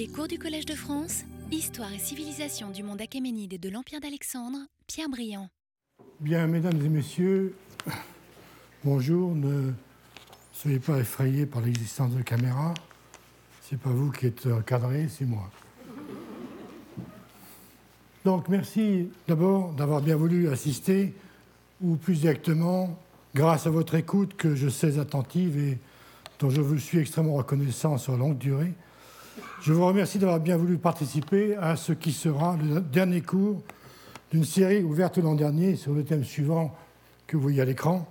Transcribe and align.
Les 0.00 0.08
cours 0.08 0.28
du 0.28 0.38
Collège 0.38 0.64
de 0.64 0.74
France, 0.74 1.24
Histoire 1.52 1.92
et 1.92 1.98
civilisation 1.98 2.70
du 2.70 2.82
monde 2.82 3.02
achéménide 3.02 3.52
et 3.52 3.58
de 3.58 3.68
l'Empire 3.68 4.00
d'Alexandre, 4.00 4.56
Pierre 4.86 5.10
Briand. 5.10 5.50
Bien, 6.20 6.46
mesdames 6.46 6.80
et 6.82 6.88
messieurs, 6.88 7.54
bonjour. 8.82 9.34
Ne 9.34 9.72
soyez 10.54 10.78
pas 10.78 11.00
effrayés 11.00 11.44
par 11.44 11.60
l'existence 11.60 12.14
de 12.14 12.22
caméras. 12.22 12.72
C'est 13.60 13.78
pas 13.78 13.90
vous 13.90 14.10
qui 14.10 14.28
êtes 14.28 14.46
encadré, 14.46 15.06
c'est 15.10 15.26
moi. 15.26 15.50
Donc, 18.24 18.48
merci 18.48 19.10
d'abord 19.28 19.74
d'avoir 19.74 20.00
bien 20.00 20.16
voulu 20.16 20.48
assister, 20.48 21.12
ou 21.82 21.96
plus 21.96 22.24
exactement, 22.24 22.98
grâce 23.34 23.66
à 23.66 23.70
votre 23.70 23.96
écoute 23.96 24.34
que 24.34 24.54
je 24.54 24.70
sais 24.70 24.98
attentive 24.98 25.58
et 25.58 25.78
dont 26.38 26.48
je 26.48 26.62
vous 26.62 26.78
suis 26.78 27.00
extrêmement 27.00 27.34
reconnaissant 27.34 27.98
sur 27.98 28.16
longue 28.16 28.38
durée. 28.38 28.72
Je 29.62 29.72
vous 29.72 29.86
remercie 29.86 30.18
d'avoir 30.18 30.40
bien 30.40 30.56
voulu 30.56 30.78
participer 30.78 31.56
à 31.56 31.76
ce 31.76 31.92
qui 31.92 32.12
sera 32.12 32.56
le 32.56 32.80
dernier 32.80 33.20
cours 33.20 33.62
d'une 34.32 34.44
série 34.44 34.82
ouverte 34.82 35.18
l'an 35.18 35.34
dernier 35.34 35.76
sur 35.76 35.92
le 35.92 36.04
thème 36.04 36.24
suivant 36.24 36.74
que 37.26 37.36
vous 37.36 37.42
voyez 37.42 37.60
à 37.60 37.64
l'écran, 37.64 38.06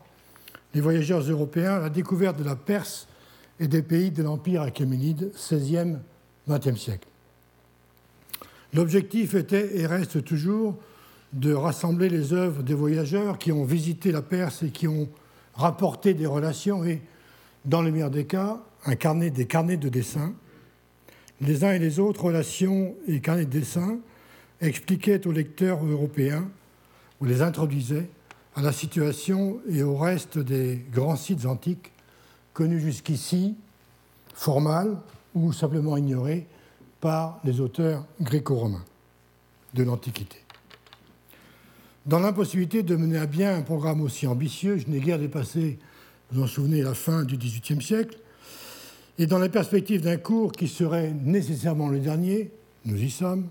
les 0.73 0.81
voyageurs 0.81 1.21
européens, 1.21 1.79
la 1.79 1.89
découverte 1.89 2.37
de 2.37 2.43
la 2.43 2.55
Perse 2.55 3.07
et 3.59 3.67
des 3.67 3.81
pays 3.81 4.11
de 4.11 4.23
l'Empire 4.23 4.61
achéménide, 4.61 5.31
16e, 5.35 5.97
20e 6.47 6.77
siècle. 6.77 7.07
L'objectif 8.73 9.33
était 9.33 9.77
et 9.77 9.87
reste 9.87 10.23
toujours 10.23 10.75
de 11.33 11.53
rassembler 11.53 12.09
les 12.09 12.33
œuvres 12.33 12.63
des 12.63 12.73
voyageurs 12.73 13.37
qui 13.37 13.51
ont 13.51 13.63
visité 13.63 14.11
la 14.11 14.21
Perse 14.21 14.63
et 14.63 14.69
qui 14.69 14.87
ont 14.87 15.09
rapporté 15.55 16.13
des 16.13 16.25
relations 16.25 16.83
et, 16.83 17.01
dans 17.65 17.81
le 17.81 17.91
meilleur 17.91 18.11
des 18.11 18.25
cas, 18.25 18.61
incarné 18.85 19.29
des 19.29 19.45
carnets 19.45 19.77
de 19.77 19.89
dessin. 19.89 20.33
Les 21.41 21.63
uns 21.63 21.71
et 21.71 21.79
les 21.79 21.99
autres, 21.99 22.25
relations 22.25 22.95
et 23.07 23.21
carnets 23.21 23.45
de 23.45 23.49
dessin, 23.49 23.99
expliquaient 24.61 25.25
aux 25.25 25.31
lecteurs 25.31 25.85
européens, 25.85 26.49
ou 27.21 27.25
les 27.25 27.41
introduisaient, 27.41 28.09
à 28.55 28.61
la 28.61 28.73
situation 28.73 29.59
et 29.69 29.83
au 29.83 29.95
reste 29.95 30.37
des 30.37 30.83
grands 30.91 31.15
sites 31.15 31.45
antiques 31.45 31.91
connus 32.53 32.81
jusqu'ici, 32.81 33.55
formels 34.33 34.97
ou 35.33 35.53
simplement 35.53 35.95
ignorés 35.95 36.45
par 36.99 37.39
les 37.45 37.61
auteurs 37.61 38.05
gréco-romains 38.19 38.83
de 39.73 39.83
l'Antiquité. 39.83 40.37
Dans 42.05 42.19
l'impossibilité 42.19 42.83
de 42.83 42.95
mener 42.95 43.17
à 43.17 43.27
bien 43.27 43.55
un 43.55 43.61
programme 43.61 44.01
aussi 44.01 44.27
ambitieux, 44.27 44.77
je 44.77 44.87
n'ai 44.87 44.99
guère 44.99 45.19
dépassé, 45.19 45.77
vous 46.31 46.41
en 46.41 46.47
souvenez, 46.47 46.81
la 46.81 46.95
fin 46.95 47.23
du 47.23 47.37
XVIIIe 47.37 47.81
siècle, 47.81 48.17
et 49.19 49.27
dans 49.27 49.37
la 49.37 49.49
perspective 49.49 49.99
d'un 49.99 50.15
cours 50.15 50.53
qui 50.53 50.69
serait 50.69 51.11
nécessairement 51.11 51.89
le 51.89 51.99
dernier, 51.99 52.51
nous 52.85 52.95
y 52.95 53.09
sommes, 53.09 53.49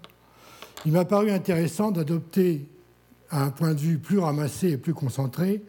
il 0.86 0.92
m'a 0.92 1.04
paru 1.04 1.30
intéressant 1.30 1.90
d'adopter 1.90 2.66
un 3.30 3.50
point 3.50 3.74
de 3.74 3.80
vue 3.80 3.98
plus 3.98 4.18
ramassé 4.18 4.70
et 4.70 4.76
plus 4.78 4.94
concentré, 4.94 5.62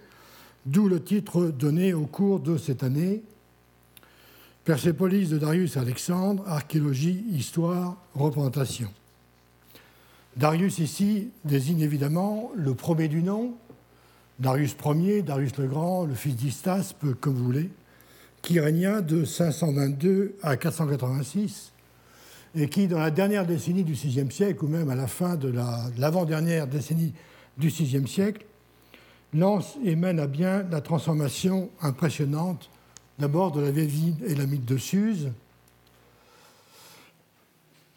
d'où 0.66 0.88
le 0.88 1.03
titre 1.03 1.47
donné 1.47 1.94
au 1.94 2.06
cours 2.06 2.39
de 2.39 2.58
cette 2.58 2.81
année, 2.81 3.22
Persépolis 4.64 5.30
de 5.30 5.38
Darius 5.38 5.75
Alexandre, 5.75 6.44
archéologie, 6.47 7.25
histoire, 7.31 7.97
représentation. 8.16 8.89
Darius 10.38 10.80
ici 10.80 11.30
désigne 11.44 11.81
évidemment 11.81 12.52
le 12.56 12.73
premier 12.73 13.09
du 13.09 13.22
nom, 13.22 13.56
Darius 14.39 14.78
Ier, 14.86 15.23
Darius 15.23 15.58
le 15.58 15.67
Grand, 15.67 16.06
le 16.06 16.13
fils 16.13 16.36
d'Istaspe, 16.36 17.06
comme 17.19 17.34
vous 17.34 17.44
voulez, 17.44 17.69
qui 18.42 18.59
régna 18.59 19.02
de 19.02 19.26
522 19.26 20.36
à 20.42 20.58
486 20.58 21.72
et 22.56 22.68
qui, 22.68 22.88
dans 22.88 23.00
la 23.00 23.12
dernière 23.12 23.46
décennie 23.46 23.84
du 23.84 23.94
VIe 23.94 24.31
siècle, 24.31 24.66
ou 24.66 24.68
même 24.68 24.90
à 24.90 24.96
la 24.96 25.08
fin 25.08 25.36
de 25.36 25.54
l'avant-dernière 25.98 26.68
décennie 26.68 27.14
du 27.58 27.68
VIe 27.68 28.08
siècle, 28.08 28.46
lance 29.34 29.78
et 29.84 29.96
mène 29.96 30.19
à 30.19 30.28
bien 30.28 30.63
la 30.72 30.81
transformation 30.81 31.69
impressionnante 31.81 32.69
d'abord 33.19 33.52
de 33.52 33.62
la 33.62 33.72
vieille 33.72 34.16
et 34.25 34.34
la 34.34 34.46
mythe 34.46 34.66
de 34.66 34.78
Suse, 34.78 35.30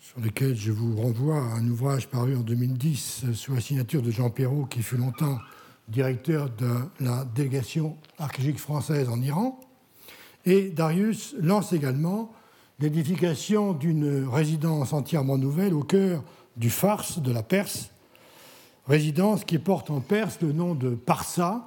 sur 0.00 0.20
lesquels 0.20 0.56
je 0.56 0.72
vous 0.72 0.96
renvoie 0.96 1.38
à 1.38 1.54
un 1.56 1.66
ouvrage 1.68 2.08
paru 2.08 2.36
en 2.36 2.40
2010 2.40 3.32
sous 3.32 3.54
la 3.54 3.60
signature 3.60 4.02
de 4.02 4.10
Jean 4.10 4.28
Perrault, 4.28 4.66
qui 4.66 4.82
fut 4.82 4.96
longtemps 4.96 5.38
directeur 5.88 6.50
de 6.50 6.68
la 7.00 7.24
délégation 7.24 7.96
archéologique 8.18 8.58
française 8.58 9.08
en 9.08 9.20
Iran. 9.22 9.58
Et 10.44 10.70
Darius 10.70 11.34
lance 11.38 11.72
également 11.72 12.32
l'édification 12.80 13.72
d'une 13.72 14.26
résidence 14.28 14.92
entièrement 14.92 15.38
nouvelle 15.38 15.74
au 15.74 15.84
cœur 15.84 16.22
du 16.56 16.68
Fars 16.68 17.20
de 17.20 17.32
la 17.32 17.42
Perse, 17.42 17.90
résidence 18.86 19.44
qui 19.44 19.58
porte 19.58 19.90
en 19.90 20.00
Perse 20.00 20.38
le 20.40 20.52
nom 20.52 20.74
de 20.74 20.90
Parsa, 20.90 21.66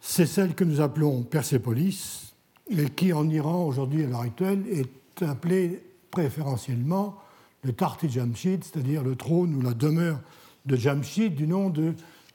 c'est 0.00 0.26
celle 0.26 0.54
que 0.54 0.64
nous 0.64 0.80
appelons 0.80 1.22
Persépolis, 1.22 2.34
et 2.68 2.90
qui 2.90 3.12
en 3.12 3.28
Iran 3.28 3.64
aujourd'hui 3.64 4.04
à 4.04 4.06
l'heure 4.06 4.20
actuelle 4.20 4.64
est 4.70 5.22
appelée 5.22 5.82
préférentiellement 6.10 7.16
le 7.62 7.72
Tarti 7.72 8.08
Jamshid, 8.08 8.64
c'est-à-dire 8.64 9.02
le 9.02 9.16
trône 9.16 9.54
ou 9.54 9.60
la 9.60 9.74
demeure 9.74 10.20
de 10.66 10.76
Jamshid, 10.76 11.34
du 11.34 11.46
nom 11.46 11.72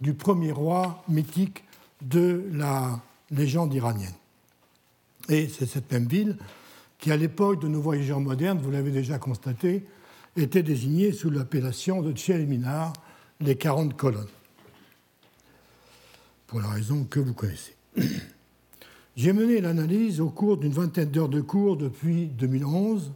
du 0.01 0.13
premier 0.13 0.51
roi 0.51 1.03
mythique 1.07 1.63
de 2.01 2.45
la 2.51 3.00
légende 3.31 3.74
iranienne. 3.74 4.13
Et 5.30 5.48
c'est 5.50 5.66
cette 5.66 5.92
même 5.92 6.08
ville 6.08 6.38
qui, 7.00 7.12
à 7.12 7.18
l'époque 7.18 7.62
de 7.62 7.68
nos 7.68 7.82
voyageurs 7.82 8.20
modernes, 8.20 8.60
vous 8.62 8.72
l'avez 8.72 8.92
déjà 8.92 9.20
constaté, 9.20 9.86
était 10.36 10.64
désignée 10.64 11.12
sous 11.12 11.30
l'appellation 11.30 12.02
de 12.02 12.12
Tcheliminar, 12.12 12.94
les 13.40 13.56
40 13.56 13.96
colonnes 13.96 14.28
pour 16.48 16.62
la 16.62 16.70
raison 16.70 17.04
que 17.04 17.20
vous 17.20 17.34
connaissez. 17.34 17.76
J'ai 19.18 19.34
mené 19.34 19.62
l'analyse 19.62 20.22
au 20.22 20.30
cours 20.30 20.58
d'une 20.58 20.72
vingtaine 20.72 21.10
d'heures 21.10 21.30
de 21.30 21.42
cours 21.42 21.76
depuis 21.76 22.28
2011. 22.28 23.12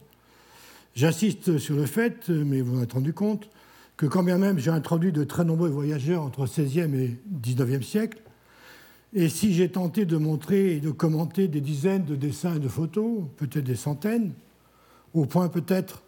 J'insiste 0.96 1.58
sur 1.58 1.76
le 1.76 1.86
fait, 1.86 2.30
mais 2.30 2.62
vous 2.62 2.78
en 2.78 2.84
êtes 2.84 2.94
rendu 2.94 3.14
compte, 3.14 3.50
que 3.96 4.06
quand 4.06 4.24
bien 4.24 4.38
même 4.38 4.60
j'ai 4.60 4.72
introduit 4.72 5.12
de 5.12 5.24
très 5.24 5.46
nombreux 5.46 5.70
voyageurs 5.70 6.24
entre 6.24 6.46
16e 6.46 6.94
et 6.96 7.18
19e 7.42 7.84
siècle, 7.84 8.20
et 9.14 9.28
si 9.28 9.54
j'ai 9.54 9.70
tenté 9.70 10.06
de 10.06 10.18
montrer 10.18 10.76
et 10.76 10.80
de 10.80 10.92
commenter 10.92 11.48
des 11.48 11.62
dizaines 11.62 12.06
de 12.06 12.16
dessins 12.16 12.56
et 12.56 12.60
de 12.60 12.68
photos, 12.68 13.24
peut-être 13.38 13.66
des 13.66 13.76
centaines, 13.76 14.32
au 15.14 15.26
point 15.26 15.50
peut-être 15.50 16.04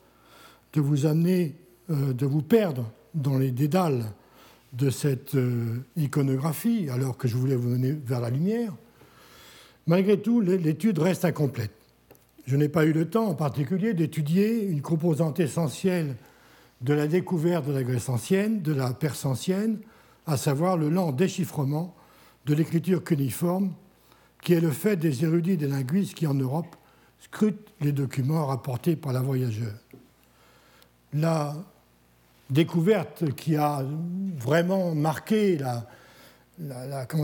de 0.74 0.82
vous 0.82 1.06
amener, 1.06 1.56
euh, 1.90 2.14
de 2.14 2.26
vous 2.26 2.42
perdre 2.42 2.90
dans 3.14 3.38
les 3.38 3.52
dédales 3.52 4.06
de 4.72 4.90
cette 4.90 5.36
euh, 5.36 5.84
iconographie, 5.98 6.88
alors 6.90 7.18
que 7.18 7.28
je 7.28 7.36
voulais 7.36 7.56
vous 7.56 7.70
mener 7.70 7.92
vers 7.92 8.22
la 8.22 8.30
lumière, 8.30 8.74
malgré 9.86 10.20
tout, 10.20 10.40
l'étude 10.40 11.00
reste 11.00 11.26
incomplète. 11.26 11.72
Je 12.46 12.56
n'ai 12.56 12.70
pas 12.70 12.86
eu 12.86 12.94
le 12.94 13.10
temps, 13.10 13.28
en 13.28 13.36
particulier, 13.36 13.94
d'étudier 13.94 14.64
une 14.64 14.82
composante 14.82 15.40
essentielle 15.40 16.16
de 16.82 16.94
la 16.94 17.08
découverte 17.08 17.68
de 17.68 17.74
la 17.74 17.84
Grèce 17.84 18.10
ancienne, 18.10 18.62
de 18.62 18.74
la 18.74 18.94
Perse 18.94 19.26
ancienne, 19.26 19.78
à 20.26 20.38
savoir 20.38 20.78
le 20.78 20.90
lent 20.90 21.12
déchiffrement 21.12 21.96
de 22.46 22.54
l'écriture 22.54 23.04
cuniforme, 23.04 23.74
qui 24.42 24.54
est 24.54 24.62
le 24.62 24.72
fait 24.72 24.98
des 24.98 25.24
érudits 25.24 25.58
des 25.58 25.68
linguistes 25.68 26.14
qui, 26.14 26.28
en 26.28 26.34
Europe, 26.34 26.76
scrutent 27.20 27.70
les 27.80 27.92
documents 27.92 28.46
rapportés 28.46 28.96
par 28.96 29.14
la 29.14 29.22
voyageur. 29.22 29.74
La 31.14 31.56
découverte 32.50 33.34
qui 33.36 33.56
a 33.56 33.86
vraiment 34.38 34.94
marqué 34.94 35.58
la, 35.58 35.88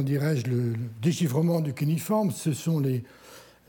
dirais-je, 0.03 0.47
le, 0.47 0.73
déchiffrement 1.01 1.59
du 1.61 1.73
cuniforme, 1.73 2.31
ce 2.31 2.53
sont 2.53 2.81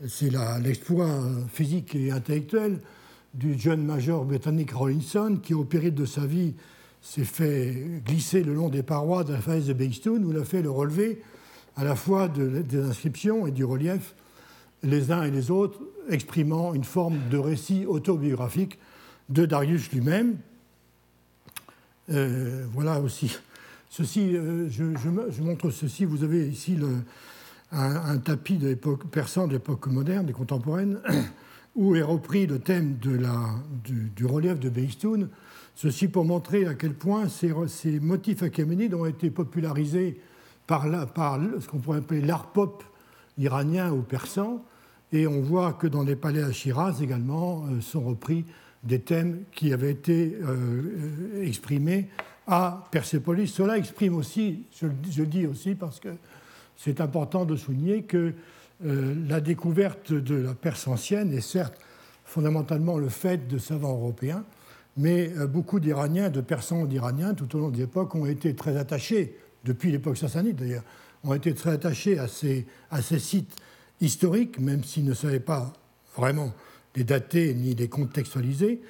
c'est 0.07 0.31
l'exploit 0.63 1.21
physique 1.53 1.93
et 1.95 2.11
intellectuel 2.11 2.79
du 3.33 3.57
jeune 3.57 3.83
major 3.83 4.25
britannique 4.25 4.71
Rawlinson 4.71 5.39
qui, 5.41 5.53
au 5.53 5.63
péril 5.63 5.93
de 5.93 6.05
sa 6.05 6.25
vie, 6.25 6.55
s'est 7.01 7.23
fait 7.23 8.01
glisser 8.05 8.43
le 8.43 8.53
long 8.53 8.69
des 8.69 8.83
parois 8.83 9.23
de 9.23 9.33
la 9.33 9.41
falaise 9.41 9.67
de 9.67 9.73
Beistun 9.73 10.23
où 10.23 10.31
il 10.31 10.37
a 10.37 10.45
fait 10.45 10.61
le 10.61 10.71
relevé 10.71 11.21
à 11.75 11.83
la 11.83 11.95
fois 11.95 12.27
des 12.27 12.83
inscriptions 12.83 13.47
et 13.47 13.51
du 13.51 13.63
relief, 13.63 14.15
les 14.83 15.11
uns 15.11 15.23
et 15.23 15.31
les 15.31 15.51
autres 15.51 15.79
exprimant 16.09 16.73
une 16.73 16.83
forme 16.83 17.17
de 17.29 17.37
récit 17.37 17.85
autobiographique 17.85 18.79
de 19.29 19.45
Darius 19.45 19.91
lui-même, 19.91 20.37
euh, 22.09 22.65
voilà 22.73 22.99
aussi. 22.99 23.37
Ceci, 23.89 24.35
euh, 24.35 24.69
je, 24.69 25.41
montre 25.41 25.69
ceci. 25.69 26.05
Vous 26.05 26.23
avez 26.23 26.47
ici 26.47 26.77
un, 27.71 28.17
tapis 28.17 28.57
de 28.57 28.73
persan 29.11 29.47
de 29.47 29.53
l'époque 29.53 29.87
moderne, 29.87 30.29
et 30.29 30.33
contemporaine, 30.33 30.99
où 31.75 31.95
est 31.95 32.01
repris 32.01 32.47
le 32.47 32.59
thème 32.59 32.95
du, 32.95 34.25
relief 34.25 34.59
de 34.59 34.69
Beistoun. 34.69 35.29
Ceci 35.75 36.07
pour 36.07 36.25
montrer 36.25 36.65
à 36.65 36.73
quel 36.73 36.93
point 36.93 37.29
ces, 37.29 37.53
ces 37.67 37.99
motifs 37.99 38.43
achéménides 38.43 38.93
ont 38.93 39.05
été 39.05 39.29
popularisés 39.29 40.19
par, 40.79 41.07
par 41.13 41.39
ce 41.59 41.67
qu'on 41.67 41.79
pourrait 41.79 41.97
appeler 41.97 42.21
l'art 42.21 42.47
pop 42.47 42.83
iranien 43.37 43.91
ou 43.91 44.01
persan. 44.01 44.63
Et 45.11 45.27
on 45.27 45.41
voit 45.41 45.73
que 45.73 45.87
dans 45.87 46.03
les 46.03 46.15
palais 46.15 46.43
à 46.43 46.53
Shiraz 46.53 47.01
également 47.01 47.65
euh, 47.65 47.81
sont 47.81 48.01
repris 48.01 48.45
des 48.83 48.99
thèmes 48.99 49.43
qui 49.51 49.73
avaient 49.73 49.91
été 49.91 50.37
exprimés 51.39 52.07
à 52.47 52.85
Persépolis. 52.89 53.47
Cela 53.47 53.77
exprime 53.77 54.15
aussi, 54.15 54.63
je, 54.79 54.87
le 54.87 55.27
dis 55.27 55.45
aussi 55.45 55.75
parce 55.75 55.99
que 55.99 56.09
c'est 56.77 56.99
important 56.99 57.45
de 57.45 57.55
souligner 57.55 58.01
que 58.01 58.33
la 58.83 59.39
découverte 59.39 60.11
de 60.11 60.33
la 60.33 60.55
Perse 60.55 60.87
ancienne 60.87 61.31
est 61.31 61.41
certes 61.41 61.79
fondamentalement 62.31 62.97
le 62.97 63.09
fait 63.09 63.47
de 63.47 63.57
savants 63.57 63.93
européens, 63.93 64.45
mais 64.97 65.31
euh, 65.37 65.47
beaucoup 65.47 65.79
d'Iraniens, 65.79 66.29
de 66.29 66.41
Persans 66.41 66.85
d'Iraniens, 66.85 67.33
tout 67.33 67.55
au 67.55 67.59
long 67.59 67.69
des 67.69 67.83
époques, 67.83 68.15
ont 68.15 68.25
été 68.25 68.55
très 68.55 68.77
attachés, 68.77 69.35
depuis 69.65 69.91
l'époque 69.91 70.17
sassanide 70.17 70.55
d'ailleurs, 70.55 70.83
ont 71.23 71.33
été 71.33 71.53
très 71.53 71.71
attachés 71.71 72.17
à 72.17 72.27
ces, 72.27 72.65
sites 73.19 73.55
historiques, 73.99 74.59
même 74.59 74.83
s'ils 74.83 75.05
ne 75.05 75.13
savaient 75.13 75.39
pas 75.39 75.73
vraiment 76.15 76.53
les 76.95 77.03
dater 77.03 77.53
ni 77.53 77.75
les 77.75 77.87
contextualiser. 77.87 78.81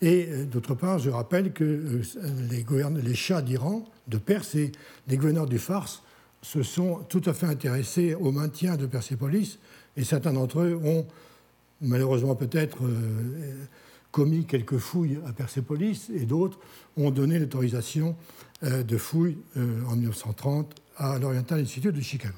Et 0.00 0.28
euh, 0.30 0.44
d'autre 0.46 0.74
part, 0.74 0.98
je 0.98 1.10
rappelle 1.10 1.52
que 1.52 1.64
euh, 1.64 2.02
les, 2.50 2.64
les 3.02 3.14
chats 3.14 3.42
d'Iran, 3.42 3.84
de 4.08 4.18
Perse 4.18 4.54
et 4.54 4.72
les 5.08 5.16
gouverneurs 5.16 5.46
du 5.46 5.58
Fars 5.58 6.02
se 6.42 6.62
sont 6.62 7.00
tout 7.08 7.22
à 7.26 7.34
fait 7.34 7.46
intéressés 7.46 8.14
au 8.14 8.32
maintien 8.32 8.76
de 8.76 8.86
Persépolis, 8.86 9.58
et 9.96 10.04
certains 10.04 10.32
d'entre 10.32 10.60
eux 10.60 10.80
ont 10.82 11.06
malheureusement 11.82 12.34
peut-être 12.34 12.78
commis 14.10 14.44
quelques 14.44 14.78
fouilles 14.78 15.18
à 15.26 15.32
Persépolis 15.32 16.10
et 16.14 16.26
d'autres 16.26 16.58
ont 16.96 17.10
donné 17.10 17.38
l'autorisation 17.38 18.10
euh, 18.10 18.49
de 18.62 18.96
fouilles 18.96 19.38
euh, 19.56 19.82
en 19.88 19.96
1930 19.96 20.74
à 20.96 21.18
l'Oriental 21.18 21.60
Institute 21.60 21.94
de 21.94 22.00
Chicago. 22.00 22.36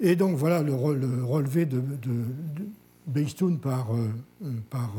Et 0.00 0.14
donc 0.14 0.36
voilà 0.36 0.62
le, 0.62 0.74
relevé 0.74 1.66
de, 1.66 1.80
de, 1.80 3.56
par, 3.56 3.94
euh, 3.94 4.08
par 4.70 4.92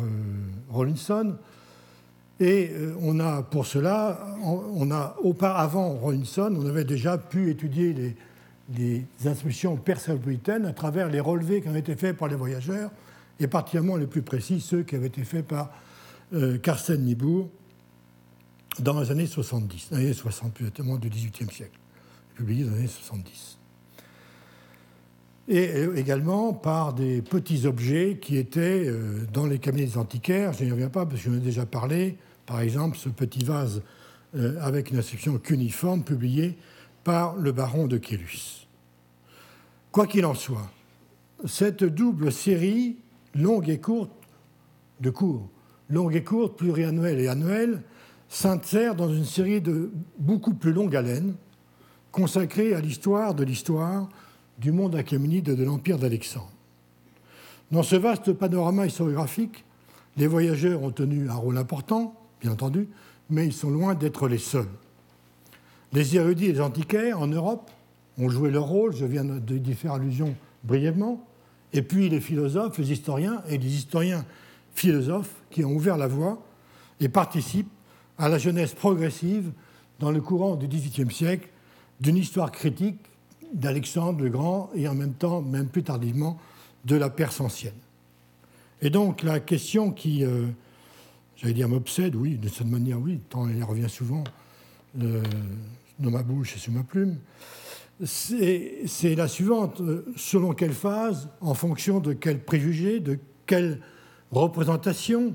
Rollinson. 0.69 1.35
Et 2.41 2.71
on 3.01 3.19
a 3.19 3.43
pour 3.43 3.65
cela, 3.65 4.37
on 4.41 4.91
a 4.91 5.17
auparavant 5.21 5.89
Rollinson, 5.89 6.55
on 6.57 6.65
avait 6.65 6.85
déjà 6.85 7.17
pu 7.17 7.49
étudier 7.49 7.91
les, 7.93 8.15
les 8.77 9.05
inscriptions 9.25 9.75
persépolitaines 9.77 10.65
à 10.65 10.73
travers 10.73 11.09
les 11.09 11.19
relevés 11.19 11.61
qui 11.61 11.69
ont 11.69 11.75
été 11.75 11.95
faits 11.95 12.15
par 12.15 12.27
les 12.27 12.35
voyageurs 12.35 12.91
et 13.39 13.47
particulièrement 13.47 13.95
les 13.95 14.07
plus 14.07 14.21
précis, 14.21 14.59
ceux 14.59 14.83
qui 14.83 14.95
avaient 14.95 15.07
été 15.07 15.23
faits 15.23 15.47
par 15.47 15.71
euh, 16.33 16.57
Carsten 16.57 17.03
dans 18.81 18.99
les 18.99 19.11
années 19.11 19.25
70, 19.25 19.89
les 19.91 19.97
années 19.97 20.13
60 20.13 20.53
plus 20.53 20.71
du 20.71 21.09
XVIIIe 21.09 21.51
siècle, 21.51 21.79
publiés 22.35 22.63
dans 22.63 22.71
les 22.71 22.79
années 22.79 22.87
70. 22.87 23.57
Et 25.47 25.69
euh, 25.75 25.95
également 25.95 26.53
par 26.53 26.93
des 26.93 27.21
petits 27.21 27.65
objets 27.65 28.19
qui 28.21 28.37
étaient 28.37 28.85
euh, 28.85 29.25
dans 29.33 29.47
les 29.47 29.59
cabinets 29.59 29.97
antiquaires, 29.97 30.53
je 30.53 30.63
n'y 30.63 30.71
reviens 30.71 30.89
pas 30.89 31.05
parce 31.05 31.21
que 31.21 31.29
j'en 31.29 31.37
ai 31.37 31.41
déjà 31.41 31.65
parlé, 31.65 32.17
par 32.45 32.61
exemple 32.61 32.97
ce 32.97 33.09
petit 33.09 33.43
vase 33.43 33.81
avec 34.61 34.91
une 34.91 34.99
inscription 34.99 35.39
cuniforme 35.39 36.03
publié 36.03 36.55
par 37.03 37.35
le 37.35 37.51
baron 37.51 37.87
de 37.87 37.97
Kélus. 37.97 38.67
Quoi 39.91 40.05
qu'il 40.05 40.23
en 40.23 40.35
soit, 40.35 40.69
cette 41.45 41.83
double 41.83 42.31
série 42.31 42.97
longue 43.33 43.69
et 43.69 43.79
courte 43.79 44.11
de 44.99 45.09
cours, 45.09 45.49
longue 45.89 46.15
et 46.15 46.23
courte, 46.23 46.57
pluriannuelle 46.57 47.19
et 47.19 47.27
annuelle, 47.27 47.81
s'insère 48.29 48.95
dans 48.95 49.11
une 49.11 49.25
série 49.25 49.59
de 49.59 49.91
beaucoup 50.17 50.53
plus 50.53 50.71
longue 50.71 50.95
haleine, 50.95 51.35
consacrée 52.11 52.73
à 52.73 52.79
l'histoire 52.79 53.33
de 53.33 53.43
l'histoire 53.43 54.07
du 54.59 54.71
monde 54.71 54.95
achéménide 54.95 55.55
de 55.55 55.63
l'Empire 55.63 55.97
d'Alexandre. 55.97 56.51
Dans 57.71 57.83
ce 57.83 57.95
vaste 57.95 58.33
panorama 58.33 58.85
historiographique, 58.85 59.65
les 60.17 60.27
voyageurs 60.27 60.83
ont 60.83 60.91
tenu 60.91 61.29
un 61.29 61.35
rôle 61.35 61.57
important, 61.57 62.15
bien 62.41 62.51
entendu, 62.51 62.87
mais 63.29 63.45
ils 63.45 63.53
sont 63.53 63.69
loin 63.69 63.95
d'être 63.95 64.27
les 64.27 64.37
seuls. 64.37 64.69
Les 65.93 66.15
érudits 66.15 66.47
et 66.47 66.53
les 66.53 66.61
antiquaires 66.61 67.19
en 67.19 67.27
Europe 67.27 67.69
ont 68.17 68.29
joué 68.29 68.51
leur 68.51 68.65
rôle, 68.65 68.95
je 68.95 69.05
viens 69.05 69.23
d'y 69.23 69.73
faire 69.73 69.93
allusion 69.93 70.35
brièvement, 70.63 71.25
et 71.73 71.81
puis 71.81 72.09
les 72.09 72.19
philosophes, 72.19 72.77
les 72.77 72.91
historiens 72.91 73.41
et 73.47 73.57
les 73.57 73.75
historiens 73.75 74.25
philosophes 74.73 75.33
qui 75.49 75.63
ont 75.63 75.71
ouvert 75.71 75.97
la 75.97 76.07
voie 76.07 76.41
et 76.99 77.09
participent 77.09 77.69
à 78.19 78.27
la 78.27 78.37
jeunesse 78.37 78.73
progressive 78.73 79.51
dans 79.99 80.11
le 80.11 80.21
courant 80.21 80.55
du 80.55 80.67
XVIIIe 80.67 81.11
siècle 81.11 81.47
d'une 82.01 82.17
histoire 82.17 82.51
critique 82.51 82.99
d'Alexandre 83.53 84.21
le 84.21 84.29
Grand 84.29 84.69
et 84.75 84.87
en 84.87 84.93
même 84.93 85.13
temps, 85.13 85.41
même 85.41 85.67
plus 85.67 85.83
tardivement, 85.83 86.37
de 86.85 86.95
la 86.95 87.09
Perse 87.09 87.39
ancienne. 87.39 87.73
Et 88.81 88.89
donc 88.89 89.23
la 89.23 89.39
question 89.39 89.91
qui, 89.91 90.23
euh, 90.23 90.45
j'allais 91.37 91.53
dire, 91.53 91.67
m'obsède, 91.67 92.15
oui, 92.15 92.35
de 92.35 92.47
cette 92.49 92.67
manière, 92.67 92.99
oui, 92.99 93.19
tant 93.29 93.47
elle 93.49 93.63
revient 93.63 93.89
souvent 93.89 94.23
euh, 95.01 95.23
dans 95.97 96.11
ma 96.11 96.23
bouche 96.23 96.55
et 96.55 96.59
sur 96.59 96.73
ma 96.73 96.83
plume, 96.83 97.17
c'est 98.05 99.15
la 99.15 99.27
suivante. 99.27 99.81
Selon 100.15 100.53
quelle 100.53 100.73
phase, 100.73 101.29
en 101.41 101.53
fonction 101.53 101.99
de 101.99 102.13
quels 102.13 102.39
préjugés, 102.39 102.99
de 103.01 103.19
quelle 103.45 103.81
représentation 104.31 105.33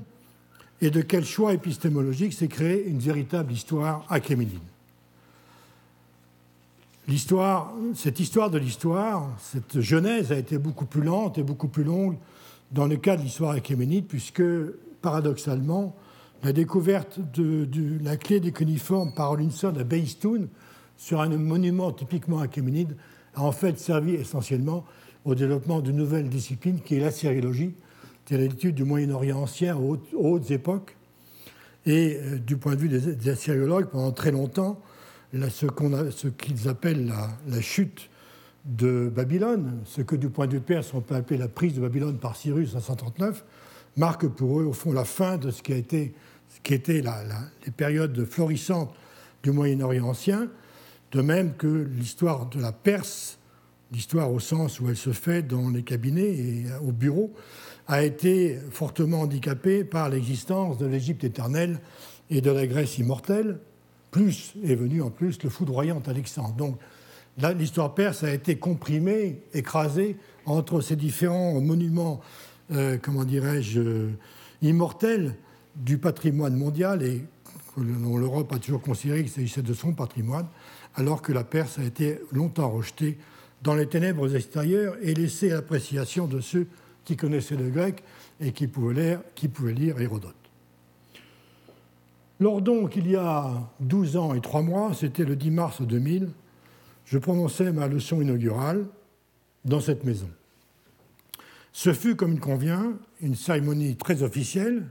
et 0.85 0.91
de 0.91 1.01
quel 1.01 1.25
choix 1.25 1.53
épistémologique 1.53 2.33
s'est 2.33 2.47
créée 2.47 2.85
une 2.87 2.99
véritable 2.99 3.51
histoire 3.51 4.05
achéménide. 4.07 4.59
L'histoire, 7.07 7.73
cette 7.95 8.19
histoire 8.19 8.51
de 8.51 8.59
l'histoire, 8.59 9.29
cette 9.39 9.81
genèse 9.81 10.31
a 10.31 10.37
été 10.37 10.59
beaucoup 10.59 10.85
plus 10.85 11.01
lente 11.01 11.39
et 11.39 11.43
beaucoup 11.43 11.67
plus 11.67 11.83
longue 11.83 12.17
dans 12.71 12.85
le 12.85 12.97
cas 12.97 13.15
de 13.15 13.23
l'histoire 13.23 13.51
achéménide, 13.51 14.05
puisque, 14.05 14.43
paradoxalement, 15.01 15.95
la 16.43 16.53
découverte 16.53 17.19
de, 17.33 17.67
la 18.03 18.17
clé 18.17 18.39
des 18.39 18.51
cuniformes 18.51 19.11
par 19.11 19.29
Rollinson 19.29 19.73
à 19.79 19.83
Beistoun 19.83 20.47
sur 20.97 21.21
un 21.21 21.29
monument 21.29 21.91
typiquement 21.91 22.39
achéménide 22.39 22.95
a 23.33 23.41
en 23.41 23.51
fait 23.51 23.79
servi 23.79 24.13
essentiellement 24.13 24.85
au 25.25 25.33
développement 25.33 25.79
d'une 25.79 25.95
nouvelle 25.95 26.29
discipline 26.29 26.79
qui 26.79 26.95
est 26.95 26.99
la 26.99 27.11
sériologie, 27.11 27.73
l'étude 28.29 28.75
du 28.75 28.83
Moyen-Orient 28.83 29.41
ancien 29.41 29.77
aux 29.77 29.99
hautes, 30.13 30.51
époques. 30.51 30.95
Et 31.85 32.17
euh, 32.19 32.37
du 32.37 32.57
point 32.57 32.75
de 32.75 32.79
vue 32.79 32.89
des, 32.89 33.15
des 33.15 33.85
pendant 33.91 34.11
très 34.11 34.31
longtemps, 34.31 34.81
ce 35.33 36.27
qu'ils 36.27 36.67
appellent 36.67 37.11
la, 37.47 37.61
chute 37.61 38.09
de 38.65 39.11
Babylone, 39.13 39.81
ce 39.85 40.01
que 40.01 40.15
du 40.15 40.29
point 40.29 40.47
de 40.47 40.53
vue 40.53 40.61
perse 40.61 40.93
on 40.93 41.01
peut 41.01 41.15
appeler 41.15 41.37
la 41.37 41.47
prise 41.47 41.75
de 41.75 41.81
Babylone 41.81 42.17
par 42.17 42.35
Cyrus 42.35 42.75
en 42.75 42.79
139, 42.79 43.43
marque 43.97 44.27
pour 44.27 44.59
eux 44.59 44.65
au 44.65 44.73
fond 44.73 44.91
la 44.91 45.05
fin 45.05 45.37
de 45.37 45.51
ce 45.51 45.61
qui 45.61 45.73
a 45.73 45.77
été, 45.77 46.13
ce 46.49 46.59
qui 46.61 46.73
était 46.73 47.01
les 47.65 47.71
périodes 47.71 48.25
florissantes 48.25 48.93
du 49.43 49.51
Moyen-Orient 49.51 50.05
ancien, 50.05 50.47
de 51.11 51.21
même 51.21 51.53
que 51.55 51.67
l'histoire 51.67 52.47
de 52.47 52.59
la 52.59 52.71
Perse, 52.71 53.37
l'histoire 53.91 54.31
au 54.31 54.39
sens 54.39 54.79
où 54.79 54.89
elle 54.89 54.97
se 54.97 55.11
fait 55.11 55.43
dans 55.43 55.69
les 55.69 55.83
cabinets 55.83 56.33
et 56.33 56.65
au 56.81 56.91
bureau, 56.91 57.31
a 57.87 58.03
été 58.03 58.57
fortement 58.71 59.21
handicapée 59.21 59.83
par 59.83 60.09
l'existence 60.09 60.77
de 60.77 60.85
l'Égypte 60.85 61.23
éternelle 61.23 61.79
et 62.29 62.41
de 62.41 62.51
la 62.51 62.65
Grèce 62.67 62.97
immortelle. 62.97 63.59
Plus 64.11 64.53
est 64.63 64.75
venu 64.75 65.01
en 65.01 65.09
plus 65.09 65.41
le 65.43 65.49
foudroyant 65.49 66.01
Alexandre. 66.07 66.55
Donc 66.55 66.79
l'histoire 67.57 67.93
perse 67.93 68.23
a 68.23 68.33
été 68.33 68.55
comprimée, 68.55 69.41
écrasée 69.53 70.17
entre 70.45 70.81
ces 70.81 70.95
différents 70.95 71.59
monuments, 71.61 72.21
euh, 72.71 72.97
comment 73.01 73.25
dirais-je, 73.25 74.09
immortels 74.61 75.35
du 75.75 75.97
patrimoine 75.97 76.55
mondial 76.55 77.03
et 77.03 77.23
l'Europe 77.77 78.53
a 78.53 78.59
toujours 78.59 78.81
considéré 78.81 79.21
qu'il 79.23 79.31
s'agissait 79.31 79.61
de 79.61 79.73
son 79.73 79.93
patrimoine 79.93 80.47
alors 80.95 81.21
que 81.21 81.33
la 81.33 81.43
Perse 81.43 81.77
a 81.77 81.83
été 81.83 82.19
longtemps 82.31 82.69
rejetée 82.69 83.17
dans 83.61 83.75
les 83.75 83.87
ténèbres 83.87 84.33
extérieures 84.35 84.95
et 85.01 85.13
laissée 85.13 85.51
à 85.51 85.55
l'appréciation 85.55 86.27
de 86.27 86.39
ceux 86.39 86.67
qui 87.05 87.15
connaissaient 87.15 87.55
le 87.55 87.69
grec 87.69 88.03
et 88.41 88.51
qui 88.51 88.67
pouvaient 88.67 89.21
lire, 89.73 90.01
Hérodote. 90.01 90.35
Lors 92.39 92.61
donc, 92.61 92.97
il 92.97 93.09
y 93.09 93.15
a 93.15 93.53
12 93.79 94.17
ans 94.17 94.33
et 94.33 94.41
3 94.41 94.61
mois, 94.61 94.93
c'était 94.93 95.23
le 95.23 95.37
10 95.37 95.51
mars 95.51 95.81
2000, 95.81 96.29
je 97.05 97.17
prononçais 97.17 97.71
ma 97.71 97.87
leçon 97.87 98.19
inaugurale 98.21 98.85
dans 99.63 99.79
cette 99.79 100.03
maison. 100.03 100.29
Ce 101.71 101.93
fut, 101.93 102.15
comme 102.15 102.33
il 102.33 102.39
convient, 102.39 102.93
une 103.21 103.35
cérémonie 103.35 103.95
très 103.95 104.23
officielle, 104.23 104.87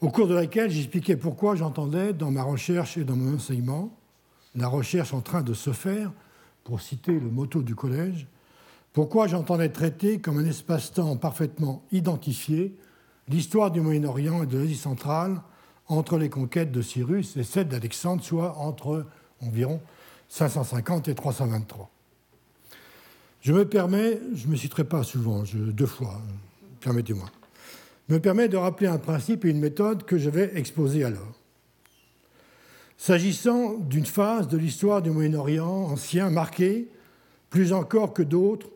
au 0.00 0.08
cours 0.08 0.28
de 0.28 0.34
laquelle 0.34 0.70
j'expliquais 0.70 1.16
pourquoi 1.16 1.54
j'entendais, 1.54 2.12
dans 2.12 2.30
ma 2.30 2.42
recherche 2.42 2.96
et 2.96 3.04
dans 3.04 3.16
mon 3.16 3.36
enseignement, 3.36 3.96
la 4.54 4.68
recherche 4.68 5.14
en 5.14 5.20
train 5.20 5.42
de 5.42 5.54
se 5.54 5.72
faire, 5.72 6.12
pour 6.64 6.80
citer 6.80 7.12
le 7.12 7.30
motto 7.30 7.62
du 7.62 7.74
collège, 7.74 8.26
pourquoi 8.92 9.26
j'entendais 9.26 9.70
traiter 9.70 10.20
comme 10.20 10.38
un 10.38 10.44
espace-temps 10.44 11.16
parfaitement 11.16 11.82
identifié 11.92 12.76
l'histoire 13.28 13.70
du 13.70 13.80
Moyen-Orient 13.80 14.42
et 14.42 14.46
de 14.46 14.58
l'Asie 14.58 14.76
centrale 14.76 15.40
entre 15.88 16.18
les 16.18 16.28
conquêtes 16.28 16.72
de 16.72 16.82
Cyrus 16.82 17.36
et 17.36 17.44
celles 17.44 17.68
d'Alexandre, 17.68 18.22
soit 18.22 18.56
entre 18.58 19.06
environ 19.40 19.80
550 20.28 21.08
et 21.08 21.14
323. 21.14 21.90
Je 23.40 23.52
me 23.52 23.66
permets, 23.66 24.20
je 24.34 24.46
ne 24.46 24.52
me 24.52 24.56
citerai 24.56 24.84
pas 24.84 25.02
souvent, 25.02 25.42
deux 25.54 25.86
fois, 25.86 26.20
permettez-moi, 26.80 27.28
me 28.08 28.20
permet 28.20 28.48
de 28.48 28.56
rappeler 28.56 28.86
un 28.86 28.98
principe 28.98 29.44
et 29.44 29.50
une 29.50 29.58
méthode 29.58 30.04
que 30.04 30.18
je 30.18 30.30
vais 30.30 30.56
exposer 30.56 31.04
alors. 31.04 31.32
S'agissant 32.98 33.74
d'une 33.78 34.06
phase 34.06 34.46
de 34.48 34.56
l'histoire 34.56 35.02
du 35.02 35.10
Moyen-Orient 35.10 35.66
ancien 35.66 36.30
marquée, 36.30 36.88
plus 37.50 37.72
encore 37.72 38.14
que 38.14 38.22
d'autres, 38.22 38.68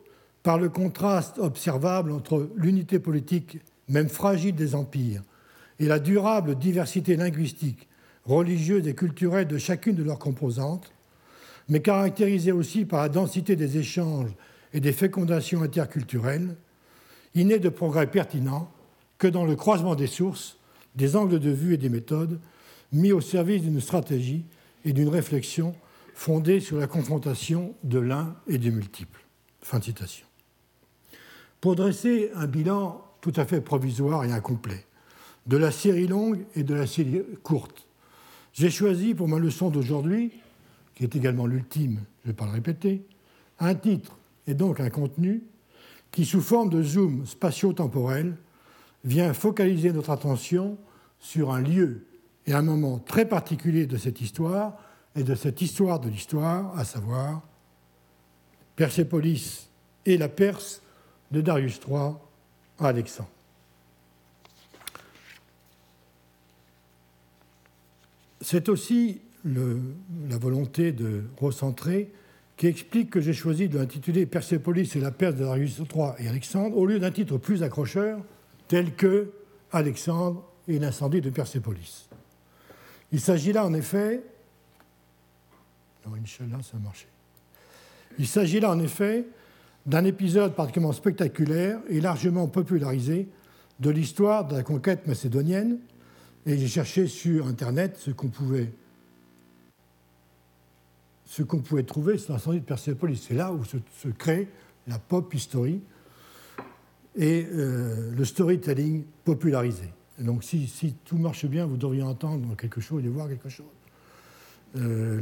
par 0.47 0.59
le 0.59 0.69
contraste 0.69 1.39
observable 1.39 2.13
entre 2.13 2.49
l'unité 2.55 3.01
politique, 3.01 3.59
même 3.89 4.09
fragile, 4.09 4.55
des 4.55 4.77
empires 4.77 5.25
et 5.81 5.87
la 5.87 5.99
durable 5.99 6.55
diversité 6.55 7.17
linguistique, 7.17 7.89
religieuse 8.25 8.87
et 8.87 8.95
culturelle 8.95 9.49
de 9.49 9.59
chacune 9.59 9.97
de 9.97 10.05
leurs 10.05 10.21
composantes, 10.21 10.93
mais 11.69 11.81
caractérisée 11.81 12.53
aussi 12.53 12.85
par 12.85 13.03
la 13.03 13.09
densité 13.09 13.57
des 13.57 13.77
échanges 13.79 14.31
et 14.73 14.79
des 14.79 14.93
fécondations 14.93 15.63
interculturelles, 15.63 16.55
il 17.35 17.49
n'est 17.49 17.59
de 17.59 17.69
progrès 17.69 18.07
pertinent 18.07 18.71
que 19.19 19.27
dans 19.27 19.47
le 19.47 19.57
croisement 19.57 19.97
des 19.97 20.07
sources, 20.07 20.59
des 20.95 21.17
angles 21.17 21.41
de 21.41 21.51
vue 21.51 21.75
et 21.75 21.77
des 21.77 21.89
méthodes 21.89 22.39
mis 22.93 23.11
au 23.11 23.21
service 23.21 23.63
d'une 23.63 23.81
stratégie 23.81 24.45
et 24.85 24.93
d'une 24.93 25.09
réflexion 25.09 25.75
fondée 26.15 26.61
sur 26.61 26.79
la 26.79 26.87
confrontation 26.87 27.75
de 27.83 27.99
l'un 27.99 28.37
et 28.47 28.59
du 28.59 28.71
multiple. 28.71 29.27
Fin 29.61 29.81
de 29.81 29.85
citation. 29.85 30.26
Pour 31.61 31.77
dresser 31.77 32.31
un 32.35 32.47
bilan 32.47 33.03
tout 33.21 33.33
à 33.37 33.45
fait 33.45 33.61
provisoire 33.61 34.25
et 34.25 34.33
incomplet 34.33 34.87
de 35.47 35.57
la 35.57 35.71
série 35.71 36.07
longue 36.07 36.45
et 36.55 36.63
de 36.63 36.75
la 36.75 36.87
série 36.87 37.23
courte, 37.43 37.87
j'ai 38.53 38.71
choisi 38.71 39.15
pour 39.15 39.29
ma 39.29 39.39
leçon 39.39 39.71
d'aujourd'hui, 39.71 40.33
qui 40.95 41.05
est 41.05 41.15
également 41.15 41.47
l'ultime, 41.47 42.01
je 42.23 42.29
ne 42.29 42.33
vais 42.33 42.37
pas 42.37 42.47
le 42.47 42.53
répéter, 42.53 43.05
un 43.59 43.75
titre 43.75 44.17
et 44.47 44.55
donc 44.55 44.81
un 44.81 44.91
contenu 44.91 45.43
qui, 46.11 46.25
sous 46.25 46.41
forme 46.41 46.71
de 46.71 46.83
zoom 46.83 47.27
spatio-temporel, 47.27 48.37
vient 49.05 49.33
focaliser 49.35 49.93
notre 49.93 50.11
attention 50.11 50.79
sur 51.19 51.53
un 51.53 51.61
lieu 51.61 52.07
et 52.47 52.53
un 52.53 52.63
moment 52.63 52.99
très 52.99 53.27
particulier 53.27 53.87
de 53.87 53.97
cette 53.97 54.21
histoire 54.21 54.77
et 55.15 55.23
de 55.23 55.35
cette 55.35 55.61
histoire 55.63 56.01
de 56.01 56.09
l'histoire, 56.09 56.77
à 56.79 56.85
savoir 56.85 57.43
Persépolis 58.77 59.69
et 60.05 60.19
la 60.19 60.29
Perse 60.29 60.83
de 61.31 61.41
Darius 61.41 61.81
III 61.87 62.15
à 62.79 62.89
Alexandre. 62.89 63.29
C'est 68.41 68.69
aussi 68.69 69.21
la 69.45 70.39
volonté 70.39 70.93
de 70.93 71.25
recentrer 71.39 72.13
qui 72.57 72.67
explique 72.67 73.11
que 73.11 73.21
j'ai 73.21 73.33
choisi 73.33 73.69
de 73.69 73.79
l'intituler 73.79 74.25
Persépolis 74.25 74.97
et 74.97 75.01
la 75.01 75.11
Perse 75.11 75.35
de 75.35 75.45
Darius 75.45 75.79
III 75.79 76.13
et 76.19 76.29
Alexandre 76.29 76.77
au 76.77 76.87
lieu 76.87 76.99
d'un 76.99 77.11
titre 77.11 77.39
plus 77.39 77.63
accrocheur 77.63 78.21
tel 78.69 78.95
que 78.95 79.33
Alexandre 79.73 80.45
et 80.69 80.79
l'incendie 80.79 81.21
de 81.21 81.31
Persépolis. 81.31 82.09
Il 83.13 83.21
s'agit 83.21 83.53
là 83.53 83.65
en 83.65 83.75
effet. 83.75 84.23
Non, 86.07 86.15
Inch'Allah, 86.15 86.63
ça 86.63 86.77
a 86.77 86.81
marché. 86.81 87.07
Il 88.19 88.27
s'agit 88.27 88.61
là 88.61 88.71
en 88.71 88.81
effet 88.81 89.27
d'un 89.87 90.05
épisode 90.05 90.55
particulièrement 90.55 90.93
spectaculaire 90.93 91.81
et 91.89 92.01
largement 92.01 92.49
popularisé 92.49 93.29
de 93.81 93.91
l'histoire 93.91 94.47
de 94.47 94.57
la 94.57 94.63
conquête 94.63 95.07
macédonienne. 95.07 95.79
Et 96.45 96.59
j'ai 96.59 96.69
cherché 96.69 97.07
sur 97.07 97.47
Internet 97.47 97.97
ce 97.99 98.11
qu'on 98.11 98.29
pouvait, 98.29 98.73
ce 101.25 101.43
qu'on 101.43 101.61
pouvait 101.61 101.85
trouver 101.85 102.19
sur 102.19 102.33
l'incendie 102.33 102.61
de 102.61 102.65
Persépolis. 102.65 103.25
C'est 103.29 103.35
là 103.35 103.53
où 103.53 103.65
se, 103.65 104.09
crée 104.09 104.49
la 104.87 104.99
pop 104.99 105.33
history 105.33 105.81
et 107.17 107.47
euh, 107.51 108.13
le 108.15 108.25
storytelling 108.25 109.05
popularisé. 109.25 109.89
donc 110.19 110.45
si, 110.45 110.97
tout 111.05 111.17
marche 111.17 111.47
bien, 111.47 111.67
vous 111.67 111.77
devriez 111.77 112.03
entendre 112.03 112.55
quelque 112.57 112.81
chose 112.81 113.05
et 113.05 113.09
voir 113.09 113.29
quelque 113.29 113.49
chose. 113.49 113.67
Euh, 114.77 115.21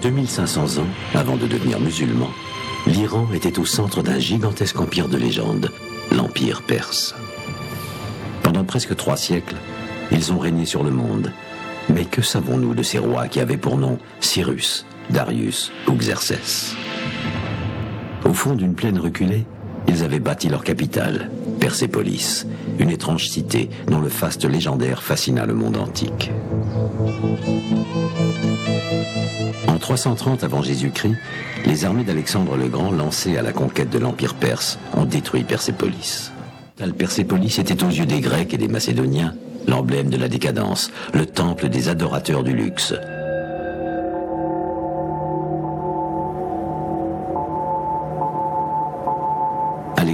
2500 0.00 0.78
ans, 0.78 0.86
avant 1.14 1.36
de 1.36 1.46
devenir 1.46 1.80
musulman, 1.80 2.30
l'Iran 2.86 3.26
était 3.34 3.58
au 3.58 3.64
centre 3.64 4.02
d'un 4.02 4.18
gigantesque 4.18 4.80
empire 4.80 5.08
de 5.08 5.16
légende, 5.16 5.70
l'Empire 6.12 6.62
perse. 6.62 7.14
Pendant 8.42 8.64
presque 8.64 8.96
trois 8.96 9.16
siècles, 9.16 9.56
ils 10.12 10.32
ont 10.32 10.38
régné 10.38 10.64
sur 10.64 10.84
le 10.84 10.90
monde. 10.90 11.32
Mais 11.92 12.04
que 12.04 12.22
savons-nous 12.22 12.74
de 12.74 12.82
ces 12.82 12.98
rois 12.98 13.28
qui 13.28 13.40
avaient 13.40 13.56
pour 13.56 13.76
nom 13.76 13.98
Cyrus, 14.20 14.86
Darius 15.10 15.72
ou 15.86 15.92
Xerxès? 15.92 16.74
Au 18.24 18.32
fond 18.32 18.54
d'une 18.54 18.74
plaine 18.74 18.98
reculée, 18.98 19.46
ils 19.86 20.04
avaient 20.04 20.20
bâti 20.20 20.48
leur 20.48 20.64
capitale, 20.64 21.30
Persépolis, 21.58 22.46
une 22.78 22.90
étrange 22.90 23.28
cité 23.28 23.68
dont 23.86 24.00
le 24.00 24.08
faste 24.08 24.44
légendaire 24.44 25.02
fascina 25.02 25.46
le 25.46 25.54
monde 25.54 25.76
antique. 25.76 26.30
En 29.66 29.78
330 29.78 30.44
avant 30.44 30.62
Jésus-Christ, 30.62 31.16
les 31.66 31.84
armées 31.84 32.04
d'Alexandre 32.04 32.56
le 32.56 32.68
Grand 32.68 32.90
lancées 32.90 33.36
à 33.36 33.42
la 33.42 33.52
conquête 33.52 33.90
de 33.90 33.98
l'Empire 33.98 34.34
perse 34.34 34.78
ont 34.96 35.04
détruit 35.04 35.44
Persépolis. 35.44 36.32
Persépolis 36.96 37.58
était 37.58 37.84
aux 37.84 37.90
yeux 37.90 38.06
des 38.06 38.20
Grecs 38.20 38.54
et 38.54 38.58
des 38.58 38.68
Macédoniens 38.68 39.34
l'emblème 39.68 40.08
de 40.08 40.16
la 40.16 40.28
décadence, 40.28 40.90
le 41.12 41.26
temple 41.26 41.68
des 41.68 41.88
adorateurs 41.88 42.42
du 42.42 42.54
luxe, 42.54 42.94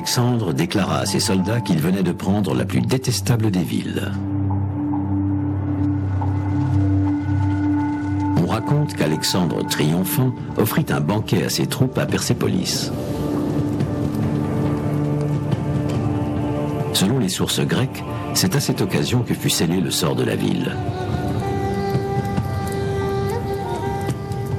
Alexandre 0.05 0.53
déclara 0.53 0.99
à 0.99 1.07
ses 1.07 1.19
soldats 1.19 1.63
qu'il 1.63 1.79
venait 1.79 2.03
de 2.03 2.13
prendre 2.13 2.55
la 2.55 2.67
plus 2.67 2.83
détestable 2.83 3.51
des 3.51 3.63
villes. 3.63 4.13
On 8.37 8.47
raconte 8.47 8.95
qu'Alexandre, 8.97 9.67
triomphant, 9.67 10.35
offrit 10.59 10.85
un 10.91 11.01
banquet 11.01 11.45
à 11.45 11.49
ses 11.49 11.67
troupes 11.67 11.97
à 11.97 12.05
Persépolis. 12.05 12.93
Selon 16.93 17.19
les 17.19 17.31
sources 17.31 17.61
grecques, 17.61 18.05
c'est 18.35 18.57
à 18.57 18.61
cette 18.61 18.83
occasion 18.83 19.23
que 19.23 19.33
fut 19.33 19.49
scellé 19.49 19.81
le 19.81 19.91
sort 19.91 20.17
de 20.17 20.25
la 20.25 20.37
ville. 20.37 20.77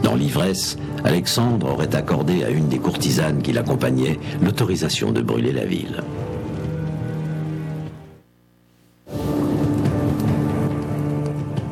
Dans 0.01 0.15
l'ivresse, 0.15 0.75
Alexandre 1.05 1.67
aurait 1.67 1.95
accordé 1.95 2.43
à 2.43 2.49
une 2.49 2.67
des 2.67 2.79
courtisanes 2.79 3.43
qui 3.43 3.53
l'accompagnait 3.53 4.19
l'autorisation 4.41 5.11
de 5.11 5.21
brûler 5.21 5.51
la 5.51 5.63
ville. 5.63 6.03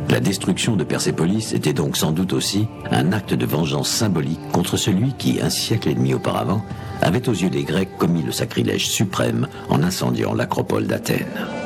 La 0.10 0.20
destruction 0.20 0.76
de 0.76 0.84
Persépolis 0.84 1.54
était 1.54 1.74
donc 1.74 1.98
sans 1.98 2.12
doute 2.12 2.34
aussi 2.34 2.68
un 2.92 3.12
acte 3.12 3.34
de 3.34 3.48
vengeance 3.48 3.90
symbolique 3.90 4.52
contre 4.52 4.78
celui 4.78 5.14
qui, 5.14 5.42
un 5.42 5.50
siècle 5.50 5.90
et 5.90 5.96
demi 5.96 6.14
auparavant, 6.14 6.64
avait 7.02 7.28
aux 7.28 7.34
yeux 7.34 7.50
des 7.50 7.64
Grecs 7.64 7.98
commis 7.98 8.22
le 8.22 8.32
sacrilège 8.32 8.88
suprême 8.88 9.48
en 9.70 9.82
incendiant 9.82 10.36
l'acropole 10.36 10.86
d'Athènes. 10.86 11.63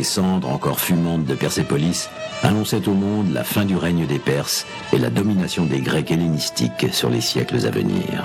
Les 0.00 0.04
cendres 0.04 0.48
encore 0.48 0.80
fumantes 0.80 1.26
de 1.26 1.34
Persépolis 1.34 2.08
annonçaient 2.42 2.88
au 2.88 2.94
monde 2.94 3.34
la 3.34 3.44
fin 3.44 3.66
du 3.66 3.76
règne 3.76 4.06
des 4.06 4.18
Perses 4.18 4.64
et 4.94 4.98
la 4.98 5.10
domination 5.10 5.66
des 5.66 5.82
Grecs 5.82 6.10
hellénistiques 6.10 6.86
sur 6.90 7.10
les 7.10 7.20
siècles 7.20 7.66
à 7.66 7.70
venir. 7.70 8.24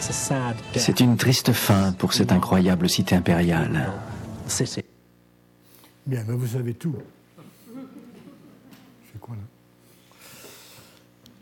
C'est 0.00 1.00
une 1.00 1.18
triste 1.18 1.52
fin 1.52 1.92
pour 1.92 2.14
cette 2.14 2.32
incroyable 2.32 2.88
cité 2.88 3.14
impériale. 3.14 3.92
Bien, 6.06 6.24
mais 6.26 6.34
vous 6.34 6.46
savez 6.46 6.72
tout. 6.72 6.96
Quoi, 9.20 9.36
là? 9.36 9.42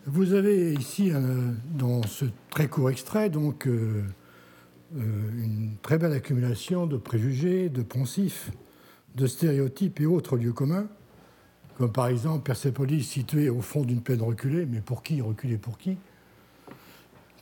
Vous 0.06 0.32
avez 0.34 0.72
ici, 0.72 1.12
euh, 1.12 1.52
dans 1.78 2.02
ce 2.02 2.24
très 2.50 2.66
court 2.66 2.90
extrait, 2.90 3.30
donc 3.30 3.68
euh, 3.68 4.02
euh, 4.96 5.00
une 5.38 5.76
très 5.82 5.98
belle 5.98 6.14
accumulation 6.14 6.88
de 6.88 6.96
préjugés, 6.96 7.68
de 7.68 7.82
poncifs, 7.82 8.50
de 9.14 9.26
stéréotypes 9.26 10.00
et 10.00 10.06
autres 10.06 10.36
lieux 10.36 10.52
communs, 10.52 10.86
comme 11.76 11.92
par 11.92 12.08
exemple 12.08 12.44
Persépolis 12.44 13.04
située 13.04 13.48
au 13.48 13.60
fond 13.60 13.82
d'une 13.82 14.00
plaine 14.00 14.22
reculée, 14.22 14.66
mais 14.66 14.80
pour 14.80 15.02
qui 15.02 15.20
reculée 15.20 15.58
pour 15.58 15.78
qui? 15.78 15.96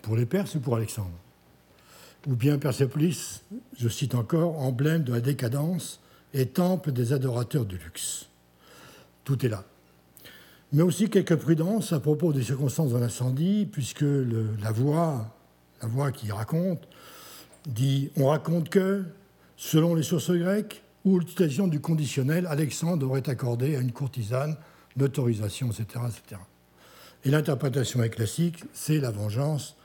Pour 0.03 0.17
les 0.17 0.27
Perses 0.27 0.55
ou 0.55 0.61
pour 0.61 0.77
Alexandre? 0.77 1.11
Ou 2.27 2.35
bien 2.35 2.59
Persépolis, 2.59 3.43
je 3.79 3.89
cite 3.89 4.15
encore, 4.15 4.59
emblème 4.59 5.05
de 5.05 5.13
la 5.13 5.21
décadence 5.21 6.01
et 6.35 6.47
temple 6.47 6.93
des 6.93 7.13
adorateurs 7.13 7.65
du 7.65 7.77
luxe. 7.79 8.29
Tout 9.25 9.45
est 9.45 9.49
là. 9.49 9.65
Mais 10.73 10.83
aussi 10.83 11.11
quelques 11.11 11.37
prudences 11.37 11.93
à 11.93 12.01
propos 12.01 12.33
des 12.33 12.43
circonstances 12.43 12.93
de 12.93 12.99
l'incendie, 12.99 13.67
puisque 13.71 14.05
la 14.05 14.71
voix, 14.71 15.35
la 15.83 15.89
voix 15.89 16.13
qui 16.13 16.31
raconte, 16.31 16.87
dit 17.67 18.11
on 18.17 18.29
raconte 18.29 18.69
que, 18.69 19.05
selon 19.57 19.95
les 19.95 20.03
sources 20.03 20.31
grecques, 20.31 20.83
ou 21.05 21.19
l'utilisation 21.19 21.67
du 21.67 21.81
conditionnel, 21.81 22.47
Alexandre 22.47 23.07
aurait 23.07 23.29
accordé 23.29 23.77
à 23.77 23.81
une 23.81 23.93
courtisane 23.93 24.57
l'autorisation, 24.97 25.71
etc., 25.71 26.05
etc. 26.09 26.41
Et 27.25 27.31
l'interprétation 27.31 28.01
classique, 28.09 28.65
c'est 28.73 28.99
la 28.99 29.11
vengeance 29.11 29.77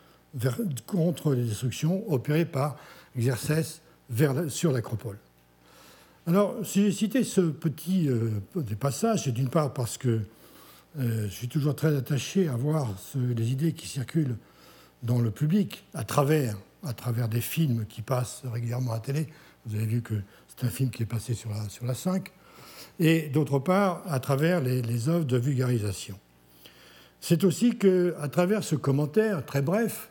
contre 0.86 1.34
les 1.34 1.43
destructions 1.43 2.03
opérées 2.12 2.45
par 2.45 2.77
Xerxès 3.17 3.81
sur 4.50 4.72
l'acropole. 4.72 5.17
Alors, 6.27 6.55
si 6.63 6.84
j'ai 6.84 6.91
cité 6.91 7.24
ce 7.24 7.41
petit 7.41 8.10
euh, 8.10 8.31
passage, 8.79 9.25
c'est 9.25 9.31
d'une 9.31 9.50
part 9.50 9.74
parce 9.74 9.98
que 9.98 10.22
euh, 10.98 11.27
je 11.27 11.34
suis 11.34 11.48
toujours 11.48 11.75
très 11.75 11.95
attaché 11.95 12.48
à 12.48 12.55
voir 12.55 12.93
les 13.15 13.51
idées 13.51 13.74
qui 13.74 13.88
circulent 13.88 14.36
dans 15.03 15.19
le 15.19 15.29
public 15.29 15.84
à 15.93 16.03
travers, 16.03 16.57
à 16.86 16.94
travers 16.94 17.27
des 17.27 17.42
films 17.42 17.86
qui 17.88 18.01
passent 18.01 18.44
régulièrement 18.46 18.92
à 18.92 18.96
la 18.96 19.00
télé. 19.01 19.27
Vous 19.65 19.75
avez 19.75 19.86
vu 19.86 20.01
que 20.01 20.15
c'est 20.48 20.65
un 20.65 20.70
film 20.70 20.89
qui 20.89 21.04
est 21.04 21.08
passé 21.08 21.34
sur 21.34 21.50
la, 21.50 21.68
sur 21.70 21.86
la 21.86 21.94
5. 21.94 22.32
Et 23.00 23.30
d'autre 23.30 23.60
part, 23.60 24.01
à 24.08 24.20
travers 24.20 24.62
les, 24.62 25.10
œuvres 25.10 25.25
de 25.25 25.38
vulgarisation. 25.38 26.18
C'est 27.20 27.44
aussi 27.44 27.77
qu'à 27.77 28.27
travers 28.32 28.63
ce 28.63 28.75
commentaire 28.75 29.46
très 29.46 29.62
bref, 29.62 30.10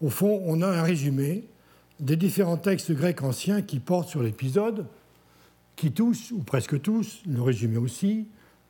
au 0.00 0.10
fond, 0.10 0.42
on 0.44 0.60
a 0.60 0.66
un 0.66 0.82
résumé 0.82 1.44
des 2.00 2.16
différents 2.16 2.58
textes 2.58 2.92
grecs 2.92 3.22
anciens 3.22 3.62
qui 3.62 3.78
portent 3.78 4.08
sur 4.08 4.22
l'épisode, 4.22 4.86
qui 5.76 5.92
tous, 5.92 6.32
ou 6.32 6.42
presque 6.42 6.80
tous, 6.82 7.22
le 7.26 7.40
résumé 7.40 7.78
aussi, 7.78 8.26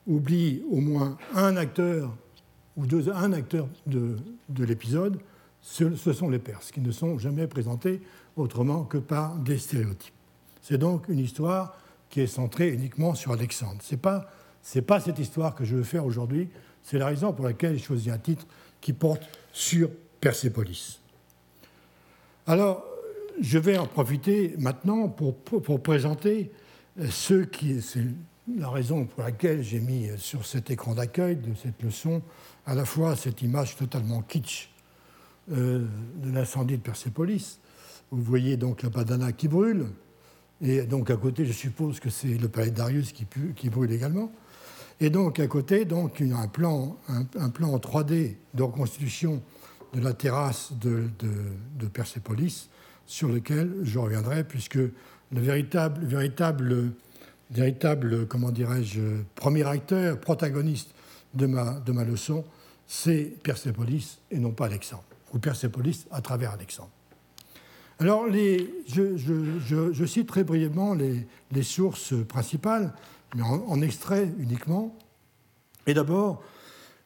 oublient 0.07 0.63
au 0.71 0.81
moins 0.81 1.19
un 1.35 1.57
acteur 1.57 2.15
ou 2.77 2.87
deux, 2.87 3.11
un 3.11 3.33
acteur 3.33 3.69
de, 3.87 4.17
l'épisode, 4.59 5.19
ce, 5.67 6.13
sont 6.13 6.31
les 6.31 6.39
Perses, 6.39 6.71
qui 6.71 6.81
ne 6.81 6.93
sont 6.93 7.19
jamais 7.19 7.49
présentés 7.49 8.01
autrement 8.37 8.85
que 8.85 8.99
par 8.99 9.35
des 9.37 9.59
stéréotypes. 9.59 10.15
C'est 10.63 10.79
donc 10.79 11.09
une 11.09 11.19
histoire 11.19 11.77
qui 12.09 12.21
est 12.21 12.29
centrée 12.29 12.73
uniquement 12.73 13.15
sur 13.15 13.33
Alexandre. 13.33 13.83
Ce 13.83 13.95
n'est 13.95 14.01
pas, 14.01 14.31
pas 14.87 15.01
cette 15.01 15.19
histoire 15.19 15.55
que 15.55 15.65
je 15.65 15.75
veux 15.75 15.83
faire 15.83 16.07
aujourd'hui, 16.07 16.49
c'est 16.85 16.99
la 16.99 17.07
raison 17.07 17.33
pour 17.33 17.45
laquelle 17.45 17.77
j'ai 17.77 17.83
choisi 17.83 18.11
un 18.11 18.19
titre 18.19 18.47
qui 18.81 18.93
porte 18.93 19.23
sur 19.53 19.91
Persépolis. 20.21 21.01
Alors, 22.47 22.85
je 23.41 23.59
vais 23.59 23.77
en 23.77 23.89
profiter 23.89 24.55
maintenant 24.59 25.09
pour, 25.09 25.35
pour, 25.35 25.83
présenter 25.83 26.53
ceux 27.11 27.45
qui. 27.45 27.83
C'est 27.83 28.07
la 28.57 28.71
raison 28.71 29.05
pour 29.05 29.25
laquelle 29.25 29.63
j'ai 29.63 29.81
mis 29.81 30.09
sur 30.17 30.47
cet 30.47 30.71
écran 30.71 30.95
d'accueil 30.95 31.37
de 31.37 31.53
cette 31.55 31.83
leçon 31.83 32.23
à 32.65 32.75
la 32.77 32.85
fois 32.85 33.17
cette 33.17 33.43
image 33.43 33.77
totalement 33.77 34.23
kitsch 34.23 34.71
euh, 35.53 35.85
de 36.23 36.31
l'incendie 36.31 36.76
de 36.76 36.83
Persépolis. 36.83 37.59
Vous 38.11 38.23
voyez 38.23 38.57
donc 38.57 38.83
la 38.83 38.88
badana 38.88 39.33
qui 39.33 39.49
brûle, 39.49 39.87
et 40.62 40.83
donc 40.83 41.11
à 41.11 41.17
côté, 41.17 41.45
je 41.45 41.53
suppose 41.53 42.00
que 42.00 42.09
c'est 42.09 42.38
le 42.38 42.49
palais 42.49 42.71
Darius 42.71 43.12
qui, 43.12 43.69
brûle 43.69 43.93
également. 43.93 44.33
Et 45.00 45.11
donc 45.11 45.38
à 45.38 45.47
côté, 45.47 45.85
donc, 45.85 46.23
un, 46.23 46.49
plan, 46.49 46.97
un, 47.09 47.50
plan 47.50 47.73
en 47.73 47.79
3D 47.79 48.37
de 48.55 48.62
reconstitution 48.62 49.43
de 49.93 50.00
la 50.00 50.15
terrasse 50.15 50.73
de, 50.81 51.05
de, 51.19 51.87
Persépolis, 51.87 52.69
sur 53.07 53.29
lequel 53.29 53.73
je 53.83 53.99
reviendrai, 53.99 54.45
puisque 54.45 54.76
le 54.76 54.91
véritable, 55.33 56.05
véritable, 56.05 56.93
véritable 57.50 58.26
comment 58.26 58.50
dirais-je, 58.50 59.00
premier 59.35 59.65
acteur, 59.65 60.19
protagoniste 60.19 60.91
de 61.35 61.47
ma, 61.47 61.75
de 61.75 61.93
ma 61.93 62.05
leçon, 62.05 62.45
c'est 62.87 63.35
Persépolis 63.43 64.19
et 64.31 64.38
non 64.38 64.53
pas 64.53 64.67
Alexandre, 64.67 65.05
ou 65.37 65.38
Persépolis 65.38 66.07
à 66.11 66.21
travers 66.21 66.52
Alexandre. 66.52 66.90
Alors, 68.00 68.26
je, 68.31 70.05
cite 70.07 70.26
très 70.26 70.45
brièvement 70.45 70.95
les, 70.95 71.26
les 71.52 71.62
sources 71.62 72.14
principales 72.26 72.93
mais 73.35 73.43
en, 73.43 73.83
extrait 73.83 74.33
uniquement. 74.38 74.97
Et 75.87 75.95
d'abord, 75.95 76.43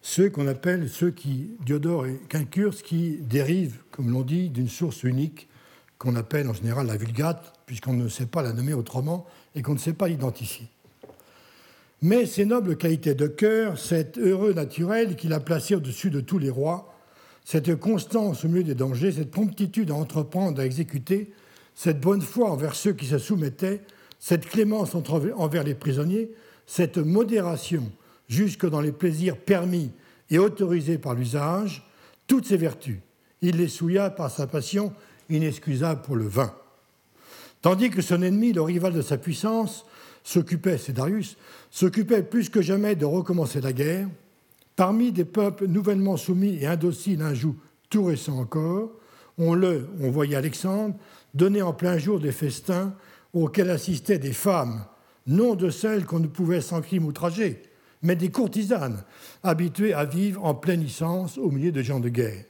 ceux 0.03 0.31
qu'on 0.31 0.47
appelle, 0.47 0.89
ceux 0.89 1.11
qui, 1.11 1.57
Diodore 1.65 2.07
et 2.07 2.21
Quincurse, 2.29 2.83
qui 2.83 3.19
dérivent, 3.19 3.79
comme 3.91 4.11
l'on 4.11 4.23
dit, 4.23 4.49
d'une 4.49 4.69
source 4.69 5.03
unique 5.03 5.49
qu'on 5.99 6.17
appelle 6.17 6.49
en 6.49 6.55
général 6.55 6.87
la 6.87 6.97
Vulgate, 6.97 7.53
puisqu'on 7.67 7.93
ne 7.93 8.09
sait 8.09 8.27
pas 8.27 8.43
la 8.43 8.53
nommer 8.53 8.75
autrement 8.75 9.27
et 9.55 9.63
qu'on 9.63 9.75
ne 9.75 9.79
sait 9.79 9.93
pas 9.93 10.09
l'identifier. 10.09 10.69
Mais 12.01 12.25
ces 12.25 12.47
nobles 12.47 12.79
qualités 12.79 13.15
de 13.15 13.27
cœur, 13.27 13.79
cet 13.79 14.17
heureux 14.17 14.55
naturel 14.55 15.17
qui 15.17 15.29
l'a 15.29 15.41
placé 15.41 15.75
au-dessus 15.75 16.11
de 16.11 16.21
tous 16.21 16.39
les 16.39 16.49
rois, 16.49 16.90
cette 17.45 17.75
constance 17.77 18.45
au 18.45 18.49
milieu 18.49 18.63
des 18.63 18.75
dangers, 18.75 19.13
cette 19.13 19.31
promptitude 19.31 19.91
à 19.91 19.95
entreprendre, 19.95 20.61
à 20.61 20.67
exécuter, 20.67 21.33
cette 21.75 22.01
bonne 22.01 22.23
foi 22.23 22.51
envers 22.51 22.75
ceux 22.75 22.93
qui 22.93 23.07
se 23.07 23.19
soumettaient, 23.19 23.83
cette 24.19 24.47
clémence 24.47 24.95
envers 24.95 25.65
les 25.65 25.75
prisonniers, 25.75 26.31
cette 26.67 26.99
modération 26.99 27.91
jusque 28.29 28.69
dans 28.69 28.81
les 28.81 28.93
plaisirs 28.93 29.37
permis 29.37 29.91
et 30.31 30.39
autorisés 30.39 30.99
par 30.99 31.15
l'usage, 31.15 31.85
toutes 32.27 32.47
ces 32.47 32.57
vertus, 32.57 32.99
il 33.43 33.57
les 33.57 33.69
souilla 33.69 34.11
par 34.11 34.31
sa 34.31 34.47
passion 34.47 34.93
inexcusable 35.29 36.03
pour 36.03 36.17
le 36.17 36.29
vin. 36.29 36.55
Tandis 37.63 37.91
que 37.91 38.03
son 38.03 38.23
ennemi, 38.23 38.53
le 38.53 38.63
rival 38.63 38.93
de 38.93 39.03
sa 39.03 39.19
puissance, 39.19 39.85
s'occupait, 40.23 40.79
c'est 40.79 40.93
Darius, 40.93 41.37
s'occupait 41.71 42.23
plus 42.23 42.49
que 42.49 42.63
jamais 42.63 42.95
de 42.95 43.05
recommencer 43.05 43.61
la 43.61 43.73
guerre, 43.73 44.09
parmi 44.81 45.13
des 45.13 45.27
peuples 45.27 45.67
nouvellement 45.67 46.17
soumis 46.17 46.57
et 46.59 46.67
indociles 46.67 47.21
un 47.21 47.35
joug 47.35 47.55
tout 47.91 48.05
récent 48.05 48.39
encore, 48.39 48.91
on 49.37 49.53
le, 49.53 49.87
on 50.01 50.11
voyait 50.11 50.37
Alexandre, 50.37 50.95
donner 51.35 51.61
en 51.61 51.75
plein 51.75 51.99
jour 51.99 52.19
des 52.19 52.33
festins 52.33 52.95
auxquels 53.35 53.69
assistaient 53.69 54.19
des 54.19 54.33
femmes, 54.33 54.87
non 55.27 55.55
de 55.55 55.69
celles 55.69 56.07
qu'on 56.07 56.19
ne 56.19 56.29
pouvait 56.29 56.63
sans 56.63 56.81
crime 56.81 57.05
outrager, 57.05 57.61
mais 58.01 58.17
des 58.17 58.31
courtisanes, 58.31 59.05
habituées 59.43 59.93
à 59.93 60.07
vivre 60.07 60.43
en 60.47 60.55
pleine 60.55 60.81
licence 60.81 61.37
au 61.37 61.51
milieu 61.51 61.73
de 61.73 61.83
gens 61.83 62.01
de 62.01 62.09
guerre. 62.09 62.47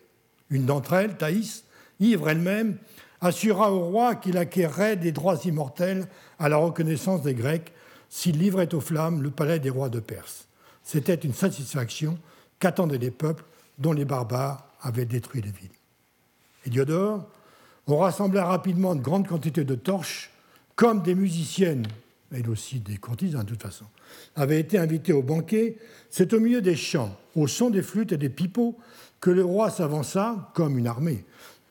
Une 0.51 0.67
d'entre 0.67 0.93
elles, 0.93 1.17
Thaïs, 1.17 1.65
ivre 1.99 2.29
elle-même, 2.29 2.77
assura 3.21 3.73
au 3.73 3.81
roi 3.81 4.15
qu'il 4.15 4.39
acquerrait 4.39 4.97
des 4.97 5.11
droits 5.11 5.41
immortels 5.45 6.07
à 6.39 6.49
la 6.49 6.59
reconnaissance 6.59 7.23
des 7.23 7.35
Grecs 7.35 7.73
s'il 8.09 8.39
livrait 8.39 8.73
aux 8.73 8.81
flammes 8.81 9.21
le 9.21 9.31
palais 9.31 9.59
des 9.59 9.71
rois 9.71 9.89
de 9.89 9.99
Perse. 9.99 10.47
C'était 10.93 11.15
une 11.15 11.33
satisfaction 11.33 12.19
qu'attendaient 12.59 12.99
les 12.99 13.13
peuples 13.13 13.45
dont 13.79 13.93
les 13.93 14.05
barbares 14.05 14.67
avaient 14.83 15.05
détruit 15.05 15.41
les 15.41 15.53
villes. 15.53 15.71
Et 16.67 16.71
Diodore, 16.71 17.29
on 17.87 17.99
rassembla 17.99 18.45
rapidement 18.45 18.97
de 18.97 19.01
grandes 19.01 19.29
quantités 19.29 19.63
de 19.63 19.77
torches 19.77 20.33
comme 20.75 21.01
des 21.03 21.15
musiciennes, 21.15 21.87
elles 22.35 22.51
aussi 22.51 22.81
des 22.81 22.97
courtisanes 22.97 23.45
de 23.45 23.51
toute 23.51 23.63
façon, 23.63 23.85
avaient 24.35 24.59
été 24.59 24.79
invitées 24.79 25.13
au 25.13 25.23
banquet, 25.23 25.77
c'est 26.11 26.33
au 26.33 26.41
milieu 26.41 26.61
des 26.61 26.75
chants, 26.75 27.17
au 27.37 27.47
son 27.47 27.71
des 27.71 27.83
flûtes 27.83 28.11
et 28.11 28.19
des 28.19 28.29
pipeaux, 28.29 28.77
que 29.21 29.31
le 29.31 29.45
roi 29.45 29.71
s'avança, 29.71 30.51
comme 30.55 30.77
une 30.77 30.89
armée, 30.89 31.25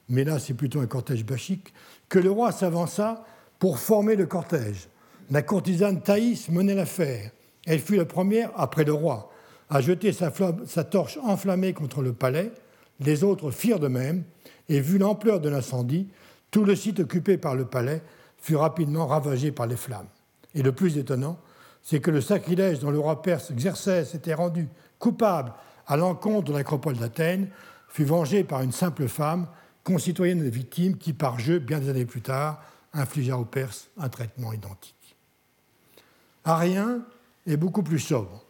mais 0.07 0.23
là 0.23 0.39
c'est 0.39 0.53
plutôt 0.53 0.79
un 0.79 0.87
cortège 0.87 1.25
bachique, 1.25 1.73
que 2.07 2.19
le 2.19 2.31
roi 2.31 2.53
s'avança 2.53 3.25
pour 3.59 3.79
former 3.79 4.15
le 4.15 4.27
cortège. 4.27 4.87
La 5.29 5.41
courtisane 5.41 6.01
Thaïs 6.01 6.47
menait 6.47 6.73
l'affaire. 6.73 7.31
Elle 7.69 7.79
fut 7.79 7.97
la 7.97 8.05
première, 8.05 8.49
après 8.55 8.83
le 8.83 8.93
roi, 8.93 9.31
à 9.69 9.79
jeter 9.79 10.11
sa, 10.11 10.31
torche 10.83 11.19
enflammée 11.21 11.73
contre 11.73 12.01
le 12.01 12.13
palais. 12.13 12.51
Les 12.99 13.23
autres 13.23 13.51
firent 13.51 13.79
de 13.79 13.87
même, 13.87 14.23
et 14.69 14.81
vu 14.81 14.97
l'ampleur 14.97 15.39
de 15.39 15.49
l'incendie, 15.49 16.07
tout 16.49 16.65
le 16.65 16.75
site 16.75 17.01
occupé 17.01 17.37
par 17.37 17.53
le 17.53 17.65
palais 17.65 18.01
fut 18.39 18.55
rapidement 18.55 19.05
ravagé 19.05 19.51
par 19.51 19.67
les 19.67 19.75
flammes. 19.75 20.07
Et 20.55 20.63
le 20.63 20.71
plus 20.71 20.97
étonnant, 20.97 21.37
c'est 21.83 21.99
que 21.99 22.09
le 22.09 22.21
sacrilège 22.21 22.79
dont 22.79 22.89
le 22.89 22.97
roi 22.97 23.21
perse 23.21 23.51
Xerxès 23.51 24.05
s'était 24.05 24.33
rendu 24.33 24.67
coupable 24.97 25.53
à 25.85 25.95
l'encontre 25.95 26.51
de 26.51 26.57
l'acropole 26.57 26.97
d'Athènes 26.97 27.49
fut 27.87 28.03
vengé 28.03 28.43
par 28.43 28.63
une 28.63 28.71
simple 28.71 29.07
femme, 29.07 29.45
concitoyenne 29.83 30.43
de 30.43 30.49
victime, 30.49 30.97
qui, 30.97 31.13
par 31.13 31.37
jeu, 31.37 31.59
bien 31.59 31.77
des 31.77 31.89
années 31.89 32.05
plus 32.05 32.21
tard, 32.21 32.63
infligea 32.93 33.37
aux 33.37 33.45
Perses 33.45 33.89
un 33.99 34.09
traitement 34.09 34.53
identique. 34.53 35.15
Arien 36.45 37.01
est 37.47 37.57
beaucoup 37.57 37.83
plus 37.83 37.99
sobre, 37.99 38.43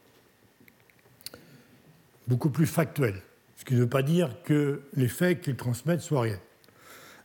beaucoup 2.28 2.50
plus 2.50 2.68
factuel, 2.68 3.22
ce 3.58 3.66
qui 3.66 3.76
ne 3.76 3.82
veut 3.82 3.90
pas 3.90 4.04
dire 4.04 4.42
que 4.44 4.82
les 4.94 5.08
faits 5.08 5.42
qu'il 5.42 5.56
transmet 5.56 6.00
soient 6.00 6.22
rien. 6.22 6.40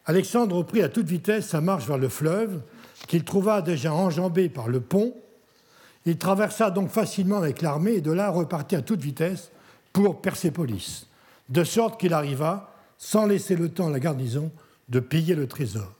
Alexandre 0.07 0.57
reprit 0.57 0.83
à 0.83 0.89
toute 0.89 1.07
vitesse 1.07 1.49
sa 1.49 1.61
marche 1.61 1.87
vers 1.87 1.99
le 1.99 2.09
fleuve, 2.09 2.63
qu'il 3.09 3.25
trouva 3.25 3.63
déjà 3.63 3.93
enjambé 3.93 4.49
par 4.49 4.69
le 4.69 4.81
pont. 4.81 5.15
Il 6.05 6.19
traversa 6.19 6.71
donc 6.71 6.91
facilement 6.91 7.39
avec 7.39 7.63
l'armée 7.63 7.95
et 7.95 8.01
de 8.01 8.13
là 8.13 8.31
repartit 8.31 8.77
à 8.77 8.83
toute 8.83 9.01
vitesse 9.01 9.51
pour 9.93 10.21
Persépolis, 10.21 11.07
de 11.49 11.65
sorte 11.65 11.99
qu'il 11.99 12.13
arriva, 12.13 12.75
sans 12.99 13.27
laisser 13.27 13.57
le 13.57 13.71
temps 13.71 13.89
à 13.89 13.91
la 13.91 14.01
garnison, 14.01 14.51
de 14.89 15.01
piller 15.01 15.35
le 15.35 15.47
trésor. 15.47 15.93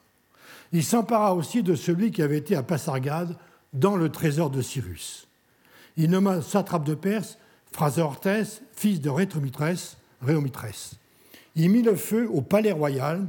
Il 0.73 0.85
s'empara 0.85 1.35
aussi 1.35 1.63
de 1.63 1.75
celui 1.75 2.11
qui 2.11 2.23
avait 2.23 2.39
été 2.39 2.57
à 2.57 2.63
Passargade 2.63 3.37
dans 3.73 3.97
le 3.97 4.11
trésor 4.11 4.51
de 4.51 4.61
Cyrus. 4.61 5.29
Il 5.97 6.11
nomma 6.11 6.43
satrape 6.43 6.85
de 6.85 6.95
Perse 6.95 7.39
Phrasorthès, 7.73 8.63
fils 8.73 9.01
de 9.01 9.11
Rétromitrès, 9.11 9.97
Réomitrès. 10.23 10.93
Il 11.57 11.71
mit 11.71 11.83
le 11.83 11.97
feu 11.97 12.29
au 12.31 12.41
palais 12.41 12.73
royal 12.73 13.27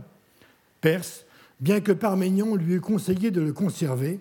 perse, 0.81 1.25
bien 1.59 1.79
que 1.79 1.91
Parménion 1.91 2.55
lui 2.55 2.75
eût 2.75 2.81
conseillé 2.81 3.31
de 3.31 3.41
le 3.41 3.53
conserver, 3.53 4.19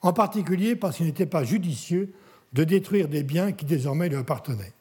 en 0.00 0.14
particulier 0.14 0.76
parce 0.76 0.96
qu'il 0.96 1.06
n'était 1.06 1.26
pas 1.26 1.44
judicieux 1.44 2.12
de 2.54 2.64
détruire 2.64 3.08
des 3.08 3.22
biens 3.22 3.52
qui 3.52 3.66
désormais 3.66 4.08
lui 4.08 4.16
appartenaient. 4.16 4.72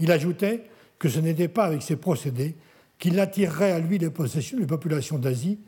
Il 0.00 0.10
ajoutait 0.10 0.64
que 0.98 1.08
ce 1.08 1.20
n'était 1.20 1.48
pas 1.48 1.64
avec 1.64 1.82
ces 1.82 1.96
procédés 1.96 2.56
qu'il 2.98 3.20
attirerait 3.20 3.72
à 3.72 3.78
lui 3.78 3.98
les, 3.98 4.10
populations 4.10 5.18
d'Asie, 5.18 5.58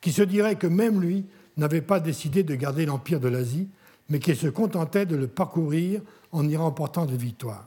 qui 0.00 0.12
se 0.12 0.22
diraient 0.22 0.56
que 0.56 0.66
même 0.66 1.00
lui 1.00 1.24
n'avait 1.56 1.80
pas 1.80 2.00
décidé 2.00 2.42
de 2.42 2.54
garder 2.54 2.86
l'empire 2.86 3.20
de 3.20 3.28
l'Asie, 3.28 3.68
mais 4.08 4.18
qu'il 4.18 4.36
se 4.36 4.46
contentait 4.46 5.06
de 5.06 5.16
le 5.16 5.26
parcourir 5.26 6.00
en 6.32 6.48
y 6.48 6.56
remportant 6.56 7.06
des 7.06 7.16
victoires. 7.16 7.66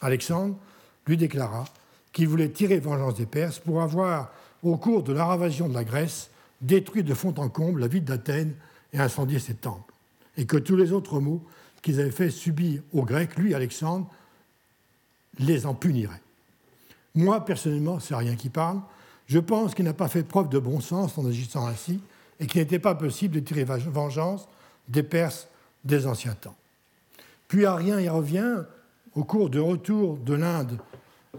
Alexandre 0.00 0.56
lui 1.06 1.16
déclara 1.16 1.64
qu'il 2.12 2.28
voulait 2.28 2.50
tirer 2.50 2.78
vengeance 2.78 3.16
des 3.16 3.26
Perses 3.26 3.58
pour 3.58 3.82
avoir, 3.82 4.30
au 4.62 4.76
cours 4.76 5.02
de 5.02 5.12
leur 5.12 5.30
invasion 5.30 5.68
de 5.68 5.74
la 5.74 5.84
Grèce, 5.84 6.30
détruit 6.60 7.02
de 7.02 7.14
fond 7.14 7.34
en 7.38 7.48
comble 7.48 7.80
la 7.80 7.88
ville 7.88 8.04
d'Athènes 8.04 8.54
et 8.92 8.98
incendié 8.98 9.38
ses 9.38 9.54
temples, 9.54 9.92
et 10.36 10.46
que 10.46 10.56
tous 10.56 10.76
les 10.76 10.92
autres 10.92 11.20
maux 11.20 11.42
qu'ils 11.82 12.00
avaient 12.00 12.10
fait 12.10 12.30
subir 12.30 12.82
aux 12.92 13.04
Grecs, 13.04 13.36
lui, 13.36 13.54
Alexandre, 13.54 14.08
les 15.38 15.66
en 15.66 15.74
punirait. 15.74 16.22
Moi, 17.14 17.44
personnellement, 17.44 18.00
c'est 18.00 18.14
rien 18.14 18.36
qui 18.36 18.48
parle, 18.48 18.80
je 19.26 19.38
pense 19.38 19.74
qu'il 19.74 19.84
n'a 19.84 19.94
pas 19.94 20.08
fait 20.08 20.22
preuve 20.22 20.48
de 20.48 20.58
bon 20.58 20.80
sens 20.80 21.18
en 21.18 21.26
agissant 21.26 21.66
ainsi, 21.66 22.00
et 22.40 22.46
qu'il 22.46 22.60
n'était 22.60 22.78
pas 22.78 22.94
possible 22.94 23.34
de 23.34 23.40
tirer 23.40 23.64
vengeance 23.64 24.48
des 24.88 25.02
Perses 25.02 25.48
des 25.84 26.06
anciens 26.06 26.34
temps. 26.34 26.56
Puis 27.48 27.66
Arien 27.66 28.00
y 28.00 28.08
revient 28.08 28.62
au 29.14 29.24
cours 29.24 29.50
du 29.50 29.60
retour 29.60 30.16
de 30.18 30.34
l'Inde 30.34 30.78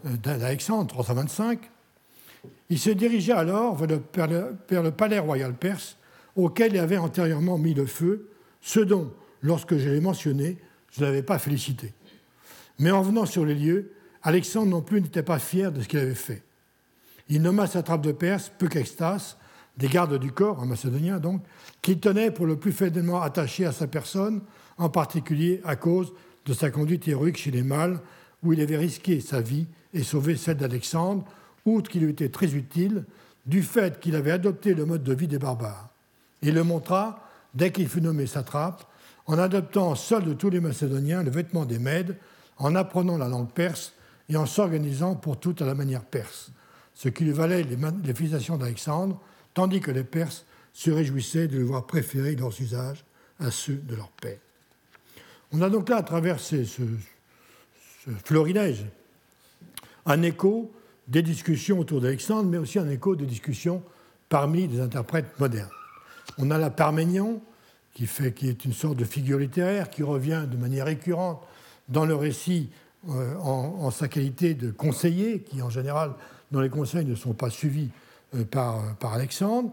euh, 0.05 0.17
d'Alexandre, 0.17 0.88
325. 0.88 1.60
Il 2.69 2.79
se 2.79 2.89
dirigeait 2.89 3.34
alors 3.34 3.75
vers 3.75 3.88
le, 4.84 4.91
palais 4.91 5.19
royal 5.19 5.53
perse, 5.53 5.97
auquel 6.36 6.73
il 6.73 6.79
avait 6.79 6.97
antérieurement 6.97 7.58
mis 7.58 7.73
le 7.73 7.86
feu, 7.86 8.29
ce 8.62 8.79
dont, 8.79 9.12
lorsque 9.41 9.77
je 9.77 9.89
l'ai 9.89 10.01
mentionné, 10.01 10.58
je 10.91 11.01
ne 11.01 11.05
l'avais 11.05 11.23
pas 11.23 11.39
félicité. 11.39 11.93
Mais 12.79 12.91
en 12.91 13.01
venant 13.01 13.25
sur 13.25 13.45
les 13.45 13.55
lieux, 13.55 13.91
Alexandre 14.23 14.67
non 14.67 14.81
plus 14.81 15.01
n'était 15.01 15.23
pas 15.23 15.39
fier 15.39 15.71
de 15.71 15.81
ce 15.81 15.88
qu'il 15.88 15.99
avait 15.99 16.15
fait. 16.15 16.43
Il 17.29 17.41
nomma 17.41 17.67
sa 17.67 17.84
trappe 17.84 18.01
de 18.01 18.12
Perse, 18.12 18.51
Peucextas, 18.58 19.38
des 19.77 19.88
gardes 19.88 20.17
du 20.17 20.31
corps, 20.31 20.61
un 20.61 20.65
macédonien 20.65 21.19
donc, 21.19 21.41
qu'il 21.81 21.99
tenait 21.99 22.31
pour 22.31 22.45
le 22.45 22.57
plus 22.57 22.71
fidèlement 22.71 23.21
attaché 23.21 23.65
à 23.65 23.71
sa 23.71 23.88
personne, 23.88 24.41
en 24.77 24.89
particulier 24.89 25.61
à 25.65 25.75
cause 25.75 26.13
de 26.45 26.53
sa 26.53 26.69
conduite 26.69 27.07
héroïque 27.07 27.38
chez 27.38 27.51
les 27.51 27.63
mâles, 27.63 27.99
où 28.43 28.53
il 28.53 28.61
avait 28.61 28.77
risqué 28.77 29.19
sa 29.19 29.41
vie 29.41 29.67
et 29.93 30.03
sauvé 30.03 30.35
celle 30.35 30.57
d'Alexandre, 30.57 31.25
outre 31.65 31.89
qu'il 31.89 32.03
lui 32.03 32.11
était 32.11 32.29
très 32.29 32.53
utile, 32.53 33.05
du 33.45 33.63
fait 33.63 33.99
qu'il 33.99 34.15
avait 34.15 34.31
adopté 34.31 34.73
le 34.73 34.85
mode 34.85 35.03
de 35.03 35.13
vie 35.13 35.27
des 35.27 35.39
barbares. 35.39 35.89
Il 36.41 36.53
le 36.53 36.63
montra, 36.63 37.27
dès 37.53 37.71
qu'il 37.71 37.88
fut 37.88 38.01
nommé 38.01 38.27
satrape, 38.27 38.85
en 39.27 39.38
adoptant 39.38 39.95
seul 39.95 40.23
de 40.23 40.33
tous 40.33 40.49
les 40.49 40.59
Macédoniens 40.59 41.23
le 41.23 41.31
vêtement 41.31 41.65
des 41.65 41.79
Mèdes, 41.79 42.17
en 42.57 42.75
apprenant 42.75 43.17
la 43.17 43.27
langue 43.27 43.51
perse 43.51 43.93
et 44.29 44.38
en 44.38 44.45
s'organisant 44.45 45.15
pour 45.15 45.39
tout 45.39 45.55
à 45.59 45.65
la 45.65 45.75
manière 45.75 46.03
perse, 46.03 46.51
ce 46.93 47.09
qui 47.09 47.25
lui 47.25 47.31
valait 47.31 47.63
les 47.63 48.13
félicitations 48.13 48.57
d'Alexandre, 48.57 49.19
tandis 49.56 49.80
que 49.80 49.89
les 49.89 50.04
Perses 50.04 50.46
se 50.74 50.91
réjouissaient 50.91 51.48
de 51.48 51.58
le 51.58 51.63
voir 51.63 51.88
préférer 51.88 52.36
leurs 52.36 52.62
usages 52.62 53.04
à 53.39 53.50
ceux 53.50 53.78
de 53.78 53.96
leur 53.96 54.10
père. 54.10 54.38
On 55.52 55.62
a 55.62 55.70
donc 55.70 55.89
là, 55.89 55.98
à 55.98 56.04
travers 56.04 56.39
ce, 56.39 56.58
florilège, 58.24 58.86
un 60.06 60.22
écho 60.22 60.72
des 61.08 61.22
discussions 61.22 61.80
autour 61.80 62.02
d'Alexandre, 62.02 62.50
mais 62.50 62.58
aussi 62.58 62.78
un 62.78 62.89
écho 62.89 63.15
des 63.15 63.26
discussions 63.26 63.82
parmi 64.30 64.68
les 64.68 64.82
interprètes 64.82 65.39
modernes. 65.39 65.70
On 66.38 66.52
a 66.52 66.58
la 66.58 66.70
Parménion, 66.70 67.41
qui, 67.94 68.04
est 68.04 68.65
une 68.65 68.74
sorte 68.74 68.98
de 68.98 69.06
figure 69.06 69.39
littéraire, 69.39 69.89
qui 69.89 70.04
revient 70.04 70.46
de 70.50 70.58
manière 70.58 70.86
récurrente 70.86 71.41
dans 71.88 72.06
le 72.06 72.15
récit 72.15 72.70
euh, 73.10 73.36
en, 73.38 73.89
sa 73.91 74.08
qualité 74.10 74.56
de 74.56 74.72
conseiller, 74.72 75.39
qui 75.39 75.62
en 75.62 75.70
général, 75.70 76.12
dans 76.52 76.60
les 76.60 76.70
conseils, 76.70 77.06
ne 77.06 77.15
sont 77.15 77.34
pas 77.34 77.50
suivis 77.50 77.89
par, 78.43 78.95
par, 78.98 79.13
Alexandre, 79.13 79.71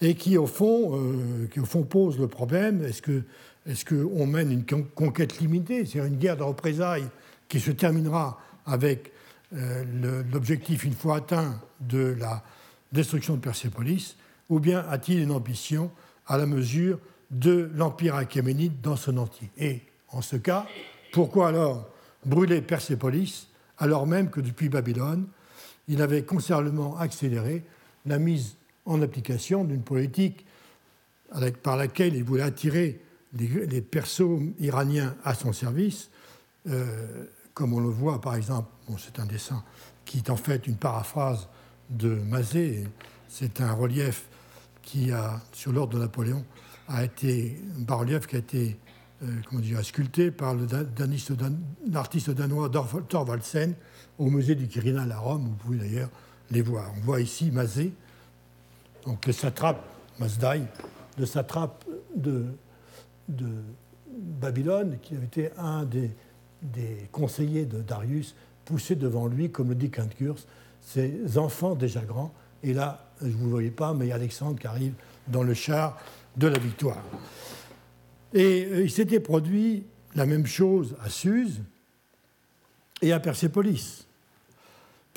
et 0.00 0.14
qui 0.14 0.38
au, 0.38 0.46
fond, 0.46 0.96
euh, 0.96 1.46
qui 1.52 1.60
au 1.60 1.64
fond 1.64 1.82
pose 1.82 2.18
le 2.18 2.28
problème 2.28 2.84
est-ce 2.84 3.84
qu'on 3.84 4.26
mène 4.26 4.52
une 4.52 4.64
conquête 4.64 5.40
limitée, 5.40 5.84
c'est-à-dire 5.84 6.04
une 6.04 6.18
guerre 6.18 6.36
de 6.36 6.42
représailles 6.42 7.08
qui 7.48 7.60
se 7.60 7.70
terminera 7.70 8.40
avec 8.66 9.12
euh, 9.54 9.84
l'objectif, 10.32 10.84
une 10.84 10.94
fois 10.94 11.16
atteint, 11.16 11.60
de 11.80 12.16
la 12.18 12.42
destruction 12.92 13.34
de 13.34 13.40
Persépolis, 13.40 14.16
ou 14.48 14.60
bien 14.60 14.84
a-t-il 14.88 15.20
une 15.20 15.32
ambition 15.32 15.90
à 16.26 16.38
la 16.38 16.46
mesure 16.46 16.98
de 17.30 17.70
l'Empire 17.74 18.14
achéménide 18.14 18.80
dans 18.80 18.96
son 18.96 19.18
entier? 19.18 19.50
Et 19.58 19.82
en 20.08 20.22
ce 20.22 20.36
cas, 20.36 20.66
pourquoi 21.12 21.48
alors 21.48 21.88
brûler 22.24 22.62
Persépolis 22.62 23.48
alors 23.78 24.06
même 24.06 24.30
que 24.30 24.40
depuis 24.40 24.68
Babylone, 24.68 25.26
il 25.86 26.02
avait 26.02 26.22
considérablement 26.22 26.98
accéléré 26.98 27.64
la 28.08 28.18
mise 28.18 28.56
en 28.84 29.02
application 29.02 29.64
d'une 29.64 29.82
politique 29.82 30.46
par 31.62 31.76
laquelle 31.76 32.14
il 32.14 32.24
voulait 32.24 32.42
attirer 32.42 33.00
les, 33.34 33.82
persos 33.82 34.40
iraniens 34.58 35.14
à 35.24 35.34
son 35.34 35.52
service, 35.52 36.10
euh, 36.68 37.24
comme 37.54 37.74
on 37.74 37.80
le 37.80 37.88
voit 37.88 38.20
par 38.20 38.34
exemple, 38.34 38.70
c'est 38.98 39.18
un 39.18 39.26
dessin 39.26 39.62
qui 40.04 40.18
est 40.18 40.30
en 40.30 40.36
fait 40.36 40.66
une 40.66 40.76
paraphrase 40.76 41.48
de 41.90 42.08
Mazet, 42.08 42.84
c'est 43.28 43.60
un 43.60 43.72
relief 43.72 44.24
qui 44.82 45.12
a, 45.12 45.42
sur 45.52 45.72
l'ordre 45.72 45.94
de 45.94 45.98
Napoléon, 45.98 46.44
a 46.88 47.04
été 47.04 47.60
un 47.78 47.82
bas-relief 47.82 48.26
qui 48.26 48.36
a 48.36 48.38
été 48.38 48.78
euh, 49.22 49.26
comment 49.48 49.60
dire, 49.60 49.84
sculpté 49.84 50.30
par 50.30 50.54
l'artiste 50.54 52.30
danois 52.30 52.70
Thorvaldsen 53.08 53.74
au 54.18 54.30
musée 54.30 54.54
du 54.54 54.68
Quirinal 54.68 55.10
à 55.12 55.18
Rome. 55.18 55.44
Vous 55.44 55.56
pouvez 55.56 55.78
d'ailleurs 55.78 56.10
les 56.50 56.62
voir. 56.62 56.92
On 56.96 57.00
voit 57.00 57.20
ici 57.20 57.50
Mazet, 57.50 57.92
donc 59.04 59.26
le 59.26 59.32
satrape 59.32 59.84
Mazdai, 60.18 60.62
le 61.18 61.26
satrape 61.26 61.84
de, 62.14 62.46
Babylone, 64.08 64.98
qui 65.02 65.14
avait 65.14 65.26
été 65.26 65.50
un 65.58 65.84
des 65.84 67.08
conseillers 67.12 67.66
de 67.66 67.82
Darius 67.82 68.34
poussaient 68.64 68.96
devant 68.96 69.26
lui, 69.26 69.50
comme 69.50 69.70
le 69.70 69.74
dit 69.74 69.90
Quintcurs, 69.90 70.36
ses 70.80 71.38
enfants 71.38 71.74
déjà 71.74 72.02
grands. 72.02 72.32
Et 72.62 72.74
là, 72.74 73.10
je 73.20 73.26
ne 73.26 73.32
vous 73.32 73.50
voyez 73.50 73.70
pas, 73.70 73.94
mais 73.94 74.12
Alexandre 74.12 74.58
qui 74.58 74.66
arrive 74.66 74.94
dans 75.26 75.42
le 75.42 75.54
char 75.54 75.98
de 76.36 76.46
la 76.46 76.58
victoire. 76.58 77.02
Et 78.34 78.64
euh, 78.64 78.82
il 78.82 78.90
s'était 78.90 79.20
produit 79.20 79.84
la 80.14 80.26
même 80.26 80.46
chose 80.46 80.96
à 81.02 81.08
Suse 81.08 81.62
et 83.00 83.12
à 83.12 83.20
Persépolis. 83.20 84.07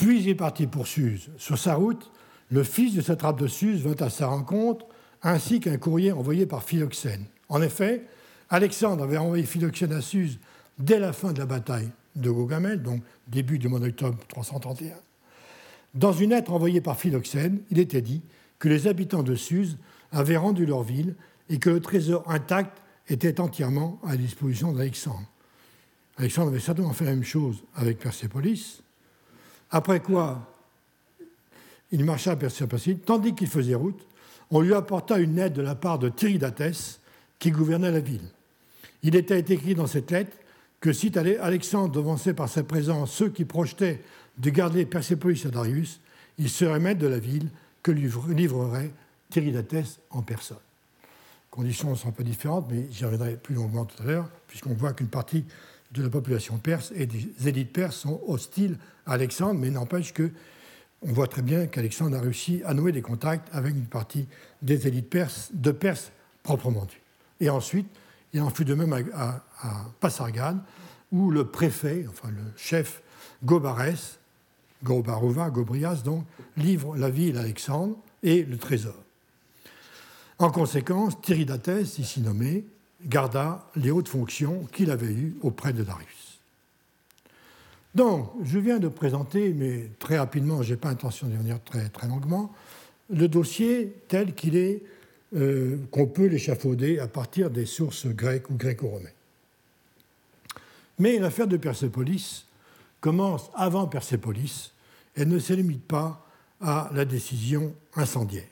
Puis 0.01 0.21
il 0.21 0.29
est 0.29 0.35
parti 0.35 0.65
pour 0.65 0.87
Suse. 0.87 1.29
Sur 1.37 1.59
sa 1.59 1.75
route, 1.75 2.11
le 2.49 2.63
fils 2.63 2.95
de 2.95 3.01
satrape 3.01 3.39
de 3.39 3.45
Suse 3.45 3.83
vint 3.83 4.03
à 4.03 4.09
sa 4.09 4.25
rencontre, 4.25 4.87
ainsi 5.21 5.59
qu'un 5.59 5.77
courrier 5.77 6.11
envoyé 6.11 6.47
par 6.47 6.63
Philoxène. 6.63 7.25
En 7.49 7.61
effet, 7.61 8.07
Alexandre 8.49 9.03
avait 9.03 9.17
envoyé 9.17 9.43
Philoxène 9.43 9.93
à 9.93 10.01
Suse 10.01 10.39
dès 10.79 10.97
la 10.97 11.13
fin 11.13 11.33
de 11.33 11.37
la 11.37 11.45
bataille 11.45 11.91
de 12.15 12.31
Gaugamel, 12.31 12.81
donc 12.81 13.03
début 13.27 13.59
du 13.59 13.67
mois 13.67 13.79
d'octobre 13.79 14.17
331. 14.27 14.95
Dans 15.93 16.13
une 16.13 16.31
lettre 16.31 16.51
envoyée 16.51 16.81
par 16.81 16.97
Philoxène, 16.97 17.61
il 17.69 17.77
était 17.77 18.01
dit 18.01 18.23
que 18.57 18.69
les 18.69 18.87
habitants 18.87 19.21
de 19.21 19.35
Suse 19.35 19.77
avaient 20.11 20.35
rendu 20.35 20.65
leur 20.65 20.81
ville 20.81 21.13
et 21.47 21.59
que 21.59 21.69
le 21.69 21.79
trésor 21.79 22.23
intact 22.27 22.81
était 23.07 23.39
entièrement 23.39 23.99
à 24.03 24.13
la 24.13 24.17
disposition 24.17 24.73
d'Alexandre. 24.73 25.29
Alexandre 26.17 26.47
avait 26.47 26.59
certainement 26.59 26.93
fait 26.93 27.05
la 27.05 27.11
même 27.11 27.23
chose 27.23 27.63
avec 27.75 27.99
Persépolis, 27.99 28.80
après 29.71 30.01
quoi 30.01 30.47
il 31.91 32.05
marcha 32.05 32.31
à 32.31 32.35
Persépolis, 32.35 32.99
tandis 33.05 33.35
qu'il 33.35 33.47
faisait 33.47 33.75
route, 33.75 33.99
on 34.49 34.61
lui 34.61 34.73
apporta 34.73 35.17
une 35.17 35.37
aide 35.39 35.53
de 35.53 35.61
la 35.61 35.75
part 35.75 35.99
de 35.99 36.09
Tiridates, 36.09 36.99
qui 37.39 37.51
gouvernait 37.51 37.91
la 37.91 37.99
ville. 37.99 38.29
Il 39.03 39.15
était 39.15 39.39
écrit 39.39 39.73
dans 39.73 39.87
cette 39.87 40.11
lettre 40.11 40.37
que 40.79 40.93
si 40.93 41.11
Alexandre 41.17 41.91
devançait 41.91 42.33
par 42.33 42.49
sa 42.49 42.63
présence 42.63 43.11
ceux 43.11 43.29
qui 43.29 43.45
projetaient 43.45 44.01
de 44.37 44.49
garder 44.49 44.85
Persépolis 44.85 45.45
à 45.45 45.49
Darius, 45.49 45.99
il 46.37 46.49
serait 46.49 46.79
maître 46.79 46.99
de 46.99 47.07
la 47.07 47.19
ville 47.19 47.49
que 47.83 47.91
lui 47.91 48.09
livrerait 48.29 48.91
Tiridates 49.29 49.99
en 50.11 50.21
personne. 50.21 50.57
Conditions 51.49 51.95
sont 51.95 52.09
un 52.09 52.11
peu 52.11 52.23
différentes, 52.23 52.67
mais 52.71 52.87
j'y 52.91 53.03
reviendrai 53.03 53.35
plus 53.35 53.55
longuement 53.55 53.85
tout 53.85 54.01
à 54.03 54.05
l'heure, 54.05 54.29
puisqu'on 54.47 54.73
voit 54.73 54.93
qu'une 54.93 55.07
partie 55.07 55.43
de 55.91 56.03
la 56.03 56.09
population 56.09 56.57
perse 56.57 56.91
et 56.95 57.05
des 57.05 57.47
élites 57.47 57.73
perses 57.73 57.97
sont 57.97 58.21
hostiles 58.27 58.77
à 59.05 59.13
Alexandre, 59.13 59.59
mais 59.59 59.69
n'empêche 59.69 60.13
que 60.13 60.31
on 61.03 61.13
voit 61.13 61.27
très 61.27 61.41
bien 61.41 61.65
qu'Alexandre 61.65 62.15
a 62.17 62.21
réussi 62.21 62.61
à 62.63 62.73
nouer 62.73 62.91
des 62.91 63.01
contacts 63.01 63.47
avec 63.53 63.73
une 63.73 63.85
partie 63.85 64.27
des 64.61 64.87
élites 64.87 65.09
perses, 65.09 65.49
de 65.51 65.71
Perse 65.71 66.11
proprement 66.43 66.85
due. 66.85 67.01
Et 67.39 67.49
ensuite, 67.49 67.87
il 68.33 68.41
en 68.41 68.51
fut 68.51 68.65
de 68.65 68.75
même 68.75 68.93
à, 69.13 69.43
à, 69.61 69.87
où 71.11 71.31
le 71.31 71.45
préfet, 71.45 72.05
enfin 72.07 72.29
le 72.29 72.43
chef 72.55 73.01
Gobarès, 73.43 74.19
Gobarouva, 74.83 75.49
Gobrias 75.49 76.01
donc, 76.03 76.25
livre 76.55 76.95
la 76.95 77.09
ville 77.09 77.37
à 77.37 77.41
Alexandre 77.41 77.97
et 78.23 78.43
le 78.43 78.57
trésor. 78.57 78.95
En 80.39 80.51
conséquence, 80.51 81.19
Tiridates, 81.21 81.97
ici 81.97 82.21
nommé, 82.21 82.65
garda 83.05 83.65
les 83.75 83.91
hautes 83.91 84.07
fonctions 84.07 84.67
qu'il 84.71 84.91
avait 84.91 85.11
eues 85.11 85.35
auprès 85.41 85.73
de 85.73 85.83
Darius. 85.83 86.39
Donc, 87.93 88.31
je 88.43 88.57
viens 88.57 88.79
de 88.79 88.87
présenter, 88.87 89.53
mais 89.53 89.89
très 89.99 90.17
rapidement, 90.17 90.63
je 90.63 90.73
n'ai 90.73 90.77
pas 90.77 90.89
intention 90.89 91.27
de 91.27 91.35
venir 91.35 91.59
très, 91.63 92.07
longuement, 92.07 92.53
le 93.09 93.27
dossier 93.27 93.93
tel 94.07 94.33
qu'il 94.33 94.55
est, 94.55 94.81
euh, 95.35 95.77
qu'on 95.91 96.07
peut 96.07 96.27
l'échafauder 96.27 96.99
à 96.99 97.07
partir 97.07 97.49
des 97.49 97.65
sources 97.65 98.07
grecques 98.07 98.49
ou 98.49 98.55
gréco-romaines. 98.55 99.11
Mais 100.99 101.19
l'affaire 101.19 101.47
de 101.47 101.57
Persépolis 101.57 102.45
commence 103.01 103.49
avant 103.55 103.87
Persépolis 103.87 104.71
et 105.17 105.25
ne 105.25 105.39
se 105.39 105.53
limite 105.53 105.83
pas 105.83 106.25
à 106.61 106.89
la 106.93 107.05
décision 107.05 107.73
incendiaire. 107.95 108.47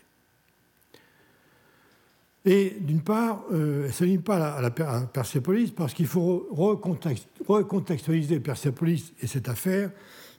Et 2.45 2.77
d'une 2.79 3.01
part, 3.01 3.43
euh, 3.51 3.89
elle 3.99 4.07
ne 4.09 4.15
se 4.15 4.21
pas 4.21 4.55
à, 4.55 4.61
la, 4.61 4.71
Persépolis 4.71 5.71
parce 5.71 5.93
qu'il 5.93 6.07
faut 6.07 6.47
recontextualiser 6.51 8.39
Persépolis 8.39 9.13
et 9.21 9.27
cette 9.27 9.49
affaire 9.49 9.91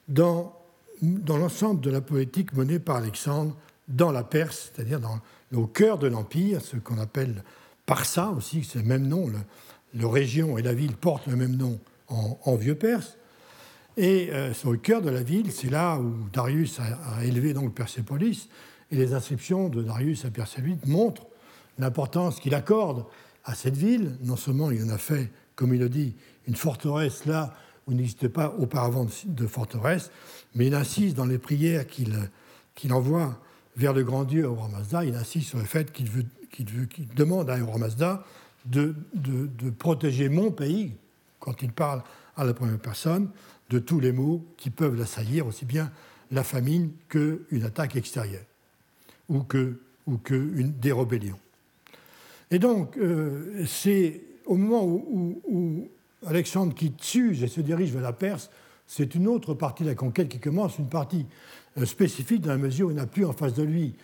dans, 0.08 0.54
dans 1.02 1.36
l'ensemble 1.36 1.82
de 1.82 1.90
la 1.90 2.00
politique 2.00 2.54
menée 2.54 2.78
par 2.78 2.96
Alexandre 2.96 3.54
dans 3.88 4.12
la 4.12 4.24
Perse, 4.24 4.72
c'est-à-dire 4.74 5.00
au 5.54 5.66
cœur 5.66 5.98
de 5.98 6.06
l'Empire, 6.06 6.62
ce 6.62 6.76
qu'on 6.76 6.98
appelle 6.98 7.42
Parsa 7.86 8.30
aussi, 8.30 8.64
c'est 8.64 8.78
le 8.78 8.84
même 8.84 9.06
nom, 9.06 9.30
le, 9.94 10.06
région 10.06 10.56
et 10.58 10.62
la 10.62 10.72
ville 10.72 10.96
portent 10.96 11.26
le 11.26 11.36
même 11.36 11.56
nom 11.56 11.78
en, 12.08 12.54
vieux 12.56 12.76
perse. 12.76 13.16
Et 13.96 14.30
euh, 14.32 14.54
c'est 14.54 14.68
au 14.68 14.76
cœur 14.76 15.02
de 15.02 15.10
la 15.10 15.22
ville, 15.22 15.50
c'est 15.52 15.70
là 15.70 15.98
où 15.98 16.14
Darius 16.32 16.78
a, 16.80 17.24
élevé 17.24 17.52
donc 17.52 17.74
Persépolis, 17.74 18.48
et 18.92 18.96
les 18.96 19.12
inscriptions 19.12 19.68
de 19.68 19.82
Darius 19.82 20.24
à 20.24 20.30
Persépolis 20.30 20.78
montrent 20.86 21.26
l'importance 21.80 22.40
qu'il 22.40 22.54
accorde 22.54 23.04
à 23.44 23.54
cette 23.54 23.76
ville. 23.76 24.16
Non 24.22 24.36
seulement 24.36 24.70
il 24.70 24.82
en 24.84 24.88
a 24.90 24.98
fait, 24.98 25.30
comme 25.54 25.74
il 25.74 25.80
le 25.80 25.88
dit, 25.88 26.14
une 26.46 26.56
forteresse 26.56 27.26
là 27.26 27.54
où 27.86 27.92
n'existait 27.94 28.28
pas 28.28 28.54
auparavant 28.58 29.06
de 29.24 29.46
forteresse, 29.46 30.10
mais 30.54 30.66
il 30.66 30.74
insiste 30.74 31.16
dans 31.16 31.24
les 31.24 31.38
prières 31.38 31.86
qu'il 31.86 32.92
envoie 32.92 33.38
vers 33.76 33.92
le 33.92 34.04
grand 34.04 34.24
Dieu 34.24 34.48
roi 34.48 34.68
Mazda, 34.68 35.04
il 35.04 35.14
insiste 35.14 35.48
sur 35.48 35.58
le 35.58 35.64
fait 35.64 35.92
qu'il 35.92 36.08
veut, 36.08 36.26
demande 37.16 37.50
à 37.50 37.56
roi 37.64 37.78
Mazda 37.78 38.24
de, 38.66 38.94
de, 39.14 39.70
protéger 39.70 40.28
mon 40.28 40.50
pays, 40.50 40.92
quand 41.38 41.62
il 41.62 41.72
parle 41.72 42.02
à 42.36 42.44
la 42.44 42.52
première 42.52 42.78
personne, 42.78 43.30
de 43.70 43.78
tous 43.78 44.00
les 44.00 44.12
maux 44.12 44.44
qui 44.56 44.70
peuvent 44.70 44.96
l'assaillir, 44.96 45.46
aussi 45.46 45.64
bien 45.64 45.90
la 46.30 46.44
famine 46.44 46.90
qu'une 47.08 47.64
attaque 47.64 47.96
extérieure, 47.96 48.44
ou 49.28 49.42
que, 49.42 49.80
ou 50.06 50.18
que 50.18 50.34
une, 50.34 50.72
des. 50.72 50.92
Et 52.50 52.58
donc, 52.58 52.96
euh, 52.96 53.64
c'est 53.66 54.22
au 54.46 54.56
moment 54.56 54.84
où, 54.84 55.88
Alexandre 56.26 56.74
quitte 56.74 57.02
Suse 57.02 57.42
et 57.42 57.48
se 57.48 57.60
dirige 57.60 57.92
vers 57.92 58.02
la 58.02 58.12
Perse, 58.12 58.50
c'est 58.86 59.14
une 59.14 59.28
autre 59.28 59.54
partie 59.54 59.84
de 59.84 59.88
la 59.88 59.94
conquête 59.94 60.28
qui 60.28 60.40
commence, 60.40 60.78
une 60.78 60.88
partie 60.88 61.26
euh, 61.78 61.86
spécifique 61.86 62.42
dans 62.42 62.50
la 62.50 62.58
mesure 62.58 62.88
où 62.88 62.90
il 62.90 62.96
n'a 62.96 63.06
plus 63.06 63.24
en 63.24 63.32
face 63.32 63.54
de 63.54 63.62
lui 63.62 63.94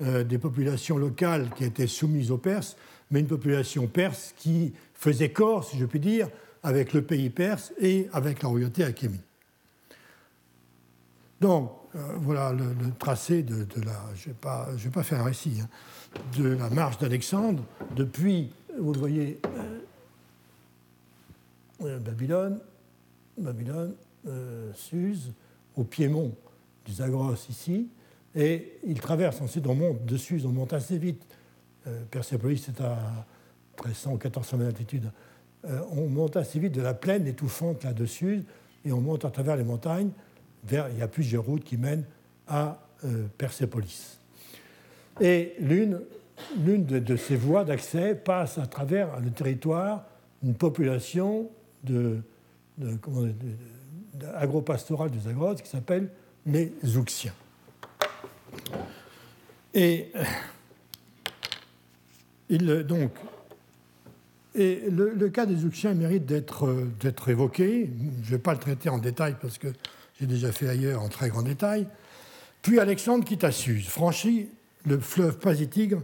euh, 0.00 0.22
des 0.22 0.38
populations 0.38 0.96
locales 0.96 1.50
qui 1.56 1.64
étaient 1.64 1.88
soumises 1.88 2.30
aux 2.30 2.38
Perses, 2.38 2.76
mais 3.10 3.20
une 3.20 3.26
population 3.26 3.86
perse 3.88 4.34
qui 4.36 4.72
faisait 4.94 5.30
corps, 5.30 5.64
si 5.64 5.76
je 5.76 5.84
puis 5.84 6.00
dire, 6.00 6.28
avec 6.62 6.92
le 6.92 7.02
pays 7.02 7.30
perse 7.30 7.72
et 7.78 8.08
avec 8.12 8.42
la 8.42 8.48
royauté 8.48 8.84
achéménide. 8.84 9.20
Donc, 11.40 11.70
voilà 12.18 12.52
le, 12.52 12.74
tracé 12.98 13.42
de, 13.42 13.66
la. 13.84 14.00
Je 14.16 14.28
ne 14.28 14.84
vais, 14.84 14.90
pas 14.90 15.02
faire 15.02 15.20
un 15.20 15.24
récit. 15.24 15.58
Hein 15.62 15.68
de 16.38 16.48
la 16.48 16.70
marche 16.70 16.98
d'Alexandre 16.98 17.62
depuis, 17.94 18.50
vous 18.78 18.92
le 18.92 18.98
voyez, 18.98 19.40
euh, 19.44 19.78
euh, 21.82 21.98
Babylone, 21.98 22.58
Babylone, 23.38 23.94
euh, 24.26 24.72
Suse, 24.74 25.32
au 25.76 25.84
Piémont 25.84 26.34
du 26.84 26.92
Zagros 26.92 27.34
ici, 27.48 27.88
et 28.34 28.78
il 28.84 29.00
traverse 29.00 29.40
ensuite, 29.40 29.66
on 29.66 29.74
monte 29.74 30.04
de 30.04 30.16
Suse, 30.16 30.44
on 30.46 30.52
monte 30.52 30.72
assez 30.72 30.98
vite. 30.98 31.22
Persépolis 32.10 32.68
est 32.68 32.80
à 32.80 32.98
1300 33.84 34.10
ou 34.10 34.14
1400 34.14 34.56
mètres 34.56 34.72
d'altitude. 34.72 35.10
on 35.64 36.08
monte 36.08 36.36
assez 36.36 36.58
vite 36.58 36.74
de 36.74 36.82
la 36.82 36.94
plaine 36.94 37.26
étouffante 37.26 37.84
là 37.84 37.92
de 37.92 38.04
Suse, 38.04 38.42
et 38.84 38.92
on 38.92 39.00
monte 39.00 39.24
à 39.24 39.30
travers 39.30 39.56
les 39.56 39.64
montagnes. 39.64 40.10
Vers, 40.64 40.88
il 40.90 40.98
y 40.98 41.02
a 41.02 41.08
plusieurs 41.08 41.44
routes 41.44 41.64
qui 41.64 41.76
mènent 41.76 42.04
à 42.46 42.78
Persépolis. 43.38 44.18
Et 45.20 45.54
l'une, 45.60 46.00
l'une 46.64 46.84
de, 46.84 47.16
ces 47.16 47.36
voies 47.36 47.64
d'accès 47.64 48.14
passe 48.14 48.58
à 48.58 48.66
travers 48.66 49.20
le 49.20 49.30
territoire 49.30 50.04
d'une 50.42 50.54
population 50.54 51.48
de, 51.84 52.18
de, 52.78 52.98
agropastorale 54.34 55.10
du 55.10 55.20
Zagros 55.20 55.54
qui 55.54 55.68
s'appelle 55.68 56.10
les 56.44 56.72
Zouxiens. 56.84 57.34
Et, 59.74 60.10
il, 62.48 62.66
donc, 62.84 63.10
et 64.54 64.84
le, 64.90 65.28
cas 65.28 65.44
des 65.44 65.56
Zouxiens 65.56 65.94
mérite 65.94 66.24
d'être, 66.24 67.28
évoqué. 67.28 67.90
Je 68.22 68.26
ne 68.26 68.30
vais 68.36 68.42
pas 68.42 68.52
le 68.52 68.58
traiter 68.58 68.88
en 68.88 68.98
détail 68.98 69.36
parce 69.40 69.58
que 69.58 69.68
j'ai 70.18 70.26
déjà 70.26 70.50
fait 70.52 70.68
ailleurs 70.68 71.02
en 71.02 71.08
très 71.08 71.28
grand 71.28 71.42
détail. 71.42 71.86
Puis 72.62 72.80
Alexandre 72.80 73.24
quitte 73.24 73.44
à 73.44 73.50
franchit 73.52 74.48
le 74.86 74.98
fleuve 74.98 75.38
Pasitigre 75.38 76.02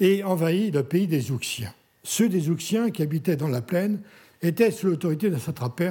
et 0.00 0.24
envahit 0.24 0.74
le 0.74 0.82
pays 0.82 1.06
des 1.06 1.30
Ouxiens. 1.30 1.72
Ceux 2.02 2.28
des 2.28 2.50
Ouxiens 2.50 2.90
qui 2.90 3.02
habitaient 3.02 3.36
dans 3.36 3.48
la 3.48 3.62
plaine 3.62 4.00
étaient 4.42 4.70
sous 4.70 4.88
l'autorité 4.88 5.30
d'un 5.30 5.38
satrape 5.38 5.82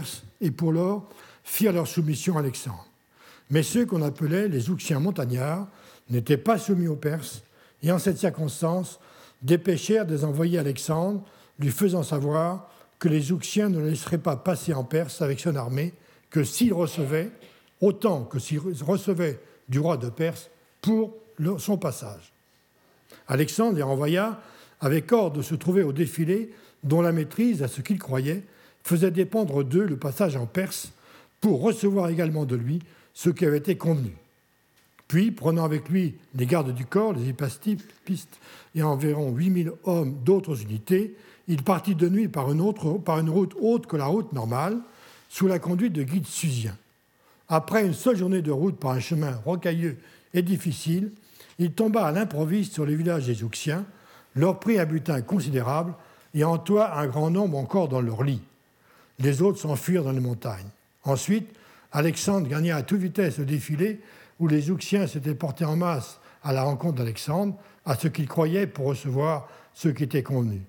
et 0.42 0.52
pour 0.52 0.72
lors 0.72 1.10
firent 1.44 1.74
leur 1.74 1.88
soumission 1.88 2.38
à 2.38 2.40
Alexandre. 2.40 2.86
Mais 3.50 3.64
ceux 3.64 3.86
qu'on 3.86 4.02
appelait 4.02 4.48
les 4.48 4.70
Ouxiens 4.70 5.00
montagnards 5.00 5.68
n'étaient 6.10 6.38
pas 6.38 6.58
soumis 6.58 6.88
aux 6.88 6.96
Perses 6.96 7.44
et 7.84 7.92
en 7.92 8.00
cette 8.00 8.18
circonstance 8.18 9.00
dépêchèrent 9.42 10.06
des 10.06 10.24
envoyés 10.24 10.58
Alexandre 10.58 11.24
lui 11.60 11.70
faisant 11.70 12.04
savoir 12.04 12.70
que 13.00 13.08
les 13.08 13.32
Ouxiens 13.32 13.70
ne 13.70 13.80
laisseraient 13.80 14.18
pas 14.18 14.36
passer 14.36 14.74
en 14.74 14.84
Perse 14.84 15.22
avec 15.22 15.40
son 15.40 15.56
armée 15.56 15.94
que 16.30 16.44
s'il 16.44 16.74
recevait, 16.74 17.32
autant 17.82 18.24
que 18.24 18.40
s'il 18.40 18.60
recevait 18.60 19.40
du 19.70 19.80
roi 19.80 19.98
de 19.98 20.10
Perse 20.10 20.50
pour 20.82 21.14
son 21.58 21.78
passage. 21.78 22.34
Alexandre 23.28 23.76
les 23.76 23.84
renvoya 23.84 24.40
avec 24.82 25.12
ordre 25.12 25.38
de 25.38 25.42
se 25.42 25.56
trouver 25.56 25.84
au 25.84 25.94
défilé 25.94 26.52
dont 26.84 27.02
la 27.02 27.12
maîtrise, 27.12 27.64
à 27.64 27.68
ce 27.68 27.82
qu'il 27.82 28.00
croyait, 28.00 28.44
faisait 28.84 29.12
dépendre 29.12 29.64
d'eux 29.64 29.86
le 29.86 29.98
passage 29.98 30.36
en 30.36 30.46
Perse 30.46 30.92
pour 31.42 31.62
recevoir 31.62 32.10
également 32.10 32.46
de 32.46 32.56
lui 32.56 32.80
ce 33.14 33.30
qui 33.30 33.46
avait 33.46 33.58
été 33.58 33.78
convenu. 33.78 34.12
Puis, 35.08 35.32
prenant 35.32 35.64
avec 35.64 35.90
lui 35.90 36.16
les 36.36 36.46
gardes 36.46 36.74
du 36.74 36.86
corps, 36.86 37.14
les 37.14 37.34
pistes 38.06 38.40
et 38.74 38.84
environ 38.84 39.32
8000 39.32 39.72
hommes 39.84 40.16
d'autres 40.24 40.62
unités, 40.62 41.16
il 41.48 41.64
partit 41.64 41.96
de 41.96 42.10
nuit 42.10 42.28
par 42.28 42.52
une, 42.52 42.62
autre, 42.62 42.94
par 42.94 43.20
une 43.20 43.30
route 43.30 43.54
haute 43.60 43.86
que 43.86 43.98
la 43.98 44.06
route 44.06 44.34
normale, 44.34 44.78
sous 45.30 45.48
la 45.48 45.60
conduite 45.60 45.94
de 45.94 46.04
guides 46.04 46.26
susiens. 46.26 46.78
Après 47.48 47.86
une 47.86 47.94
seule 47.94 48.18
journée 48.18 48.42
de 48.42 48.52
route 48.52 48.78
par 48.78 48.92
un 48.92 49.00
chemin 49.00 49.36
rocailleux 49.46 49.98
et 50.34 50.42
difficile, 50.42 51.12
il 51.60 51.72
tomba 51.72 52.06
à 52.06 52.12
l'improviste 52.12 52.74
sur 52.74 52.86
les 52.86 52.96
villages 52.96 53.26
des 53.26 53.44
Ouxiens, 53.44 53.86
leur 54.36 54.60
prit 54.60 54.80
un 54.80 54.86
butin 54.86 55.22
considérable 55.22 55.94
et 56.34 56.44
entoia 56.44 56.98
un 56.98 57.08
grand 57.08 57.30
nombre 57.30 57.58
encore 57.58 57.88
dans 57.88 58.02
leur 58.02 58.24
lit. 58.24 58.42
Les 59.20 59.42
autres 59.42 59.60
s'enfuirent 59.60 60.04
dans 60.04 60.12
les 60.12 60.20
montagnes. 60.20 60.68
Ensuite, 61.04 61.48
Alexandre 61.92 62.48
gagna 62.48 62.76
à 62.76 62.84
toute 62.84 63.00
vitesse 63.00 63.38
le 63.38 63.46
défilé 63.46 64.02
où 64.40 64.48
les 64.48 64.70
Ouxiens 64.70 65.08
s'étaient 65.08 65.36
portés 65.36 65.64
en 65.64 65.78
masse 65.78 66.20
à 66.44 66.52
la 66.52 66.64
rencontre 66.64 66.96
d'Alexandre, 66.96 67.56
à 67.86 67.96
ce 67.96 68.08
qu'ils 68.10 68.28
croyaient 68.28 68.68
pour 68.68 68.88
recevoir 68.88 69.48
ce 69.74 69.88
qui 69.88 70.04
était 70.04 70.24
convenu. 70.24 70.62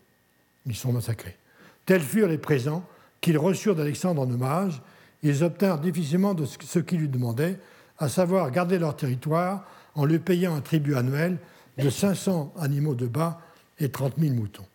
Ils 0.66 0.76
sont 0.76 0.92
massacrés. 0.92 1.36
Tels 1.84 2.02
furent 2.02 2.28
les 2.28 2.38
présents 2.38 2.84
qu'ils 3.20 3.38
reçurent 3.38 3.74
d'Alexandre 3.74 4.22
en 4.22 4.30
hommage. 4.30 4.80
Ils 5.22 5.42
obtinrent 5.42 5.80
difficilement 5.80 6.34
de 6.34 6.44
ce 6.44 6.78
qu'ils 6.78 7.00
lui 7.00 7.08
demandaient, 7.08 7.58
à 7.98 8.08
savoir 8.08 8.50
garder 8.50 8.78
leur 8.78 8.94
territoire 8.94 9.64
en 9.96 10.04
lui 10.04 10.18
payant 10.18 10.54
un 10.54 10.60
tribut 10.60 10.94
annuel 10.94 11.38
de 11.78 11.90
500 11.90 12.54
animaux 12.58 12.94
de 12.94 13.06
bas 13.06 13.40
et 13.78 13.90
30 13.90 14.14
000 14.18 14.34
moutons. 14.34 14.66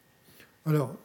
Alors, 0.66 0.96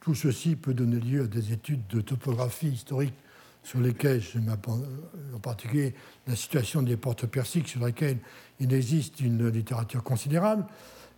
tout 0.00 0.14
ceci 0.14 0.56
peut 0.56 0.74
donner 0.74 1.00
lieu 1.00 1.24
à 1.24 1.26
des 1.26 1.52
études 1.52 1.86
de 1.88 2.00
topographie 2.00 2.68
historique 2.68 3.14
sur 3.62 3.80
lesquelles 3.80 4.22
je 4.22 4.38
en 4.38 5.38
particulier 5.40 5.94
la 6.26 6.34
situation 6.34 6.82
des 6.82 6.96
portes 6.96 7.26
persiques 7.26 7.68
sur 7.68 7.80
laquelle 7.80 8.18
il 8.60 8.72
existe 8.72 9.20
une 9.20 9.48
littérature 9.48 10.02
considérable, 10.02 10.64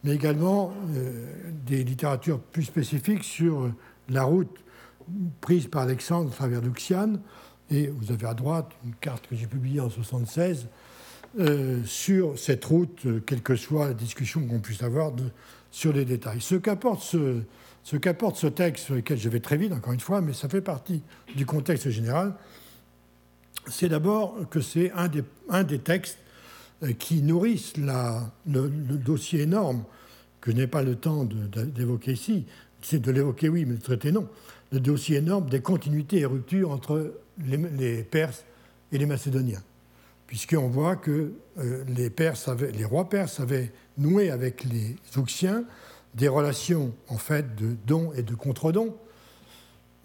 mais 0.02 0.12
également 0.12 0.72
euh, 0.96 1.26
des 1.66 1.84
littératures 1.84 2.40
plus 2.40 2.64
spécifiques 2.64 3.24
sur 3.24 3.70
la 4.08 4.24
route 4.24 4.56
prise 5.40 5.68
par 5.68 5.82
Alexandre 5.82 6.30
à 6.30 6.34
travers 6.34 6.60
l'Uxiane. 6.60 7.20
Et 7.70 7.86
vous 7.86 8.10
avez 8.10 8.26
à 8.26 8.34
droite 8.34 8.72
une 8.84 8.94
carte 8.94 9.28
que 9.28 9.36
j'ai 9.36 9.46
publiée 9.46 9.80
en 9.80 9.86
1976 9.86 10.66
euh, 11.38 11.84
sur 11.84 12.36
cette 12.36 12.64
route, 12.64 13.06
euh, 13.06 13.22
quelle 13.24 13.40
que 13.40 13.54
soit 13.54 13.88
la 13.88 13.94
discussion 13.94 14.44
qu'on 14.46 14.58
puisse 14.58 14.82
avoir 14.82 15.12
sur 15.70 15.92
les 15.92 16.04
détails. 16.04 16.40
Ce 16.40 16.56
qu'apporte 16.56 17.02
ce, 17.04 18.46
texte, 18.48 18.86
sur 18.86 18.96
lequel 18.96 19.16
je 19.16 19.28
vais 19.28 19.38
très 19.38 19.56
vite, 19.56 19.72
encore 19.72 19.92
une 19.92 20.00
fois, 20.00 20.22
mais 20.22 20.32
ça 20.32 20.48
fait 20.48 20.60
partie 20.60 21.02
du 21.36 21.46
contexte 21.46 21.88
général, 21.90 22.34
c'est 23.68 23.88
d'abord 23.88 24.38
que 24.50 24.60
c'est 24.60 24.90
un 24.92 25.62
des, 25.62 25.78
textes 25.78 26.18
euh, 26.82 26.94
qui 26.94 27.22
nourrissent 27.22 27.74
le, 27.76 28.68
dossier 28.96 29.42
énorme 29.42 29.84
que 30.40 30.50
je 30.50 30.56
n'ai 30.56 30.66
pas 30.66 30.82
le 30.82 30.96
temps 30.96 31.24
d'évoquer 31.24 32.14
ici. 32.14 32.44
C'est 32.82 33.00
de 33.00 33.12
l'évoquer, 33.12 33.48
oui, 33.48 33.66
mais 33.66 33.76
de 33.76 33.82
traiter, 33.82 34.10
non. 34.10 34.26
Le 34.72 34.80
dossier 34.80 35.18
énorme 35.18 35.48
des 35.48 35.60
continuités 35.60 36.20
et 36.20 36.26
ruptures 36.26 36.72
entre 36.72 37.14
les 37.38 38.02
Perses 38.02 38.44
et 38.90 38.98
les 38.98 39.06
Macédoniens. 39.06 39.62
Puisqu'on 40.30 40.68
voit 40.68 40.94
que 40.94 41.32
euh, 41.58 41.84
les, 41.88 42.84
rois 42.84 43.08
perses 43.08 43.40
avaient 43.40 43.72
noué 43.98 44.30
avec 44.30 44.62
les 44.62 44.94
Ouxiens 45.16 45.64
des 46.14 46.28
relations 46.28 46.94
en 47.08 47.18
fait 47.18 47.56
de 47.56 47.76
dons 47.84 48.12
et 48.14 48.22
de 48.22 48.36
contre-dons, 48.36 48.94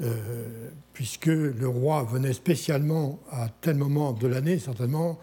euh, 0.02 0.70
puisque 0.94 1.28
le 1.28 1.68
roi 1.68 2.04
venait 2.04 2.34
spécialement 2.34 3.20
à 3.32 3.50
tel 3.62 3.78
moment 3.78 4.14
de 4.14 4.26
l'année, 4.26 4.58
certainement, 4.58 5.20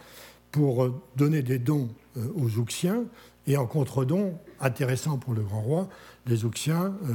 pour 0.53 1.03
donner 1.17 1.43
des 1.43 1.59
dons 1.59 1.89
euh, 2.17 2.29
aux 2.37 2.59
Ouxiens, 2.59 3.05
et 3.49 3.57
en 3.57 3.67
contre-don, 3.67 4.39
intéressant 4.61 5.19
pour 5.19 5.35
le 5.35 5.43
grand 5.43 5.63
roi, 5.63 5.89
les 6.27 6.45
Ouxiens, 6.45 6.95
euh, 7.09 7.15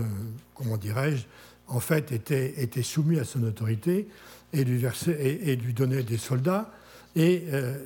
comment 0.56 0.76
dirais-je, 0.76 1.24
en 1.68 1.80
fait 1.80 2.12
étaient, 2.12 2.84
soumis 2.84 3.20
à 3.20 3.24
son 3.24 3.44
autorité 3.44 4.10
et 4.54 4.62
et, 4.62 5.56
lui 5.56 5.74
donnaient 5.74 6.04
des 6.04 6.18
soldats. 6.18 6.72
Et 7.20 7.46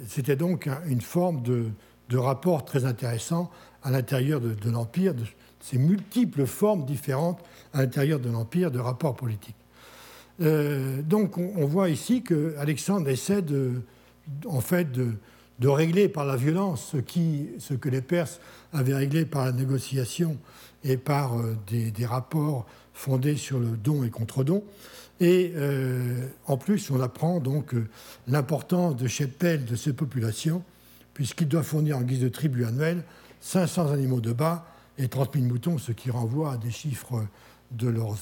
c'était 0.09 0.35
donc 0.35 0.67
une 0.87 0.99
forme 0.99 1.41
de, 1.41 2.17
rapport 2.17 2.65
très 2.65 2.83
intéressant 2.83 3.49
à 3.81 3.89
l'intérieur 3.89 4.41
de, 4.41 4.69
l'Empire, 4.69 5.13
de 5.13 5.23
ces 5.61 5.77
multiples 5.77 6.45
formes 6.45 6.83
différentes 6.83 7.39
à 7.73 7.79
l'intérieur 7.81 8.19
de 8.19 8.29
l'Empire 8.29 8.71
de 8.71 8.79
rapports 8.79 9.15
politiques. 9.15 9.55
Euh, 10.41 11.01
donc 11.01 11.37
on, 11.37 11.65
voit 11.65 11.89
ici 11.89 12.23
que 12.23 12.55
Alexandre 12.57 13.07
essaie 13.09 13.41
de, 13.41 13.81
en 14.45 14.61
fait 14.61 14.91
de, 14.91 15.13
régler 15.63 16.09
par 16.09 16.25
la 16.25 16.35
violence 16.35 16.95
ce, 16.95 17.73
que 17.75 17.89
les 17.89 18.01
Perses 18.01 18.39
avaient 18.73 18.95
réglé 18.95 19.25
par 19.25 19.45
la 19.45 19.51
négociation 19.51 20.37
et 20.83 20.97
par 20.97 21.37
euh, 21.37 21.55
des, 21.67 22.05
rapports 22.05 22.65
fondés 22.93 23.35
sur 23.35 23.59
le 23.59 23.77
don 23.77 24.03
et 24.03 24.09
contre-don. 24.09 24.63
Et 25.21 25.53
euh, 25.55 26.27
en 26.47 26.57
plus, 26.57 26.89
on 26.89 26.99
apprend 26.99 27.39
donc 27.39 27.75
l'importance 28.27 28.95
de 28.95 29.07
cheptel 29.07 29.65
de 29.65 29.75
ces 29.75 29.93
populations, 29.93 30.63
puisqu'il 31.13 31.47
doit 31.47 31.61
fournir 31.61 31.99
en 31.99 32.01
guise 32.01 32.21
de 32.21 32.27
tribu 32.27 32.65
annuel 32.65 33.03
500 33.39 33.91
animaux 33.91 34.19
de 34.19 34.33
bas 34.33 34.65
et 34.97 35.07
30 35.07 35.35
000 35.35 35.45
moutons, 35.45 35.77
ce 35.77 35.91
qui 35.91 36.09
renvoie 36.09 36.53
à 36.53 36.57
des 36.57 36.71
chiffres 36.71 37.23
de 37.69 37.87
leur, 37.87 38.17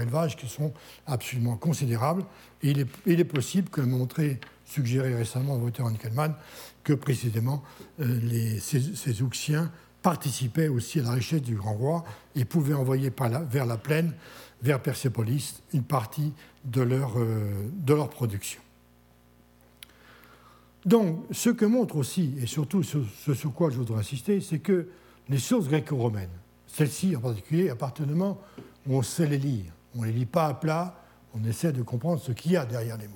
élevage 0.00 0.36
qui 0.36 0.46
sont 0.46 0.74
absolument 1.06 1.56
considérables. 1.56 2.24
Et 2.62 2.70
il 3.06 3.20
est, 3.20 3.24
possible, 3.24 3.70
comme 3.70 3.90
montré, 3.90 4.38
suggéré 4.66 5.14
récemment 5.14 5.56
Walter 5.56 5.82
Henkelmann, 5.82 6.34
que 6.84 6.92
précisément 6.92 7.62
euh, 8.00 8.20
les, 8.22 8.60
ces, 8.60 8.94
ces 8.94 9.22
participaient 10.02 10.68
aussi 10.68 11.00
à 11.00 11.04
la 11.04 11.12
richesse 11.12 11.42
du 11.42 11.54
grand 11.54 11.74
roi 11.74 12.04
et 12.34 12.44
pouvaient 12.44 12.74
envoyer 12.74 13.10
vers 13.50 13.66
la 13.66 13.76
plaine, 13.76 14.12
vers 14.62 14.80
Persépolis, 14.80 15.62
une 15.72 15.82
partie 15.82 16.32
de 16.64 16.82
leur, 16.82 17.18
euh, 17.18 17.68
de 17.72 17.94
leur 17.94 18.08
production. 18.08 18.60
Donc, 20.84 21.24
ce 21.30 21.50
que 21.50 21.64
montre 21.64 21.96
aussi, 21.96 22.34
et 22.40 22.46
surtout 22.46 22.82
ce, 22.82 23.34
sur 23.34 23.52
quoi 23.52 23.70
je 23.70 23.76
voudrais 23.76 24.00
insister, 24.00 24.40
c'est 24.40 24.58
que 24.58 24.88
les 25.28 25.38
sources 25.38 25.68
gréco-romaines, 25.68 26.28
celles-ci 26.66 27.14
en 27.14 27.20
particulier, 27.20 27.70
appartenant 27.70 28.38
on 28.88 29.02
sait 29.02 29.26
les 29.26 29.38
lire. 29.38 29.72
On 29.94 30.02
ne 30.02 30.06
les 30.06 30.12
lit 30.12 30.26
pas 30.26 30.46
à 30.46 30.54
plat, 30.54 30.96
on 31.34 31.44
essaie 31.44 31.72
de 31.72 31.82
comprendre 31.82 32.20
ce 32.20 32.32
qu'il 32.32 32.52
y 32.52 32.56
a 32.56 32.66
derrière 32.66 32.96
les 32.96 33.06
mots. 33.06 33.14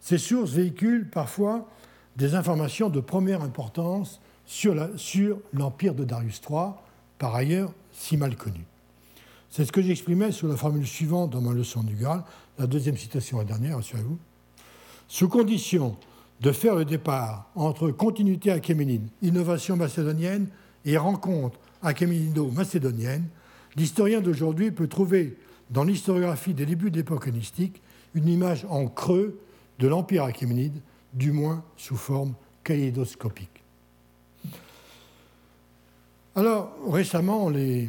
Ces 0.00 0.18
sources 0.18 0.52
véhiculent 0.52 1.08
parfois 1.08 1.68
des 2.16 2.34
informations 2.34 2.90
de 2.90 3.00
première 3.00 3.42
importance 3.42 4.20
sur 4.46 4.74
l'empire 5.52 5.94
de 5.94 6.04
Darius 6.04 6.40
III, 6.48 6.72
par 7.18 7.34
ailleurs 7.34 7.72
si 7.90 8.16
mal 8.16 8.36
connu. 8.36 8.64
C'est 9.54 9.64
ce 9.64 9.70
que 9.70 9.80
j'exprimais 9.80 10.32
sous 10.32 10.48
la 10.48 10.56
formule 10.56 10.84
suivante 10.84 11.30
dans 11.30 11.40
ma 11.40 11.52
leçon 11.52 11.84
du 11.84 11.94
Graal, 11.94 12.24
la 12.58 12.66
deuxième 12.66 12.96
citation 12.96 13.38
la 13.38 13.44
dernière, 13.44 13.76
rassurez-vous. 13.76 14.18
Sous 15.06 15.28
condition 15.28 15.96
de 16.40 16.50
faire 16.50 16.74
le 16.74 16.84
départ 16.84 17.48
entre 17.54 17.92
continuité 17.92 18.50
achéménide, 18.50 19.06
innovation 19.22 19.76
macédonienne 19.76 20.48
et 20.84 20.96
rencontre 20.96 21.60
achéménido-macédonienne, 21.84 23.28
L'historien 23.76 24.20
d'aujourd'hui 24.20 24.72
peut 24.72 24.88
trouver 24.88 25.36
dans 25.70 25.84
l'historiographie 25.84 26.52
des 26.52 26.66
débuts 26.66 26.90
de 26.90 26.96
l'époque 26.96 27.28
hellénistique 27.28 27.80
une 28.14 28.28
image 28.28 28.66
en 28.68 28.88
creux 28.88 29.38
de 29.78 29.86
l'Empire 29.86 30.24
achéménide, 30.24 30.80
du 31.12 31.30
moins 31.30 31.62
sous 31.76 31.96
forme 31.96 32.34
kaléidoscopique. 32.64 33.62
Alors, 36.34 36.72
récemment, 36.88 37.48
les, 37.48 37.88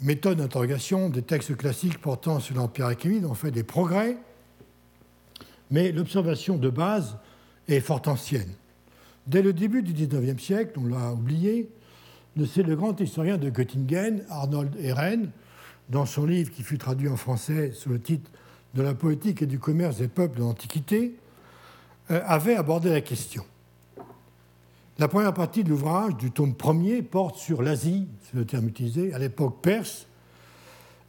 méthodes 0.00 0.38
d'interrogation 0.38 1.08
des 1.08 1.22
textes 1.22 1.56
classiques 1.56 2.00
portant 2.00 2.40
sur 2.40 2.56
l'Empire 2.56 2.86
achéménide 2.86 3.24
ont 3.24 3.34
fait 3.34 3.50
des 3.50 3.62
progrès, 3.62 4.16
mais 5.70 5.92
l'observation 5.92 6.56
de 6.56 6.68
base 6.68 7.16
est 7.68 7.80
fort 7.80 8.02
ancienne. 8.06 8.52
Dès 9.26 9.42
le 9.42 9.52
début 9.52 9.82
du 9.82 9.92
XIXe 9.92 10.42
siècle, 10.42 10.78
on 10.78 10.86
l'a 10.86 11.12
oublié, 11.12 11.68
le 12.36 12.74
grand 12.74 13.00
historien 13.00 13.38
de 13.38 13.50
Göttingen, 13.50 14.22
Arnold 14.28 14.76
Ehren, 14.80 15.30
dans 15.88 16.06
son 16.06 16.26
livre 16.26 16.50
qui 16.50 16.62
fut 16.62 16.78
traduit 16.78 17.08
en 17.08 17.16
français 17.16 17.72
sous 17.72 17.88
le 17.88 18.00
titre 18.00 18.30
De 18.74 18.82
la 18.82 18.94
poétique 18.94 19.42
et 19.42 19.46
du 19.46 19.58
commerce 19.58 19.98
des 19.98 20.08
peuples 20.08 20.38
de 20.38 20.42
l'Antiquité, 20.42 21.16
euh, 22.10 22.20
avait 22.26 22.54
abordé 22.54 22.90
la 22.90 23.00
question. 23.00 23.44
La 24.98 25.08
première 25.08 25.34
partie 25.34 25.62
de 25.62 25.68
l'ouvrage, 25.68 26.16
du 26.16 26.30
tome 26.30 26.54
premier, 26.54 27.02
porte 27.02 27.36
sur 27.36 27.60
l'Asie, 27.60 28.08
c'est 28.24 28.34
le 28.34 28.46
terme 28.46 28.68
utilisé, 28.68 29.12
à 29.12 29.18
l'époque 29.18 29.60
perse. 29.60 30.06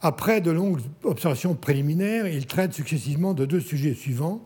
Après 0.02 0.42
de 0.42 0.50
longues 0.50 0.80
observations 1.04 1.54
préliminaires, 1.54 2.26
il 2.26 2.46
traite 2.46 2.74
successivement 2.74 3.32
de 3.32 3.46
deux 3.46 3.60
sujets 3.60 3.94
suivants 3.94 4.44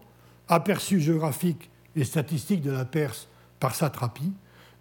aperçus 0.48 1.00
géographiques 1.00 1.70
et 1.96 2.04
statistiques 2.04 2.62
de 2.62 2.70
la 2.70 2.84
Perse 2.84 3.28
par 3.58 3.74
satrapie 3.74 4.32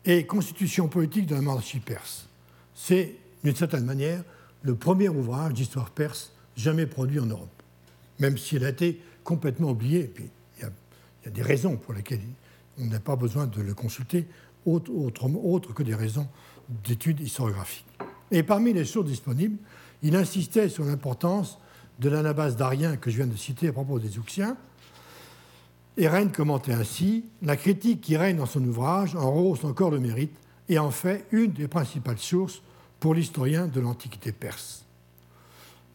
et 0.06 0.26
Constitution 0.26 0.88
politique 0.88 1.26
de 1.26 1.36
la 1.36 1.41
monarchie 1.41 1.80
perse. 1.80 2.28
C'est, 2.76 3.15
d'une 3.43 3.56
certaine 3.56 3.86
manière, 3.86 4.24
le 4.62 4.76
premier 4.76 5.10
ouvrage 5.10 5.54
d'histoire 5.54 5.89
perse 5.89 6.34
jamais 6.56 6.86
produit 6.86 7.19
en 7.19 7.26
Europe, 7.26 7.63
même 8.19 8.38
s'il 8.38 8.63
a 8.63 8.69
été 8.69 9.02
complètement 9.24 9.71
oublié. 9.71 10.04
Puis, 10.04 10.30
il 10.58 10.63
y, 10.63 11.28
a, 11.28 11.32
des 11.32 11.41
raisons 11.41 11.78
pour 11.78 11.93
lesquelles 11.93 12.21
on 12.80 12.86
n'a 12.86 13.00
pas 13.00 13.15
besoin 13.15 13.47
de 13.47 13.62
le 13.62 13.74
consulter, 13.74 14.28
autre, 14.65 15.74
que 15.74 15.84
des 15.84 15.95
raisons 15.95 16.28
d'études 16.69 17.19
historiographiques. 17.19 17.86
Et 18.32 18.43
parmi 18.43 18.74
les 18.74 18.86
sources 18.86 19.08
disponibles, 19.08 19.58
il 20.04 20.15
insistait 20.15 20.69
sur 20.69 20.84
l'importance 20.86 21.60
de 22.00 22.10
l'anabase 22.10 22.56
d'Arien 22.56 22.97
que 22.97 23.12
je 23.12 23.17
viens 23.17 23.28
de 23.28 23.36
citer 23.36 23.67
à 23.67 23.74
propos 23.74 24.00
des 24.00 24.17
Ouxiens, 24.17 24.58
Rennes 26.00 26.32
commentait 26.32 26.74
ainsi 26.74 27.26
La 27.41 27.56
critique 27.56 28.02
qui 28.02 28.17
règne 28.17 28.38
dans 28.38 28.45
son 28.45 28.63
ouvrage 28.63 29.15
en 29.15 29.32
rehausse 29.32 29.63
encore 29.63 29.91
le 29.91 30.00
mérite 30.00 30.36
et 30.69 30.80
en 30.80 30.91
fait 30.91 31.26
une 31.32 31.52
des 31.52 31.67
principales 31.67 32.17
sources 32.17 32.62
pour 33.00 33.13
l'historien 33.13 33.67
de 33.67 33.80
l'Antiquité 33.80 34.32
perse. 34.32 34.86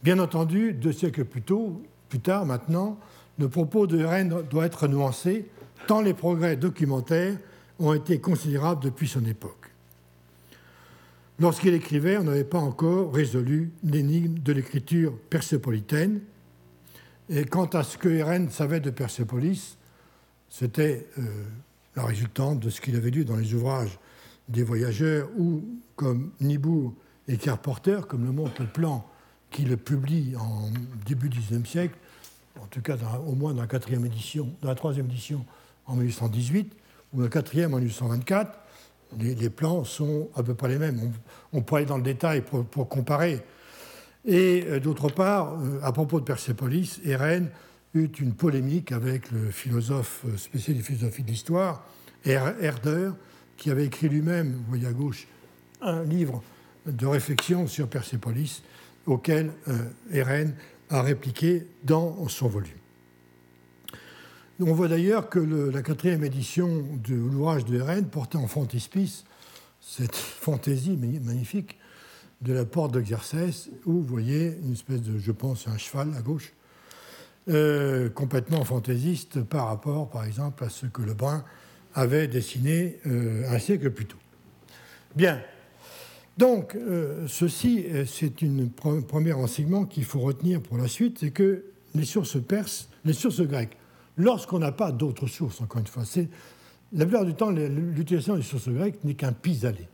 Bien 0.02 0.18
entendu, 0.18 0.72
deux 0.72 0.92
siècles 0.92 1.24
plus, 1.24 1.42
tôt, 1.42 1.82
plus 2.08 2.20
tard, 2.20 2.44
maintenant, 2.44 2.98
le 3.38 3.48
propos 3.48 3.86
de 3.86 4.04
Rennes 4.04 4.42
doit 4.50 4.66
être 4.66 4.88
nuancé, 4.88 5.48
tant 5.86 6.00
les 6.00 6.14
progrès 6.14 6.56
documentaires 6.56 7.38
ont 7.78 7.94
été 7.94 8.20
considérables 8.20 8.82
depuis 8.82 9.08
son 9.08 9.24
époque. 9.24 9.70
Lorsqu'il 11.38 11.74
écrivait, 11.74 12.16
on 12.16 12.24
n'avait 12.24 12.44
pas 12.44 12.58
encore 12.58 13.12
résolu 13.12 13.70
l'énigme 13.84 14.38
de 14.38 14.52
l'écriture 14.52 15.18
persépolitaine. 15.28 16.20
Et 17.28 17.44
quant 17.44 17.66
à 17.66 17.82
ce 17.82 17.98
que 17.98 18.08
Hérène 18.08 18.50
savait 18.50 18.80
de 18.80 18.90
Persépolis, 18.90 19.76
c'était 20.48 21.06
euh, 21.18 21.22
la 21.94 22.04
résultante 22.04 22.60
de 22.60 22.70
ce 22.70 22.80
qu'il 22.80 22.96
avait 22.96 23.10
lu 23.10 23.24
dans 23.24 23.36
les 23.36 23.52
ouvrages 23.52 23.98
des 24.48 24.62
voyageurs 24.62 25.28
ou 25.36 25.62
comme 25.96 26.30
Nibourg 26.40 26.94
et 27.28 27.36
Carporter, 27.36 28.06
comme 28.08 28.24
le 28.24 28.32
montre 28.32 28.62
le 28.62 28.68
plan 28.68 29.06
qu'il 29.50 29.76
publie 29.76 30.36
en 30.36 30.70
début 31.04 31.28
du 31.28 31.40
XIXe 31.40 31.68
siècle, 31.68 31.96
en 32.60 32.66
tout 32.66 32.80
cas 32.80 32.96
au 33.26 33.34
moins 33.34 33.52
dans 33.52 33.62
la 33.62 33.66
quatrième 33.66 34.08
dans 34.62 34.68
la 34.68 34.74
troisième 34.74 35.06
édition 35.06 35.44
en 35.86 35.96
1818 35.96 36.72
ou 37.16 37.22
la 37.22 37.28
quatrième 37.28 37.74
en 37.74 37.78
1824. 37.78 38.60
Les, 39.18 39.50
plans 39.50 39.84
sont 39.84 40.28
à 40.34 40.42
peu 40.42 40.54
près 40.54 40.68
les 40.68 40.78
mêmes. 40.78 41.12
On, 41.52 41.62
peut 41.62 41.76
aller 41.76 41.86
dans 41.86 41.96
le 41.96 42.02
détail 42.02 42.42
pour, 42.42 42.88
comparer. 42.88 43.40
Et 44.24 44.64
euh, 44.66 44.80
d'autre 44.80 45.08
part, 45.08 45.54
euh, 45.54 45.80
à 45.82 45.92
propos 45.92 46.20
de 46.20 46.24
Persépolis, 46.24 47.00
Rennes 47.04 47.50
eut 47.94 48.10
une 48.20 48.34
polémique 48.34 48.92
avec 48.92 49.30
le 49.30 49.50
philosophe 49.50 50.22
euh, 50.26 50.36
spécialiste 50.36 50.90
de 50.90 50.94
philosophie 50.94 51.22
de 51.22 51.28
l'histoire, 51.28 51.84
Herder, 52.24 53.10
qui 53.56 53.70
avait 53.70 53.86
écrit 53.86 54.08
lui-même, 54.08 54.52
vous 54.52 54.64
voyez 54.68 54.86
à 54.86 54.92
gauche, 54.92 55.28
un 55.80 56.02
livre 56.02 56.42
de 56.86 57.06
réflexion 57.06 57.66
sur 57.66 57.88
Persépolis, 57.88 58.62
auquel 59.06 59.52
euh, 59.68 60.44
a 60.90 61.02
répliqué 61.02 61.66
dans 61.84 62.28
son 62.28 62.48
volume. 62.48 62.72
On 64.60 64.72
voit 64.72 64.88
d'ailleurs 64.88 65.28
que 65.28 65.38
la 65.38 65.82
quatrième 65.82 66.24
édition 66.24 66.84
de 67.04 67.14
l'ouvrage 67.14 67.64
de 67.64 67.80
Rennes 67.80 68.08
portait 68.08 68.38
en 68.38 68.46
frontispice 68.46 69.24
cette 69.80 70.16
fantaisie 70.16 70.96
magnifique 70.96 71.78
de 72.42 72.52
la 72.52 72.64
porte 72.64 72.92
d'Exercès, 72.92 73.70
où 73.84 73.92
vous 73.92 74.02
voyez 74.02 74.58
une 74.64 74.72
espèce 74.72 75.02
de, 75.02 75.18
je 75.18 75.32
pense, 75.32 75.68
un 75.68 75.78
cheval 75.78 76.12
à 76.16 76.22
gauche, 76.22 76.52
euh, 77.48 78.08
complètement 78.10 78.64
fantaisiste 78.64 79.42
par 79.42 79.68
rapport, 79.68 80.10
par 80.10 80.24
exemple, 80.24 80.64
à 80.64 80.68
ce 80.68 80.86
que 80.86 81.02
Lebrun 81.02 81.44
avait 81.94 82.26
dessiné 82.26 82.98
euh, 83.06 83.48
un 83.48 83.58
siècle 83.58 83.90
plus 83.90 84.06
tôt. 84.06 84.18
Bien. 85.14 85.40
Donc, 86.36 86.74
euh, 86.74 87.26
ceci, 87.28 87.86
c'est 88.06 88.42
un 88.42 89.00
premier 89.00 89.32
enseignement 89.32 89.86
qu'il 89.86 90.04
faut 90.04 90.20
retenir 90.20 90.60
pour 90.60 90.76
la 90.76 90.88
suite, 90.88 91.18
c'est 91.20 91.30
que 91.30 91.64
les 91.94 92.04
sources 92.04 92.42
perses, 92.42 92.88
les 93.04 93.14
sources 93.14 93.40
grecques, 93.40 93.76
lorsqu'on 94.16 94.58
n'a 94.58 94.72
pas 94.72 94.92
d'autres 94.92 95.26
sources, 95.26 95.60
encore 95.60 95.80
une 95.80 95.86
fois, 95.86 96.04
la 96.92 97.04
plupart 97.04 97.24
du 97.24 97.34
temps, 97.34 97.50
l'utilisation 97.50 98.36
des 98.36 98.42
sources 98.42 98.68
grecques 98.68 99.02
n'est 99.04 99.14
qu'un 99.14 99.32
pis-aller. 99.32 99.88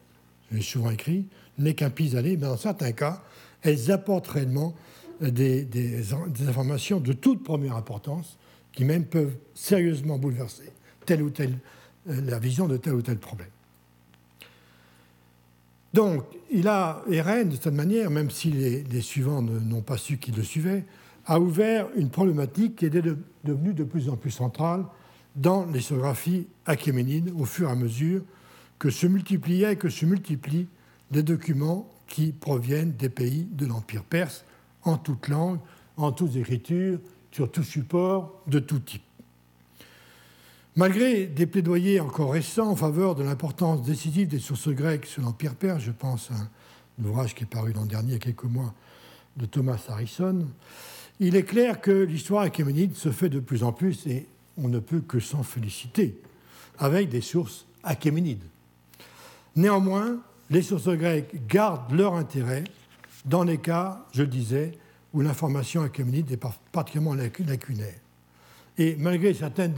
J'ai 0.52 0.62
souvent 0.62 0.90
écrit, 0.90 1.26
n'est 1.58 1.74
qu'un 1.74 1.90
pis-aller, 1.90 2.36
mais 2.36 2.46
dans 2.46 2.56
certains 2.56 2.92
cas, 2.92 3.22
elles 3.62 3.90
apportent 3.90 4.28
réellement 4.28 4.74
des, 5.20 5.64
des, 5.64 6.12
informations 6.48 7.00
de 7.00 7.12
toute 7.12 7.44
première 7.44 7.76
importance 7.76 8.38
qui 8.72 8.84
même 8.84 9.04
peuvent 9.04 9.36
sérieusement 9.54 10.18
bouleverser 10.18 10.70
telle 11.06 11.22
ou 11.22 11.30
telle, 11.30 11.58
euh, 12.08 12.20
la 12.22 12.38
vision 12.38 12.68
de 12.68 12.76
tel 12.76 12.94
ou 12.94 13.02
tel 13.02 13.18
problème. 13.18 13.48
Donc, 15.92 16.24
il 16.50 16.68
a, 16.68 17.02
Eren, 17.10 17.50
de 17.50 17.56
cette 17.56 17.66
manière, 17.74 18.10
même 18.10 18.30
si 18.30 18.50
les, 18.50 19.00
suivants 19.02 19.42
n'ont 19.42 19.82
pas 19.82 19.98
su 19.98 20.16
qu'il 20.16 20.34
le 20.34 20.42
suivait, 20.42 20.84
a 21.32 21.40
ouvert 21.40 21.88
une 21.96 22.10
problématique 22.10 22.76
qui 22.76 22.84
est 22.84 22.90
devenue 22.90 23.72
de 23.72 23.84
plus 23.84 24.10
en 24.10 24.16
plus 24.16 24.30
centrale 24.30 24.84
dans 25.34 25.64
l'histoire 25.64 26.14
achéménide 26.66 27.32
au 27.34 27.46
fur 27.46 27.70
et 27.70 27.72
à 27.72 27.74
mesure 27.74 28.20
que 28.78 28.90
se 28.90 29.06
multipliaient 29.06 29.72
et 29.72 29.76
que 29.76 29.88
se 29.88 30.04
multiplient 30.04 30.68
des 31.10 31.22
documents 31.22 31.88
qui 32.06 32.32
proviennent 32.32 32.92
des 32.92 33.08
pays 33.08 33.48
de 33.50 33.64
l'Empire 33.64 34.04
perse 34.04 34.44
en 34.82 34.98
toute 34.98 35.28
langue, 35.28 35.58
en 35.96 36.12
toutes 36.12 36.36
écritures, 36.36 36.98
sur 37.30 37.50
tout 37.50 37.62
support, 37.62 38.42
de 38.46 38.58
tout 38.58 38.80
type. 38.80 39.02
Malgré 40.76 41.24
des 41.24 41.46
plaidoyers 41.46 41.98
encore 42.00 42.32
récents 42.32 42.68
en 42.68 42.76
faveur 42.76 43.14
de 43.14 43.22
l'importance 43.22 43.82
décisive 43.82 44.28
des 44.28 44.38
sources 44.38 44.68
grecques 44.68 45.06
sur 45.06 45.22
l'Empire 45.22 45.54
perse, 45.54 45.82
je 45.82 45.92
pense 45.92 46.30
à 46.30 46.34
un 46.34 47.04
ouvrage 47.06 47.34
qui 47.34 47.44
est 47.44 47.46
paru 47.46 47.72
l'an 47.72 47.86
dernier, 47.86 48.10
il 48.10 48.12
y 48.12 48.16
a 48.16 48.18
quelques 48.18 48.44
mois, 48.44 48.74
de 49.38 49.46
Thomas 49.46 49.82
Harrison, 49.88 50.46
il 51.22 51.36
est 51.36 51.44
clair 51.44 51.80
que 51.80 51.92
l'histoire 51.92 52.42
achéménide 52.42 52.96
se 52.96 53.12
fait 53.12 53.28
de 53.28 53.38
plus 53.38 53.62
en 53.62 53.72
plus, 53.72 54.08
et 54.08 54.26
on 54.58 54.66
ne 54.66 54.80
peut 54.80 55.00
que 55.00 55.20
s'en 55.20 55.44
féliciter, 55.44 56.20
avec 56.78 57.08
des 57.08 57.20
sources 57.20 57.64
achéménides. 57.84 58.42
Néanmoins, 59.54 60.18
les 60.50 60.62
sources 60.62 60.88
grecques 60.88 61.46
gardent 61.46 61.92
leur 61.92 62.14
intérêt 62.14 62.64
dans 63.24 63.44
les 63.44 63.58
cas, 63.58 64.04
je 64.12 64.24
disais, 64.24 64.72
où 65.14 65.20
l'information 65.20 65.82
achéménide 65.82 66.32
est 66.32 66.44
particulièrement 66.72 67.14
lacunaire. 67.14 68.00
Et 68.76 68.96
malgré 68.96 69.32
certaines 69.32 69.74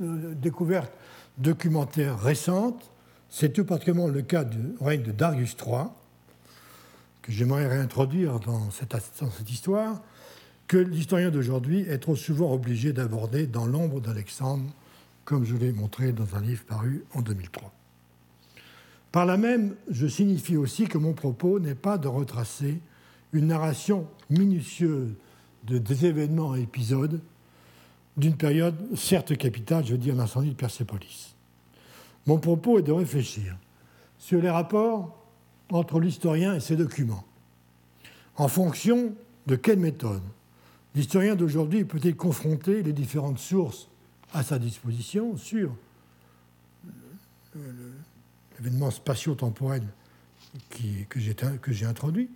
euh, 0.00 0.34
découvertes 0.34 0.92
documentaires 1.38 2.18
récentes, 2.18 2.90
c'est 3.30 3.52
tout 3.52 3.64
particulièrement 3.64 4.08
le 4.08 4.22
cas 4.22 4.42
du 4.42 4.74
règne 4.80 5.02
de 5.02 5.12
Darius 5.12 5.56
III, 5.64 5.84
que 7.22 7.30
j'aimerais 7.30 7.68
réintroduire 7.68 8.40
dans 8.40 8.72
cette, 8.72 8.96
dans 9.20 9.30
cette 9.30 9.50
histoire, 9.50 10.00
que 10.66 10.76
l'historien 10.76 11.30
d'aujourd'hui 11.30 11.80
est 11.82 11.98
trop 11.98 12.16
souvent 12.16 12.52
obligé 12.52 12.92
d'aborder 12.92 13.46
dans 13.46 13.66
l'ombre 13.66 14.00
d'Alexandre, 14.00 14.70
comme 15.24 15.44
je 15.44 15.56
l'ai 15.56 15.72
montré 15.72 16.12
dans 16.12 16.34
un 16.36 16.40
livre 16.40 16.64
paru 16.64 17.04
en 17.14 17.22
2003. 17.22 17.72
Par 19.12 19.26
là 19.26 19.36
même, 19.36 19.76
je 19.90 20.06
signifie 20.06 20.56
aussi 20.56 20.86
que 20.86 20.98
mon 20.98 21.12
propos 21.12 21.58
n'est 21.58 21.74
pas 21.74 21.98
de 21.98 22.08
retracer 22.08 22.80
une 23.32 23.46
narration 23.46 24.06
minutieuse 24.30 25.14
de, 25.64 25.78
des 25.78 26.06
événements 26.06 26.54
et 26.54 26.62
épisodes 26.62 27.20
d'une 28.16 28.36
période 28.36 28.74
certes 28.96 29.36
capitale, 29.36 29.84
je 29.84 29.92
veux 29.92 29.98
dire 29.98 30.14
l'incendie 30.14 30.50
de 30.50 30.54
Persépolis. 30.54 31.34
Mon 32.26 32.38
propos 32.38 32.78
est 32.78 32.82
de 32.82 32.92
réfléchir 32.92 33.56
sur 34.18 34.40
les 34.40 34.50
rapports 34.50 35.16
entre 35.70 36.00
l'historien 36.00 36.54
et 36.54 36.60
ses 36.60 36.76
documents, 36.76 37.24
en 38.36 38.48
fonction 38.48 39.14
de 39.46 39.56
quelle 39.56 39.78
méthode 39.78 40.22
L'historien 40.96 41.36
d'aujourd'hui 41.36 41.84
peut-il 41.84 42.16
confronter 42.16 42.82
les 42.82 42.94
différentes 42.94 43.38
sources 43.38 43.88
à 44.32 44.42
sa 44.42 44.58
disposition 44.58 45.36
sur 45.36 45.76
l'événement 48.58 48.90
spatio-temporel 48.90 49.82
que 51.10 51.20
j'ai 51.20 51.84
introduit, 51.84 52.30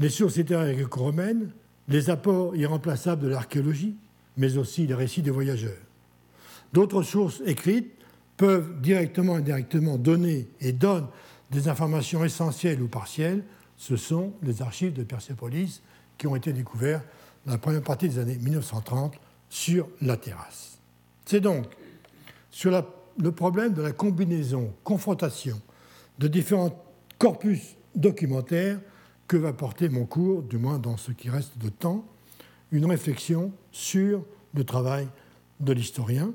les 0.00 0.08
sources 0.08 0.36
littéraires 0.36 0.74
gréco-romaines, 0.74 1.52
les 1.86 2.10
apports 2.10 2.56
irremplaçables 2.56 3.22
de 3.22 3.28
l'archéologie, 3.28 3.94
mais 4.36 4.56
aussi 4.56 4.88
les 4.88 4.94
récits 4.94 5.22
des 5.22 5.30
voyageurs. 5.30 5.78
D'autres 6.72 7.04
sources 7.04 7.42
écrites 7.46 7.92
peuvent 8.36 8.80
directement 8.80 9.36
et 9.36 9.38
indirectement 9.38 9.98
donner 9.98 10.48
et 10.60 10.72
donnent 10.72 11.06
des 11.52 11.68
informations 11.68 12.24
essentielles 12.24 12.82
ou 12.82 12.88
partielles. 12.88 13.44
Ce 13.76 13.96
sont 13.96 14.32
les 14.42 14.62
archives 14.62 14.94
de 14.94 15.04
Persépolis 15.04 15.80
qui 16.18 16.26
ont 16.26 16.36
été 16.36 16.52
découverts 16.52 17.02
dans 17.46 17.52
la 17.52 17.58
première 17.58 17.82
partie 17.82 18.08
des 18.08 18.18
années 18.18 18.38
1930 18.38 19.14
sur 19.48 19.88
la 20.00 20.16
terrasse. 20.16 20.78
C'est 21.24 21.40
donc 21.40 21.66
sur 22.50 22.70
le 23.18 23.32
problème 23.32 23.72
de 23.72 23.82
la 23.82 23.92
combinaison, 23.92 24.72
confrontation 24.82 25.60
de 26.18 26.28
différents 26.28 26.84
corpus 27.18 27.76
documentaires 27.94 28.78
que 29.26 29.36
va 29.36 29.52
porter 29.52 29.88
mon 29.88 30.04
cours, 30.04 30.42
du 30.42 30.58
moins 30.58 30.78
dans 30.78 30.96
ce 30.96 31.12
qui 31.12 31.30
reste 31.30 31.58
de 31.58 31.68
temps, 31.68 32.04
une 32.70 32.86
réflexion 32.86 33.52
sur 33.72 34.24
le 34.54 34.64
travail 34.64 35.08
de 35.60 35.72
l'historien, 35.72 36.32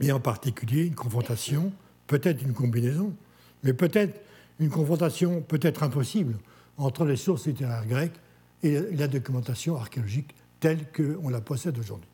et 0.00 0.12
en 0.12 0.20
particulier 0.20 0.84
une 0.84 0.94
confrontation, 0.94 1.72
peut-être 2.06 2.42
une 2.42 2.52
combinaison, 2.52 3.14
mais 3.62 3.72
peut-être 3.72 4.20
une 4.58 4.70
confrontation 4.70 5.42
peut-être 5.42 5.82
impossible 5.82 6.36
entre 6.78 7.04
les 7.04 7.16
sources 7.16 7.46
littéraires 7.46 7.86
grecques 7.86 8.20
et 8.62 8.80
la 8.92 9.08
documentation 9.08 9.76
archéologique 9.76 10.34
telle 10.60 10.86
qu'on 10.92 11.28
la 11.28 11.40
possède 11.40 11.78
aujourd'hui. 11.78 12.08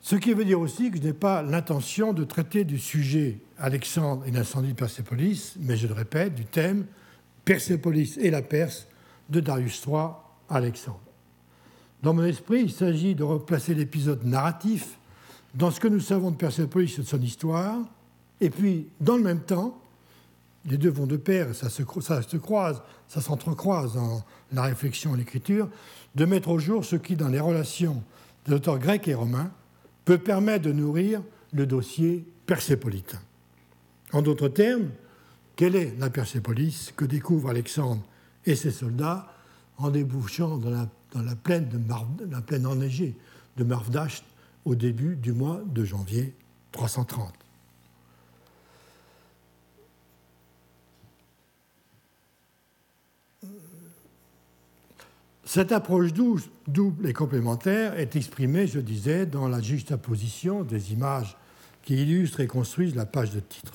Ce 0.00 0.16
qui 0.16 0.34
veut 0.34 0.44
dire 0.44 0.60
aussi 0.60 0.90
que 0.90 0.98
je 0.98 1.02
n'ai 1.02 1.12
pas 1.14 1.42
l'intention 1.42 2.12
de 2.12 2.24
traiter 2.24 2.64
du 2.64 2.78
sujet 2.78 3.38
Alexandre 3.58 4.24
et 4.26 4.30
l'incendie 4.30 4.68
de 4.68 4.74
Persépolis, 4.74 5.54
mais 5.60 5.76
je 5.76 5.86
le 5.86 5.94
répète, 5.94 6.34
du 6.34 6.44
thème 6.44 6.86
Persépolis 7.44 8.18
et 8.18 8.30
la 8.30 8.42
Perse 8.42 8.86
de 9.30 9.40
Darius 9.40 9.82
III 9.86 10.10
Alexandre. 10.50 11.00
Dans 12.02 12.12
mon 12.12 12.24
esprit, 12.24 12.64
il 12.64 12.70
s'agit 12.70 13.14
de 13.14 13.22
replacer 13.22 13.74
l'épisode 13.74 14.24
narratif 14.24 14.98
dans 15.54 15.70
ce 15.70 15.80
que 15.80 15.88
nous 15.88 16.00
savons 16.00 16.30
de 16.30 16.36
Persépolis 16.36 16.98
et 16.98 17.02
de 17.02 17.06
son 17.06 17.22
histoire, 17.22 17.78
et 18.40 18.50
puis, 18.50 18.88
dans 19.00 19.16
le 19.16 19.22
même 19.22 19.40
temps, 19.40 19.80
les 20.66 20.78
deux 20.78 20.90
vont 20.90 21.06
de 21.06 21.16
pair, 21.16 21.54
ça 21.54 21.68
se, 21.68 21.82
ça 22.00 22.22
se 22.22 22.36
croise, 22.36 22.82
ça 23.08 23.20
s'entrecroise 23.20 23.94
dans 23.94 24.24
la 24.52 24.62
réflexion 24.62 25.14
et 25.14 25.18
l'écriture, 25.18 25.68
de 26.14 26.24
mettre 26.24 26.48
au 26.48 26.58
jour 26.58 26.84
ce 26.84 26.96
qui, 26.96 27.16
dans 27.16 27.28
les 27.28 27.40
relations 27.40 28.02
des 28.46 28.54
auteurs 28.54 28.78
grecs 28.78 29.08
et 29.08 29.14
romains, 29.14 29.50
peut 30.04 30.18
permettre 30.18 30.64
de 30.64 30.72
nourrir 30.72 31.22
le 31.52 31.66
dossier 31.66 32.26
persépolitain. 32.46 33.20
En 34.12 34.22
d'autres 34.22 34.48
termes, 34.48 34.90
quelle 35.56 35.76
est 35.76 35.94
la 35.98 36.10
Persépolis 36.10 36.92
que 36.96 37.04
découvrent 37.04 37.50
Alexandre 37.50 38.02
et 38.44 38.54
ses 38.54 38.70
soldats 38.70 39.26
en 39.78 39.90
débouchant 39.90 40.56
dans 40.58 40.70
la, 40.70 41.36
plaine, 41.36 41.68
de 41.68 42.30
la 42.30 42.40
plaine 42.40 42.66
enneigée 42.66 43.16
de 43.56 43.64
Marvdasht 43.64 44.24
au 44.64 44.74
début 44.74 45.16
du 45.16 45.32
mois 45.32 45.60
de 45.66 45.84
janvier 45.84 46.34
330 46.72 47.43
Cette 55.44 55.72
approche 55.72 56.12
double 56.12 57.06
et 57.06 57.12
complémentaire 57.12 57.98
est 57.98 58.16
exprimée, 58.16 58.66
je 58.66 58.80
disais, 58.80 59.26
dans 59.26 59.46
la 59.46 59.60
juxtaposition 59.60 60.62
des 60.62 60.92
images 60.92 61.36
qui 61.82 62.00
illustrent 62.02 62.40
et 62.40 62.46
construisent 62.46 62.94
la 62.94 63.04
page 63.04 63.30
de 63.30 63.40
titre. 63.40 63.74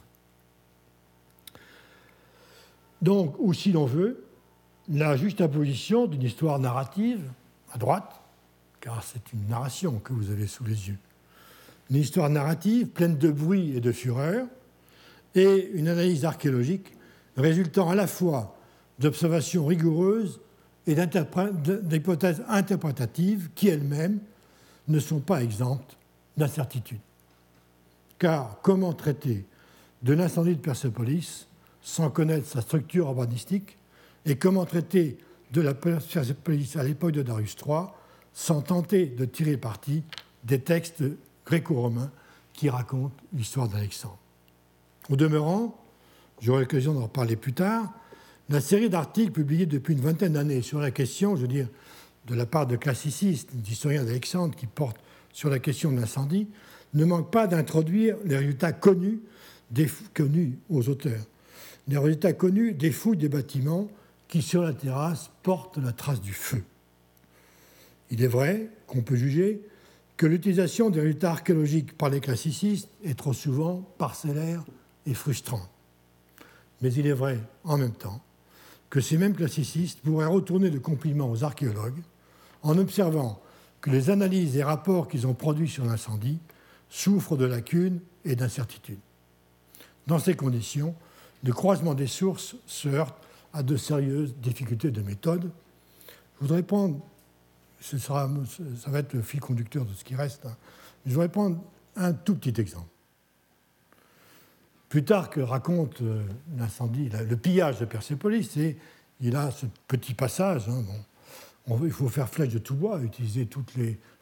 Donc, 3.02 3.36
ou 3.38 3.54
si 3.54 3.72
l'on 3.72 3.86
veut, 3.86 4.26
la 4.90 5.16
juxtaposition 5.16 6.08
d'une 6.08 6.24
histoire 6.24 6.58
narrative 6.58 7.22
à 7.72 7.78
droite, 7.78 8.20
car 8.82 9.04
c'est 9.04 9.32
une 9.34 9.48
narration 9.48 10.00
que 10.00 10.12
vous 10.12 10.32
avez 10.32 10.48
sous 10.48 10.64
les 10.64 10.90
yeux, 10.90 10.98
une 11.92 11.98
histoire 11.98 12.30
narrative 12.30 12.88
pleine 12.88 13.18
de 13.18 13.30
bruit 13.30 13.78
et 13.78 13.80
de 13.80 13.92
fureur, 13.92 14.48
et 15.36 15.70
une 15.74 15.88
analyse 15.88 16.26
archéologique 16.26 16.98
résultant 17.38 17.92
à 17.92 17.96
la 17.96 18.08
fois 18.08 18.58
d'observations 18.98 19.66
rigoureuses 19.68 20.42
et 20.90 20.96
d'hypothèses 20.96 22.44
interprétatives 22.48 23.50
qui 23.54 23.68
elles-mêmes 23.68 24.20
ne 24.88 25.00
sont 25.00 25.20
pas 25.20 25.44
exemptes 25.44 25.98
d'incertitudes. 26.36 27.00
Car 28.18 28.58
comment 28.64 28.94
traiter 28.94 29.46
de 30.02 30.14
l'incendie 30.14 30.56
de 30.56 30.62
Persépolis 30.62 31.48
sans 31.82 32.10
connaître 32.10 32.48
sa 32.48 32.62
structure 32.62 33.06
urbanistique 33.06 33.78
et 34.26 34.36
comment 34.36 34.66
traiter 34.66 35.20
de 35.52 35.62
la 35.62 35.76
Persépolis 35.76 36.76
à 36.76 36.84
l'époque 36.84 37.12
de 37.12 37.22
Darius 37.22 37.56
III 37.66 37.84
sans 38.34 38.62
tenter 38.62 39.06
de 39.06 39.26
tirer 39.26 39.58
parti 39.58 40.04
des 40.44 40.60
textes 40.60 41.04
gréco-romains 41.46 42.12
qui 42.54 42.70
racontent 42.70 43.16
l'histoire 43.34 43.68
d'Alexandre? 43.68 44.18
Au 45.10 45.16
demeurant, 45.16 45.80
j'aurai 46.42 46.62
l'occasion 46.62 46.94
d'en 46.94 47.04
reparler 47.04 47.36
plus 47.36 47.54
tard, 47.54 47.94
la 48.50 48.62
série 48.62 48.90
d'articles 48.90 49.32
publiés 49.32 49.66
depuis 49.66 49.94
une 49.94 50.02
vingtaine 50.02 50.34
d'années 50.34 50.62
sur 50.62 50.80
la 50.80 50.92
question, 50.92 51.36
je 51.36 51.42
veux 51.42 51.48
dire, 51.48 51.68
de 52.28 52.36
la 52.36 52.46
part 52.46 52.68
de 52.68 52.76
classicistes, 52.76 53.56
d'historiens 53.56 54.04
d'Alexandre 54.04 54.56
qui 54.56 54.68
portent 54.68 55.00
sur 55.34 55.50
la 55.50 55.60
question 55.60 55.92
de 55.92 56.00
l'incendie, 56.00 56.48
ne 56.94 57.06
manque 57.06 57.32
pas 57.32 57.48
d'introduire 57.48 58.18
les 58.26 58.38
résultats 58.38 58.72
connus, 58.72 59.22
aux 60.70 60.90
auteurs, 60.90 61.24
les 61.88 61.98
résultats 61.98 62.34
connus 62.34 62.74
des 62.74 62.92
fouilles 62.92 63.18
des 63.18 63.30
bâtiments 63.30 63.88
qui, 64.28 64.42
sur 64.42 64.64
la 64.64 64.74
terrasse, 64.74 65.30
portent 65.44 65.78
la 65.78 65.92
trace 65.92 66.22
du 66.22 66.34
feu. 66.34 66.64
Il 68.10 68.24
est 68.24 68.28
vrai 68.28 68.70
qu'on 68.88 69.02
peut 69.02 69.16
juger 69.16 69.62
que 70.18 70.26
l'utilisation 70.26 70.90
des 70.90 71.02
résultats 71.02 71.32
archéologiques 71.32 71.96
par 71.96 72.10
les 72.10 72.20
classicistes 72.20 72.90
est 73.04 73.18
trop 73.18 73.34
souvent 73.34 73.88
parcellaire 74.00 74.66
et 75.06 75.14
frustrante. 75.14 75.70
Mais 76.82 76.92
il 76.94 77.06
est 77.06 77.14
vrai, 77.14 77.40
en 77.64 77.78
même 77.78 77.94
temps, 77.94 78.22
que 78.90 79.02
ces 79.02 79.18
mêmes 79.18 79.36
classicistes 79.36 80.02
pourraient 80.02 80.26
retourner 80.26 80.70
le 80.70 80.80
compliment 80.80 81.30
aux 81.30 81.44
archéologues 81.44 82.02
en 82.64 82.78
observant 82.78 83.42
que 83.82 83.90
les 83.90 84.10
analyses 84.10 84.58
et 84.58 84.64
rapports 84.64 85.08
qu'ils 85.08 85.28
ont 85.28 85.34
produits 85.34 85.70
sur 85.70 85.86
l'incendie 85.86 86.40
souffrent 86.90 87.38
de 87.38 87.46
lacunes 87.46 88.00
et 88.26 88.36
d'incertitudes. 88.36 89.00
Dans 90.08 90.20
ces 90.20 90.36
conditions, 90.36 90.96
le 91.44 91.54
croisement 91.54 91.94
des 91.94 92.08
sources 92.08 92.56
se 92.66 92.90
heurte 92.90 93.16
à 93.54 93.64
de 93.64 93.78
sérieuses 93.78 94.36
difficultés 94.38 94.92
de 94.92 95.02
méthode. 95.02 95.52
Je 96.36 96.42
voudrais 96.42 96.64
prendre, 96.64 97.00
ce 97.80 97.98
sera, 97.98 98.30
ça 98.78 98.90
va 98.90 99.00
être 99.00 99.14
le 99.14 99.22
fil 99.22 99.40
conducteur 99.40 99.86
de 99.86 99.94
ce 99.94 100.04
qui 100.04 100.16
reste, 100.16 100.46
hein, 100.46 100.56
je 101.06 101.14
voudrais 101.14 101.30
prendre 101.30 101.62
un 101.96 102.14
tout 102.14 102.36
petit 102.36 102.60
exemple. 102.60 102.88
Plutarque 104.90 105.40
raconte 105.40 106.02
euh, 106.02 106.24
l'incendie, 106.58 107.10
le 107.10 107.38
pillage 107.38 107.80
de 107.80 107.86
Persépolis, 107.86 108.58
et 108.58 108.76
il 109.22 109.36
a 109.36 109.52
ce 109.52 109.68
petit 109.88 110.16
passage. 110.16 110.68
Hein, 110.68 110.84
il 111.84 111.92
faut 111.92 112.08
faire 112.08 112.28
flèche 112.28 112.54
de 112.54 112.58
tout 112.58 112.74
bois, 112.74 113.00
utiliser 113.04 113.46
toute 113.46 113.72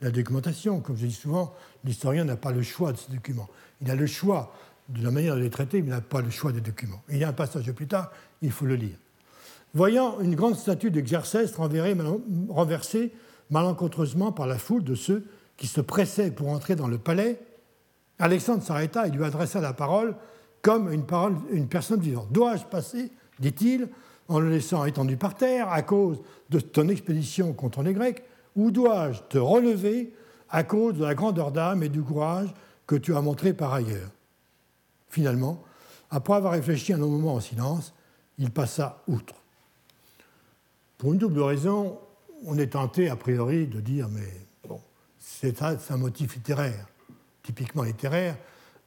la 0.02 0.12
documentation. 0.12 0.82
Comme 0.82 0.98
je 0.98 1.06
dis 1.06 1.14
souvent, 1.14 1.54
l'historien 1.86 2.26
n'a 2.26 2.36
pas 2.36 2.52
le 2.52 2.62
choix 2.62 2.92
de 2.92 2.98
ces 2.98 3.10
documents. 3.12 3.48
Il 3.82 3.90
a 3.90 3.96
le 3.96 4.06
choix 4.08 4.54
de 4.90 5.02
la 5.02 5.12
manière 5.12 5.36
de 5.36 5.42
les 5.42 5.50
traiter, 5.50 5.82
mais 5.82 5.88
il 5.88 5.92
n'a 5.92 6.02
pas 6.02 6.22
le 6.22 6.30
choix 6.30 6.52
des 6.52 6.60
documents. 6.60 7.02
il 7.10 7.18
y 7.18 7.24
a 7.24 7.30
un 7.30 7.34
passage 7.34 7.72
plus 7.72 7.88
tard, 7.88 8.12
il 8.42 8.52
faut 8.52 8.66
le 8.66 8.76
lire. 8.76 8.98
Voyant 9.74 10.20
une 10.20 10.36
grande 10.36 10.56
statue 10.56 10.92
d'Exercès 10.92 11.46
renversée 11.56 13.14
malencontreusement 13.50 14.34
par 14.34 14.48
la 14.48 14.58
foule 14.58 14.84
de 14.84 14.96
ceux 14.96 15.26
qui 15.56 15.68
se 15.68 15.80
pressaient 15.82 16.32
pour 16.32 16.50
entrer 16.50 16.76
dans 16.76 16.88
le 16.88 16.98
palais, 16.98 17.40
Alexandre 18.20 18.64
s'arrêta 18.64 19.08
et 19.08 19.12
lui 19.12 19.24
adressa 19.24 19.62
la 19.62 19.74
parole 19.74 20.16
comme 20.68 20.92
une, 20.92 21.06
parole, 21.06 21.38
une 21.50 21.70
personne 21.70 22.02
vivante. 22.02 22.30
Dois-je 22.30 22.66
passer, 22.66 23.10
dit-il, 23.40 23.88
en 24.28 24.42
le 24.42 24.50
laissant 24.50 24.84
étendu 24.84 25.16
par 25.16 25.34
terre 25.34 25.72
à 25.72 25.82
cause 25.82 26.20
de 26.50 26.60
ton 26.60 26.90
expédition 26.90 27.54
contre 27.54 27.84
les 27.84 27.94
Grecs, 27.94 28.22
ou 28.58 28.70
dois-je 28.70 29.22
te 29.30 29.38
relever 29.38 30.14
à 30.50 30.66
cause 30.66 30.96
de 30.96 31.06
la 31.06 31.16
grandeur 31.16 31.54
d'âme 31.54 31.84
et 31.84 31.88
du 31.88 32.02
courage 32.02 32.54
que 32.86 32.98
tu 32.98 33.16
as 33.16 33.22
montré 33.22 33.54
par 33.54 33.74
ailleurs? 33.74 34.10
Finalement, 35.08 35.64
après 36.12 36.34
avoir 36.34 36.52
réfléchi 36.52 36.92
un 36.92 36.98
long 36.98 37.12
moment 37.12 37.36
en 37.36 37.40
silence, 37.40 37.94
il 38.38 38.52
passa 38.52 39.02
outre. 39.08 39.36
Pour 40.98 41.14
une 41.14 41.20
double 41.20 41.44
raison, 41.44 41.98
on 42.46 42.58
est 42.58 42.74
tenté 42.74 43.08
a 43.10 43.16
priori 43.16 43.68
de 43.68 43.80
dire, 43.80 44.10
mais 44.10 44.34
bon, 44.68 44.82
c'est 45.18 45.62
un 45.62 45.98
motif 45.98 46.36
littéraire, 46.36 46.88
typiquement 47.42 47.84
littéraire, 47.84 48.36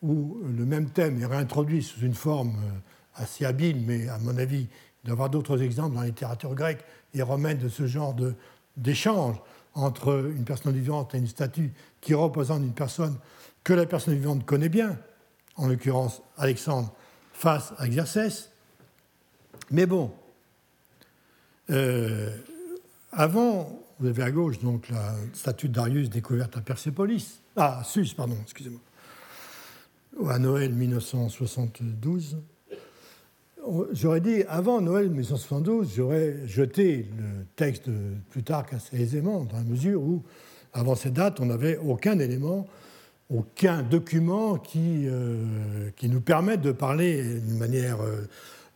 où 0.03 0.39
le 0.45 0.65
même 0.65 0.91
thème 0.91 1.21
est 1.21 1.27
réintroduit 1.27 1.83
sous 1.83 2.01
une 2.01 2.15
forme 2.15 2.57
euh, 2.57 3.23
assez 3.23 3.45
habile, 3.45 3.83
mais 3.87 4.09
à 4.09 4.19
mon 4.19 4.37
avis, 4.39 4.63
il 4.63 5.07
doit 5.07 5.11
y 5.11 5.13
avoir 5.13 5.31
d'autres 5.31 5.63
exemples 5.63 5.95
dans 5.95 6.01
la 6.01 6.07
littérature 6.07 6.55
grecque 6.55 6.85
et 7.15 7.23
romaine 7.23 7.59
de 7.59 7.69
ce 7.69 7.87
genre 7.87 8.15
d'échange 8.77 9.37
entre 9.75 10.31
une 10.35 10.45
personne 10.45 10.75
vivante 10.75 11.15
et 11.15 11.19
une 11.19 11.27
statue 11.27 11.73
qui 12.01 12.15
représente 12.15 12.63
une 12.63 12.73
personne 12.73 13.17
que 13.63 13.73
la 13.73 13.87
personne 13.87 14.15
vivante 14.15 14.45
connaît 14.47 14.69
bien, 14.69 14.99
en 15.57 15.69
l'occurrence 15.69 16.23
Alexandre 16.39 16.93
face 17.33 17.73
à 17.79 17.89
Xerxès. 17.89 18.51
Mais 19.71 19.87
bon, 19.87 20.13
euh, 21.71 22.37
avant, 23.13 23.83
vous 23.99 24.09
avez 24.09 24.23
à 24.23 24.31
gauche 24.31 24.59
donc 24.61 24.89
la 24.89 25.15
statue 25.35 25.69
Darius 25.69 26.09
découverte 26.09 26.57
à 26.57 26.61
Persépolis, 26.63 27.41
ah, 27.57 27.83
Sus, 27.85 28.15
pardon, 28.15 28.37
excusez-moi 28.43 28.81
à 30.29 30.39
Noël 30.39 30.73
1972. 30.73 32.39
J'aurais 33.93 34.21
dit, 34.21 34.43
avant 34.49 34.81
Noël 34.81 35.09
1972, 35.09 35.93
j'aurais 35.95 36.47
jeté 36.47 37.07
le 37.19 37.45
texte 37.57 37.89
de 37.89 38.15
Plutarque 38.31 38.73
assez 38.73 39.01
aisément, 39.01 39.45
dans 39.45 39.59
la 39.59 39.65
mesure 39.65 40.03
où, 40.03 40.23
avant 40.73 40.95
cette 40.95 41.15
date, 41.15 41.41
on 41.41 41.47
n'avait 41.47 41.77
aucun 41.77 42.19
élément, 42.19 42.67
aucun 43.29 43.83
document 43.83 44.57
qui, 44.57 45.07
euh, 45.07 45.91
qui 45.97 46.09
nous 46.09 46.21
permette 46.21 46.63
de 46.63 46.73
parler 46.73 47.41
d'une 47.41 47.59
manière 47.59 48.01
euh, 48.01 48.29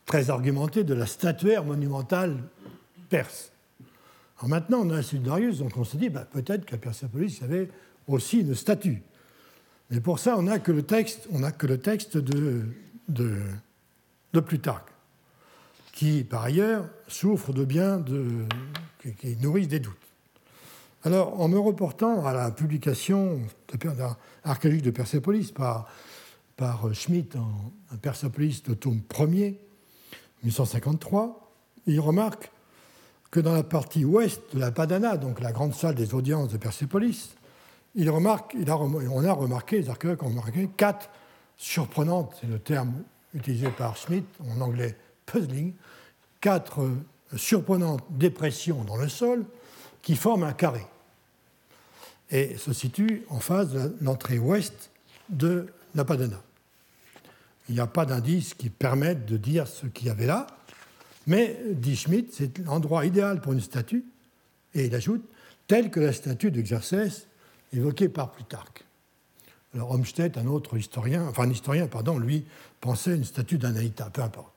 très 0.07 0.30
argumentée 0.30 0.85
de 0.85 0.95
la 0.95 1.07
statuaire 1.07 1.64
monumentale 1.64 2.37
perse. 3.09 3.53
Alors 4.39 4.51
maintenant, 4.51 4.82
on 4.82 4.91
a 4.91 4.97
un 4.97 5.03
sud 5.03 5.22
Darius, 5.22 5.59
donc 5.59 5.76
on 5.76 5.85
se 5.85 5.97
dit, 5.97 6.11
bah, 6.11 6.26
peut-être 6.30 6.66
qu'à 6.66 6.76
Persépolis, 6.76 7.39
il 7.39 7.43
y 7.43 7.45
avait 7.45 7.68
aussi 8.07 8.41
une 8.41 8.55
statue. 8.55 9.03
Mais 9.91 10.01
pour 10.01 10.18
ça, 10.18 10.37
on 10.39 10.43
n'a 10.43 10.59
que 10.59 10.72
le 10.72 10.82
texte, 10.82 11.28
on 11.30 11.41
que 11.51 11.66
le 11.66 11.78
texte 11.78 12.16
de, 12.16 12.64
Plutarque, 14.47 14.89
qui, 15.93 16.24
par 16.24 16.43
ailleurs, 16.43 16.89
souffre 17.07 17.53
de 17.53 17.64
bien 17.64 17.99
de, 17.99 18.45
qui, 19.20 19.37
nourrissent 19.37 19.68
des 19.68 19.80
doutes. 19.80 19.97
Alors, 21.05 21.39
en 21.41 21.49
me 21.49 21.59
reportant 21.59 22.24
à 22.24 22.32
la 22.32 22.51
publication 22.51 23.41
archéologique 24.43 24.85
de 24.85 24.91
Persépolis 24.91 25.53
par, 25.53 25.87
Schmitt 26.93 27.37
en, 27.37 27.72
Persépolis 28.01 28.62
de 28.66 28.74
tome 28.74 29.03
1er, 29.09 29.57
1853, 30.43 31.53
il 31.87 32.01
remarque 32.01 32.51
que 33.30 33.41
dans 33.41 33.53
la 33.53 33.62
partie 33.62 34.05
ouest 34.05 34.41
de 34.55 34.59
la 34.59 34.70
Padana, 34.72 35.16
donc 35.16 35.41
la 35.41 35.53
grande 35.53 35.74
salle 35.74 35.95
des 35.95 36.14
audiences 36.14 36.49
de 36.49 36.57
Persépolis, 36.57 37.35
on 37.97 39.24
a 39.24 39.32
remarqué, 39.32 39.80
les 39.80 39.90
archéologues 39.90 40.22
ont 40.22 40.28
remarqué 40.28 40.68
quatre 40.76 41.11
surprenantes, 41.57 42.36
c'est 42.40 42.47
le 42.47 42.59
terme 42.59 43.03
utilisé 43.34 43.68
par 43.68 43.97
Schmidt 43.97 44.26
en 44.51 44.61
anglais 44.61 44.97
puzzling, 45.26 45.72
quatre 46.40 46.82
euh, 46.82 47.05
surprenantes 47.36 48.05
dépressions 48.11 48.84
dans 48.84 48.97
le 48.97 49.09
sol 49.09 49.45
qui 50.03 50.16
forment 50.16 50.45
un 50.45 50.53
carré 50.53 50.84
et 52.30 52.57
se 52.57 52.72
situent 52.72 53.24
en 53.28 53.38
face 53.38 53.70
de 53.70 53.97
l'entrée 54.01 54.38
ouest 54.38 54.90
de 55.28 55.66
la 55.95 56.05
Padana. 56.05 56.42
Il 57.68 57.76
n'y 57.76 57.80
a 57.80 57.86
pas 57.86 58.05
d'indice 58.05 58.55
qui 58.55 58.70
permette 58.70 59.24
de 59.24 59.36
dire 59.36 59.66
ce 59.66 59.86
qu'il 59.86 60.09
y 60.09 60.11
avait 60.11 60.26
là, 60.26 60.47
mais, 61.26 61.59
dit 61.70 61.97
Schmidt, 61.97 62.30
c'est 62.32 62.59
l'endroit 62.59 63.07
idéal 63.07 63.40
pour 63.40 63.55
une 63.55 63.61
statue, 63.61 64.05
et 64.74 64.86
il 64.86 64.95
ajoute, 64.95 65.24
telle 65.66 65.90
que 65.90 66.01
la 66.01 66.12
statue 66.12 66.51
d'Exercès 66.51 67.09
évoqué 67.77 68.09
par 68.09 68.33
Plutarque. 68.33 68.85
Alors 69.75 69.91
Homstead, 69.91 70.39
un 70.39 70.47
autre 70.47 70.77
historien, 70.77 71.27
enfin 71.29 71.45
un 71.45 71.51
historien, 71.51 71.87
pardon, 71.89 72.18
lui 72.18 72.45
pensait 72.81 73.16
une 73.16 73.25
statue 73.25 73.59
d'Anaïta, 73.59 74.09
peu 74.11 74.22
importe. 74.22 74.53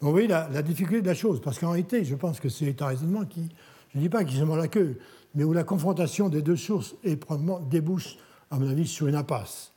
Donc 0.00 0.08
vous 0.08 0.12
voyez 0.12 0.28
la, 0.28 0.62
difficulté 0.62 1.00
de 1.00 1.06
la 1.06 1.14
chose, 1.14 1.40
parce 1.40 1.58
qu'en 1.58 1.70
réalité, 1.70 2.04
je 2.04 2.14
pense 2.14 2.40
que 2.40 2.48
c'est 2.48 2.82
un 2.82 2.86
raisonnement 2.86 3.24
qui, 3.24 3.48
je 3.92 3.98
ne 3.98 4.02
dis 4.02 4.08
pas 4.08 4.24
qu'il 4.24 4.38
se 4.38 4.44
la 4.44 4.68
queue, 4.68 4.98
mais 5.34 5.44
où 5.44 5.52
la 5.52 5.64
confrontation 5.64 6.28
des 6.28 6.42
deux 6.42 6.56
sources 6.56 6.94
est 7.04 7.16
probablement 7.16 7.60
débouche, 7.60 8.16
à 8.50 8.58
mon 8.58 8.68
avis, 8.68 8.86
sur 8.86 9.06
une 9.06 9.14
impasse. 9.14 9.72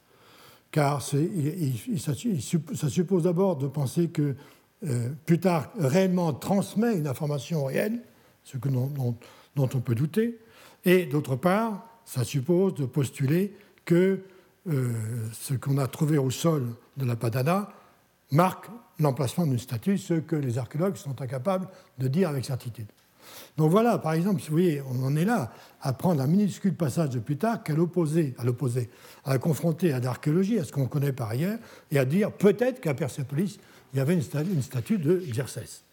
Car 0.72 1.02
ça, 1.02 1.20
suppose 2.90 3.24
d'abord 3.24 3.56
de 3.56 3.68
penser 3.68 4.10
que 4.10 4.36
euh, 4.86 5.10
Plutarque 5.26 5.72
réellement 5.78 6.34
transmet 6.34 6.98
une 6.98 7.08
information 7.08 7.64
réelle, 7.64 8.02
ce 8.44 8.58
que 8.58 8.68
dont 8.68 9.16
on 9.56 9.80
peut 9.80 9.96
douter, 9.96 10.38
et 10.84 11.06
d'autre 11.06 11.36
part, 11.36 11.95
ça 12.06 12.24
suppose 12.24 12.76
de 12.76 12.86
postuler 12.86 13.54
que 13.84 14.22
euh, 14.68 14.94
ce 15.34 15.54
qu'on 15.54 15.78
a 15.78 15.88
trouvé 15.88 16.18
au 16.18 16.30
sol 16.30 16.68
de 16.98 17.06
la 17.06 17.16
Padana 17.16 17.70
marque 18.32 18.68
l'emplacement 19.00 19.46
d'une 19.46 19.60
statue, 19.60 19.98
ce 19.98 20.16
que 20.16 20.36
les 20.36 20.58
archéologues 20.58 20.96
sont 20.96 21.22
incapables 21.22 21.68
de 21.98 22.08
dire 22.08 22.30
avec 22.30 22.46
certitude. 22.46 22.88
Donc 23.58 23.72
voilà, 23.72 23.98
par 23.98 24.14
exemple, 24.14 24.42
si 24.42 24.50
vous 24.50 24.56
voyez, 24.56 24.82
on 24.82 25.04
en 25.04 25.16
est 25.16 25.26
là 25.26 25.52
à 25.82 25.94
prendre 25.94 26.22
un 26.22 26.28
minuscule 26.28 26.76
passage 26.76 27.10
de 27.10 27.20
Plutarque 27.20 27.70
à 27.70 27.74
l'opposer, 27.74 28.36
à 28.38 28.44
l'opposer, 28.44 28.90
à 29.24 29.32
la 29.34 29.40
confronter 29.40 29.94
à 29.94 30.00
l'archéologie, 30.00 30.60
à 30.60 30.64
ce 30.64 30.72
qu'on 30.72 30.88
connaît 30.88 31.14
par 31.14 31.30
ailleurs, 31.30 31.60
et 31.92 32.00
à 32.00 32.06
dire 32.06 32.32
peut-être 32.32 32.82
qu'à 32.82 32.94
Persépolis, 32.94 33.60
il 33.94 33.98
y 33.98 34.02
avait 34.02 34.14
une 34.14 34.62
statue, 34.62 34.98
de 34.98 35.24
Xerxès. 35.30 35.84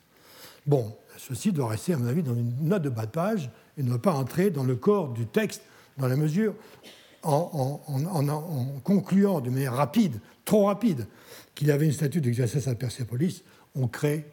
Bon, 0.67 0.97
ceci 1.17 1.53
doit 1.53 1.69
rester, 1.69 1.95
à 1.95 1.99
mon 1.99 2.07
avis, 2.07 2.23
dans 2.23 2.35
une 2.35 2.53
note 2.63 2.83
de 2.83 2.89
bas 2.89 3.07
de 3.07 3.11
page 3.11 3.51
et 3.79 3.83
ne 3.83 3.97
pas 3.97 4.13
entrer 4.13 4.51
dans 4.51 4.65
le 4.65 4.77
corps 4.77 5.13
du 5.13 5.27
texte, 5.27 5.63
dans 5.99 6.09
la 6.09 6.17
mesure, 6.17 6.55
en, 7.23 7.81
en 7.89 8.81
concluant 8.81 9.41
de 9.41 9.51
manière 9.51 9.75
rapide, 9.75 10.21
trop 10.45 10.67
rapide, 10.67 11.07
qu'il 11.55 11.71
avait 11.71 11.87
une 11.87 11.93
statue 11.93 12.21
d'Exercice 12.21 12.67
à 12.69 12.75
Persépolis, 12.75 13.43
on 13.75 13.89
crée 13.89 14.27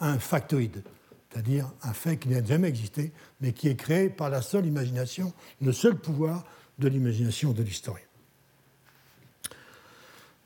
un 0.00 0.18
factoïde, 0.18 0.82
c'est-à-dire 1.30 1.70
un 1.82 1.92
fait 1.92 2.16
qui 2.16 2.28
n'a 2.28 2.44
jamais 2.44 2.68
existé, 2.68 3.12
mais 3.40 3.52
qui 3.52 3.68
est 3.68 3.76
créé 3.76 4.08
par 4.08 4.30
la 4.30 4.42
seule 4.42 4.66
imagination, 4.66 5.32
le 5.60 5.72
seul 5.72 5.96
pouvoir 5.96 6.44
de 6.78 6.88
l'imagination 6.88 7.52
de 7.52 7.62
l'historien. 7.62 8.04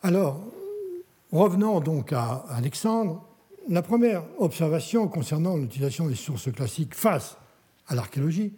Alors, 0.02 0.44
revenons 1.32 1.80
donc 1.80 2.12
à 2.12 2.44
Alexandre. 2.50 3.24
La 3.68 3.80
première 3.80 4.24
observation 4.38 5.08
concernant 5.08 5.56
l'utilisation 5.56 6.06
des 6.08 6.14
sources 6.14 6.52
classiques 6.52 6.94
face 6.94 7.38
à 7.88 7.94
l'archéologie 7.94 8.52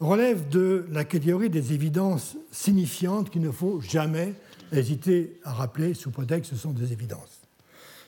relève 0.00 0.48
de 0.48 0.86
la 0.90 1.04
catégorie 1.04 1.50
des 1.50 1.72
évidences 1.72 2.36
signifiantes 2.52 3.30
qu'il 3.30 3.42
ne 3.42 3.50
faut 3.50 3.80
jamais 3.80 4.34
hésiter 4.72 5.40
à 5.44 5.52
rappeler 5.52 5.94
sous 5.94 6.10
prétexte 6.10 6.50
que 6.50 6.56
ce 6.56 6.62
sont 6.62 6.72
des 6.72 6.92
évidences. 6.92 7.40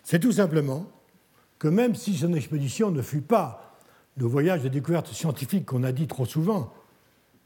C'est 0.05 0.21
tout 0.21 0.33
simplement 0.33 0.91
que 1.59 1.69
même 1.69 1.95
si 1.95 2.17
son 2.17 2.33
expédition 2.35 2.91
ne 2.91 3.03
fut 3.03 3.21
pas 3.21 3.77
le 4.17 4.27
voyage 4.27 4.63
de 4.63 4.69
découverte 4.69 5.09
scientifique 5.09 5.67
qu'on 5.67 5.83
a 5.83 5.93
dit 5.93 6.07
trop 6.07 6.27
souvent 6.27 6.73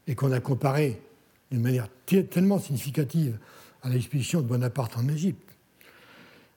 et 0.07 0.15
qu'on 0.15 0.31
a 0.31 0.39
comparé 0.39 1.01
d'une 1.51 1.61
manière 1.61 1.87
tellement 2.05 2.59
significative 2.59 3.37
à 3.83 3.89
l'expédition 3.89 4.41
de 4.41 4.47
Bonaparte 4.47 4.97
en 4.97 5.07
Égypte, 5.07 5.55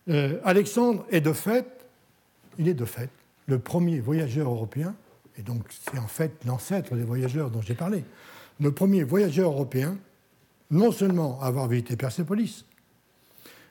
euh, 0.08 0.40
Alexandre 0.44 1.04
est 1.10 1.20
de 1.20 1.32
fait, 1.32 1.66
il 2.58 2.68
est 2.68 2.74
de 2.74 2.84
fait 2.84 3.10
le 3.46 3.58
premier 3.58 4.00
voyageur 4.00 4.48
européen, 4.48 4.94
et 5.38 5.42
donc 5.42 5.62
c'est 5.70 5.98
en 5.98 6.06
fait 6.08 6.44
l'ancêtre 6.44 6.94
des 6.94 7.04
voyageurs 7.04 7.50
dont 7.50 7.62
j'ai 7.62 7.74
parlé, 7.74 8.04
le 8.60 8.72
premier 8.72 9.04
voyageur 9.04 9.52
européen 9.52 9.96
non 10.70 10.92
seulement 10.92 11.40
avoir 11.40 11.68
visité 11.68 11.96
Persépolis, 11.96 12.64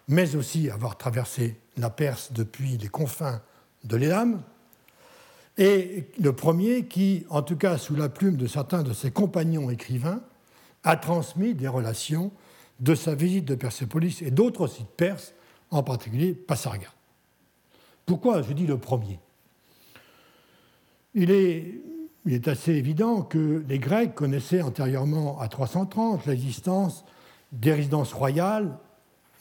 mais 0.08 0.36
aussi 0.36 0.70
avoir 0.70 0.98
traversé 0.98 1.58
la 1.78 1.90
Perse 1.90 2.32
depuis 2.32 2.78
les 2.78 2.88
confins 2.88 3.42
de 3.84 3.98
l'Élam, 3.98 4.42
et 5.58 6.06
le 6.20 6.34
premier 6.34 6.86
qui, 6.86 7.26
en 7.30 7.42
tout 7.42 7.58
cas 7.58 7.78
sous 7.78 7.96
la 7.96 8.10
plume 8.10 8.38
de 8.38 8.48
certains 8.48 8.84
de 8.84 8.94
ses 8.94 9.12
compagnons 9.12 9.70
écrivains, 9.70 10.22
a 10.84 10.96
transmis 10.96 11.54
des 11.54 11.68
relations 11.68 12.32
de 12.80 12.94
sa 12.96 13.16
visite 13.16 13.46
de 13.46 13.56
Persépolis 13.56 14.22
et 14.22 14.32
d'autres 14.32 14.68
sites 14.68 14.88
perses, 14.96 15.34
en 15.72 15.84
particulier 15.84 16.34
Passarga. 16.34 16.88
Pourquoi 18.06 18.42
je 18.42 18.54
dis 18.54 18.68
le 18.68 18.78
premier? 18.78 19.20
Il 21.18 21.32
est 22.34 22.48
assez 22.48 22.74
évident 22.74 23.24
que 23.24 23.64
les 23.68 23.80
Grecs 23.80 24.14
connaissaient 24.14 24.62
antérieurement 24.62 25.40
à 25.40 25.48
330 25.48 26.28
l'existence 26.28 27.04
des 27.52 27.74
résidences 27.74 28.14
royales 28.14 28.78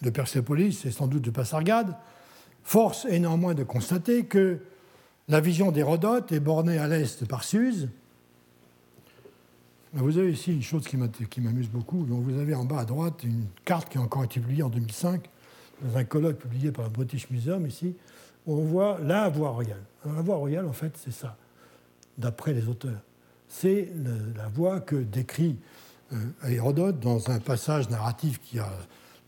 de 0.01 0.09
Persépolis 0.09 0.87
et 0.87 0.91
sans 0.91 1.07
doute 1.07 1.22
de 1.22 1.31
Passargade. 1.31 1.95
Force 2.62 3.05
est 3.05 3.18
néanmoins 3.18 3.53
de 3.53 3.62
constater 3.62 4.24
que 4.24 4.59
la 5.29 5.41
vision 5.41 5.70
d'Hérodote 5.70 6.33
est 6.33 6.41
bornée 6.41 6.79
à 6.79 6.89
l'est 6.89 7.27
par 7.29 7.45
Suse. 7.45 7.91
Vous 9.93 10.16
avez 10.16 10.33
ici 10.33 10.55
une 10.55 10.62
chose 10.62 10.89
qui 10.89 11.41
m'amuse 11.41 11.68
beaucoup. 11.68 12.05
Donc 12.05 12.22
vous 12.22 12.39
avez 12.39 12.55
en 12.55 12.64
bas 12.64 12.81
à 12.81 12.85
droite 12.87 13.22
une 13.22 13.45
carte 13.66 13.91
qui 13.91 13.99
a 13.99 14.01
encore 14.01 14.24
été 14.24 14.41
publiée 14.41 14.62
en 14.62 14.70
2005 14.70 15.29
dans 15.83 15.99
un 15.99 16.05
colloque 16.05 16.39
publié 16.39 16.72
par 16.72 16.87
le 16.87 16.91
British 16.91 17.29
Museum 17.29 17.66
ici, 17.66 17.95
où 18.47 18.55
on 18.55 18.64
voit 18.64 18.99
la 19.03 19.29
voie 19.29 19.51
royale. 19.51 19.83
La 20.07 20.22
voie 20.22 20.37
royale, 20.37 20.66
en 20.66 20.72
fait, 20.72 20.97
c'est 20.97 21.12
ça 21.12 21.37
d'après 22.19 22.53
les 22.53 22.69
auteurs. 22.69 23.01
C'est 23.49 23.91
la 24.37 24.49
voie 24.49 24.81
que 24.81 24.97
décrit 24.97 25.57
euh, 26.12 26.17
Hérodote 26.49 27.01
dans 27.01 27.31
un 27.31 27.39
passage 27.39 27.89
narratif 27.91 28.41
qui 28.41 28.59
a, 28.59 28.69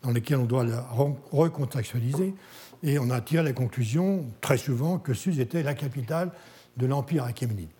dans 0.02 0.10
lequel 0.10 0.38
on 0.38 0.44
doit 0.44 0.64
la 0.64 0.86
recontextualiser, 1.32 2.34
et 2.82 2.98
on 2.98 3.10
a 3.10 3.20
tiré 3.20 3.42
la 3.42 3.52
conclusion 3.52 4.24
très 4.40 4.56
souvent 4.56 4.98
que 4.98 5.12
Suse 5.12 5.40
était 5.40 5.62
la 5.62 5.74
capitale 5.74 6.30
de 6.76 6.86
l'Empire 6.86 7.24
achéménide. 7.24 7.70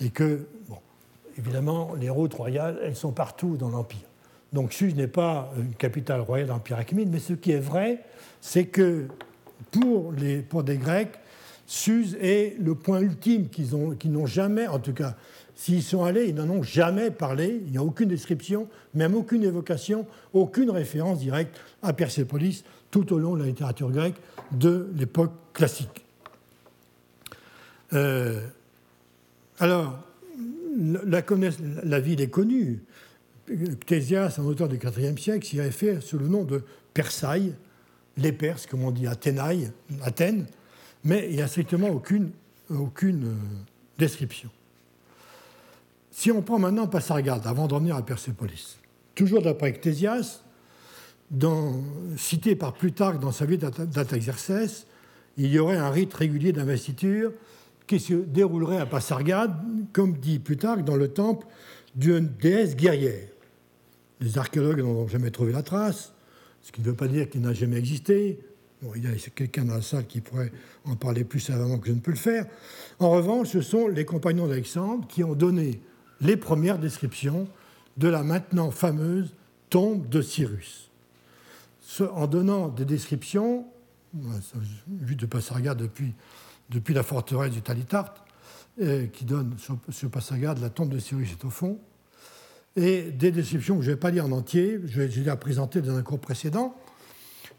Et 0.00 0.10
que, 0.10 0.46
bon, 0.68 0.78
évidemment, 1.36 1.94
les 1.98 2.10
routes 2.10 2.34
royales, 2.34 2.78
elles 2.82 2.94
sont 2.94 3.12
partout 3.12 3.56
dans 3.56 3.70
l'Empire. 3.70 4.06
Donc 4.52 4.72
Suse 4.72 4.94
n'est 4.94 5.08
pas 5.08 5.52
une 5.58 5.74
capitale 5.74 6.20
royale 6.20 6.46
de 6.46 6.52
l'Empire 6.52 6.78
achéménide, 6.78 7.12
mais 7.12 7.18
ce 7.18 7.32
qui 7.32 7.50
est 7.50 7.58
vrai, 7.58 8.04
c'est 8.40 8.66
que 8.66 9.08
pour, 9.72 10.12
les, 10.12 10.38
pour 10.42 10.62
des 10.62 10.76
Grecs, 10.76 11.18
Suse 11.66 12.16
est 12.20 12.56
le 12.60 12.74
point 12.74 13.00
ultime 13.00 13.48
qu'ils 13.48 13.70
n'ont 14.12 14.26
jamais, 14.26 14.66
en 14.68 14.78
tout 14.78 14.92
cas, 14.92 15.16
s'ils 15.56 15.82
sont 15.82 16.04
allés, 16.04 16.26
ils 16.28 16.34
n'en 16.34 16.48
ont 16.48 16.62
jamais 16.62 17.10
parlé. 17.10 17.60
Il 17.66 17.72
n'y 17.72 17.78
a 17.78 17.82
aucune 17.82 18.08
description, 18.08 18.68
même 18.94 19.14
aucune 19.14 19.42
évocation, 19.42 20.06
aucune 20.32 20.70
référence 20.70 21.18
directe 21.18 21.58
à 21.82 21.92
Persépolis 21.92 22.62
tout 22.90 23.12
au 23.12 23.18
long 23.18 23.34
de 23.34 23.40
la 23.40 23.46
littérature 23.46 23.90
grecque 23.90 24.16
de 24.52 24.88
l'époque 24.96 25.32
classique. 25.52 26.04
Euh, 27.92 28.40
alors, 29.58 29.98
la, 31.04 32.00
ville 32.00 32.20
est 32.20 32.30
connue. 32.30 32.82
Ctésias, 33.80 34.36
un 34.38 34.44
auteur 34.44 34.68
du 34.68 34.76
IVe 34.76 35.18
siècle, 35.18 35.46
s'y 35.46 35.60
réfère 35.60 36.02
sous 36.02 36.18
le 36.18 36.28
nom 36.28 36.44
de 36.44 36.62
Persailles, 36.94 37.54
les 38.16 38.32
Perses, 38.32 38.66
comme 38.66 38.84
on 38.84 38.90
dit 38.90 39.06
Athénaï, 39.06 39.70
Athènes, 40.02 40.46
mais 41.06 41.28
il 41.30 41.36
n'y 41.36 41.42
a 41.42 41.46
strictement 41.46 41.88
aucune, 41.88 42.32
euh, 42.72 43.34
description. 43.96 44.50
Si 46.10 46.32
on 46.32 46.42
prend 46.42 46.58
maintenant 46.58 46.88
Passargade, 46.88 47.46
avant 47.46 47.68
de 47.68 47.74
revenir 47.74 47.94
à 47.94 48.04
Persépolis, 48.04 48.78
toujours 49.14 49.40
d'après 49.40 49.72
Ctésias, 49.72 50.42
cité 52.16 52.56
par 52.56 52.72
Plutarque 52.72 53.20
dans 53.20 53.32
sa 53.32 53.46
vie 53.46 53.58
d'Ataxerxès, 53.58 54.86
il 55.36 55.46
y 55.46 55.58
aurait 55.58 55.76
un 55.76 55.90
rite 55.90 56.12
régulier 56.14 56.52
d'investiture 56.52 57.32
qui 57.86 58.00
se 58.00 58.14
déroulerait 58.14 58.78
à 58.78 58.86
Passargade, 58.86 59.54
comme 59.92 60.14
dit 60.14 60.40
Plutarque, 60.40 60.84
dans 60.84 60.96
le 60.96 61.08
temple 61.08 61.46
d'une 61.94 62.26
déesse 62.26 62.74
guerrière. 62.74 63.28
Les 64.20 64.38
archéologues 64.38 64.80
n'en 64.80 64.88
ont 64.88 65.08
jamais 65.08 65.30
trouvé 65.30 65.52
la 65.52 65.62
trace, 65.62 66.12
ce 66.62 66.72
qui 66.72 66.80
ne 66.80 66.86
veut 66.86 66.94
pas 66.94 67.06
dire 67.06 67.30
qu'il 67.30 67.42
n'a 67.42 67.52
jamais 67.52 67.76
existé 67.76 68.40
il 68.94 69.04
y 69.04 69.06
a 69.06 69.16
quelqu'un 69.34 69.64
dans 69.64 69.74
la 69.74 69.82
salle 69.82 70.06
qui 70.06 70.20
pourrait 70.20 70.52
en 70.84 70.96
parler 70.96 71.24
plus 71.24 71.40
savamment 71.40 71.78
que 71.78 71.88
je 71.88 71.92
ne 71.92 72.00
peux 72.00 72.10
le 72.10 72.16
faire. 72.16 72.46
En 72.98 73.10
revanche, 73.10 73.48
ce 73.48 73.60
sont 73.60 73.88
les 73.88 74.04
compagnons 74.04 74.46
d'Alexandre 74.46 75.06
qui 75.08 75.24
ont 75.24 75.34
donné 75.34 75.80
les 76.20 76.36
premières 76.36 76.78
descriptions 76.78 77.48
de 77.96 78.08
la 78.08 78.22
maintenant 78.22 78.70
fameuse 78.70 79.34
tombe 79.70 80.08
de 80.08 80.20
Cyrus. 80.22 80.90
En 82.12 82.26
donnant 82.26 82.68
des 82.68 82.84
descriptions, 82.84 83.66
vu 84.88 85.16
de 85.16 85.26
Passargade 85.26 85.78
depuis, 85.78 86.94
la 86.94 87.02
forteresse 87.02 87.52
du 87.52 87.62
Talitarte, 87.62 88.22
euh, 88.80 89.06
qui 89.06 89.24
donne 89.24 89.56
sur, 89.58 89.78
sur 89.88 90.10
Passargade 90.10 90.58
la 90.58 90.68
tombe 90.68 90.90
de 90.90 90.98
Cyrus 90.98 91.32
est 91.32 91.44
au 91.44 91.50
fond, 91.50 91.78
et 92.76 93.10
des 93.10 93.30
descriptions 93.30 93.76
que 93.76 93.82
je 93.82 93.90
ne 93.90 93.94
vais 93.94 94.00
pas 94.00 94.10
lire 94.10 94.26
en 94.26 94.32
entier, 94.32 94.78
je 94.84 95.00
vais 95.00 95.08
les 95.08 95.36
présenter 95.36 95.80
dans 95.80 95.96
un 95.96 96.02
cours 96.02 96.20
précédent, 96.20 96.76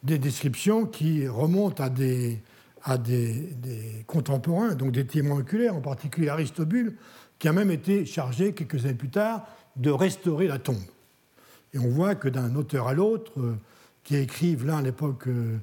des 0.04 0.18
descriptions 0.18 0.86
qui 0.86 1.28
remontent 1.28 1.84
à 1.84 1.89
des, 1.89 2.41
contemporains, 4.06 4.76
donc 4.76 4.91
des 4.91 5.06
témoins 5.06 5.39
oculaires, 5.39 5.76
en 5.76 5.82
particulier 5.82 6.30
Aristobule, 6.30 6.95
qui 7.39 7.48
a 7.48 7.54
même 7.54 7.72
été 7.72 8.06
chargé 8.06 8.54
quelques 8.54 8.86
années 8.86 8.93
plus 8.93 9.10
tard 9.10 9.48
de 9.76 9.91
restaurer 9.91 10.48
la 10.48 10.58
tombe. 10.58 10.78
Et 11.74 11.80
on 11.80 11.89
voit 11.89 12.16
que 12.16 12.30
d'un 12.30 12.56
auteur 12.56 12.88
à 12.88 12.93
l'autre, 12.93 13.34
euh, 13.38 13.56
qui 14.04 14.16
écrivent 14.16 14.66
l'un 14.66 14.78
à 14.78 14.82
l'époque 14.82 15.28
euh, 15.28 15.60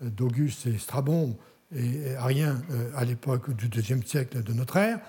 d'Auguste 0.00 0.66
et 0.66 0.76
Strabon 0.76 1.36
et 1.74 2.14
Arien 2.16 2.60
euh, 2.70 2.90
à 2.94 3.04
l'époque 3.04 3.54
du 3.56 3.68
deuxième 3.68 4.02
siècle 4.02 4.42
de 4.42 4.52
notre 4.52 4.76
ère, 4.76 5.00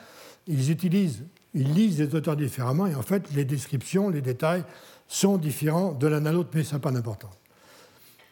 ils 0.47 0.71
utilisent, 0.71 1.23
ils 1.53 1.73
lisent 1.73 1.99
les 1.99 2.15
auteurs 2.15 2.37
différemment 2.37 2.87
et 2.87 2.95
en 2.95 3.01
fait 3.01 3.31
les 3.33 3.45
descriptions, 3.45 4.09
les 4.09 4.21
détails 4.21 4.63
sont 5.07 5.37
différents 5.37 5.91
de 5.91 6.07
l'un 6.07 6.25
à 6.25 6.31
l'autre, 6.31 6.49
mais 6.53 6.63
ça 6.63 6.77
n'a 6.77 6.79
pas 6.79 6.91
d'importance. 6.91 7.35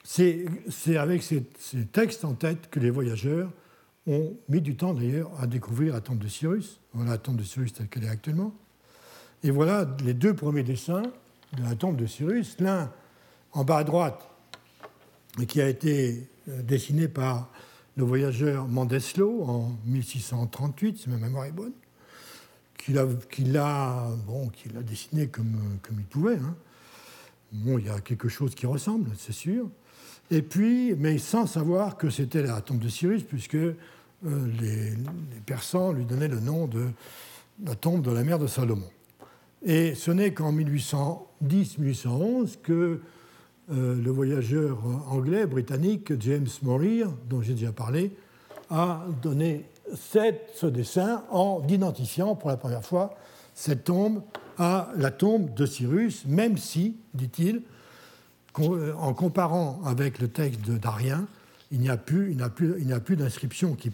C'est 0.09 0.95
avec 0.95 1.21
ces, 1.21 1.43
textes 1.91 2.23
en 2.23 2.33
tête 2.33 2.69
que 2.69 2.79
les 2.79 2.89
voyageurs 2.89 3.51
ont 4.07 4.37
mis 4.47 4.61
du 4.61 4.77
temps 4.77 4.93
d'ailleurs 4.93 5.29
à 5.37 5.47
découvrir 5.47 5.93
la 5.93 5.99
tombe 5.99 6.19
de 6.19 6.29
Cyrus. 6.29 6.79
Voilà 6.93 7.11
la 7.11 7.17
tombe 7.17 7.35
de 7.35 7.43
Cyrus 7.43 7.73
telle 7.73 7.89
qu'elle 7.89 8.05
est 8.05 8.09
actuellement. 8.09 8.55
Et 9.43 9.51
voilà 9.51 9.85
les 10.05 10.13
deux 10.13 10.33
premiers 10.33 10.63
dessins 10.63 11.03
de 11.57 11.61
la 11.61 11.75
tombe 11.75 11.97
de 11.97 12.05
Cyrus. 12.05 12.55
L'un 12.61 12.89
en 13.51 13.65
bas 13.65 13.79
à 13.79 13.83
droite, 13.83 14.25
qui 15.45 15.59
a 15.59 15.67
été 15.67 16.29
euh, 16.47 16.61
dessiné 16.61 17.09
par 17.09 17.51
le 17.97 18.05
voyageur 18.05 18.65
Mandeslo 18.69 19.43
en 19.43 19.75
1638, 19.87 20.99
si 20.99 21.09
ma 21.09 21.17
mémoire 21.17 21.45
est 21.45 21.51
bonne, 21.51 21.73
qu'il 22.77 22.97
a, 22.97 24.07
bon, 24.25 24.49
a, 24.77 24.81
dessiné 24.83 25.27
comme, 25.27 25.79
comme 25.81 25.99
il 25.99 26.05
pouvait. 26.05 26.37
Hein. 26.37 26.55
Bon, 27.51 27.77
il 27.77 27.87
y 27.87 27.89
a 27.89 27.99
quelque 27.99 28.29
chose 28.29 28.55
qui 28.55 28.65
ressemble, 28.65 29.11
c'est 29.17 29.33
sûr. 29.33 29.69
Et 30.29 30.41
puis, 30.41 30.93
mais 30.95 31.17
sans 31.17 31.47
savoir 31.47 31.95
que 31.97 32.09
c'était 32.09 32.43
la 32.43 32.59
tombe 32.61 32.79
de 32.79 32.89
Cyrus, 32.89 33.23
puisque 33.23 33.55
euh, 33.55 33.75
les, 34.23 34.91
Persans 35.45 35.93
lui 35.93 36.03
donnaient 36.05 36.27
le 36.27 36.41
nom 36.41 36.67
de 36.67 36.87
la 37.65 37.75
tombe 37.75 38.01
de 38.01 38.11
la 38.11 38.23
mère 38.23 38.39
de 38.39 38.47
Salomon. 38.47 38.89
Et 39.63 39.95
ce 39.95 40.11
n'est 40.11 40.33
qu'en 40.33 40.51
1810-1811 40.53 42.57
que 42.61 42.99
euh, 43.71 44.01
le 44.01 44.11
voyageur 44.11 44.77
anglais, 45.09 45.45
britannique, 45.45 46.11
James 46.19 46.47
Morir, 46.61 47.09
dont 47.29 47.41
j'ai 47.41 47.53
déjà 47.53 47.71
parlé, 47.71 48.11
a 48.69 49.05
donné 49.21 49.63
ce 49.95 50.65
dessin 50.65 51.23
en 51.31 51.65
identifiant 51.67 52.35
pour 52.35 52.49
la 52.49 52.57
première 52.57 52.83
fois 52.83 53.15
cette 53.53 53.85
tombe 53.85 54.21
à 54.57 54.89
la 54.95 55.11
tombe 55.11 55.53
de 55.53 55.65
Cyrus, 55.65 56.25
même 56.25 56.57
si, 56.57 56.97
dit-il, 57.13 57.61
en 58.59 59.13
comparant 59.13 59.81
avec 59.85 60.19
le 60.19 60.27
texte 60.27 60.69
d'Arien, 60.69 61.27
il 61.71 61.79
n'y 61.79 61.89
a 61.89 61.97
plus, 61.97 62.35
plus, 62.55 63.15
d'inscription 63.15 63.75
qui, 63.75 63.91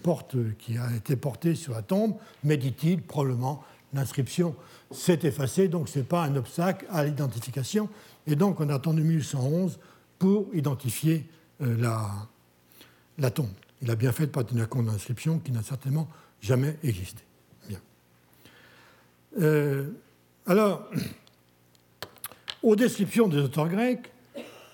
qui 0.60 0.78
a 0.78 0.96
été 0.96 1.16
portée 1.16 1.56
sur 1.56 1.74
la 1.74 1.82
tombe, 1.82 2.16
mais 2.44 2.58
dit-il, 2.58 3.02
probablement 3.02 3.64
l'inscription 3.94 4.56
s'est 4.92 5.20
effacée, 5.24 5.68
donc 5.68 5.90
ce 5.90 6.00
n'est 6.00 6.06
pas 6.06 6.24
un 6.24 6.36
obstacle 6.36 6.86
à 6.90 7.04
l'identification. 7.04 7.90
Et 8.28 8.36
donc 8.36 8.60
on 8.60 8.70
a 8.70 8.76
attendu 8.76 9.04
1111 9.04 9.80
pour 10.20 10.48
identifier 10.54 11.26
euh, 11.62 11.76
la, 11.80 12.10
la 13.18 13.32
tombe. 13.32 13.50
Il 13.82 13.92
a 13.92 13.96
bien 13.96 14.12
fait 14.12 14.28
de 14.28 14.32
pas 14.32 14.44
tenir 14.44 14.70
compte 14.70 14.86
d'inscription 14.86 15.40
qui 15.40 15.52
n'a 15.52 15.62
certainement 15.62 16.08
jamais 16.42 16.78
existé. 16.84 17.22
Bien. 17.68 17.80
Euh, 19.42 19.90
alors, 20.48 20.90
aux 22.64 22.76
descriptions 22.76 23.28
des 23.28 23.40
auteurs 23.40 23.68
grecs, 23.68 24.13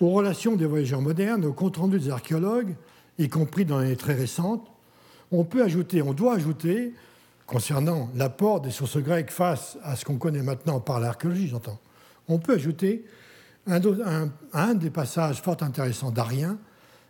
aux 0.00 0.10
relations 0.10 0.56
des 0.56 0.66
voyageurs 0.66 1.02
modernes, 1.02 1.44
aux 1.44 1.52
comptes 1.52 1.76
rendus 1.76 1.98
des 1.98 2.10
archéologues, 2.10 2.74
y 3.18 3.28
compris 3.28 3.64
dans 3.64 3.80
les 3.80 3.96
très 3.96 4.14
récentes, 4.14 4.66
on 5.30 5.44
peut 5.44 5.62
ajouter, 5.62 6.02
on 6.02 6.14
doit 6.14 6.34
ajouter, 6.34 6.94
concernant 7.46 8.08
l'apport 8.14 8.60
des 8.60 8.70
sources 8.70 8.98
grecques 8.98 9.30
face 9.30 9.76
à 9.82 9.96
ce 9.96 10.04
qu'on 10.04 10.16
connaît 10.16 10.42
maintenant 10.42 10.80
par 10.80 11.00
l'archéologie, 11.00 11.48
j'entends, 11.48 11.78
on 12.28 12.38
peut 12.38 12.54
ajouter 12.54 13.04
un, 13.66 14.74
des 14.74 14.90
passages 14.90 15.42
fort 15.42 15.58
intéressants 15.60 16.10
d'Arien, 16.10 16.58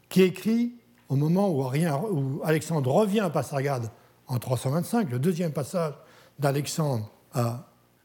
qui 0.09 0.22
écrit 0.22 0.72
au 1.09 1.16
moment 1.16 1.49
où, 1.49 1.62
où 1.62 2.41
Alexandre 2.45 2.91
revient 2.91 3.20
à 3.20 3.30
Passargade 3.30 3.91
en 4.26 4.38
325, 4.38 5.11
le 5.11 5.18
deuxième 5.18 5.53
passage 5.53 5.95
d'Alexandre, 6.38 7.11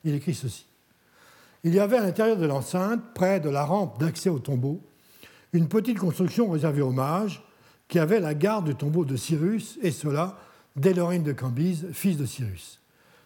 il 0.04 0.14
écrit 0.14 0.34
ceci. 0.34 0.66
Il 1.66 1.74
y 1.74 1.80
avait 1.80 1.98
à 1.98 2.02
l'intérieur 2.02 2.38
de 2.38 2.46
l'enceinte, 2.46 3.02
près 3.16 3.40
de 3.40 3.50
la 3.50 3.66
rampe 3.66 4.00
d'accès 4.00 4.30
au 4.30 4.38
tombeau, 4.38 4.84
une 5.52 5.68
petite 5.68 5.98
construction 5.98 6.52
réservée 6.52 6.84
aux 6.84 6.92
mages 6.92 7.44
qui 7.88 7.98
avait 7.98 8.20
la 8.20 8.36
garde 8.36 8.68
du 8.68 8.76
tombeau 8.76 9.04
de 9.04 9.16
Cyrus, 9.16 9.80
et 9.82 9.90
cela 9.90 10.38
dès 10.76 10.94
de 10.94 11.32
Cambyse, 11.32 11.88
fils 11.92 12.18
de 12.18 12.26
Cyrus. 12.28 12.80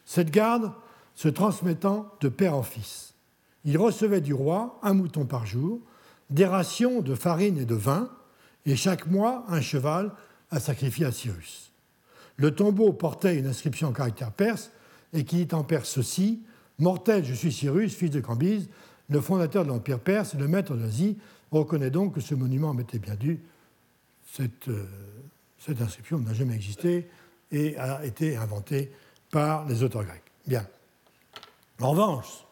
Cette 0.06 0.32
garde 0.32 0.72
se 1.16 1.28
transmettant 1.28 2.14
de 2.22 2.30
père 2.30 2.56
en 2.56 2.64
fils. 2.64 3.14
Il 3.66 3.78
recevait 3.78 4.22
du 4.22 4.34
roi 4.34 4.80
un 4.84 4.94
mouton 4.94 5.26
par 5.26 5.46
jour, 5.46 5.82
des 6.30 6.46
rations 6.46 7.02
de 7.02 7.16
farine 7.16 7.58
et 7.58 7.66
de 7.66 7.76
vin, 7.76 8.10
et 8.66 8.78
chaque 8.78 9.08
mois 9.08 9.44
un 9.50 9.60
cheval 9.60 10.14
à 10.50 10.62
sacrifier 10.62 11.06
à 11.06 11.12
Cyrus. 11.12 11.74
Le 12.38 12.56
tombeau 12.56 12.94
portait 12.94 13.38
une 13.38 13.48
inscription 13.48 13.90
en 13.90 13.92
caractère 13.92 14.32
perse 14.32 14.72
et 15.12 15.26
qui 15.26 15.44
dit 15.44 15.54
en 15.54 15.66
perse 15.66 15.90
ceci 15.90 16.42
Mortel, 16.80 17.26
je 17.26 17.34
suis 17.34 17.52
Cyrus, 17.52 17.94
fils 17.94 18.10
de 18.10 18.22
Cambyse, 18.22 18.70
le 19.10 19.22
fondateur 19.22 19.64
de 19.64 19.70
l'Empire 19.70 20.00
perse 20.00 20.34
et 20.34 20.38
le 20.38 20.48
maître 20.48 20.76
d'Asie. 20.76 21.18
reconnaît 21.52 21.90
donc 21.90 22.16
que 22.16 22.22
ce 22.22 22.36
monument 22.36 22.74
m'était 22.74 23.00
bien 23.00 23.16
dû. 23.16 23.40
Cette, 24.32 24.70
euh, 24.70 24.86
cette 25.58 25.82
inscription 25.82 26.20
n'a 26.20 26.34
jamais 26.34 26.56
existé 26.56 27.08
et 27.52 27.76
a 27.78 28.06
été 28.06 28.38
inventée 28.38 28.92
par 29.32 29.68
les 29.68 29.84
auteurs 29.84 30.04
grecs. 30.04 30.24
Bien. 30.48 30.66
En 31.80 31.92
revanche, 31.92 32.46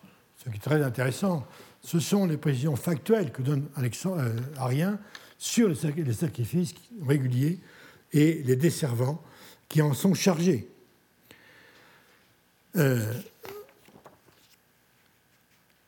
ce 0.43 0.49
qui 0.49 0.57
est 0.57 0.61
très 0.61 0.83
intéressant, 0.83 1.45
ce 1.81 1.99
sont 1.99 2.25
les 2.25 2.37
précisions 2.37 2.75
factuelles 2.75 3.31
que 3.31 3.41
donne 3.41 3.67
Alexandre, 3.75 4.21
euh, 4.21 4.35
Arien 4.57 4.99
sur 5.37 5.69
les 5.69 6.13
sacrifices 6.13 6.73
réguliers 7.05 7.59
et 8.11 8.41
les 8.43 8.55
desservants 8.55 9.21
qui 9.69 9.81
en 9.81 9.93
sont 9.93 10.13
chargés. 10.13 10.67
Euh, 12.75 13.13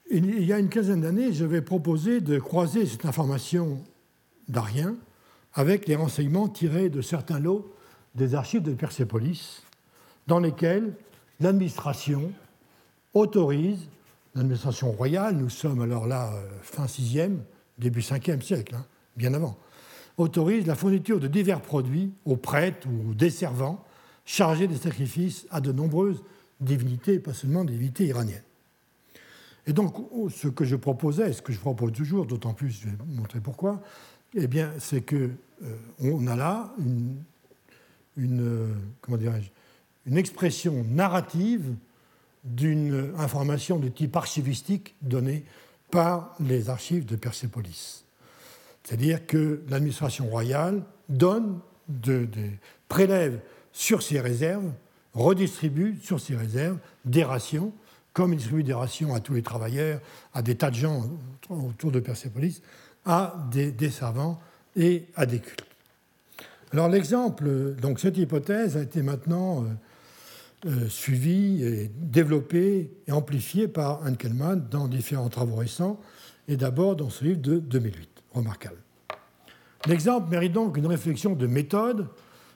il 0.10 0.44
y 0.44 0.54
a 0.54 0.60
une 0.60 0.70
quinzaine 0.70 1.02
d'années, 1.02 1.34
j'avais 1.34 1.62
proposé 1.62 2.20
de 2.22 2.40
croiser 2.40 2.86
cette 2.86 3.06
information 3.06 3.84
d'Arien 4.48 4.96
avec 5.54 5.88
les 5.88 5.96
renseignements 5.96 6.48
tirés 6.48 6.90
de 6.90 7.02
certains 7.02 7.40
lots 7.40 7.74
des 8.16 8.36
archives 8.36 8.64
de 8.64 8.74
Persépolis, 8.74 9.62
dans 10.28 10.40
lesquels 10.40 10.94
l'administration 11.40 12.32
autorise, 13.14 13.88
l'administration 14.36 14.92
royale, 14.92 15.36
nous 15.36 15.50
sommes 15.50 15.82
alors 15.82 16.08
là 16.08 16.34
euh, 16.34 16.48
fin 16.62 16.86
6e, 16.86 17.38
début 17.78 18.02
5e 18.02 18.42
siècle, 18.42 18.76
hein, 18.76 18.86
bien 19.16 19.34
avant, 19.34 19.58
autorise 20.18 20.66
la 20.66 20.76
fourniture 20.76 21.20
de 21.20 21.28
divers 21.28 21.62
produits 21.62 22.12
aux 22.26 22.36
prêtres 22.36 22.88
ou 22.88 23.12
aux 23.12 23.14
desservants 23.14 23.84
chargés 24.26 24.68
des 24.68 24.78
sacrifices 24.78 25.48
à 25.50 25.62
de 25.62 25.72
nombreuses 25.72 26.24
divinités, 26.60 27.20
pas 27.20 27.34
seulement 27.34 27.64
des 27.64 27.74
divinités 27.74 28.06
iraniennes. 28.08 28.44
Et 29.70 29.74
donc, 29.74 29.94
ce 30.32 30.48
que 30.48 30.66
je 30.66 30.76
proposais, 30.76 31.32
ce 31.32 31.44
que 31.44 31.54
je 31.54 31.60
propose 31.60 31.92
toujours, 31.92 32.26
d'autant 32.26 32.56
plus, 32.56 32.72
je 32.72 32.88
vais 32.88 32.96
montrer 33.06 33.40
pourquoi, 33.40 33.84
eh 34.34 34.48
bien, 34.48 34.72
c'est 34.80 35.02
que 35.02 35.30
euh, 35.64 35.76
on 36.00 36.26
a 36.26 36.36
là 36.36 36.74
une, 38.18 38.74
comment 39.00 39.20
une 40.08 40.18
expression 40.18 40.84
narrative 40.90 41.76
d'une 42.44 43.14
information 43.20 43.78
de 43.78 43.90
type 43.90 44.16
archivistique 44.16 44.96
donnée 45.04 45.46
par 45.92 46.36
les 46.40 46.72
archives 46.72 47.06
de 47.06 47.16
Persépolis. 47.16 48.06
C'est-à-dire 48.84 49.28
que 49.28 49.62
l'administration 49.70 50.26
royale 50.26 50.82
donne, 51.10 51.60
prélève 52.88 53.40
sur 53.72 54.02
ses 54.02 54.20
réserves, 54.20 54.72
redistribue 55.14 56.00
sur 56.02 56.20
ses 56.20 56.36
réserves 56.36 56.80
des 57.06 57.24
rations 57.24 57.72
comme 58.20 58.34
il 58.34 58.36
distribue 58.36 58.64
des 58.64 58.74
rations 58.74 59.16
à 59.16 59.22
tous 59.22 59.34
les 59.34 59.42
travailleurs, 59.42 60.02
à 60.34 60.42
des 60.42 60.56
tas 60.56 60.72
de 60.72 60.76
gens 60.76 61.10
autour 61.50 61.90
de 61.90 62.02
Persépolis, 62.02 62.62
à 63.06 63.48
des, 63.50 63.90
savants 63.90 64.42
et 64.76 65.06
à 65.16 65.26
des 65.26 65.40
cultes. 65.40 65.64
Alors 66.74 66.90
l'exemple, 66.90 67.76
donc 67.82 68.02
cette 68.02 68.18
hypothèse 68.18 68.76
a 68.76 68.82
été 68.82 69.04
maintenant 69.04 69.64
euh, 69.64 69.68
euh, 70.66 70.90
suivie 70.90 71.90
développée 71.96 72.92
et 73.08 73.14
amplifiée 73.14 73.70
par 73.70 74.06
Henkelmann 74.06 74.68
dans 74.70 74.90
différents 74.90 75.30
travaux 75.30 75.56
récents, 75.56 75.98
et 76.50 76.58
d'abord 76.58 76.98
dans 76.98 77.10
ce 77.10 77.24
livre 77.24 77.40
de 77.40 77.60
2008, 77.60 78.10
remarquable. 78.34 78.82
L'exemple 79.86 80.30
mérite 80.30 80.52
donc 80.52 80.76
une 80.76 80.88
réflexion 80.88 81.36
de 81.36 81.48
méthode 81.48 82.10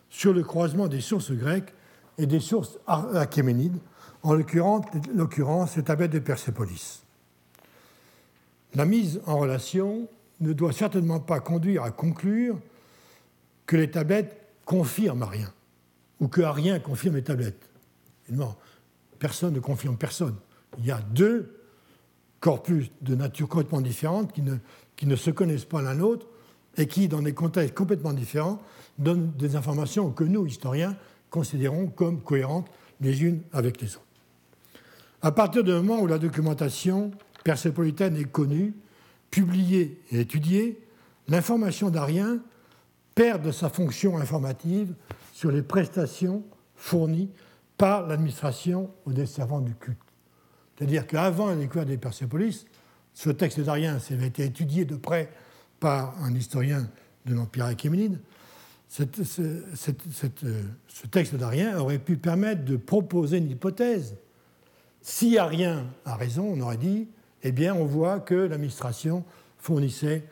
sur 0.10 0.34
le 0.34 0.44
croisement 0.44 0.90
des 0.90 1.00
sources 1.00 1.32
grecques 1.32 1.74
et 2.18 2.26
des 2.26 2.42
sources 2.42 2.78
achéménides 2.86 3.80
en 4.24 4.34
l'occurrence 4.34 5.76
les 5.76 5.84
tablettes 5.84 6.12
de 6.12 6.20
Persépolis. 6.20 7.04
La 8.74 8.86
mise 8.86 9.22
en 9.26 9.38
relation 9.38 10.08
ne 10.40 10.54
doit 10.54 10.74
certainement 10.74 11.20
pas 11.20 11.40
conduire 11.40 11.84
à 11.84 11.92
conclure 11.92 12.60
que 13.66 13.76
les 13.78 13.92
tablettes 13.92 14.36
confirment 14.66 15.24
rien, 15.24 15.54
ou 16.20 16.28
que 16.28 16.42
rien 16.42 16.80
confirme 16.80 17.16
les 17.16 17.24
tablettes. 17.24 17.70
Non, 18.30 18.56
personne 19.20 19.54
ne 19.54 19.60
confirme 19.60 19.98
personne. 19.98 20.36
Il 20.80 20.86
y 20.86 20.92
a 20.92 21.02
deux 21.02 21.60
corpus 22.40 22.90
de 23.02 23.16
nature 23.16 23.48
complètement 23.48 23.82
différente 23.82 24.34
qui 24.34 25.06
ne 25.06 25.16
se 25.16 25.30
connaissent 25.30 25.66
pas 25.66 25.82
l'un 25.82 25.94
l'autre 25.94 26.28
et 26.78 26.88
qui, 26.88 27.08
dans 27.08 27.22
des 27.22 27.34
contextes 27.34 27.76
complètement 27.76 28.14
différents, 28.14 28.60
donnent 28.98 29.32
des 29.34 29.56
informations 29.56 30.12
que 30.12 30.24
nous, 30.24 30.48
historiens, 30.48 30.96
considérons 31.30 31.88
comme 31.88 32.22
cohérentes 32.22 32.70
les 33.02 33.24
unes 33.24 33.42
avec 33.52 33.82
les 33.82 33.96
autres. 33.96 34.06
À 35.26 35.32
partir 35.32 35.64
du 35.64 35.72
moment 35.72 36.02
où 36.02 36.08
la 36.08 36.18
documentation 36.18 37.12
persépolitaine 37.46 38.18
est 38.18 38.30
connue, 38.30 38.74
publiée 39.32 40.02
et 40.12 40.20
étudiée, 40.20 40.86
l'information 41.30 41.90
d'Arien 41.90 42.40
perd 43.16 43.42
de 43.42 43.52
sa 43.52 43.70
fonction 43.70 44.18
informative 44.18 44.94
sur 45.32 45.50
les 45.50 45.62
prestations 45.62 46.44
fournies 46.76 47.30
par 47.78 48.06
l'administration 48.06 48.92
aux 49.06 49.14
desservants 49.14 49.62
du 49.62 49.74
culte. 49.76 49.98
C'est-à-dire 50.76 51.08
qu'avant 51.08 51.48
la 51.48 51.56
découverte 51.56 51.88
des 51.88 51.98
Persépolis, 51.98 52.66
ce 53.14 53.30
texte 53.30 53.62
d'Arien 53.62 54.00
avait 54.12 54.28
été 54.28 54.44
étudié 54.44 54.84
de 54.84 54.98
près 54.98 55.32
par 55.80 56.22
un 56.22 56.36
historien 56.36 56.90
de 57.26 57.34
l'Empire 57.34 57.66
achéménide. 57.68 58.20
Euh, 59.00 59.06
ce 59.74 61.08
texte 61.08 61.36
d'Arien 61.36 61.80
aurait 61.80 62.00
pu 62.00 62.18
permettre 62.18 62.66
de 62.66 62.76
proposer 62.76 63.38
une 63.38 63.52
hypothèse 63.52 64.18
Si 65.04 65.38
rien 65.38 65.86
a 66.06 66.16
raison, 66.16 66.54
on 66.56 66.62
aurait 66.62 66.78
dit, 66.78 67.10
eh 67.44 67.52
bien, 67.52 67.76
on 67.76 67.84
voit 67.84 68.22
que 68.22 68.36
l'administration 68.36 69.26
fournissait, 69.58 70.24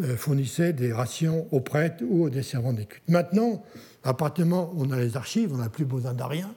euh, 0.00 0.72
des 0.72 0.92
rations 0.92 1.46
aux 1.52 1.60
prêtres 1.60 2.02
ou 2.06 2.24
aux 2.24 2.30
desservants 2.30 2.72
des. 2.72 2.88
Maintenant, 3.06 3.64
à 4.02 4.14
on 4.42 4.90
a 4.90 4.98
les 4.98 5.16
archives, 5.16 5.52
on 5.54 5.58
n'a 5.58 5.68
plus 5.68 5.84
besoin 5.84 6.12
d'Arien 6.12 6.52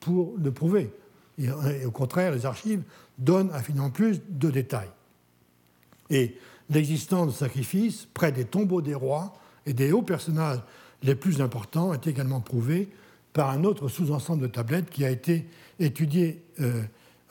pour 0.00 0.34
le 0.42 0.50
prouver. 0.50 0.90
Et, 1.38 1.50
au 1.84 1.90
contraire, 1.90 2.32
les 2.32 2.46
archives 2.46 2.82
donnent 3.18 3.50
infiniment 3.52 3.90
plus 3.90 4.22
de 4.28 4.50
détails. 4.50 4.90
Et 6.08 6.36
l'existence 6.70 7.26
de 7.26 7.32
sacrifices 7.38 8.08
près 8.14 8.32
des 8.32 8.44
tombeaux 8.46 8.80
des 8.80 8.94
rois 8.94 9.34
et 9.66 9.74
des 9.74 9.92
hauts 9.92 10.02
personnages 10.02 10.60
les 11.02 11.14
plus 11.14 11.42
importants 11.42 11.92
est 11.92 12.06
également 12.06 12.40
prouvée 12.40 12.88
par 13.34 13.50
un 13.50 13.64
autre 13.64 13.88
sous-ensemble 13.88 14.42
de 14.42 14.46
tablettes 14.46 14.90
qui 14.90 15.04
a 15.04 15.10
été 15.10 15.46
étudié, 15.78 16.42
euh, 16.60 16.82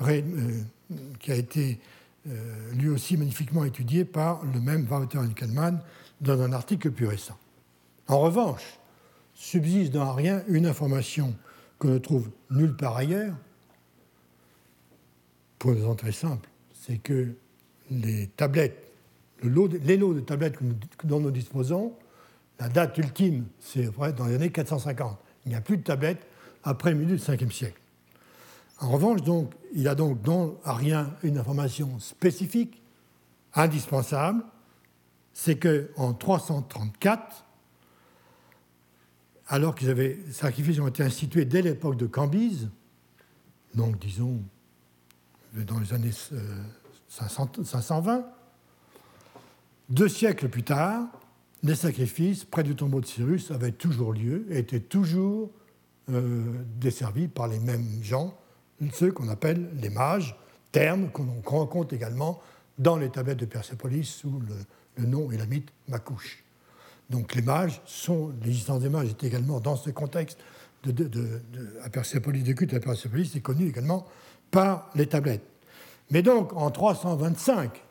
euh, 0.02 0.62
qui 1.20 1.32
a 1.32 1.36
été 1.36 1.80
euh, 2.28 2.74
lui 2.74 2.90
aussi 2.90 3.18
magnifiquement 3.18 3.64
étudié 3.66 4.06
par 4.06 4.44
le 4.46 4.60
même 4.60 4.88
Wouter 4.90 5.18
Henkelmann 5.18 5.82
dans 6.22 6.42
un 6.42 6.52
article 6.54 6.92
plus 6.92 7.08
récent. 7.08 7.38
En 8.08 8.20
revanche, 8.20 8.80
subsiste 9.34 9.92
dans 9.92 10.14
rien 10.14 10.44
une 10.48 10.66
information 10.66 11.36
que 11.80 11.88
ne 11.88 11.98
trouve 11.98 12.30
nulle 12.50 12.76
part 12.76 12.98
ailleurs, 12.98 13.36
pour 15.60 15.72
une 15.72 15.78
raison 15.78 15.96
très 15.96 16.12
simple, 16.12 16.48
c'est 16.74 16.98
que 16.98 17.34
les 17.90 18.28
tablettes, 18.28 18.92
le 19.42 19.50
lot, 19.50 19.68
les 19.68 19.98
lots 19.98 20.14
de 20.14 20.20
tablettes 20.20 20.58
dont 21.04 21.20
nous 21.20 21.32
disposons, 21.32 21.94
la 22.60 22.70
date 22.70 22.98
ultime, 22.98 23.46
c'est 23.60 23.86
vrai 23.86 24.14
dans 24.14 24.26
les 24.26 24.36
années 24.36 24.52
450. 24.52 25.18
Il 25.46 25.50
n'y 25.50 25.56
a 25.56 25.62
plus 25.62 25.78
de 25.78 25.84
tablettes 25.84 26.26
après 26.64 26.92
le 26.92 26.98
milieu 26.98 27.16
du 27.16 27.22
5e 27.22 27.52
siècle. 27.52 27.80
En 28.80 28.90
revanche, 28.92 29.22
donc, 29.24 29.54
il 29.74 29.88
a 29.88 29.96
donc 29.96 30.22
dans 30.22 30.56
rien 30.64 31.14
une 31.24 31.38
information 31.38 32.00
spécifique, 32.00 32.82
indispensable, 33.54 34.44
c'est 35.34 35.58
qu'en 35.58 36.14
334, 36.14 37.46
alors 39.48 39.76
que 39.76 39.86
les 39.86 40.32
sacrifices 40.32 40.80
ont 40.80 40.88
été 40.88 41.04
institués 41.04 41.46
dès 41.46 41.62
l'époque 41.62 41.96
de 41.98 42.06
Cambyse, 42.06 42.70
donc 43.74 44.00
disons 44.00 44.42
dans 45.54 45.80
les 45.80 45.94
années 45.94 46.12
520, 47.10 48.18
euh, 48.18 48.22
deux 49.90 50.08
siècles 50.10 50.50
plus 50.50 50.64
tard, 50.64 51.08
les 51.64 51.76
sacrifices 51.76 52.44
près 52.44 52.64
du 52.64 52.76
tombeau 52.76 53.02
de 53.02 53.06
Cyrus 53.06 53.52
avaient 53.52 53.72
toujours 53.72 54.14
lieu 54.14 54.46
et 54.50 54.60
étaient 54.60 54.80
toujours 54.80 55.50
euh, 56.10 56.64
desservis 56.80 57.28
par 57.28 57.48
les 57.48 57.60
mêmes 57.60 57.88
gens, 58.04 58.38
ceux 58.92 59.12
qu'on 59.12 59.30
appelle 59.30 59.70
les 59.82 59.90
mages, 59.90 60.36
terme 60.72 61.10
qu'on 61.10 61.42
rencontre 61.46 61.94
également 61.94 62.42
dans 62.78 62.98
les 62.98 63.10
tablettes 63.10 63.40
de 63.40 63.46
Persépolis 63.46 64.06
sous 64.06 64.42
le, 64.98 65.06
nom 65.06 65.32
et 65.32 65.38
la 65.38 65.46
mythe 65.46 65.70
Makouche. 65.88 66.44
Donc 67.10 67.36
les 67.36 67.42
mages 67.42 67.82
sont, 67.86 68.32
l'existence 68.44 68.82
des 68.82 68.90
mages 68.90 69.10
est 69.10 69.24
également 69.24 69.60
dans 69.60 69.76
ce 69.76 69.90
contexte 69.90 70.40
de, 70.84 70.92
de, 70.92 71.42
à 71.84 71.90
Persépolis, 71.90 72.44
de 72.44 72.54
culte 72.54 72.74
à 72.74 72.80
Persépolis, 72.80 73.36
est 73.36 73.42
connue 73.42 73.68
également 73.68 74.06
par 74.52 74.90
les 74.96 75.08
tablettes. 75.08 75.46
Mais 76.12 76.22
donc 76.22 76.54
en 76.54 76.72
325, 76.72 77.84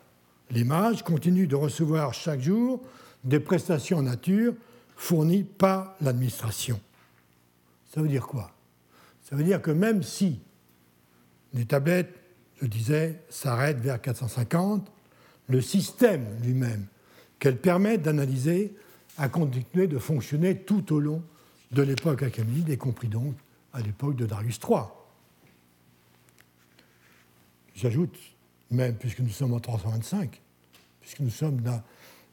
les 0.51 0.63
mages 0.63 1.03
continuent 1.03 1.47
de 1.47 1.55
recevoir 1.55 2.13
chaque 2.13 2.41
jour 2.41 2.81
des 3.23 3.39
prestations 3.39 3.97
en 3.97 4.03
nature 4.03 4.53
fournies 4.95 5.43
par 5.43 5.95
l'administration. 6.01 6.79
Ça 7.93 8.01
veut 8.01 8.07
dire 8.07 8.27
quoi? 8.27 8.51
Ça 9.29 9.35
veut 9.35 9.43
dire 9.43 9.61
que 9.61 9.71
même 9.71 10.03
si 10.03 10.39
les 11.53 11.65
tablettes, 11.65 12.13
je 12.61 12.67
disais, 12.67 13.21
s'arrêtent 13.29 13.79
vers 13.79 14.01
450, 14.01 14.91
le 15.49 15.61
système 15.61 16.25
lui-même 16.41 16.85
qu'elles 17.39 17.57
permettent 17.57 18.01
d'analyser 18.01 18.75
a 19.17 19.29
continué 19.29 19.87
de 19.87 19.97
fonctionner 19.97 20.57
tout 20.57 20.93
au 20.93 20.99
long 20.99 21.23
de 21.71 21.81
l'époque 21.81 22.23
achéménide, 22.23 22.69
y 22.69 22.77
compris 22.77 23.07
donc 23.07 23.35
à 23.73 23.81
l'époque 23.81 24.15
de 24.15 24.25
Darius 24.25 24.59
III. 24.67 24.83
J'ajoute, 27.75 28.15
même 28.71 28.95
puisque 28.95 29.19
nous 29.19 29.29
sommes 29.29 29.53
en 29.53 29.59
325, 29.59 30.41
puisque 31.01 31.19
nous 31.19 31.29
sommes 31.29 31.61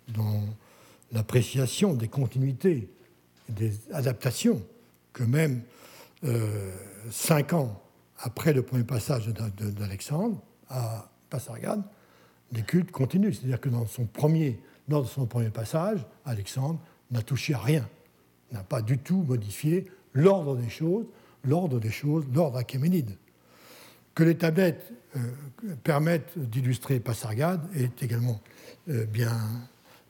dans 0.08 0.42
l'appréciation 1.12 1.94
des 1.94 2.08
continuités 2.08 2.88
et 3.48 3.52
des 3.52 3.72
adaptations, 3.92 4.62
que 5.12 5.22
même 5.22 5.62
euh, 6.24 6.74
cinq 7.10 7.52
ans 7.52 7.83
après 8.24 8.54
le 8.54 8.62
premier 8.62 8.84
passage 8.84 9.28
d'Alexandre 9.28 10.40
à 10.70 11.10
Passargade, 11.28 11.82
les 12.52 12.62
cultes 12.62 12.90
continuent. 12.90 13.32
C'est-à-dire 13.32 13.60
que 13.60 13.68
dans 13.68 13.86
son, 13.86 14.06
premier, 14.06 14.58
dans 14.88 15.04
son 15.04 15.26
premier 15.26 15.50
passage, 15.50 16.06
Alexandre 16.24 16.80
n'a 17.10 17.20
touché 17.20 17.52
à 17.52 17.58
rien, 17.58 17.86
n'a 18.50 18.62
pas 18.62 18.80
du 18.80 18.96
tout 18.96 19.24
modifié 19.28 19.90
l'ordre 20.14 20.56
des 20.56 20.70
choses, 20.70 21.04
l'ordre 21.44 21.78
des 21.78 21.90
choses, 21.90 22.24
l'ordre 22.32 22.56
achéménide. 22.56 23.10
Que 24.14 24.24
les 24.24 24.38
tablettes 24.38 24.94
euh, 25.16 25.20
permettent 25.82 26.38
d'illustrer 26.38 27.00
Passargade 27.00 27.60
est 27.74 28.02
également 28.02 28.40
euh, 28.88 29.04
bien 29.04 29.36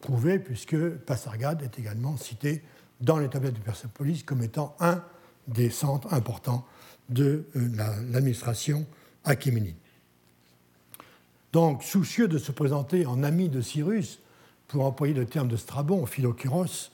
prouvé, 0.01 0.39
puisque 0.39 0.89
Passargade 0.99 1.63
est 1.63 1.81
également 1.81 2.17
cité 2.17 2.63
dans 3.01 3.19
les 3.19 3.29
tablettes 3.29 3.55
de 3.55 3.61
Persepolis 3.61 4.23
comme 4.23 4.43
étant 4.45 4.77
un 4.79 5.03
des 5.49 5.71
centres 5.71 6.15
importants 6.15 6.65
de 7.09 7.45
euh, 7.57 7.69
l'administration 8.11 8.87
achéménide. 9.25 9.77
Donc, 11.53 11.85
soucieux 11.85 12.27
de 12.27 12.39
se 12.39 12.53
présenter 12.53 13.07
en 13.07 13.23
ami 13.23 13.49
de 13.49 13.61
Cyrus, 13.61 14.21
pour 14.67 14.85
employer 14.85 15.15
le 15.15 15.27
terme 15.27 15.49
de 15.49 15.57
Strabon, 15.57 16.05
Philokyros, 16.07 16.91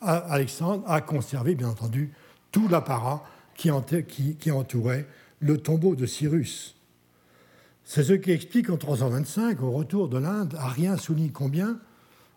Alexandre 0.00 0.84
a 0.86 1.00
conservé, 1.00 1.54
bien 1.54 1.68
entendu, 1.68 2.12
tout 2.52 2.68
l'apparat 2.68 3.24
qui, 3.56 3.70
entourait 3.70 5.06
le 5.40 5.58
tombeau 5.58 5.96
de 5.96 6.06
Cyrus. 6.06 6.76
C'est 7.84 8.04
ce 8.04 8.12
qui 8.12 8.30
explique 8.30 8.70
en 8.70 8.76
325, 8.76 9.62
au 9.62 9.72
retour 9.72 10.08
de 10.08 10.18
l'Inde, 10.18 10.54
Arien 10.58 10.96
souligne 10.96 11.30
combien, 11.30 11.78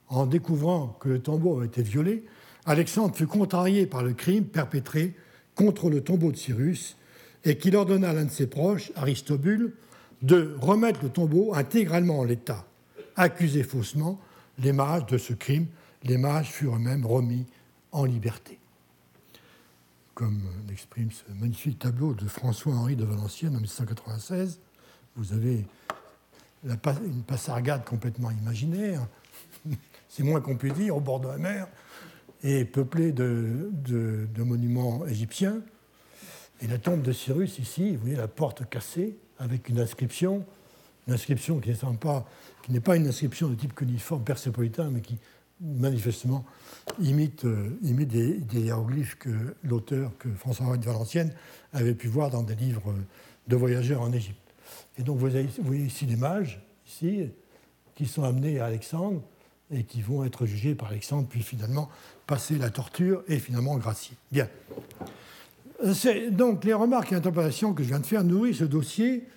en 0.09 0.25
découvrant 0.25 0.97
que 0.99 1.09
le 1.09 1.19
tombeau 1.19 1.57
avait 1.57 1.67
été 1.67 1.83
violé, 1.83 2.25
Alexandre 2.65 3.15
fut 3.15 3.27
contrarié 3.27 3.85
par 3.85 4.03
le 4.03 4.13
crime 4.13 4.45
perpétré 4.45 5.15
contre 5.55 5.89
le 5.89 6.01
tombeau 6.01 6.31
de 6.31 6.37
Cyrus 6.37 6.97
et 7.45 7.57
qu'il 7.57 7.75
ordonna 7.75 8.09
à 8.09 8.13
l'un 8.13 8.25
de 8.25 8.31
ses 8.31 8.47
proches, 8.47 8.91
Aristobule, 8.95 9.73
de 10.21 10.55
remettre 10.59 11.01
le 11.03 11.09
tombeau 11.09 11.53
intégralement 11.53 12.19
en 12.19 12.23
l'état. 12.23 12.65
Accusé 13.15 13.63
faussement, 13.63 14.19
les 14.59 14.73
mages 14.73 15.05
de 15.05 15.17
ce 15.17 15.33
crime, 15.33 15.67
les 16.03 16.17
mages 16.17 16.51
furent 16.51 16.75
eux-mêmes 16.75 17.05
remis 17.05 17.45
en 17.91 18.05
liberté. 18.05 18.59
Comme 20.13 20.41
l'exprime 20.67 21.11
ce 21.11 21.31
magnifique 21.39 21.79
tableau 21.79 22.13
de 22.13 22.25
François-Henri 22.25 22.95
de 22.95 23.05
Valenciennes 23.05 23.55
en 23.55 23.59
1796, 23.59 24.59
vous 25.15 25.33
avez 25.33 25.65
une 26.63 27.23
passargade 27.23 27.85
complètement 27.85 28.31
imaginaire, 28.31 29.07
c'est 30.09 30.23
moins 30.23 30.41
qu'on 30.41 30.57
puisse 30.57 30.73
dire, 30.73 30.95
au 30.95 30.99
bord 30.99 31.19
de 31.19 31.27
la 31.27 31.37
mer, 31.37 31.67
et 32.43 32.65
peuplée 32.65 33.11
de, 33.11 33.69
monuments 34.37 35.05
égyptiens. 35.05 35.61
Et 36.61 36.67
la 36.67 36.77
tombe 36.77 37.01
de 37.01 37.11
Cyrus, 37.11 37.59
ici, 37.59 37.95
vous 37.95 38.01
voyez 38.01 38.15
la 38.15 38.27
porte 38.27 38.67
cassée, 38.69 39.17
avec 39.39 39.69
une 39.69 39.79
inscription, 39.79 40.45
une 41.07 41.13
inscription 41.13 41.59
qui 41.59 41.69
n'est 41.69 41.99
pas, 41.99 42.25
pas 42.83 42.95
une 42.95 43.07
inscription 43.07 43.47
de 43.47 43.55
type 43.55 43.75
cuniforme 43.75 44.23
persépolitain, 44.23 44.89
mais 44.89 45.01
qui 45.01 45.17
manifestement 45.61 46.45
imite, 46.99 47.45
euh, 47.45 47.77
imite 47.83 48.09
des, 48.09 48.59
hiéroglyphes 48.59 49.15
que 49.15 49.55
l'auteur, 49.63 50.11
que 50.17 50.29
François-Henri 50.29 50.79
de 50.79 50.85
Valenciennes, 50.85 51.33
avait 51.73 51.95
pu 51.95 52.07
voir 52.07 52.29
dans 52.29 52.43
des 52.43 52.55
livres 52.55 52.93
de 53.47 53.55
voyageurs 53.55 54.01
en 54.01 54.11
Égypte. 54.11 54.37
Et 54.97 55.03
donc 55.03 55.17
vous, 55.17 55.29
vous 55.29 55.63
voyez 55.63 55.85
ici 55.85 56.05
des 56.05 56.15
mages, 56.15 56.59
ici, 56.87 57.29
qui 57.95 58.05
sont 58.05 58.23
amenés 58.23 58.59
à 58.59 58.65
Alexandre, 58.65 59.21
et 59.71 59.83
qui 59.83 60.01
vont 60.01 60.23
être 60.23 60.45
jugés 60.45 60.75
par 60.75 60.89
Alexandre, 60.89 61.27
puis 61.27 61.41
finalement 61.41 61.89
passer 62.25 62.57
la 62.57 62.69
torture 62.69 63.23
et 63.27 63.37
finalement 63.37 63.77
gracier. 63.77 64.15
Bien. 64.31 64.47
Donc 66.31 66.63
les 66.63 66.73
remarques 66.73 67.11
et 67.11 67.15
interprétations 67.15 67.73
que 67.73 67.83
je 67.83 67.89
viens 67.89 67.99
de 67.99 68.05
faire 68.05 68.23
nourrissent 68.23 68.57
ce 68.57 68.63
dossier, 68.63 69.27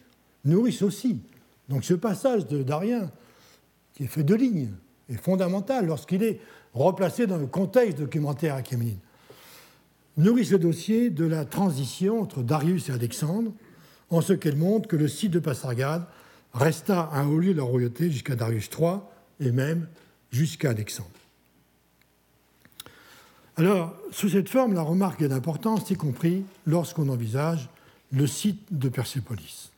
nourrissent 0.44 0.82
aussi. 0.82 1.20
Donc 1.68 1.84
ce 1.84 1.94
passage 1.94 2.46
d'Arien, 2.46 3.10
qui 3.94 4.04
est 4.04 4.08
fait 4.08 4.22
de 4.22 4.34
lignes, 4.34 4.72
est 5.08 5.22
fondamental 5.22 5.86
lorsqu'il 5.86 6.22
est 6.22 6.40
replacé 6.72 7.26
dans 7.26 7.36
le 7.36 7.46
contexte 7.46 7.98
documentaire 7.98 8.54
achéménide. 8.54 8.98
Nourrit 10.16 10.44
ce 10.44 10.56
dossier 10.56 11.10
de 11.10 11.24
la 11.24 11.44
transition 11.44 12.20
entre 12.20 12.42
Darius 12.42 12.88
et 12.88 12.92
Alexandre, 12.92 13.52
en 14.10 14.20
ce 14.20 14.32
qu'elle 14.32 14.56
montre 14.56 14.88
que 14.88 14.96
le 14.96 15.08
site 15.08 15.32
de 15.32 15.38
Passargade 15.38 16.04
resta 16.52 17.10
un 17.12 17.28
haut 17.28 17.38
lieu 17.38 17.52
de 17.52 17.58
la 17.58 17.64
royauté 17.64 18.10
jusqu'à 18.10 18.34
Darius 18.34 18.68
III 18.76 18.98
et 19.38 19.52
même 19.52 19.86
jusqu'à 20.30 20.70
Alexandre. 20.70 21.10
Alors, 23.60 23.94
sous 24.10 24.30
cette 24.30 24.48
forme, 24.48 24.72
la 24.72 24.80
remarque 24.80 25.20
est 25.20 25.28
d'importance, 25.28 25.90
y 25.90 25.94
compris 25.94 26.44
lorsqu'on 26.64 27.10
envisage 27.10 27.68
le 28.10 28.26
site 28.26 28.62
de 28.70 28.88
Persépolis. 28.88 29.70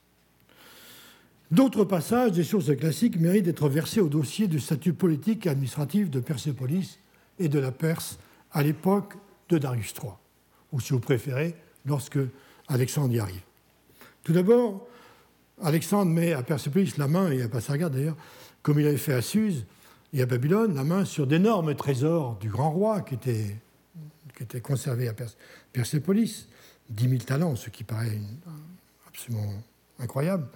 D'autres 1.50 1.82
passages 1.82 2.30
des 2.30 2.44
sources 2.44 2.76
classiques 2.76 3.18
méritent 3.18 3.46
d'être 3.46 3.68
versés 3.68 4.00
au 4.00 4.06
dossier 4.06 4.46
du 4.46 4.60
statut 4.60 4.92
politique 4.92 5.46
et 5.46 5.48
administratif 5.48 6.10
de 6.10 6.20
Persépolis 6.20 7.00
et 7.40 7.48
de 7.48 7.58
la 7.58 7.72
Perse 7.72 8.20
à 8.52 8.62
l'époque 8.62 9.14
de 9.48 9.58
Darius 9.58 9.92
III, 10.00 10.12
ou 10.70 10.78
si 10.78 10.92
vous 10.92 11.00
préférez, 11.00 11.56
lorsque 11.84 12.20
Alexandre 12.68 13.12
y 13.12 13.18
arrive. 13.18 13.42
Tout 14.22 14.32
d'abord, 14.32 14.86
Alexandre 15.60 16.12
met 16.12 16.34
à 16.34 16.44
Persépolis 16.44 16.98
la 16.98 17.08
main, 17.08 17.32
et 17.32 17.42
à 17.42 17.48
Passaga 17.48 17.88
d'ailleurs, 17.88 18.16
comme 18.62 18.78
il 18.78 18.86
avait 18.86 18.96
fait 18.96 19.14
à 19.14 19.22
Suse 19.22 19.64
et 20.12 20.22
à 20.22 20.26
Babylone, 20.26 20.72
la 20.72 20.84
main 20.84 21.04
sur 21.04 21.26
d'énormes 21.26 21.74
trésors 21.74 22.38
du 22.38 22.48
grand 22.48 22.70
roi 22.70 23.00
qui 23.00 23.14
étaient, 23.14 23.56
qui 24.36 24.42
étaient 24.42 24.60
conservés 24.60 25.08
à 25.08 25.14
Persépolis, 25.72 26.48
10 26.90 27.08
000 27.08 27.22
talents, 27.22 27.56
ce 27.56 27.70
qui 27.70 27.84
paraît 27.84 28.20
absolument 29.06 29.52
incroyable. 29.98 30.46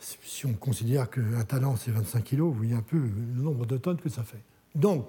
Si 0.00 0.46
on 0.46 0.52
considère 0.52 1.10
qu'un 1.10 1.44
talent 1.44 1.76
c'est 1.76 1.90
25 1.90 2.22
kilos, 2.22 2.52
vous 2.52 2.58
voyez 2.58 2.74
un 2.74 2.82
peu 2.82 2.96
le 2.96 3.42
nombre 3.42 3.66
de 3.66 3.76
tonnes 3.76 4.00
que 4.00 4.08
ça 4.08 4.22
fait. 4.22 4.42
Donc, 4.74 5.08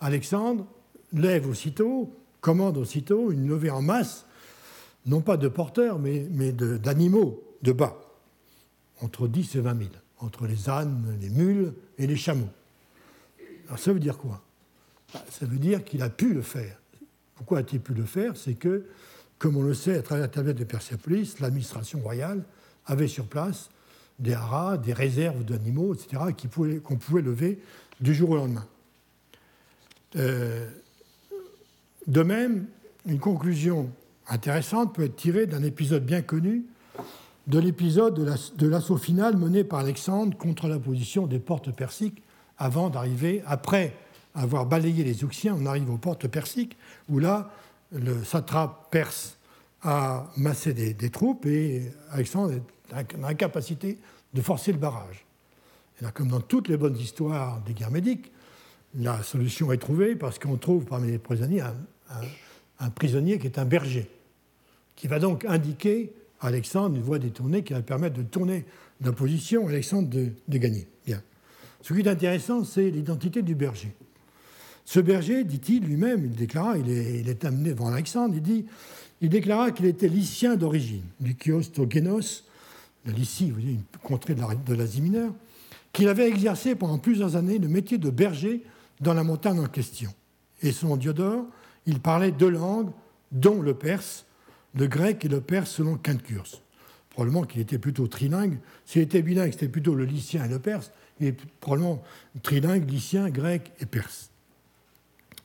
Alexandre 0.00 0.66
lève 1.12 1.48
aussitôt, 1.48 2.14
commande 2.40 2.76
aussitôt 2.76 3.32
une 3.32 3.48
levée 3.48 3.70
en 3.70 3.82
masse, 3.82 4.26
non 5.06 5.20
pas 5.20 5.36
de 5.36 5.48
porteurs, 5.48 5.98
mais, 5.98 6.52
d'animaux 6.52 7.42
de, 7.62 7.72
bas, 7.72 7.98
entre 9.00 9.26
10 9.26 9.56
et 9.56 9.60
20 9.60 9.78
000, 9.78 9.90
entre 10.18 10.46
les 10.46 10.68
ânes, 10.68 11.18
les 11.20 11.30
mules 11.30 11.72
et 11.98 12.06
les 12.06 12.16
chameaux. 12.16 12.50
Alors 13.66 13.78
ça 13.78 13.92
veut 13.92 14.00
dire 14.00 14.18
quoi? 14.18 14.42
Bah, 15.12 15.24
Ça 15.30 15.46
veut 15.46 15.58
dire 15.58 15.84
qu'il 15.84 16.02
a 16.02 16.10
pu 16.10 16.32
le 16.32 16.42
faire. 16.42 16.77
Pourquoi 17.38 17.58
a-t-il 17.58 17.80
pu 17.80 17.94
le 17.94 18.04
faire? 18.04 18.36
C'est 18.36 18.54
que, 18.54 18.84
comme 19.38 19.56
on 19.56 19.62
le 19.62 19.72
sait 19.72 19.96
à 19.96 20.02
travers 20.02 20.22
la 20.22 20.28
tablette 20.28 20.58
de 20.58 20.64
Persépolis, 20.64 21.36
l'administration 21.38 22.00
royale 22.00 22.42
avait 22.84 23.06
sur 23.06 23.26
place 23.26 23.70
des 24.18 24.34
haras, 24.34 24.76
des 24.76 24.92
réserves 24.92 25.44
d'animaux, 25.44 25.94
etc., 25.94 26.20
qu'on 26.82 26.96
pouvait 26.96 27.22
lever 27.22 27.60
du 28.00 28.12
jour 28.12 28.30
au 28.30 28.36
lendemain. 28.36 28.66
Euh, 30.16 30.68
de 32.08 32.22
même, 32.24 32.66
une 33.06 33.20
conclusion 33.20 33.88
intéressante 34.26 34.96
peut 34.96 35.04
être 35.04 35.14
tirée 35.14 35.46
d'un 35.46 35.62
épisode 35.62 36.04
bien 36.04 36.22
connu, 36.22 36.64
de 37.46 37.60
l'épisode 37.60 38.14
de 38.56 38.66
l'assaut 38.66 38.96
final 38.96 39.36
mené 39.36 39.62
par 39.62 39.78
Alexandre 39.78 40.36
contre 40.36 40.66
la 40.66 40.80
position 40.80 41.28
des 41.28 41.38
portes 41.38 41.70
persiques 41.70 42.20
avant 42.58 42.90
d'arriver, 42.90 43.44
après 43.46 43.94
avoir 44.38 44.66
balayé 44.66 45.04
les 45.04 45.24
Ouxiens, 45.24 45.56
on 45.58 45.66
arrive 45.66 45.90
aux 45.90 45.98
portes 45.98 46.28
persiques, 46.28 46.76
où 47.08 47.18
là, 47.18 47.50
le 47.92 48.22
satrape 48.24 48.90
perse 48.90 49.36
a 49.82 50.30
massé 50.36 50.72
des, 50.74 51.10
troupes 51.10 51.46
et 51.46 51.90
Alexandre 52.10 52.54
est 52.54 53.24
incapacité 53.24 53.98
de 54.34 54.40
forcer 54.40 54.72
le 54.72 54.78
barrage. 54.78 55.24
Là, 56.00 56.10
comme 56.12 56.28
dans 56.28 56.40
toutes 56.40 56.68
les 56.68 56.76
bonnes 56.76 56.96
histoires 56.96 57.60
des 57.62 57.72
guerres 57.72 57.90
médiques, 57.90 58.30
la 58.94 59.22
solution 59.22 59.72
est 59.72 59.78
trouvée 59.78 60.16
parce 60.16 60.38
qu'on 60.38 60.56
trouve 60.56 60.84
parmi 60.84 61.10
les 61.10 61.18
prisonniers 61.18 61.62
un, 62.80 62.90
prisonnier 62.90 63.38
qui 63.38 63.46
est 63.46 63.58
un 63.58 63.64
berger, 63.64 64.08
qui 64.96 65.08
va 65.08 65.18
donc 65.18 65.44
indiquer 65.44 66.12
à 66.40 66.48
Alexandre 66.48 66.96
une 66.96 67.02
voie 67.02 67.18
détournée 67.18 67.62
qui 67.62 67.72
va 67.72 67.82
permettre 67.82 68.16
de 68.16 68.22
tourner 68.22 68.64
la 69.00 69.12
position 69.12 69.68
Alexandre 69.68 70.08
de, 70.08 70.58
gagner. 70.58 70.86
Bien. 71.06 71.22
Ce 71.82 71.92
qui 71.92 72.00
est 72.00 72.08
intéressant, 72.08 72.64
c'est 72.64 72.90
l'identité 72.90 73.42
du 73.42 73.54
berger. 73.54 73.92
Ce 74.88 75.00
berger, 75.00 75.44
dit-il 75.44 75.84
lui-même, 75.84 76.24
il 76.24 76.30
déclara, 76.30 76.78
il 76.78 76.88
est, 76.88 77.44
amené 77.44 77.74
devant 77.74 77.88
Alexandre, 77.88 78.34
il 78.34 78.40
dit, 78.40 78.64
il 79.20 79.28
déclara 79.28 79.70
qu'il 79.70 79.84
était 79.84 80.08
lycien 80.08 80.56
d'origine, 80.56 81.02
du 81.20 81.36
Génos, 81.90 82.42
de 83.04 83.12
Lycie, 83.12 83.48
vous 83.50 83.60
voyez, 83.60 83.72
une 83.72 83.82
contrée 84.02 84.34
de 84.34 84.74
l'Asie 84.74 85.02
mineure, 85.02 85.34
qu'il 85.92 86.08
avait 86.08 86.26
exercé 86.26 86.74
pendant 86.74 86.96
plusieurs 86.96 87.36
années 87.36 87.58
le 87.58 87.68
métier 87.68 87.98
de 87.98 88.08
berger 88.08 88.62
dans 89.02 89.12
la 89.12 89.24
montagne 89.24 89.60
en 89.60 89.66
question. 89.66 90.10
Et 90.62 90.72
selon 90.72 90.96
Diodore, 90.96 91.44
il 91.84 92.00
parlait 92.00 92.32
deux 92.32 92.48
langues, 92.48 92.88
dont 93.30 93.60
le 93.60 93.74
perse, 93.74 94.24
le 94.74 94.86
grec 94.86 95.22
et 95.22 95.28
le 95.28 95.42
perse 95.42 95.70
selon 95.70 95.98
Quintcurs. 95.98 96.62
Probablement 97.10 97.42
qu'il 97.42 97.60
était 97.60 97.78
plutôt 97.78 98.06
trilingue. 98.06 98.58
S'il 98.86 99.02
était 99.02 99.20
bilingue, 99.20 99.52
c'était 99.52 99.68
plutôt 99.68 99.94
le 99.94 100.06
lycien 100.06 100.46
et 100.46 100.48
le 100.48 100.58
perse. 100.58 100.92
Il 101.20 101.26
est 101.26 101.36
probablement 101.60 102.02
trilingue, 102.42 102.90
lycien, 102.90 103.28
grec 103.28 103.70
et 103.80 103.84
perse. 103.84 104.30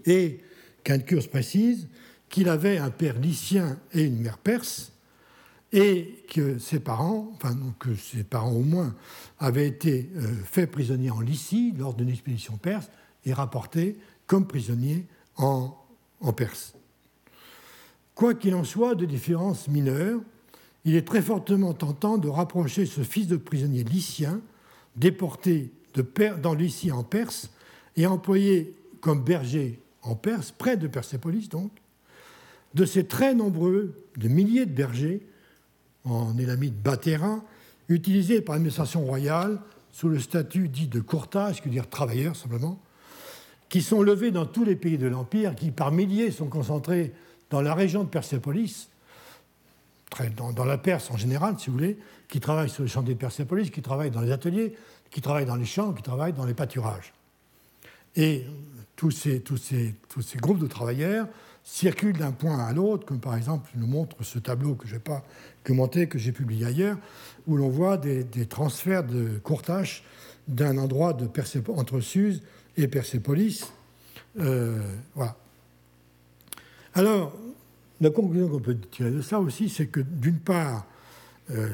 Et 0.06 0.40
Quintcurs 0.84 1.30
précise 1.30 1.88
qu'il 2.30 2.50
avait 2.50 2.78
un 2.78 2.90
père 2.90 3.20
lycien 3.20 3.80
et 3.94 4.04
une 4.04 4.20
mère 4.20 4.38
perse, 4.38 4.92
et 5.72 6.24
que 6.32 6.60
ses 6.60 6.80
parents, 6.80 7.32
enfin 7.36 7.56
que 7.80 7.96
ses 7.96 8.24
parents 8.24 8.52
au 8.52 8.62
moins, 8.62 8.96
avaient 9.40 9.68
été 9.68 10.10
euh, 10.16 10.34
faits 10.46 10.72
prisonniers 10.72 11.10
en 11.10 11.20
Lycie 11.20 11.74
lors 11.78 11.96
d'une 11.96 12.10
expédition 12.10 12.58
perse 12.58 12.90
et 13.26 13.34
rapportés 13.34 13.98
comme 14.28 14.48
prisonniers 14.48 15.06
en, 15.38 15.76
en 16.22 16.34
Perse. 16.34 16.74
Quoi 18.16 18.36
qu'il 18.36 18.54
en 18.54 18.64
soit 18.64 18.96
de 18.96 19.06
différences 19.06 19.68
mineures, 19.68 20.22
il 20.86 20.96
est 20.96 21.08
très 21.08 21.22
fortement 21.22 21.74
tentant 21.74 22.18
de 22.18 22.30
rapprocher 22.30 22.86
ce 22.86 23.02
fils 23.02 23.28
de 23.28 23.38
prisonnier 23.38 23.84
lycien, 23.84 24.42
déporté 24.96 25.72
de 25.96 26.06
dans 26.42 26.54
Lycie 26.54 26.92
en 26.92 27.04
Perse 27.04 27.50
et 27.96 28.06
employé 28.06 28.76
comme 29.02 29.24
berger 29.24 29.80
en 30.04 30.16
Perse, 30.16 30.52
près 30.52 30.78
de 30.78 30.88
Persépolis 30.88 31.50
donc, 31.50 31.72
de 32.74 32.86
ces 32.86 33.06
très 33.06 33.36
nombreux, 33.36 34.06
de 34.18 34.28
milliers 34.28 34.66
de 34.66 34.74
bergers 34.74 35.26
en 36.06 36.38
élamite 36.38 36.82
bas 36.82 36.98
terrain, 36.98 37.44
utilisé 37.90 38.42
par 38.42 38.56
l'administration 38.56 39.06
royale 39.06 39.60
sous 39.92 40.10
le 40.10 40.20
statut 40.20 40.70
dit 40.70 40.88
de 40.88 41.00
courtage, 41.00 41.62
qui 41.62 41.68
veut 41.68 41.74
dire 41.74 41.90
travailleur 41.90 42.36
simplement, 42.36 42.80
qui 43.70 43.82
sont 43.82 44.02
levés 44.02 44.32
dans 44.32 44.46
tous 44.46 44.66
les 44.66 44.76
pays 44.76 44.98
de 44.98 45.08
l'Empire, 45.08 45.56
qui 45.56 45.72
par 45.72 45.92
milliers 45.92 46.32
sont 46.32 46.48
concentrés 46.48 47.14
dans 47.50 47.62
la 47.62 47.74
région 47.74 48.04
de 48.04 48.10
Persépolis, 48.10 48.90
dans, 50.36 50.66
la 50.66 50.78
Perse 50.78 51.10
en 51.12 51.18
général, 51.18 51.56
si 51.60 51.68
vous 51.68 51.78
voulez, 51.78 51.98
qui 52.28 52.40
travaillent 52.40 52.70
sur 52.70 52.84
les 52.84 52.90
champs 52.90 53.04
de 53.04 53.14
Persépolis, 53.14 53.72
qui 53.72 53.82
travaillent 53.82 54.12
dans 54.12 54.22
les 54.22 54.32
ateliers, 54.32 54.76
qui 55.10 55.22
travaillent 55.22 55.46
dans 55.46 55.56
les 55.56 55.66
champs, 55.66 55.94
qui 55.94 56.04
travaillent 56.04 56.34
dans 56.34 56.46
les 56.46 56.54
pâturages. 56.54 57.14
Et 58.16 58.46
tous 58.96 59.12
ces, 59.12 59.44
groupes 60.38 60.60
de 60.60 60.68
travailleurs 60.68 61.28
circulent 61.64 62.18
d'un 62.18 62.32
point 62.32 62.60
à 62.60 62.74
l'autre, 62.74 63.06
comme 63.06 63.20
par 63.20 63.36
exemple 63.36 63.70
nous 63.76 63.88
montre 63.88 64.24
ce 64.24 64.40
tableau 64.40 64.76
que 64.76 64.88
je 64.88 64.94
n'ai 64.94 65.00
pas 65.00 65.24
commenté, 65.64 66.08
que 66.08 66.20
j'ai 66.20 66.32
publié 66.32 66.66
ailleurs, 66.66 66.98
où 67.48 67.58
l'on 67.58 67.70
voit 67.70 67.98
des, 67.98 68.46
transferts 68.46 69.04
de 69.04 69.40
courtage 69.44 70.04
d'un 70.48 70.78
endroit 70.78 71.18
entre 71.76 72.00
Suse 72.02 72.42
et 72.78 72.88
Persépolis. 72.88 73.72
Euh, 74.40 74.82
voilà. 75.16 75.36
Alors, 76.94 77.34
la 78.02 78.10
conclusion 78.10 78.50
qu'on 78.50 78.60
peut 78.60 78.78
tirer 78.92 79.12
de 79.12 79.22
ça 79.22 79.40
aussi, 79.40 79.70
c'est 79.70 79.88
que 79.88 80.02
d'une 80.02 80.40
part, 80.40 80.86
euh, 81.52 81.70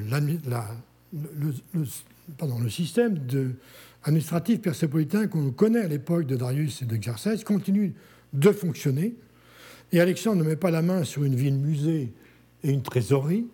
le, 1.11 2.69
système 2.69 3.17
de, 3.25 3.55
administratif 4.03 4.61
persépolitain 4.61 5.27
qu'on 5.27 5.51
connaît 5.51 5.81
à 5.81 5.87
l'époque 5.87 6.25
de 6.25 6.35
Darius 6.35 6.81
et 6.81 6.85
de 6.85 7.43
continue 7.43 7.93
de 8.33 8.51
fonctionner 8.51 9.15
et 9.91 9.99
Alexandre 9.99 10.43
ne 10.43 10.47
met 10.47 10.55
pas 10.55 10.71
la 10.71 10.81
main 10.81 11.03
sur 11.03 11.23
une 11.23 11.35
ville 11.35 11.55
musée 11.55 12.13
et 12.63 12.71
une 12.71 12.83
trésorerie, 12.83 13.47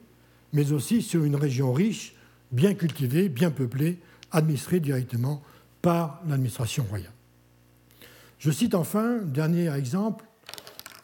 mais 0.54 0.72
aussi 0.72 1.02
sur 1.02 1.24
une 1.24 1.36
région 1.36 1.72
riche, 1.72 2.16
bien 2.52 2.74
cultivée, 2.74 3.30
bien 3.30 3.52
peuplée, 3.52 4.00
administrée 4.32 4.80
directement 4.80 5.42
par 5.82 6.22
l'administration 6.28 6.84
royale. 6.90 7.12
Je 8.40 8.52
cite 8.52 8.76
enfin, 8.76 9.20
dernier 9.24 9.74
exemple, 9.74 10.26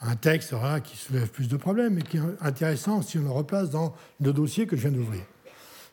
un 0.01 0.15
texte 0.15 0.53
qui 0.83 0.97
soulève 0.97 1.29
plus 1.29 1.47
de 1.47 1.57
problèmes, 1.57 1.93
mais 1.93 2.01
qui 2.01 2.17
est 2.17 2.21
intéressant 2.41 3.01
si 3.01 3.17
on 3.19 3.23
le 3.23 3.29
replace 3.29 3.69
dans 3.69 3.95
le 4.19 4.33
dossier 4.33 4.65
que 4.65 4.75
je 4.75 4.81
viens 4.81 4.91
d'ouvrir. 4.91 5.21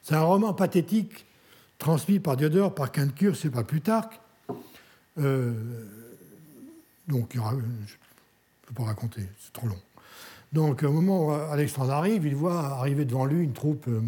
C'est 0.03 0.15
un 0.15 0.23
roman 0.23 0.55
pathétique 0.55 1.27
transmis 1.79 2.19
par 2.19 2.37
Diodore, 2.37 2.75
par 2.75 2.93
Quintcure, 2.93 3.37
c'est 3.37 3.51
pas 3.51 3.65
Plutarque. 3.65 4.21
Euh, 5.19 5.53
donc, 7.07 7.31
il 7.33 7.37
y 7.39 7.41
aura, 7.41 7.55
ne 7.55 7.61
peux 8.67 8.75
pas 8.75 8.85
raconter, 8.85 9.23
c'est 9.41 9.53
trop 9.53 9.67
long. 9.67 9.81
Donc, 10.53 10.83
au 10.83 10.93
moment 10.93 11.27
où 11.27 11.31
Alexandre 11.31 11.93
arrive, 11.93 12.27
il 12.27 12.35
voit 12.35 12.59
arriver 12.59 13.05
devant 13.05 13.27
lui 13.27 13.45
une 13.45 13.53
troupe, 13.53 13.87
euh, 13.89 14.01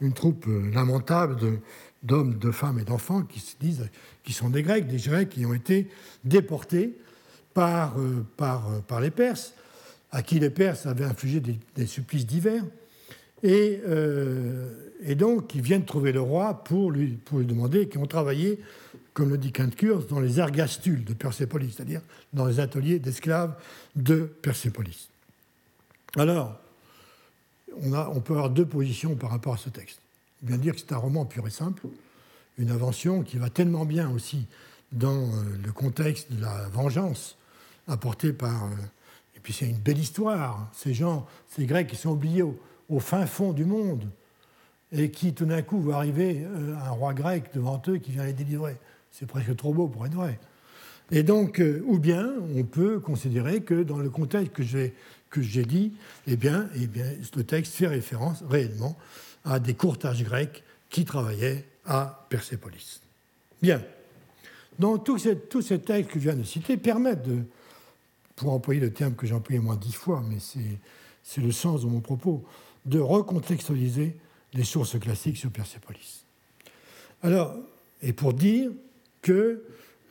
une 0.00 0.12
troupe 0.12 0.46
euh, 0.46 0.70
lamentable 0.72 1.36
d'hommes, 2.02 2.38
de, 2.38 2.50
femmes 2.50 2.78
et 2.78 2.84
d'enfants 2.84 3.22
qui 3.22 3.40
se 3.40 3.56
disent 3.58 3.88
qui 4.22 4.32
sont 4.32 4.50
des 4.50 4.62
Grecs, 4.62 4.86
des 4.86 4.98
Grecs 4.98 5.28
qui 5.28 5.44
ont 5.44 5.54
été 5.54 5.88
déportés 6.24 6.96
par, 7.54 7.96
par, 8.36 8.80
par 8.86 9.00
les 9.00 9.10
Perses, 9.10 9.52
à 10.12 10.22
qui 10.22 10.38
les 10.38 10.50
Perses 10.50 10.86
avaient 10.86 11.04
infligé 11.04 11.40
des, 11.40 11.86
supplices 11.86 12.26
divers, 12.26 12.64
et, 13.42 13.80
et, 15.04 15.14
donc 15.14 15.48
qui 15.48 15.60
viennent 15.60 15.84
trouver 15.84 16.12
le 16.12 16.20
roi 16.20 16.64
pour 16.64 16.90
lui, 16.90 17.18
demander, 17.32 17.88
qui 17.88 17.98
ont 17.98 18.06
travaillé 18.06 18.60
comme 19.14 19.28
le 19.28 19.38
dit 19.38 19.52
Quintcurs, 19.52 20.06
dans 20.06 20.20
les 20.20 20.40
ergastules 20.40 21.04
de 21.04 21.12
Persépolis, 21.12 21.74
c'est-à-dire 21.76 22.00
dans 22.32 22.46
les 22.46 22.60
ateliers 22.60 22.98
d'esclaves 22.98 23.54
de 23.94 24.22
Persépolis. 24.22 25.10
Alors, 26.16 26.58
on, 27.82 28.20
peut 28.20 28.34
avoir 28.34 28.50
deux 28.50 28.66
positions 28.66 29.14
par 29.14 29.30
rapport 29.30 29.54
à 29.54 29.56
ce 29.56 29.70
texte. 29.70 30.00
Vient 30.42 30.58
dire 30.58 30.74
que 30.74 30.80
c'est 30.80 30.92
un 30.92 30.98
roman 30.98 31.24
pur 31.24 31.46
et 31.46 31.50
simple, 31.50 31.86
une 32.58 32.70
invention 32.70 33.22
qui 33.22 33.38
va 33.38 33.50
tellement 33.50 33.84
bien 33.84 34.10
aussi 34.10 34.46
dans 34.92 35.30
le 35.64 35.72
contexte 35.72 36.32
de 36.32 36.42
la 36.42 36.68
vengeance 36.68 37.36
apportée 37.88 38.32
par. 38.32 38.68
et 39.36 39.40
puis 39.40 39.52
c'est 39.52 39.68
une 39.68 39.78
belle 39.78 39.98
histoire. 39.98 40.68
Ces 40.74 40.94
gens, 40.94 41.26
ces 41.48 41.64
Grecs 41.64 41.86
qui 41.86 41.96
sont 41.96 42.10
oubliés 42.10 42.42
au, 42.42 43.00
fin 43.00 43.26
fond 43.26 43.52
du 43.52 43.64
monde 43.64 44.04
et 44.92 45.10
qui 45.10 45.32
tout 45.32 45.46
d'un 45.46 45.62
coup 45.62 45.80
voient 45.80 45.96
arriver 45.96 46.46
un 46.84 46.90
roi 46.90 47.14
grec 47.14 47.44
devant 47.54 47.80
eux 47.88 47.96
qui 47.96 48.12
vient 48.12 48.24
les 48.24 48.32
délivrer. 48.32 48.76
C'est 49.10 49.26
presque 49.26 49.56
trop 49.56 49.72
beau 49.72 49.88
pour 49.88 50.06
être 50.06 50.14
vrai. 50.14 50.38
Et 51.10 51.22
donc, 51.22 51.60
euh, 51.60 51.82
ou 51.86 51.98
bien 51.98 52.30
on 52.56 52.64
peut 52.64 52.98
considérer 52.98 53.60
que 53.62 53.82
dans 53.82 53.98
le 53.98 54.08
contexte 54.08 54.52
que 54.52 54.62
j'ai, 54.62 54.94
que 55.28 55.42
j'ai 55.42 55.64
dit, 55.64 55.92
eh 56.26 56.36
bien, 56.36 56.68
eh 56.74 56.86
bien, 56.86 57.04
le 57.36 57.44
texte 57.44 57.74
fait 57.74 57.86
référence 57.86 58.42
réellement 58.48 58.96
à 59.44 59.58
des 59.58 59.74
courtages 59.74 60.24
grecs 60.24 60.64
qui 60.88 61.04
travaillaient 61.04 61.66
à 61.84 62.26
Persépolis. 62.30 63.02
Bien. 63.60 63.82
Donc, 64.78 65.04
tous 65.04 65.18
ces, 65.18 65.36
tous 65.36 65.60
ces 65.60 65.80
textes 65.80 66.10
que 66.12 66.18
je 66.18 66.30
viens 66.30 66.36
de 66.36 66.44
citer 66.44 66.78
permettent 66.78 67.28
de, 67.28 67.42
pour 68.36 68.52
employer 68.52 68.80
le 68.80 68.92
terme 68.92 69.14
que 69.14 69.26
j'ai 69.26 69.34
employé 69.34 69.60
moins 69.60 69.76
dix 69.76 69.92
fois, 69.92 70.22
mais 70.28 70.38
c'est, 70.38 70.78
c'est 71.22 71.42
le 71.42 71.52
sens 71.52 71.82
de 71.82 71.86
mon 71.88 72.00
propos, 72.00 72.42
de 72.86 72.98
recontextualiser 72.98 74.16
les 74.54 74.64
sources 74.64 74.98
classiques 74.98 75.36
sur 75.36 75.50
Persépolis. 75.50 76.24
Alors, 77.22 77.56
et 78.02 78.12
pour 78.12 78.34
dire 78.34 78.70
que 79.22 79.62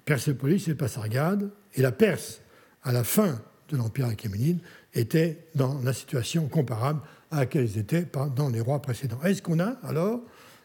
Persépolis 0.06 0.68
et 0.68 0.76
Passargade 0.76 1.52
et 1.76 1.82
la 1.82 1.92
Perse, 1.92 2.42
à 2.84 2.92
la 2.92 3.04
fin 3.04 3.42
de 3.70 3.78
l'Empire 3.78 4.08
achéménide, 4.08 4.60
étaient 4.94 5.46
dans 5.56 5.80
la 5.82 5.94
situation 5.94 6.48
comparable 6.48 7.02
à 7.30 7.42
laquelle 7.42 7.66
ils 7.66 7.78
étaient 7.78 8.08
dans 8.36 8.50
les 8.50 8.62
rois 8.62 8.82
précédents. 8.82 9.22
Est-ce 9.24 9.42
qu'on 9.42 9.60
a 9.60 9.78
alors 9.84 10.22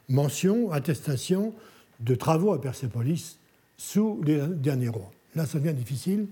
mention, 0.08 0.70
attestation 0.72 1.54
de 2.00 2.14
travaux 2.14 2.52
à 2.52 2.60
Persépolis 2.60 3.38
sous 3.76 4.20
les 4.24 4.40
derniers 4.46 4.88
rois? 4.88 5.10
Là, 5.34 5.46
ça 5.46 5.58
devient 5.58 5.74
difficile. 5.74 6.26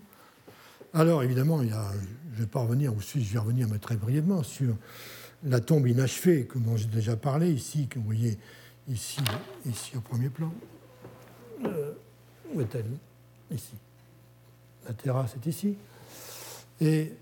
Alors, 0.92 1.22
évidemment, 1.22 1.60
il 1.62 1.68
y 1.68 1.72
je 1.72 2.40
ne 2.40 2.46
vais 2.46 2.50
pas 2.50 2.60
revenir, 2.60 2.92
ou 2.92 3.00
je 3.00 3.18
vais 3.18 3.38
revenir 3.38 3.68
mais 3.68 3.78
très 3.78 3.96
brièvement 3.96 4.42
sur 4.42 4.76
la 5.44 5.60
tombe 5.60 5.86
inachevée, 5.86 6.48
dont 6.54 6.76
j'ai 6.76 6.86
déjà 6.86 7.16
parlé 7.16 7.50
ici, 7.50 7.86
que 7.86 7.98
vous 7.98 8.04
voyez 8.04 8.38
ici, 8.88 9.20
ici 9.66 9.96
au 9.96 10.00
premier 10.00 10.30
plan. 10.30 10.52
Euh, 11.64 11.92
où 12.52 12.60
est-elle? 12.60 12.86
Ici. 13.50 13.74
La 14.86 14.94
terrasse 14.94 15.34
est 15.36 15.46
ici. 15.46 15.76
Et 16.80 17.12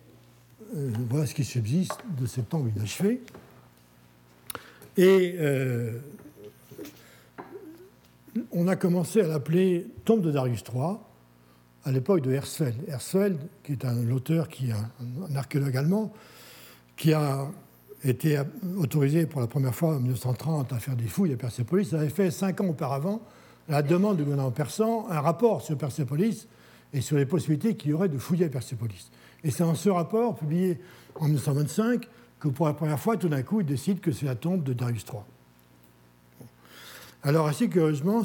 euh, 0.74 0.90
voilà 1.10 1.26
ce 1.26 1.34
qui 1.34 1.44
subsiste 1.44 1.98
de 2.18 2.26
cette 2.26 2.48
tombe 2.48 2.68
inachevée. 2.74 3.20
Et 4.96 5.36
euh, 5.38 5.98
on 8.50 8.68
a 8.68 8.76
commencé 8.76 9.20
à 9.20 9.26
l'appeler 9.26 9.86
tombe 10.04 10.22
de 10.22 10.30
Darius 10.30 10.62
III 10.72 10.96
à 11.84 11.92
l'époque 11.92 12.22
de 12.22 12.32
Herzfeld. 12.32 12.88
Herzfeld, 12.88 13.38
qui 13.64 13.72
est 13.72 13.84
un 13.84 14.10
auteur, 14.10 14.48
qui 14.48 14.70
est 14.70 14.72
un, 14.72 15.36
archéologue 15.36 15.76
allemand, 15.76 16.12
qui 16.96 17.12
a 17.12 17.50
été 18.04 18.40
autorisé 18.78 19.26
pour 19.26 19.40
la 19.40 19.46
première 19.46 19.74
fois 19.74 19.96
en 19.96 20.00
1930 20.00 20.72
à 20.72 20.78
faire 20.78 20.96
des 20.96 21.06
fouilles 21.06 21.32
à 21.32 21.36
Persépolis, 21.36 21.92
avait 21.94 22.08
fait 22.08 22.30
cinq 22.30 22.60
ans 22.60 22.66
auparavant 22.66 23.22
la 23.68 23.82
demande 23.82 24.16
du 24.16 24.24
gouvernement 24.24 24.50
persan 24.50 25.06
un 25.08 25.20
rapport 25.20 25.62
sur 25.62 25.76
Persépolis 25.78 26.46
et 26.92 27.00
sur 27.00 27.16
les 27.16 27.26
possibilités 27.26 27.76
qu'il 27.76 27.90
y 27.90 27.94
aurait 27.94 28.08
de 28.08 28.18
fouiller 28.18 28.46
à 28.46 28.48
Persépolis. 28.48 29.10
Et 29.44 29.50
c'est 29.50 29.62
dans 29.62 29.74
ce 29.74 29.88
rapport, 29.88 30.36
publié 30.36 30.78
en 31.14 31.26
1925, 31.26 32.08
que 32.40 32.48
pour 32.48 32.66
la 32.66 32.74
première 32.74 32.98
fois, 32.98 33.16
tout 33.16 33.28
d'un 33.28 33.42
coup, 33.42 33.60
il 33.60 33.66
décide 33.66 34.00
que 34.00 34.12
c'est 34.12 34.26
la 34.26 34.34
tombe 34.34 34.62
de 34.62 34.72
Darius 34.72 35.04
III. 35.04 35.22
Alors, 37.24 37.46
assez 37.46 37.68
curieusement, 37.68 38.22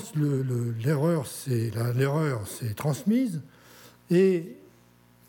l'erreur 0.84 1.28
s'est 1.28 2.74
transmise 2.76 3.42
et 4.10 4.56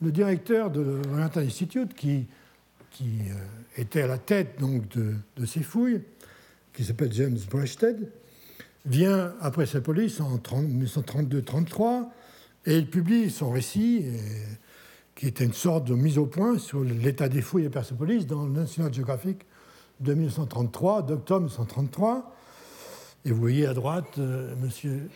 le 0.01 0.11
directeur 0.11 0.71
de 0.71 0.81
l'Oriental 0.81 1.45
Institute, 1.45 1.95
qui, 1.95 2.27
qui 2.99 3.21
euh, 3.31 3.81
était 3.81 4.03
à 4.03 4.09
la 4.09 4.19
tête 4.19 4.59
donc, 4.59 4.89
de, 4.89 5.47
ces 5.47 5.63
fouilles, 5.63 6.03
qui 6.73 6.83
s'appelle 6.83 7.13
James 7.13 7.39
Breasted, 7.49 8.11
vient 8.87 9.35
après 9.41 9.67
sa 9.67 9.81
police 9.81 10.21
en 10.21 10.37
1932-33 10.39 12.09
et 12.67 12.77
il 12.77 12.91
publie 12.91 13.31
son 13.31 13.51
récit, 13.51 14.05
qui 15.15 15.29
était 15.29 15.45
une 15.45 15.53
sorte 15.53 15.85
de 15.85 15.95
mise 15.95 16.19
au 16.19 16.27
point 16.27 16.59
sur 16.59 16.83
l'état 16.83 17.29
des 17.29 17.41
fouilles 17.41 17.67
à 17.67 17.71
Persepolis 17.71 18.27
dans 18.27 18.47
National 18.47 18.93
Geographic 18.93 19.47
de 20.01 20.15
1933, 20.15 21.03
d'octobre 21.03 21.47
1933. 21.47 22.35
Et 23.25 23.31
vous 23.31 23.41
voyez 23.41 23.67
à 23.67 23.75
droite 23.75 24.19
euh, 24.19 24.55
M. 24.61 25.09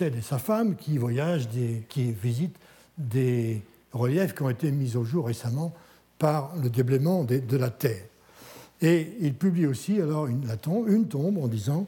Et 0.00 0.22
sa 0.22 0.38
femme 0.38 0.74
qui 0.74 0.98
voyagent, 0.98 1.48
qui 1.88 2.10
visitent 2.10 2.58
des 2.96 3.62
reliefs 3.92 4.34
qui 4.34 4.42
ont 4.42 4.50
été 4.50 4.72
mis 4.72 4.96
au 4.96 5.04
jour 5.04 5.26
récemment 5.26 5.72
par 6.18 6.54
le 6.62 6.70
déblaiement 6.70 7.24
de, 7.24 7.56
la 7.56 7.70
Terre. 7.70 8.04
Et 8.80 9.16
il 9.20 9.34
publie 9.34 9.66
aussi 9.66 10.00
alors 10.00 10.26
une, 10.26 10.46
tombe 11.08 11.38
en 11.38 11.48
disant 11.48 11.86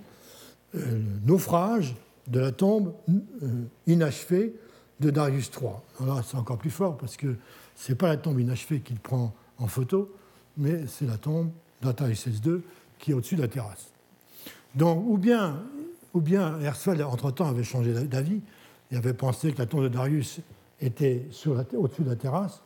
euh, 0.75 1.01
naufrage 1.25 1.95
de 2.29 2.41
la 2.41 2.53
tombe 2.53 2.93
euh, 3.09 3.65
inachevée 3.87 4.55
de 5.01 5.11
Darius 5.11 5.51
III. 5.61 5.71
Alors 6.01 6.25
c'est 6.25 6.37
encore 6.37 6.59
plus 6.59 6.71
fort 6.71 6.97
parce 6.97 7.17
que 7.17 7.37
ce 7.77 7.93
n'est 7.93 7.97
pas 7.97 8.09
la 8.09 8.17
tombe 8.17 8.39
inachevée 8.39 8.81
qu'il 8.81 8.99
prend 8.99 9.33
en 9.59 9.67
photo, 9.67 10.15
mais 10.57 10.87
c'est 10.87 11.07
la 11.07 11.17
tombe 11.17 11.51
d'Atarius 11.83 12.27
II 12.27 12.61
qui 12.99 13.13
est 13.13 13.15
au-dessus 13.15 13.37
de 13.37 13.43
la 13.43 13.49
terrasse. 13.49 13.91
Donc, 14.75 15.03
ou 15.07 15.17
bien, 15.17 15.63
ou 16.15 16.21
bien 16.21 16.61
Herzfeld, 16.61 17.01
entre-temps, 17.03 17.49
avait 17.49 17.65
changé 17.65 17.93
d'avis, 17.93 18.41
il 18.91 18.97
avait 18.97 19.15
pensé 19.15 19.53
que 19.53 19.59
la 19.59 19.67
tombe 19.67 19.85
de 19.85 19.89
Darius 19.89 20.41
était 20.81 21.27
au-dessus 21.75 22.03
de 22.03 22.11
la 22.11 22.17
terrasse. 22.17 22.61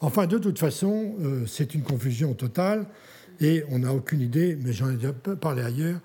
Enfin, 0.00 0.26
de 0.26 0.38
toute 0.38 0.58
façon, 0.58 1.14
euh, 1.20 1.46
c'est 1.46 1.74
une 1.74 1.82
confusion 1.82 2.34
totale 2.34 2.86
et 3.40 3.64
on 3.70 3.80
n'a 3.80 3.92
aucune 3.92 4.20
idée, 4.20 4.56
mais 4.56 4.72
j'en 4.72 4.90
ai 4.90 4.96
déjà 4.96 5.12
parlé 5.12 5.62
ailleurs, 5.62 6.00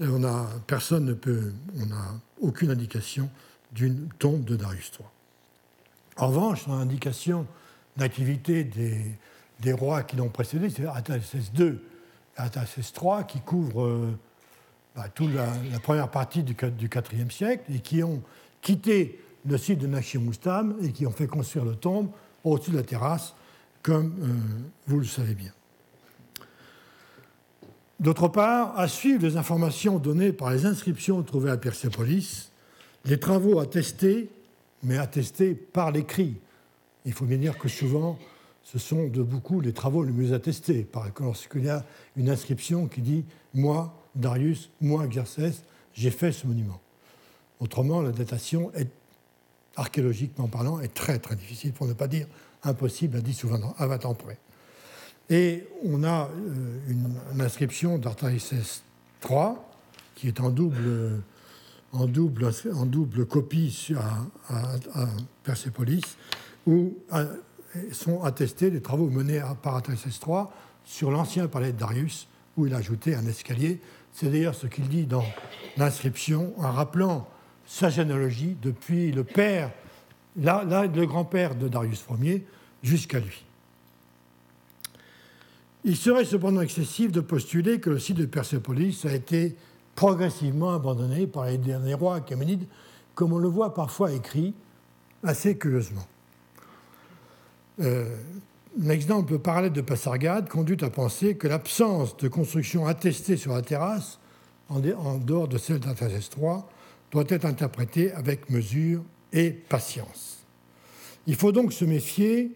on 0.00 0.22
personne 0.66 1.04
ne 1.04 1.14
peut, 1.14 1.52
on 1.80 1.86
n'a 1.86 2.14
aucune 2.40 2.70
indication 2.70 3.30
d'une 3.72 4.08
tombe 4.18 4.44
de 4.44 4.56
Darius 4.56 4.90
III. 4.98 5.06
En 6.16 6.28
revanche, 6.28 6.64
on 6.68 6.80
a 6.80 7.44
d'activité 7.96 8.64
des, 8.64 9.72
rois 9.72 10.02
qui 10.02 10.16
l'ont 10.16 10.28
précédé, 10.28 10.68
c'est 10.70 10.86
Atasès 10.86 11.50
II 11.58 11.78
Atasès 12.36 12.92
III, 13.00 13.24
qui 13.26 13.40
couvrent 13.40 13.84
euh, 13.84 14.18
bah, 14.96 15.08
toute 15.14 15.32
la, 15.34 15.46
première 15.80 16.10
partie 16.10 16.42
du, 16.42 16.54
IVe 16.54 17.30
siècle 17.30 17.64
et 17.72 17.78
qui 17.78 18.02
ont 18.02 18.22
quitté 18.60 19.20
le 19.46 19.58
site 19.58 19.78
de 19.78 19.86
Nachimustam 19.86 20.76
et 20.82 20.92
qui 20.92 21.06
ont 21.06 21.12
fait 21.12 21.26
construire 21.26 21.64
le 21.64 21.76
tombe 21.76 22.08
au-dessus 22.44 22.70
de 22.70 22.76
la 22.76 22.82
terrasse, 22.82 23.34
comme 23.82 24.14
euh, 24.22 24.26
vous 24.86 24.98
le 24.98 25.06
savez 25.06 25.34
bien. 25.34 25.52
D'autre 28.00 28.28
part, 28.28 28.78
à 28.78 28.88
suivre 28.88 29.22
les 29.26 29.36
informations 29.36 29.98
données 29.98 30.32
par 30.32 30.50
les 30.50 30.66
inscriptions 30.66 31.22
trouvées 31.22 31.50
à 31.50 31.56
Persépolis, 31.56 32.50
les 33.04 33.18
travaux 33.18 33.60
attestés, 33.60 34.28
mais 34.82 34.98
attestés 34.98 35.54
par 35.54 35.90
l'écrit. 35.90 36.36
Il 37.04 37.12
faut 37.12 37.24
bien 37.24 37.38
dire 37.38 37.58
que 37.58 37.68
souvent, 37.68 38.18
ce 38.62 38.78
sont 38.78 39.08
de 39.08 39.22
beaucoup 39.22 39.60
les 39.60 39.72
travaux 39.72 40.02
les 40.02 40.12
mieux 40.12 40.32
attestés. 40.32 40.84
Par 40.84 41.04
exemple, 41.04 41.24
lorsqu'il 41.24 41.64
y 41.64 41.68
a 41.68 41.84
une 42.16 42.30
inscription 42.30 42.88
qui 42.88 43.02
dit 43.02 43.24
Moi, 43.52 43.94
Darius, 44.14 44.70
moi, 44.80 45.06
Xerxès, 45.06 45.62
j'ai 45.92 46.10
fait 46.10 46.32
ce 46.32 46.46
monument. 46.46 46.80
Autrement, 47.60 48.02
la 48.02 48.10
datation, 48.10 48.72
est, 48.74 48.88
archéologiquement 49.76 50.48
parlant, 50.48 50.80
est 50.80 50.92
très 50.94 51.18
très 51.18 51.36
difficile, 51.36 51.72
pour 51.72 51.86
ne 51.86 51.92
pas 51.92 52.08
dire 52.08 52.26
impossible 52.62 53.18
à 53.18 53.20
10 53.20 53.44
ou 53.44 53.48
20 53.48 53.62
ans, 53.62 53.74
à 53.78 53.86
20 53.86 54.06
ans 54.06 54.14
près. 54.14 54.38
Et 55.30 55.66
on 55.84 56.04
a 56.04 56.28
euh, 56.28 56.78
une, 56.88 57.40
inscription 57.40 57.98
d'Artaxerxès 57.98 58.82
III 59.28 59.54
qui 60.14 60.28
est 60.28 60.40
en 60.40 60.50
double, 60.50 61.22
en 61.92 62.06
double, 62.06 62.50
en 62.74 62.86
double 62.86 63.26
copie 63.26 63.92
à, 64.48 65.06
Persépolis, 65.42 66.02
où 66.66 66.94
euh, 67.12 67.26
sont 67.92 68.22
attestés 68.22 68.70
les 68.70 68.80
travaux 68.80 69.08
menés 69.08 69.42
par 69.62 69.76
Artaxerxès 69.76 70.20
III 70.26 70.44
sur 70.84 71.10
l'ancien 71.10 71.48
palais 71.48 71.72
de 71.72 71.78
Darius, 71.78 72.28
où 72.56 72.66
il 72.66 72.74
a 72.74 72.78
ajouté 72.78 73.14
un 73.14 73.26
escalier. 73.26 73.80
C'est 74.12 74.30
d'ailleurs 74.30 74.54
ce 74.54 74.66
qu'il 74.66 74.88
dit 74.88 75.06
dans 75.06 75.24
l'inscription, 75.76 76.52
en 76.58 76.70
rappelant 76.70 77.26
sa 77.66 77.90
généalogie 77.90 78.56
depuis 78.62 79.12
le 79.12 79.24
père, 79.24 79.70
le 80.36 81.04
grand-père 81.04 81.54
de 81.54 81.68
Darius 81.68 82.04
Ier 82.20 82.44
jusqu'à 82.82 83.20
lui. 83.20 83.44
Il 85.84 85.96
serait 85.96 86.24
cependant 86.24 86.60
excessif 86.62 87.12
de 87.12 87.20
postuler 87.20 87.78
que 87.78 87.90
le 87.90 87.98
site 87.98 88.16
de 88.16 88.26
Persépolis 88.26 89.04
a 89.04 89.12
été 89.12 89.54
progressivement 89.94 90.74
abandonné 90.74 91.26
par 91.26 91.44
les 91.46 91.58
derniers 91.58 91.94
rois 91.94 92.16
achéménides, 92.16 92.66
comme 93.14 93.32
on 93.32 93.38
le 93.38 93.48
voit 93.48 93.74
parfois 93.74 94.12
écrit 94.12 94.54
assez 95.22 95.56
curieusement. 95.56 96.06
Euh, 97.80 98.16
L'exemple 98.76 99.38
parallèle 99.38 99.72
de 99.72 99.80
Passargade 99.80 100.48
conduit 100.48 100.82
à 100.82 100.90
penser 100.90 101.36
que 101.36 101.46
l'absence 101.46 102.16
de 102.16 102.26
construction 102.26 102.86
attestée 102.86 103.36
sur 103.36 103.54
la 103.54 103.62
terrasse, 103.62 104.18
en, 104.68 104.80
dehors 104.80 105.46
de 105.46 105.58
celle 105.58 105.78
d'Antaces 105.78 106.30
III, 106.36 106.62
doit 107.14 107.24
être 107.28 107.44
interprété 107.44 108.12
avec 108.12 108.50
mesure 108.50 109.00
et 109.32 109.50
patience. 109.50 110.44
Il 111.28 111.36
faut 111.36 111.52
donc 111.52 111.72
se 111.72 111.84
méfier 111.84 112.50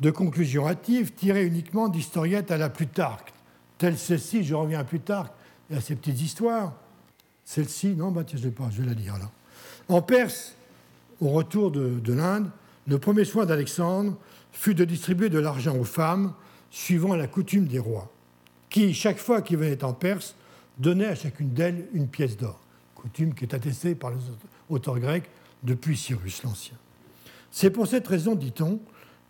de 0.00 0.10
conclusions 0.10 0.66
hâtives 0.66 1.12
tirées 1.12 1.46
uniquement 1.46 1.88
d'historiettes 1.88 2.50
à 2.50 2.56
la 2.56 2.70
Plutarque, 2.70 3.32
telle 3.78 3.96
celle-ci, 3.96 4.42
je 4.42 4.54
reviens 4.54 4.80
à 4.80 4.84
Plutarque 4.84 5.32
et 5.70 5.76
à 5.76 5.80
ces 5.80 5.94
petites 5.94 6.20
histoires. 6.20 6.74
Celle-ci, 7.44 7.94
non, 7.94 8.10
bah, 8.10 8.24
je 8.28 8.36
ne 8.36 8.42
sais 8.42 8.50
pas, 8.50 8.68
je 8.70 8.82
vais 8.82 8.88
la 8.88 8.94
lire 8.94 9.16
là. 9.16 9.30
En 9.88 10.02
Perse, 10.02 10.56
au 11.20 11.28
retour 11.28 11.70
de, 11.70 12.00
de 12.00 12.12
l'Inde, 12.12 12.50
le 12.88 12.98
premier 12.98 13.24
soin 13.24 13.46
d'Alexandre 13.46 14.16
fut 14.50 14.74
de 14.74 14.84
distribuer 14.84 15.28
de 15.28 15.38
l'argent 15.38 15.76
aux 15.76 15.84
femmes 15.84 16.34
suivant 16.72 17.14
la 17.14 17.28
coutume 17.28 17.68
des 17.68 17.78
rois, 17.78 18.12
qui, 18.70 18.92
chaque 18.92 19.18
fois 19.18 19.40
qu'ils 19.40 19.58
venaient 19.58 19.84
en 19.84 19.92
Perse, 19.92 20.34
donnaient 20.78 21.06
à 21.06 21.14
chacune 21.14 21.50
d'elles 21.50 21.86
une 21.92 22.08
pièce 22.08 22.36
d'or, 22.36 22.58
coutume 23.00 23.34
qui 23.34 23.44
est 23.44 23.54
attestée 23.54 23.94
par 23.94 24.10
les 24.10 24.18
auteurs 24.68 24.98
grecs 24.98 25.30
depuis 25.62 25.96
Cyrus 25.96 26.42
l'Ancien. 26.42 26.76
C'est 27.50 27.70
pour 27.70 27.86
cette 27.86 28.06
raison, 28.06 28.34
dit-on, 28.34 28.80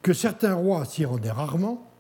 que 0.03 0.13
certains 0.13 0.55
rois 0.55 0.85
s'y 0.85 1.05
rendaient 1.05 1.31
rarement 1.31 1.91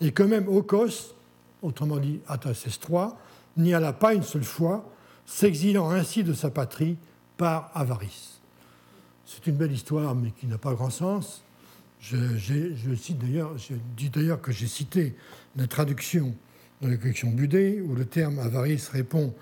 et 0.00 0.12
que 0.12 0.22
même 0.22 0.48
Ocos, 0.48 1.14
autrement 1.62 1.98
dit 1.98 2.20
Atassès 2.28 2.78
III, 2.88 3.08
n'y 3.56 3.74
alla 3.74 3.92
pas 3.92 4.14
une 4.14 4.22
seule 4.22 4.44
fois, 4.44 4.88
s'exilant 5.24 5.90
ainsi 5.90 6.22
de 6.22 6.32
sa 6.32 6.50
patrie 6.50 6.96
par 7.36 7.70
avarice. 7.74 8.40
C'est 9.24 9.46
une 9.46 9.56
belle 9.56 9.72
histoire, 9.72 10.14
mais 10.14 10.30
qui 10.30 10.46
n'a 10.46 10.58
pas 10.58 10.72
grand 10.74 10.90
sens. 10.90 11.42
Je, 12.00 12.36
cite 12.94 13.18
d'ailleurs, 13.18 13.58
je 13.58 13.74
dis 13.96 14.10
d'ailleurs 14.10 14.40
que 14.40 14.52
j'ai 14.52 14.68
cité 14.68 15.16
la 15.56 15.66
traduction 15.66 16.34
de 16.82 16.90
la 16.90 16.96
collection 16.96 17.30
Budé, 17.30 17.80
où 17.80 17.94
le 17.94 18.04
terme 18.04 18.38
avarice 18.38 18.88
répond 18.88 19.34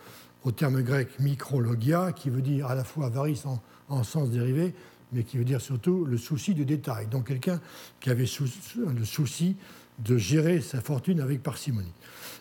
au 0.44 0.52
terme 0.52 0.82
grec 0.82 1.08
micrologia, 1.20 2.12
qui 2.12 2.30
veut 2.30 2.42
dire 2.42 2.66
à 2.66 2.74
la 2.74 2.84
fois 2.84 3.06
avarice 3.06 3.46
en, 3.46 3.62
en 3.88 4.04
sens 4.04 4.30
dérivé, 4.30 4.74
mais 5.12 5.22
qui 5.22 5.38
veut 5.38 5.44
dire 5.44 5.60
surtout 5.60 6.04
le 6.04 6.18
souci 6.18 6.54
du 6.54 6.64
détail. 6.64 7.06
Donc 7.06 7.28
quelqu'un 7.28 7.60
qui 8.00 8.10
avait 8.10 8.26
le 8.26 9.04
souci 9.04 9.56
de 9.98 10.16
gérer 10.16 10.60
sa 10.60 10.80
fortune 10.80 11.20
avec 11.20 11.42
parcimonie. 11.42 11.92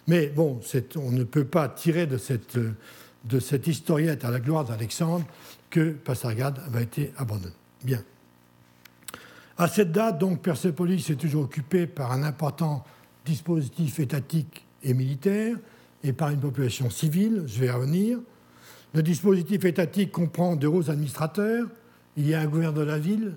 Mais 0.08 0.28
bon, 0.28 0.60
on 0.98 1.12
ne 1.12 1.24
peut 1.24 1.46
pas 1.46 1.70
tirer 1.70 2.08
de 2.08 2.18
cette, 2.18 3.68
historiette 3.68 4.26
à 4.26 4.32
la 4.32 4.40
gloire 4.40 4.66
d'Alexandre 4.66 5.26
que 5.70 5.92
Passargade 5.92 6.60
avait 6.66 6.84
été 6.84 7.14
abandonné. 7.18 7.54
Bien. 7.84 8.04
À 9.58 9.68
cette 9.68 9.92
date, 9.92 10.18
donc, 10.18 10.42
Persépolis 10.42 11.10
est 11.10 11.16
toujours 11.16 11.44
occupé 11.44 11.86
par 11.86 12.12
un 12.12 12.24
important 12.24 12.84
dispositif 13.26 14.00
étatique 14.00 14.66
et 14.82 14.94
militaire 14.94 15.58
et 16.04 16.14
par 16.14 16.30
une 16.30 16.40
population 16.40 16.90
civile, 16.90 17.44
je 17.48 17.60
vais 17.60 17.68
y 17.68 17.70
revenir. 17.70 18.20
Le 18.94 19.02
dispositif 19.02 19.66
étatique 19.66 20.12
comprend 20.12 20.56
deux 20.56 20.68
hauts 20.68 20.90
administrateurs, 20.90 21.68
il 22.16 22.28
y 22.28 22.34
a 22.34 22.42
un 22.42 22.46
gouverneur 22.46 22.74
de 22.74 22.84
la 22.84 23.00
ville, 23.00 23.36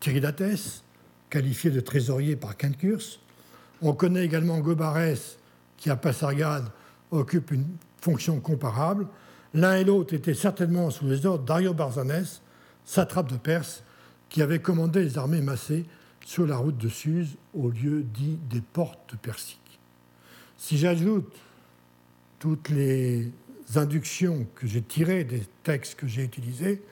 Tiridates, 0.00 0.84
qualifié 1.28 1.70
de 1.70 1.80
trésorier 1.80 2.36
par 2.36 2.56
Quincurs. 2.56 3.18
On 3.82 3.92
connaît 3.92 4.24
également 4.24 4.60
Gobarès, 4.60 5.38
qui 5.76 5.90
à 5.90 5.96
Passargade 5.96 6.70
occupe 7.10 7.50
une 7.50 7.66
fonction 8.00 8.40
comparable. 8.40 9.06
L'un 9.52 9.76
et 9.76 9.84
l'autre 9.84 10.14
étaient 10.14 10.34
certainement 10.34 10.90
sous 10.90 11.06
les 11.06 11.26
ordres 11.26 11.44
d'Ario 11.44 11.74
Barzanès, 11.74 12.40
satrape 12.84 13.30
de 13.30 13.36
Perse, 13.36 13.82
qui 14.28 14.42
avait 14.42 14.60
commandé 14.60 15.02
les 15.02 15.18
armées 15.18 15.40
massées 15.40 15.84
sur 16.24 16.46
la 16.46 16.56
route 16.56 16.78
de 16.78 16.88
Suse, 16.88 17.36
au 17.52 17.68
lieu 17.68 18.02
dit 18.02 18.38
des 18.48 18.62
portes 18.62 19.14
persiques. 19.20 19.60
Si 20.56 20.78
j'ajoute 20.78 21.30
toutes 22.44 22.68
les 22.68 23.32
inductions 23.74 24.46
que 24.54 24.66
j'ai 24.66 24.82
tirées 24.82 25.24
des 25.24 25.40
textes 25.62 25.94
que 25.94 26.06
j'ai 26.06 26.24
utilisés, 26.24 26.82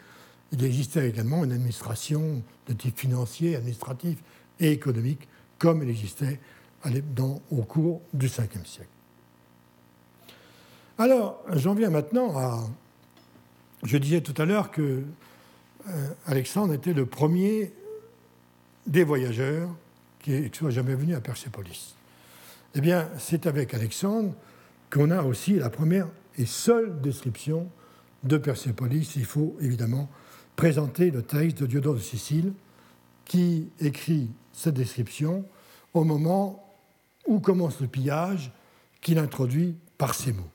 il 0.50 0.64
existait 0.64 1.06
également 1.06 1.44
une 1.44 1.52
administration 1.52 2.42
de 2.66 2.72
type 2.72 2.98
financier, 2.98 3.54
administratif 3.54 4.16
et 4.60 4.70
économique, 4.70 5.28
comme 5.58 5.82
elle 5.82 5.90
existait 5.90 6.40
au 7.50 7.62
cours 7.64 8.00
du 8.14 8.28
Ve 8.28 8.30
siècle. 8.64 8.88
Alors, 10.96 11.42
j'en 11.52 11.74
viens 11.74 11.90
maintenant 11.90 12.34
à. 12.38 12.66
Je 13.82 13.98
disais 13.98 14.22
tout 14.22 14.40
à 14.40 14.46
l'heure 14.46 14.70
que 14.70 15.02
euh, 15.86 16.08
Alexandre 16.24 16.72
était 16.72 16.94
le 16.94 17.04
premier 17.04 17.74
des 18.86 19.04
voyageurs 19.04 19.68
qui 20.18 20.50
soit 20.54 20.70
jamais 20.70 20.94
venu 20.94 21.14
à 21.14 21.20
Persépolis. 21.20 21.94
Eh 22.74 22.80
bien, 22.80 23.10
c'est 23.18 23.46
avec 23.46 23.74
Alexandre 23.74 24.32
qu'on 24.92 25.10
a 25.10 25.22
aussi 25.22 25.54
la 25.54 25.70
première 25.70 26.06
et 26.36 26.44
seule 26.44 27.00
description 27.00 27.68
de 28.24 28.36
Persépolis. 28.36 29.14
Il 29.16 29.24
faut 29.24 29.56
évidemment 29.60 30.08
présenter 30.54 31.10
le 31.10 31.22
texte 31.22 31.58
de 31.58 31.66
Diodore 31.66 31.94
de 31.94 32.00
Sicile, 32.00 32.52
qui 33.24 33.68
écrit 33.80 34.28
cette 34.52 34.74
description 34.74 35.44
au 35.94 36.04
moment 36.04 36.76
où 37.26 37.40
commence 37.40 37.80
le 37.80 37.86
pillage, 37.86 38.52
qu'il 39.00 39.18
introduit 39.18 39.74
par 39.96 40.14
ces 40.14 40.32
mots. 40.32 40.50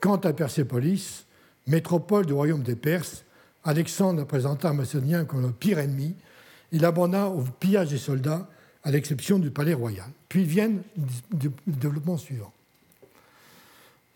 Quant 0.00 0.16
à 0.16 0.32
Persépolis, 0.32 1.26
métropole 1.66 2.26
du 2.26 2.32
royaume 2.32 2.62
des 2.62 2.76
Perses, 2.76 3.24
Alexandre 3.64 4.24
présenta 4.24 4.68
un 4.68 4.74
Macédonien 4.74 5.24
comme 5.24 5.42
le 5.42 5.50
pire 5.50 5.78
ennemi. 5.78 6.14
Il 6.70 6.84
abandonna 6.84 7.28
au 7.28 7.42
pillage 7.42 7.90
des 7.90 7.98
soldats, 7.98 8.48
à 8.84 8.90
l'exception 8.90 9.38
du 9.38 9.50
palais 9.50 9.74
royal. 9.74 10.08
Puis 10.28 10.44
viennent 10.44 10.82
le 10.96 11.50
développement 11.66 12.16
suivant. 12.16 12.52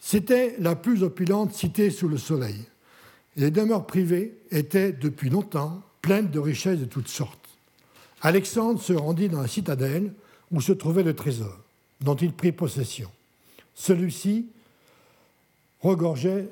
C'était 0.00 0.54
la 0.60 0.76
plus 0.76 1.02
opulente 1.02 1.54
cité 1.54 1.90
sous 1.90 2.08
le 2.08 2.18
soleil 2.18 2.64
les 3.38 3.52
demeures 3.52 3.86
privées 3.86 4.36
étaient 4.50 4.92
depuis 4.92 5.30
longtemps 5.30 5.80
pleines 6.02 6.28
de 6.28 6.40
richesses 6.40 6.80
de 6.80 6.84
toutes 6.84 7.08
sortes. 7.08 7.48
Alexandre 8.20 8.82
se 8.82 8.92
rendit 8.92 9.28
dans 9.28 9.40
la 9.40 9.48
citadelle 9.48 10.12
où 10.50 10.60
se 10.60 10.72
trouvait 10.72 11.04
le 11.04 11.14
trésor, 11.14 11.56
dont 12.00 12.16
il 12.16 12.32
prit 12.32 12.50
possession. 12.50 13.08
Celui-ci 13.76 14.46
regorgeait. 15.80 16.48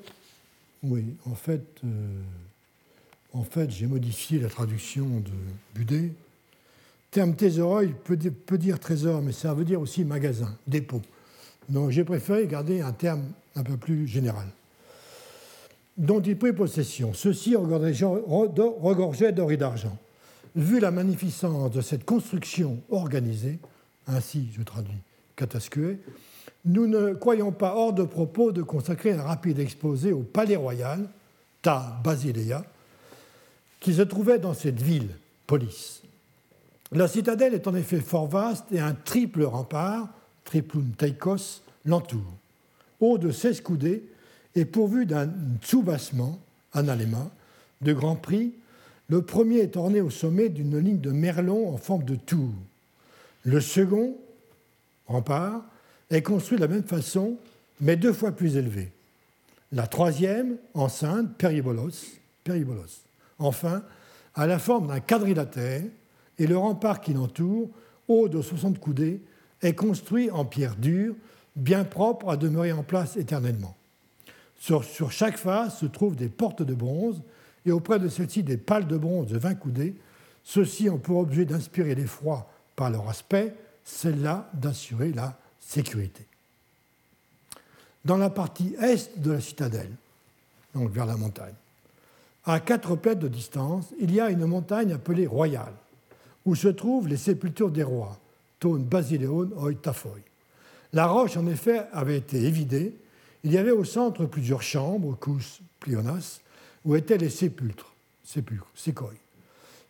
Oui, 0.85 1.05
en 1.25 1.35
fait, 1.35 1.65
euh, 1.85 2.21
en 3.33 3.43
fait 3.43 3.69
j'ai 3.71 3.87
modifié 3.87 4.39
la 4.39 4.49
traduction 4.49 5.07
de 5.07 5.33
Budet. 5.75 6.13
Terme 7.17 7.35
thésaureuil 7.35 7.95
peut, 8.05 8.59
dire 8.59 8.79
trésor, 8.79 9.23
mais 9.23 9.33
ça 9.33 9.55
veut 9.55 9.65
dire 9.65 9.81
aussi 9.81 10.05
magasin, 10.05 10.55
dépôt. 10.67 11.01
Donc 11.71 11.89
j'ai 11.89 12.05
préféré 12.05 12.47
garder 12.47 12.83
un 12.83 12.93
terme 12.93 13.23
un 13.55 13.63
peu 13.63 13.79
plus 13.79 14.07
général 14.07 14.45
dont 15.97 16.21
il 16.21 16.37
prit 16.37 16.53
possession. 16.53 17.15
Ceux-ci 17.15 17.57
regorgeaient 17.57 19.33
d'or 19.33 19.51
et 19.51 19.57
d'argent. 19.57 19.97
Vu 20.55 20.79
la 20.79 20.91
magnificence 20.91 21.71
de 21.71 21.81
cette 21.81 22.05
construction 22.05 22.83
organisée, 22.91 23.61
ainsi 24.07 24.51
je 24.53 24.63
traduis 24.63 25.01
catasque, 25.37 25.81
nous 26.67 26.87
ne 26.87 27.15
croyons 27.15 27.51
pas 27.51 27.77
hors 27.77 27.95
de 27.95 28.05
propos 28.05 28.53
de 28.53 28.61
consacrer 28.61 29.13
un 29.13 29.23
rapide 29.23 29.59
exposé 29.59 30.13
au 30.13 30.21
palais 30.21 30.57
royal, 30.57 31.09
Ta 31.63 31.99
Basilea, 32.05 32.63
qui 33.81 33.95
se 33.95 34.03
trouvait 34.03 34.39
dans 34.39 34.53
cette 34.53 34.83
ville, 34.83 35.09
Polis. 35.47 36.03
La 36.93 37.09
citadelle 37.09 37.55
est 37.55 37.67
en 37.67 37.75
effet 37.75 38.01
fort 38.01 38.29
vaste 38.29 38.67
et 38.73 38.81
un 38.81 38.95
triple 38.95 39.43
rempart, 39.43 40.09
triplum 40.45 40.91
teikos, 40.97 41.63
l'entoure. 41.85 42.35
Haut 43.01 43.19
de 43.19 43.31
16 43.31 43.61
coudées, 43.61 44.05
est 44.55 44.65
pourvu 44.65 45.07
d'un 45.07 45.31
soubassement, 45.63 46.39
analéma, 46.73 47.31
de 47.83 47.93
grand 47.93 48.17
prix. 48.17 48.55
Le 49.09 49.23
premier 49.23 49.59
est 49.59 49.77
orné 49.77 50.01
au 50.01 50.11
sommet 50.11 50.49
d'une 50.49 50.79
ligne 50.79 51.01
de 51.01 51.11
merlon 51.11 51.69
en 51.73 51.77
forme 51.77 52.05
de 52.05 52.17
tour. 52.17 52.51
Le 53.45 53.61
second, 53.61 54.17
rempart, 55.07 55.63
est 56.11 56.23
construit 56.23 56.57
de 56.57 56.63
la 56.63 56.69
même 56.69 56.85
façon, 56.85 57.37
mais 57.81 57.97
deux 57.97 58.13
fois 58.13 58.33
plus 58.33 58.57
élevé. 58.57 58.91
La 59.73 59.87
troisième, 59.87 60.57
enceinte, 60.75 61.37
péribolos, 61.37 62.07
péribolos. 62.45 63.03
Enfin, 63.39 63.83
a 64.35 64.47
la 64.47 64.59
forme 64.59 64.89
d'un 64.89 65.01
quadrilatère, 65.01 65.83
et 66.39 66.47
le 66.47 66.57
rempart 66.57 67.01
qui 67.01 67.13
l'entoure, 67.13 67.71
haut 68.09 68.29
de 68.29 68.41
60 68.41 68.79
coudées, 68.79 69.21
est 69.63 69.75
construit 69.75 70.31
en 70.31 70.45
pierre 70.45 70.77
dure, 70.77 71.15
bien 71.55 71.85
propre 71.85 72.29
à 72.29 72.37
demeurer 72.37 72.73
en 72.73 72.83
place 72.83 73.17
éternellement. 73.17 73.75
Sur, 74.59 74.83
chaque 75.11 75.39
face 75.39 75.79
se 75.79 75.87
trouvent 75.87 76.17
des 76.17 76.29
portes 76.29 76.63
de 76.63 76.75
bronze 76.75 77.23
et 77.65 77.73
auprès 77.73 77.99
de 77.99 78.09
celles-ci 78.09 78.43
des 78.43 78.57
pales 78.57 78.87
de 78.87 78.97
bronze 78.97 79.29
de 79.29 79.39
20 79.39 79.55
coudées. 79.55 79.95
Ceux-ci 80.45 80.89
ont 80.89 80.99
pour 80.99 81.19
objet 81.19 81.45
d'inspirer 81.45 81.95
l'effroi 81.95 82.49
par 82.75 82.91
leur 82.91 83.09
aspect, 83.09 83.55
celle-là 83.85 84.51
d'assurer 84.55 85.13
la 85.13 85.39
sécurité. 85.61 86.27
Dans 88.05 88.17
la 88.19 88.31
partie 88.31 88.77
est 88.81 89.19
de 89.19 89.33
la 89.33 89.41
citadelle, 89.41 89.93
donc 90.75 90.91
vers 90.91 91.07
la 91.07 91.17
montagne, 91.17 91.55
à 92.45 92.61
quatre 92.61 92.95
pètes 92.95 93.19
de 93.19 93.29
distance, 93.29 93.87
il 93.99 94.15
y 94.15 94.21
a 94.21 94.31
une 94.31 94.47
montagne 94.47 94.93
appelée 94.93 95.27
Royale, 95.27 95.75
où 96.47 96.55
se 96.55 96.69
trouvent 96.69 97.09
les 97.09 97.17
sépultures 97.17 97.71
des 97.71 97.83
rois, 97.83 98.19
Tone 98.59 98.85
Basileon 98.85 99.51
Oi 99.57 99.73
La 100.93 101.07
roche, 101.07 101.37
en 101.37 101.47
effet, 101.47 101.83
avait 101.93 102.17
été 102.17 102.39
évidée 102.39 102.97
il 103.47 103.53
y 103.53 103.59
avait 103.59 103.71
au 103.71 103.85
centre 103.85 104.27
plusieurs 104.27 104.63
chambres, 104.63 105.17
cous 105.21 105.61
plionas, 105.79 106.41
où 106.85 106.97
étaient 106.97 107.17
les 107.17 107.31
sépulcres, 107.31 107.93
sépulcres. 108.25 108.67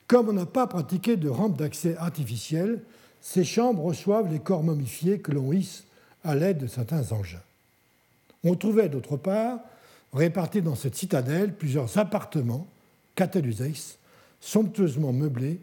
Comme 0.07 0.29
on 0.29 0.35
n'a 0.35 0.45
pas 0.45 0.67
pratiqué 0.67 1.17
de 1.17 1.31
rampe 1.31 1.57
d'accès 1.57 1.97
artificielle, 1.97 2.83
ces 3.23 3.45
chambres 3.45 3.83
reçoivent 3.83 4.31
les 4.31 4.41
corps 4.41 4.63
momifiés 4.63 5.21
que 5.21 5.33
l'on 5.33 5.53
hisse 5.53 5.85
à 6.23 6.35
l'aide 6.35 6.59
de 6.59 6.67
certains 6.67 7.13
engins. 7.13 7.41
On 8.45 8.57
trouvait 8.57 8.91
d'autre 8.91 9.17
part, 9.17 9.61
répartis 10.13 10.61
dans 10.61 10.75
cette 10.75 10.95
citadelle, 10.95 11.55
plusieurs 11.55 11.97
appartements, 11.97 12.67
cataluses, 13.15 13.97
somptueusement 14.39 15.15
meublés, 15.15 15.61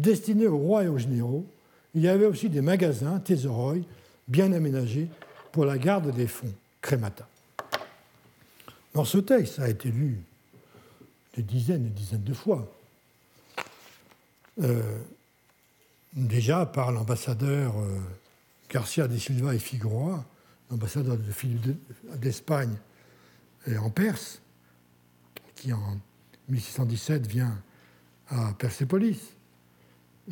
destinés 0.00 0.46
aux 0.46 0.58
rois 0.58 0.84
et 0.84 0.88
aux 0.88 0.98
généraux. 0.98 1.46
Il 1.94 2.02
y 2.02 2.08
avait 2.08 2.26
aussi 2.26 2.48
des 2.48 2.60
magasins, 2.60 3.18
thésauroi, 3.20 3.76
bien 4.28 4.52
aménagés 4.52 5.08
pour 5.52 5.64
la 5.64 5.78
garde 5.78 6.14
des 6.14 6.26
fonds, 6.26 6.54
crémata. 6.80 7.28
Dans 8.94 9.04
ce 9.04 9.18
texte 9.18 9.58
a 9.58 9.68
été 9.68 9.90
lu 9.90 10.18
des 11.36 11.42
dizaines 11.42 11.86
et 11.86 11.88
des 11.88 11.94
dizaines 11.94 12.24
de 12.24 12.34
fois. 12.34 12.72
Euh, 14.62 14.98
déjà 16.14 16.66
par 16.66 16.92
l'ambassadeur 16.92 17.78
euh, 17.78 17.98
Garcia 18.68 19.06
de 19.08 19.16
Silva 19.16 19.54
et 19.54 19.58
Figueroa, 19.58 20.24
l'ambassadeur 20.70 21.16
d'Espagne 22.16 22.74
en 23.78 23.90
Perse, 23.90 24.40
qui 25.56 25.72
en 25.72 25.98
1617 26.48 27.26
vient 27.26 27.60
à 28.28 28.54
Persépolis, 28.58 29.34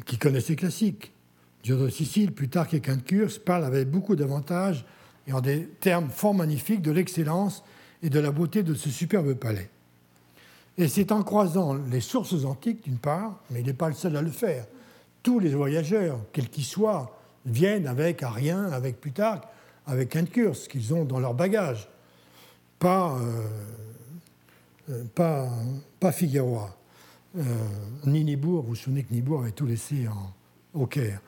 qui 0.06 0.18
connaît 0.18 0.40
ses 0.40 0.56
classiques. 0.56 1.12
Dieu 1.62 1.76
de 1.76 1.88
Sicile, 1.88 2.32
plus 2.32 2.48
tard 2.48 2.68
Curse, 3.04 3.38
parle 3.38 3.64
avec 3.64 3.90
beaucoup 3.90 4.16
d'avantages 4.16 4.84
et 5.26 5.32
en 5.32 5.40
des 5.40 5.66
termes 5.80 6.08
fort 6.08 6.34
magnifiques 6.34 6.82
de 6.82 6.90
l'excellence 6.90 7.62
et 8.02 8.10
de 8.10 8.20
la 8.20 8.30
beauté 8.30 8.62
de 8.62 8.74
ce 8.74 8.90
superbe 8.90 9.34
palais. 9.34 9.68
Et 10.78 10.86
c'est 10.86 11.10
en 11.10 11.22
croisant 11.22 11.74
les 11.74 12.00
sources 12.00 12.44
antiques, 12.44 12.84
d'une 12.84 12.98
part, 12.98 13.40
mais 13.50 13.60
il 13.60 13.66
n'est 13.66 13.72
pas 13.72 13.88
le 13.88 13.94
seul 13.94 14.16
à 14.16 14.22
le 14.22 14.30
faire. 14.30 14.64
Tous 15.24 15.40
les 15.40 15.50
voyageurs, 15.50 16.20
quels 16.32 16.48
qu'ils 16.48 16.64
soient, 16.64 17.18
viennent 17.44 17.88
avec 17.88 18.22
Arien, 18.22 18.70
avec 18.70 19.00
Plutarque, 19.00 19.44
avec 19.86 20.14
ce 20.14 20.68
qu'ils 20.68 20.94
ont 20.94 21.04
dans 21.04 21.18
leur 21.18 21.34
bagage. 21.34 21.88
Pas, 22.78 23.18
euh, 23.18 23.46
euh, 24.90 25.04
pas, 25.14 25.48
pas 25.98 26.12
Figueroa, 26.12 26.77
ni 28.06 28.24
Nibourg. 28.24 28.62
Vous 28.62 28.70
vous 28.70 28.74
souvenez 28.74 29.02
que 29.02 29.12
Nibourg 29.12 29.42
avait 29.42 29.52
tout 29.52 29.66
laissé 29.66 30.08
en, 30.08 30.32
au 30.80 30.86
Caire. 30.86 31.20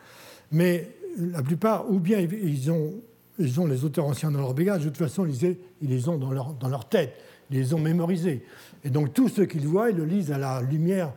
Mais 0.52 0.90
la 1.18 1.43
plupart, 1.43 1.90
ou 1.90 1.98
bien 1.98 2.20
ils 2.20 2.70
ont, 2.70 2.94
ils 3.39 3.60
ont 3.60 3.66
les 3.66 3.85
auteurs 3.85 4.06
anciens 4.06 4.31
dans 4.31 4.40
leur 4.40 4.55
bagage, 4.55 4.81
de 4.81 4.89
toute 4.89 4.98
façon, 4.98 5.27
ils, 5.27 5.56
ils 5.82 5.89
les 5.89 6.09
ont 6.09 6.18
dans 6.18 6.32
leur, 6.32 6.55
dans 6.55 6.68
leur 6.68 6.89
tête, 6.89 7.14
ils 7.51 7.59
les 7.59 7.74
ont 7.74 7.78
mémorisés. 7.78 8.44
Et 8.85 8.90
donc 8.90 9.12
tout 9.12 9.28
ce 9.28 9.43
qu'ils 9.43 9.66
voient, 9.66 9.90
ils 9.90 9.97
le 9.97 10.05
lisent 10.05 10.32
à 10.32 10.39
la 10.39 10.62
lumière 10.62 11.12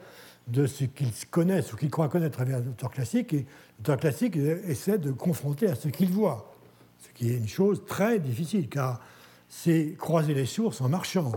de 0.47 0.67
ce 0.67 0.83
qu'ils 0.83 1.11
connaissent 1.31 1.71
ou 1.73 1.77
qu'ils 1.77 1.89
croient 1.89 2.09
connaître 2.09 2.41
à 2.41 2.45
travers 2.45 2.59
l'auteur 2.59 2.91
classique. 2.91 3.33
Et 3.33 3.45
l'auteur 3.79 3.97
classique 3.97 4.35
essaie 4.35 4.97
de 4.97 5.11
confronter 5.11 5.67
à 5.67 5.75
ce 5.75 5.87
qu'ils 5.87 6.11
voient, 6.11 6.53
ce 6.99 7.09
qui 7.13 7.29
est 7.31 7.37
une 7.37 7.47
chose 7.47 7.83
très 7.87 8.19
difficile, 8.19 8.67
car 8.67 8.99
c'est 9.47 9.95
croiser 9.97 10.33
les 10.33 10.45
sources 10.45 10.81
en 10.81 10.89
marchant. 10.89 11.31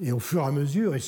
Et 0.00 0.12
au 0.12 0.18
fur 0.18 0.42
et 0.42 0.46
à 0.46 0.50
mesure, 0.50 0.94
et 0.94 1.00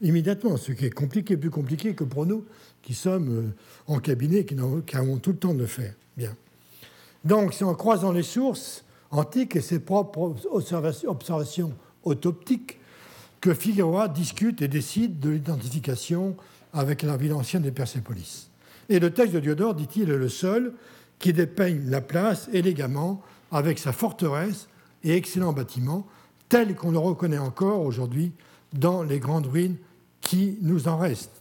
immédiatement, 0.00 0.56
ce 0.56 0.72
qui 0.72 0.86
est 0.86 0.90
compliqué, 0.90 1.36
plus 1.36 1.50
compliqué 1.50 1.94
que 1.94 2.04
pour 2.04 2.26
nous 2.26 2.44
qui 2.82 2.94
sommes 2.94 3.28
euh, 3.28 3.92
en 3.92 3.98
cabinet, 3.98 4.44
qui 4.44 4.56
avons 4.96 5.18
tout 5.18 5.30
le 5.30 5.36
temps 5.36 5.54
de 5.54 5.60
le 5.60 5.66
faire. 5.66 5.94
Bien. 6.16 6.34
Donc, 7.24 7.52
c'est 7.52 7.64
en 7.64 7.74
croisant 7.74 8.12
les 8.12 8.22
sources 8.22 8.84
antiques 9.10 9.56
et 9.56 9.60
ses 9.60 9.80
propres 9.80 10.34
observations 10.50 11.74
autoptique 12.04 12.78
que 13.40 13.54
Figueroa 13.54 14.08
discute 14.08 14.62
et 14.62 14.68
décide 14.68 15.18
de 15.18 15.30
l'identification 15.30 16.36
avec 16.72 17.02
la 17.02 17.16
ville 17.16 17.32
ancienne 17.32 17.62
de 17.62 17.70
Persépolis. 17.70 18.50
Et 18.88 19.00
le 19.00 19.12
texte 19.12 19.34
de 19.34 19.40
Diodore, 19.40 19.74
dit-il, 19.74 20.10
est 20.10 20.16
le 20.16 20.28
seul 20.28 20.72
qui 21.18 21.32
dépeigne 21.32 21.88
la 21.88 22.00
place 22.00 22.48
élégamment 22.52 23.22
avec 23.52 23.78
sa 23.78 23.92
forteresse 23.92 24.68
et 25.04 25.14
excellent 25.14 25.52
bâtiment, 25.52 26.06
tel 26.50 26.74
qu'on 26.74 26.90
le 26.90 26.98
reconnaît 26.98 27.38
encore 27.38 27.80
aujourd'hui 27.80 28.32
dans 28.74 29.02
les 29.02 29.20
grandes 29.20 29.46
ruines 29.46 29.76
qui 30.20 30.58
nous 30.60 30.88
en 30.88 30.98
restent. 30.98 31.40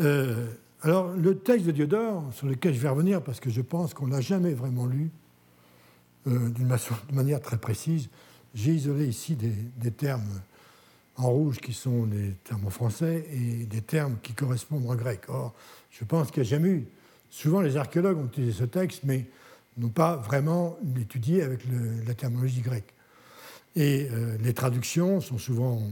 Euh, 0.00 0.46
alors, 0.82 1.08
le 1.12 1.38
texte 1.38 1.66
de 1.66 1.72
Diodore, 1.72 2.24
sur 2.32 2.46
lequel 2.46 2.74
je 2.74 2.80
vais 2.80 2.88
revenir 2.88 3.22
parce 3.22 3.40
que 3.40 3.50
je 3.50 3.60
pense 3.60 3.94
qu'on 3.94 4.08
n'a 4.08 4.20
jamais 4.20 4.54
vraiment 4.54 4.86
lu 4.86 5.10
euh, 6.26 6.48
d'une 6.48 6.74
manière 7.12 7.40
très 7.40 7.58
précise, 7.58 8.08
j'ai 8.54 8.72
isolé 8.72 9.06
ici 9.06 9.36
des, 9.36 9.90
termes 9.90 10.40
en 11.16 11.30
rouge 11.30 11.58
qui 11.58 11.74
sont 11.74 12.06
les 12.06 12.32
termes 12.44 12.66
en 12.66 12.70
français 12.70 13.26
et 13.30 13.66
des 13.66 13.82
termes 13.82 14.16
qui 14.22 14.32
correspondent 14.32 14.88
en 14.88 14.94
grec. 14.94 15.22
Or, 15.28 15.54
je 15.90 16.04
pense 16.04 16.30
qu'il 16.30 16.42
n'y 16.42 16.48
a 16.48 16.50
jamais 16.50 16.70
eu. 16.70 16.86
Souvent, 17.28 17.60
les 17.60 17.76
archéologues 17.76 18.16
ont 18.16 18.26
utilisé 18.26 18.52
ce 18.60 18.64
texte, 18.64 19.02
mais 19.04 19.26
n'ont 19.76 19.90
pas 19.90 20.16
vraiment 20.16 20.78
étudié 20.98 21.42
avec 21.42 21.60
la 22.06 22.14
terminologie 22.14 22.62
grecque. 22.62 22.94
Et 23.76 24.08
euh, 24.10 24.36
les 24.42 24.54
traductions 24.54 25.20
sont 25.20 25.38
souvent, 25.38 25.82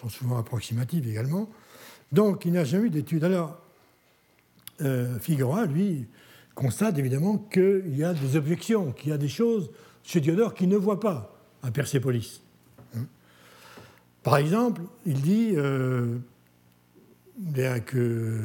sont 0.00 0.08
souvent 0.08 0.38
approximatives 0.38 1.08
également. 1.08 1.48
Donc, 2.12 2.44
il 2.44 2.52
n'y 2.52 2.58
a 2.58 2.64
jamais 2.64 2.86
eu 2.86 2.90
d'étude. 2.90 3.24
Alors, 3.24 3.58
euh, 4.80 5.18
Figueroa, 5.18 5.66
lui, 5.66 6.06
constate 6.54 6.98
évidemment 6.98 7.38
qu'il 7.38 7.96
y 7.96 8.04
a 8.04 8.14
des 8.14 8.36
objections, 8.36 8.92
qu'il 8.92 9.10
y 9.10 9.12
a 9.12 9.18
des 9.18 9.28
choses 9.28 9.70
chez 10.02 10.20
Diodore 10.20 10.54
qu'il 10.54 10.68
ne 10.68 10.76
voit 10.76 11.00
pas 11.00 11.36
à 11.62 11.70
Persépolis. 11.70 12.42
Hein. 12.96 13.04
Par 14.22 14.38
exemple, 14.38 14.82
il 15.06 15.20
dit 15.20 15.52
euh, 15.54 16.18
que, 17.86 18.38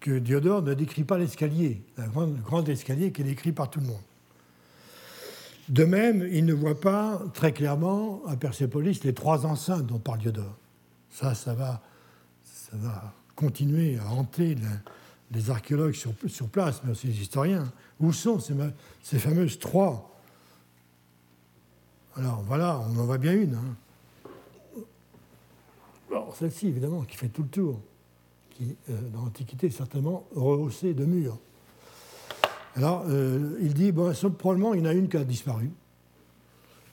que 0.00 0.18
Diodore 0.18 0.62
ne 0.62 0.74
décrit 0.74 1.04
pas 1.04 1.18
l'escalier, 1.18 1.82
le 1.96 2.42
grand 2.42 2.68
escalier 2.68 3.10
qui 3.10 3.22
est 3.22 3.24
décrit 3.24 3.52
par 3.52 3.70
tout 3.70 3.80
le 3.80 3.86
monde. 3.86 4.02
De 5.68 5.84
même, 5.84 6.28
il 6.30 6.44
ne 6.44 6.52
voit 6.52 6.78
pas 6.78 7.22
très 7.32 7.52
clairement 7.52 8.22
à 8.26 8.36
Persépolis 8.36 9.02
les 9.04 9.14
trois 9.14 9.46
enceintes 9.46 9.86
dont 9.86 9.98
parle 9.98 10.18
Diodore. 10.18 10.56
Ça, 11.10 11.34
ça 11.34 11.54
va, 11.54 11.80
ça 12.44 12.76
va 12.76 13.14
continuer 13.34 13.98
à 13.98 14.10
hanter 14.10 14.56
les 15.30 15.50
archéologues 15.50 15.94
sur, 15.94 16.48
place, 16.48 16.82
mais 16.84 16.90
aussi 16.90 17.06
les 17.06 17.20
historiens. 17.20 17.72
Où 18.00 18.12
sont 18.12 18.38
ces, 18.40 18.54
ces 19.02 19.18
fameuses 19.18 19.58
trois? 19.58 20.10
Alors 22.16 22.42
voilà, 22.46 22.78
on 22.80 22.98
en 22.98 23.04
voit 23.04 23.18
bien 23.18 23.32
une. 23.32 23.54
Hein. 23.54 24.80
Alors 26.10 26.36
celle-ci, 26.36 26.68
évidemment, 26.68 27.02
qui 27.02 27.16
fait 27.16 27.28
tout 27.28 27.42
le 27.42 27.48
tour, 27.48 27.80
qui, 28.50 28.76
euh, 28.90 29.00
dans 29.12 29.24
l'Antiquité, 29.24 29.68
est 29.68 29.70
certainement 29.70 30.26
rehaussée 30.34 30.94
de 30.94 31.04
murs. 31.04 31.38
Alors, 32.76 33.04
euh, 33.08 33.56
il 33.60 33.74
dit, 33.74 33.92
bon, 33.92 34.12
probablement, 34.38 34.74
il 34.74 34.80
y 34.80 34.82
en 34.82 34.90
a 34.90 34.92
une 34.92 35.08
qui 35.08 35.16
a 35.16 35.24
disparu. 35.24 35.70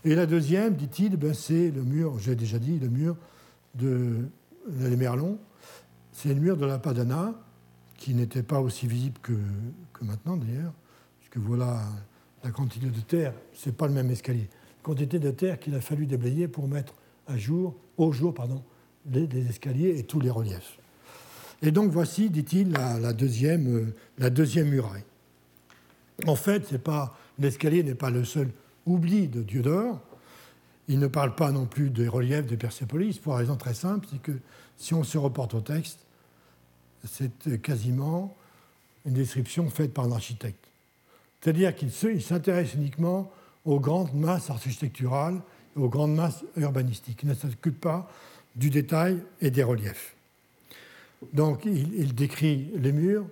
Et 0.04 0.16
la 0.16 0.26
deuxième, 0.26 0.76
dit-il, 0.76 1.18
ben, 1.18 1.34
c'est 1.34 1.72
le 1.72 1.84
mur, 1.84 2.20
j'ai 2.20 2.36
déjà 2.36 2.60
dit, 2.60 2.80
le 2.80 2.90
mur 2.90 3.16
de 3.76 4.28
les 4.80 4.96
Merlons. 4.96 5.40
C'est 6.12 6.34
le 6.34 6.40
mur 6.40 6.58
de 6.58 6.66
la 6.66 6.78
Padana, 6.78 7.34
qui 7.98 8.14
n'était 8.14 8.44
pas 8.44 8.60
aussi 8.60 8.88
visible 8.88 9.20
que, 9.22 9.34
maintenant, 10.02 10.38
d'ailleurs, 10.38 10.74
puisque 11.20 11.38
voilà 11.38 11.82
la 12.44 12.52
quantité 12.52 12.88
de 12.88 13.02
terre, 13.02 13.34
c'est 13.54 13.76
pas 13.76 13.88
le 13.88 13.94
même 13.94 14.12
escalier 14.12 14.50
quantité 14.82 15.20
de 15.20 15.32
terre 15.32 15.60
qu'il 15.60 15.76
a 15.76 15.82
fallu 15.82 16.06
déblayer 16.06 16.48
pour 16.48 16.68
mettre 16.68 16.94
à 17.28 17.38
jour, 17.38 17.76
au 17.98 18.12
jour 18.12 18.34
pardon, 18.34 18.62
les, 19.12 19.28
escaliers 19.50 19.98
et 19.98 20.04
tous 20.04 20.20
les 20.20 20.30
reliefs. 20.30 20.78
Et 21.62 21.72
donc 21.72 21.92
voici, 21.92 22.30
dit-il, 22.30 22.72
la, 22.72 22.96
euh, 22.96 23.86
la 24.18 24.30
deuxième 24.30 24.70
muraille. 24.70 25.04
En 26.28 26.36
fait, 26.36 26.74
l'escalier 27.40 27.84
n'est 27.84 27.96
pas 27.96 28.10
le 28.10 28.24
seul 28.24 28.50
oubli 28.86 29.28
de 29.28 29.42
Diodore. 29.42 30.00
Il 30.88 31.00
ne 31.00 31.08
parle 31.08 31.36
pas 31.36 31.52
non 31.52 31.66
plus 31.66 31.90
des 31.90 32.08
reliefs 32.08 32.48
de 32.48 32.56
Persépolis 32.56 33.18
pour 33.20 33.34
une 33.34 33.40
raison 33.40 33.56
très 33.56 33.74
simple, 33.74 34.08
c'est 34.12 34.22
que 34.22 34.38
si 34.78 34.94
on 34.94 35.04
se 35.04 35.18
reporte 35.18 35.54
au 35.54 35.62
texte, 35.62 36.00
c'est 37.06 37.62
quasiment 37.62 38.36
une 39.06 39.14
description 39.14 39.70
faite 39.70 39.94
par 39.94 40.08
l'architecte. 40.08 40.68
C'est-à-dire 41.40 41.76
qu'il 41.76 41.92
s'intéresse 41.92 42.74
uniquement 42.76 43.32
aux 43.66 43.80
grandes 43.80 44.14
masses 44.14 44.50
architecturales 44.50 45.40
et 45.76 45.80
aux 45.80 45.90
grandes 45.90 46.16
masses 46.16 46.44
urbanistiques. 46.56 47.22
Il 47.24 47.30
ne 47.30 47.34
s'occupe 47.34 47.80
pas 47.80 48.10
du 48.56 48.70
détail 48.70 49.20
et 49.40 49.50
des 49.50 49.64
reliefs. 49.64 50.16
Donc 51.34 51.66
il, 51.66 52.14
décrit 52.14 52.72
les 52.76 52.92
murs, 52.92 53.26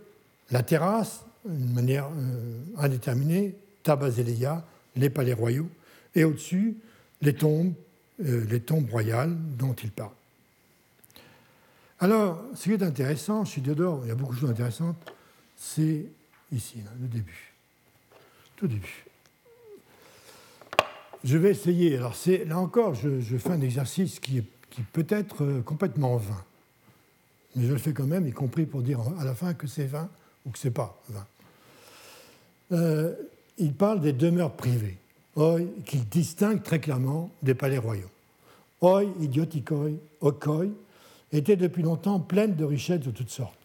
la 0.52 0.64
terrasse, 0.64 1.24
d'une 1.50 1.74
manière 1.74 2.10
euh, 2.18 2.62
indéterminée, 2.78 3.56
Tabazéléa, 3.84 4.66
les 4.96 5.10
palais 5.10 5.34
royaux, 5.34 5.70
et 6.16 6.24
au-dessus, 6.24 6.78
les 7.22 7.34
tombes, 7.34 7.74
euh, 8.24 8.46
les 8.50 8.60
tombes 8.60 8.90
royales 8.90 9.36
dont 9.58 9.74
il 9.74 9.92
parle. 9.92 10.12
Alors, 12.00 12.42
ce 12.56 12.64
qui 12.64 12.72
est 12.72 12.84
intéressant 12.84 13.44
chez 13.44 13.62
Diodore, 13.62 14.02
il 14.06 14.10
y 14.10 14.12
a 14.12 14.16
beaucoup 14.16 14.36
de 14.36 14.40
choses 14.40 14.52
intéressantes, 14.52 14.98
c'est 15.58 16.06
ici, 16.52 16.78
le 17.02 17.08
début. 17.08 17.54
Tout 18.56 18.68
début. 18.68 19.06
je 21.24 21.38
vais 21.38 21.52
essayer. 21.52 21.98
Alors, 21.98 22.16
là 22.46 22.60
encore, 22.60 22.94
je, 22.96 23.38
fais 23.38 23.52
un 23.52 23.62
exercice 23.62 24.20
qui, 24.20 24.44
qui 24.70 24.82
peut 24.82 25.08
être 25.10 25.44
euh, 25.44 25.62
complètement 25.62 26.18
vain. 26.18 26.44
Mais 27.56 27.66
je 27.66 27.74
le 27.74 27.80
fais 27.80 27.94
quand 27.94 28.06
même, 28.06 28.28
y 28.28 28.32
compris 28.32 28.66
pour 28.66 28.82
dire 28.82 29.00
à 29.20 29.26
la 29.26 29.34
fin 29.34 29.54
que 29.54 29.68
c'est 29.68 29.86
vain 29.86 30.10
ou 30.46 30.52
que 30.52 30.60
c'est 30.60 30.72
pas 30.72 31.02
vain. 31.10 31.26
Euh, 32.72 33.14
il 33.58 33.74
parle 33.74 34.00
des 34.00 34.14
demeures 34.14 34.54
privées, 34.54 34.98
qu'il 35.86 36.08
distingue 36.10 36.64
très 36.64 36.80
clairement 36.80 37.30
des 37.44 37.54
palais 37.54 37.78
royaux. 37.78 38.10
Oi, 38.82 39.04
idiotikoi, 39.20 39.92
okoi, 40.22 40.66
étaient 41.32 41.58
depuis 41.58 41.84
longtemps 41.84 42.20
pleines 42.20 42.56
de 42.56 42.64
richesses 42.64 43.02
de 43.02 43.12
toutes 43.12 43.30
sortes. 43.30 43.58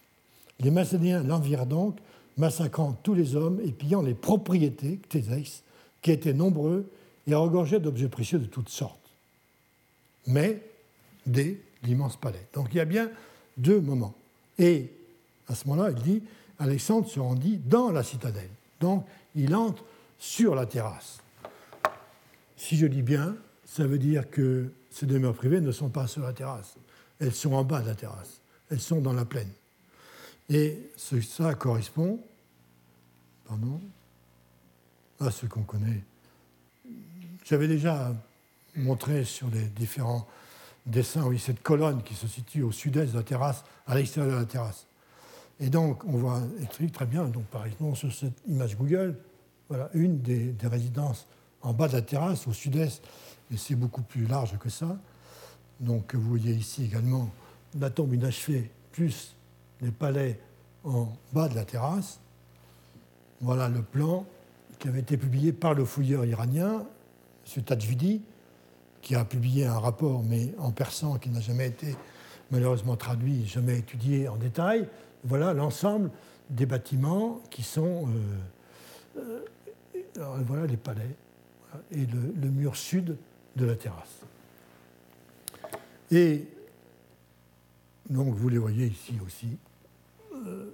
Les 0.61 0.71
Macédoniens 0.71 1.23
l'envirent 1.23 1.67
donc, 1.67 1.97
massacrant 2.37 2.93
tous 3.03 3.15
les 3.15 3.37
hommes 3.37 3.61
et 3.65 3.71
pillant 3.71 4.03
les 4.03 4.15
propriétés, 4.15 4.99
qui 6.03 6.11
étaient 6.11 6.35
nombreux 6.35 6.91
et 7.27 7.35
regorgeaient 7.35 7.81
d'objets 7.81 8.09
précieux 8.09 8.39
de 8.39 8.47
toutes 8.47 8.69
sortes. 8.69 8.99
Mais 10.27 10.61
des 11.27 11.61
l'immense 11.85 12.17
palais. 12.17 12.47
Donc 12.55 12.69
il 12.73 12.79
y 12.79 12.81
a 12.81 12.85
bien 12.85 13.11
deux 13.57 13.81
moments. 13.81 14.15
Et 14.59 14.91
à 15.49 15.55
ce 15.55 15.69
moment-là, 15.69 15.91
il 15.91 16.03
dit 16.03 16.23
Alexandre 16.59 17.09
se 17.09 17.21
rendit 17.21 17.59
dans 17.59 17.91
la 17.91 18.03
citadelle. 18.03 18.51
Donc 18.81 19.07
il 19.35 19.55
entre 19.55 19.85
sur 20.19 20.55
la 20.55 20.67
terrasse. 20.67 21.19
Si 22.57 22.77
je 22.77 22.87
dis 22.87 23.03
bien, 23.03 23.37
ça 23.65 23.87
veut 23.87 23.99
dire 23.99 24.31
que 24.31 24.71
ces 24.91 25.07
demeures 25.07 25.35
privées 25.35 25.61
ne 25.61 25.73
sont 25.73 25.89
pas 25.89 26.07
sur 26.07 26.23
la 26.23 26.33
terrasse. 26.33 26.77
Elles 27.19 27.35
sont 27.35 27.53
en 27.53 27.65
bas 27.65 27.81
de 27.81 27.89
la 27.89 27.95
terrasse. 27.95 28.41
Elles 28.71 28.81
sont 28.81 29.01
dans 29.01 29.13
la 29.13 29.25
plaine. 29.25 29.51
Et 30.49 30.91
ça 30.97 31.55
correspond 31.55 32.21
à 35.21 35.31
ce 35.31 35.47
qu'on 35.47 35.63
connaît. 35.63 36.03
J'avais 37.45 37.69
déjà 37.69 38.13
montré 38.77 39.25
sur 39.25 39.49
les 39.49 39.65
différents 39.65 40.27
dessins, 40.87 41.31
cette 41.39 41.63
colonne 41.63 42.03
qui 42.03 42.15
se 42.15 42.27
situe 42.27 42.63
au 42.63 42.73
sud-est 42.73 43.13
de 43.13 43.19
la 43.19 43.23
terrasse, 43.23 43.65
à 43.87 43.95
l'extérieur 43.95 44.35
de 44.35 44.41
la 44.41 44.47
terrasse. 44.47 44.87
Et 45.61 45.71
donc, 45.71 46.05
on 46.05 46.13
voit 46.13 46.43
très 46.93 47.07
bien, 47.07 47.25
donc, 47.27 47.45
par 47.45 47.67
exemple, 47.67 47.97
sur 47.97 48.13
cette 48.13 48.41
image 48.47 48.77
Google, 48.77 49.17
voilà, 49.69 49.89
une 49.95 50.21
des, 50.21 50.55
résidences 50.65 51.27
en 51.63 51.73
bas 51.73 51.89
de 51.89 51.95
la 51.95 52.03
terrasse, 52.03 52.47
au 52.47 52.53
sud-est, 52.53 53.03
et 53.53 53.57
c'est 53.57 53.75
beaucoup 53.75 54.03
plus 54.03 54.27
large 54.27 54.59
que 54.59 54.69
ça. 54.69 54.99
Donc, 55.81 56.15
vous 56.15 56.29
voyez 56.29 56.53
ici 56.53 56.85
également 56.85 57.31
la 57.79 57.91
tombe 57.91 58.15
inachevée, 58.15 58.71
plus 58.93 59.37
les 59.81 59.91
palais 59.91 60.41
en 60.85 61.09
bas 61.33 61.49
de 61.49 61.55
la 61.55 61.65
terrasse. 61.65 62.21
Voilà 63.41 63.69
le 63.69 63.83
plan 63.83 64.27
qui 64.79 64.89
avait 64.89 65.01
été 65.01 65.17
publié 65.17 65.53
par 65.53 65.75
le 65.75 65.85
fouilleur 65.85 66.25
iranien, 66.25 66.85
M. 67.57 67.63
Tajvidi, 67.63 68.23
qui 69.01 69.15
a 69.15 69.25
publié 69.25 69.67
un 69.67 69.79
rapport, 69.79 70.23
mais 70.23 70.55
en 70.59 70.73
persan, 70.73 71.19
qui 71.19 71.29
n'a 71.31 71.41
jamais 71.41 71.69
été 71.69 71.95
malheureusement 72.51 72.97
traduit, 72.97 73.47
jamais 73.47 73.79
étudié 73.79 74.29
en 74.29 74.37
détail. 74.37 74.89
Voilà 75.25 75.55
l'ensemble 75.55 76.11
des 76.51 76.67
bâtiments 76.67 77.41
qui 77.51 77.63
sont. 77.63 78.09
Euh, 79.17 79.41
euh, 80.19 80.39
voilà 80.47 80.67
les 80.67 80.77
palais 80.77 81.17
et 81.91 82.07
le, 82.07 82.49
mur 82.49 82.77
sud 82.77 83.17
de 83.57 83.65
la 83.65 83.75
terrasse. 83.75 84.21
Et 86.11 86.45
donc 88.09 88.35
vous 88.35 88.49
les 88.49 88.59
voyez 88.59 88.87
ici 88.87 89.15
aussi. 89.25 89.57
Euh, 90.35 90.71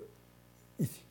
ici. 0.78 1.02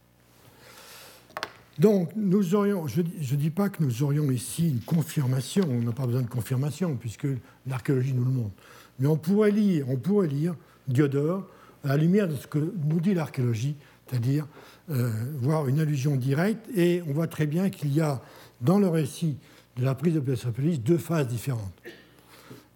Donc, 1.80 2.12
nous 2.18 2.56
aurions, 2.56 2.88
je 2.88 3.02
ne 3.02 3.40
dis 3.40 3.50
pas 3.50 3.70
que 3.70 3.82
nous 3.82 4.04
aurions 4.04 4.30
ici 4.32 4.70
une 4.70 4.82
confirmation, 4.82 5.66
on 5.70 5.82
n'a 5.82 5.94
pas 5.94 6.06
besoin 6.06 6.24
de 6.24 6.28
confirmation, 6.28 6.98
puisque 6.98 7.28
l'archéologie 7.66 8.14
nous 8.14 8.26
le 8.26 8.32
montre. 8.32 8.56
Mais 9.00 9.08
on 9.08 9.16
pourrait 9.16 9.52
lire, 9.52 9.90
on 9.90 9.96
pourrait 9.96 10.28
lire 10.28 10.56
Diodore 10.90 11.48
à 11.84 11.90
la 11.90 11.98
lumière 11.98 12.28
de 12.28 12.36
ce 12.36 12.48
que 12.48 12.74
nous 12.84 13.00
dit 13.00 13.14
l'archéologie, 13.14 13.76
c'est-à-dire 14.08 14.48
euh, 14.90 15.12
voir 15.42 15.68
une 15.68 15.80
allusion 15.80 16.16
directe, 16.16 16.68
et 16.76 17.02
on 17.08 17.14
voit 17.14 17.28
très 17.28 17.46
bien 17.46 17.70
qu'il 17.70 17.94
y 17.94 18.02
a 18.02 18.22
dans 18.62 18.80
le 18.80 18.88
récit 18.88 19.38
de 19.78 19.86
la 19.86 19.96
prise 19.96 20.14
de 20.14 20.20
Persépolis 20.20 20.80
deux 20.80 20.98
phases 20.98 21.28
différentes. 21.28 21.74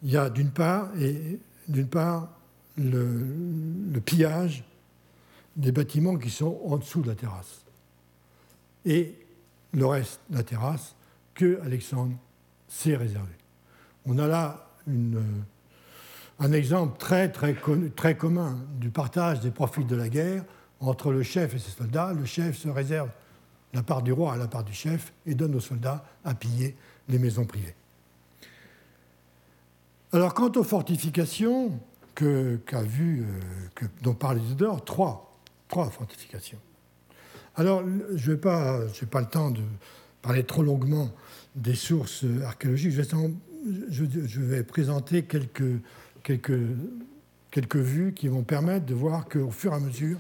Il 0.04 0.12
y 0.12 0.18
a 0.18 0.30
d'une 0.30 0.52
part, 0.52 0.90
et 1.00 1.40
d'une 1.68 1.88
part 1.88 2.30
le, 2.78 4.00
pillage 4.06 4.64
des 5.56 5.72
bâtiments 5.72 6.18
qui 6.18 6.30
sont 6.30 6.60
en 6.66 6.78
dessous 6.78 7.02
de 7.02 7.08
la 7.08 7.16
terrasse 7.16 7.64
et 8.86 9.16
le 9.72 9.86
reste, 9.86 10.20
la 10.30 10.44
terrasse, 10.44 10.96
que 11.34 11.60
Alexandre 11.64 12.16
s'est 12.68 12.96
réservé. 12.96 13.32
On 14.06 14.20
a 14.20 14.28
là 14.28 14.68
un 16.40 16.52
exemple 16.52 16.98
très, 16.98 17.32
très, 17.32 17.56
très 17.96 18.18
commun 18.18 18.58
du 18.80 18.90
partage 18.90 19.40
des 19.40 19.52
profits 19.52 19.86
de 19.86 19.96
la 19.96 20.10
guerre 20.10 20.44
entre 20.80 21.12
le 21.12 21.24
chef 21.24 21.56
et 21.56 21.60
ses 21.60 21.72
soldats. 21.72 22.14
Le 22.14 22.26
chef 22.26 22.58
se 22.58 22.70
réserve 22.70 23.10
la 23.74 23.84
part 23.84 24.02
du 24.02 24.12
roi 24.12 24.34
à 24.34 24.38
la 24.38 24.48
part 24.48 24.64
du 24.64 24.74
chef 24.74 25.14
et 25.26 25.36
donne 25.36 25.56
aux 25.56 25.60
soldats 25.60 26.04
à 26.24 26.34
piller 26.34 26.76
les 27.10 27.20
maisons 27.20 27.46
privées. 27.46 27.76
Alors, 30.12 30.34
quant 30.34 30.52
aux 30.56 30.64
fortifications 30.64 31.80
que, 32.14 32.58
qu'a 32.68 32.84
vu, 32.84 33.22
euh, 33.22 33.40
que, 33.74 33.86
dont 34.02 34.14
parle 34.14 34.40
Isidore, 34.40 34.84
trois, 34.86 35.40
trois 35.68 35.90
fortifications. 35.90 36.60
Alors, 37.56 37.84
je 38.14 38.32
n'ai 38.32 38.38
pas, 38.38 38.82
pas 39.10 39.22
le 39.22 39.28
temps 39.28 39.52
de 39.52 39.62
parler 40.22 40.44
trop 40.44 40.64
longuement 40.64 41.10
des 41.56 41.76
sources 41.76 42.26
archéologiques. 42.44 42.94
Je 43.90 44.42
vais, 44.42 44.64
présenter 44.64 45.24
quelques, 45.24 45.82
quelques, 46.24 46.60
quelques 47.52 47.78
vues 47.78 48.14
qui 48.14 48.28
vont 48.28 48.44
permettre 48.44 48.86
de 48.86 48.94
voir 48.94 49.28
qu'au 49.28 49.52
fur 49.52 49.74
et 49.74 49.76
à 49.76 49.80
mesure, 49.80 50.20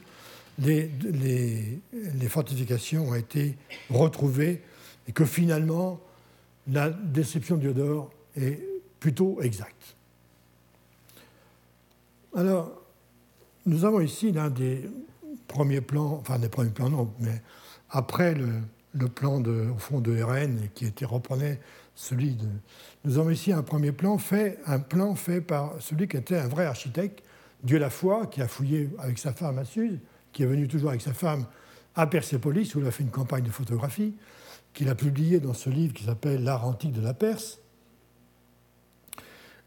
les, 0.59 0.91
les, 1.01 2.27
fortifications 2.30 3.09
ont 3.09 3.15
été 3.15 3.57
retrouvées 3.89 4.61
et 5.07 5.11
que 5.11 5.25
finalement, 5.25 5.99
la 6.67 6.91
description 6.91 7.55
de 7.55 7.61
Diodore 7.61 8.11
est 8.38 8.59
plutôt 8.99 9.41
exacte. 9.41 9.95
Alors, 12.35 12.71
nous 13.65 13.84
avons 13.85 14.01
ici 14.01 14.31
l'un 14.31 14.49
des 14.49 14.88
premier 15.47 15.81
plan, 15.81 16.19
enfin 16.19 16.39
des 16.39 16.49
premiers 16.49 16.71
plans 16.71 16.89
non, 16.89 17.13
mais 17.19 17.41
après 17.89 18.34
le, 18.34 19.07
plan 19.07 19.39
de, 19.39 19.69
au 19.73 19.77
fond 19.77 19.99
de 20.01 20.21
RN 20.21 20.67
qui 20.73 20.85
était 20.85 21.05
reprenait 21.05 21.59
celui. 21.95 22.37
Nous 23.03 23.17
avons 23.17 23.29
ici 23.29 23.51
un 23.51 23.63
premier 23.63 23.91
plan 23.91 24.17
fait, 24.17 24.59
un 24.65 24.79
plan 24.79 25.15
fait 25.15 25.41
par 25.41 25.73
celui 25.79 26.07
qui 26.07 26.17
était 26.17 26.37
un 26.37 26.47
vrai 26.47 26.65
architecte, 26.65 27.23
Dieu 27.63 27.77
la 27.77 27.89
foi, 27.89 28.27
qui 28.27 28.41
a 28.41 28.47
fouillé 28.47 28.89
avec 28.99 29.17
sa 29.17 29.33
femme 29.33 29.57
à 29.57 29.65
Sud, 29.65 29.99
qui 30.31 30.43
est 30.43 30.47
venu 30.47 30.67
toujours 30.67 30.89
avec 30.89 31.01
sa 31.01 31.13
femme 31.13 31.45
à 31.95 32.07
Persépolis, 32.07 32.73
où 32.75 32.79
il 32.79 32.87
a 32.87 32.91
fait 32.91 33.03
une 33.03 33.11
campagne 33.11 33.43
de 33.43 33.51
photographie, 33.51 34.15
qu'il 34.73 34.89
a 34.89 34.95
publié 34.95 35.39
dans 35.39 35.53
ce 35.53 35.69
livre 35.69 35.93
qui 35.93 36.03
s'appelle 36.03 36.43
L'art 36.43 36.65
antique 36.65 36.91
de 36.91 37.01
la 37.01 37.13
Perse, 37.13 37.59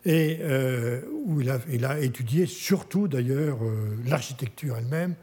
et 0.05 0.39
euh, 0.41 1.03
où 1.25 1.41
il 1.41 1.85
a, 1.85 2.01
étudié 2.01 2.47
surtout 2.47 3.09
d'ailleurs 3.09 3.59
euh, 3.65 3.97
l'architecture 4.05 4.77
elle-même, 4.77 5.15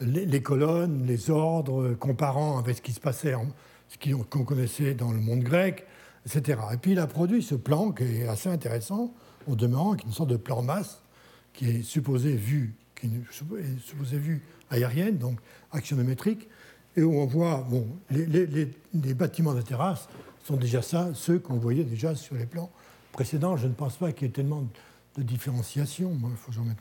les, 0.00 0.42
colonnes, 0.42 1.06
les 1.06 1.30
ordres, 1.30 1.94
comparant 1.94 2.58
avec 2.58 2.76
ce 2.76 2.82
qui 2.82 2.92
se 2.92 3.00
passait, 3.00 3.34
ce 3.88 4.24
qu'on 4.24 4.44
connaissait 4.44 4.94
dans 4.94 5.10
le 5.10 5.20
monde 5.20 5.40
grec, 5.40 5.86
Et 6.34 6.76
puis 6.80 6.92
il 6.92 6.98
a 6.98 7.06
produit 7.06 7.42
ce 7.42 7.54
plan 7.54 7.92
qui 7.92 8.02
est 8.02 8.28
assez 8.28 8.48
intéressant, 8.48 9.14
au 9.46 9.54
demeurant, 9.54 9.94
qui 9.94 10.04
est 10.04 10.08
une 10.08 10.14
sorte 10.14 10.30
de 10.30 10.36
plan 10.36 10.60
masse, 10.62 11.00
qui 11.52 11.70
est 11.70 11.82
supposé 11.82 12.34
vue, 12.34 12.74
qui 13.00 13.06
est 13.06 13.80
supposé 13.80 14.18
vue 14.18 14.42
aérienne, 14.70 15.18
donc 15.18 15.38
axionométrique, 15.70 16.48
et 16.96 17.02
où 17.02 17.14
on 17.20 17.26
voit, 17.26 17.64
bon, 17.68 17.86
les, 18.10 19.14
bâtiments 19.14 19.54
de 19.54 19.62
terrasse 19.62 20.08
sont 20.44 20.56
déjà 20.56 20.82
ça, 20.82 21.10
ceux 21.14 21.38
qu'on 21.38 21.56
voyait 21.56 21.84
déjà 21.84 22.14
sur 22.14 22.34
les 22.34 22.46
plans 22.46 22.70
précédents. 23.12 23.56
Je 23.56 23.68
ne 23.68 23.74
pense 23.74 23.96
pas 23.96 24.12
qu'il 24.12 24.26
y 24.26 24.30
ait 24.30 24.32
tellement 24.32 24.64
de 25.16 25.22
différenciation. 25.22 26.10
Moi, 26.10 26.30
il 26.32 26.36
faut 26.36 26.48
que 26.50 26.56
j'en 26.56 26.64
mette 26.64 26.78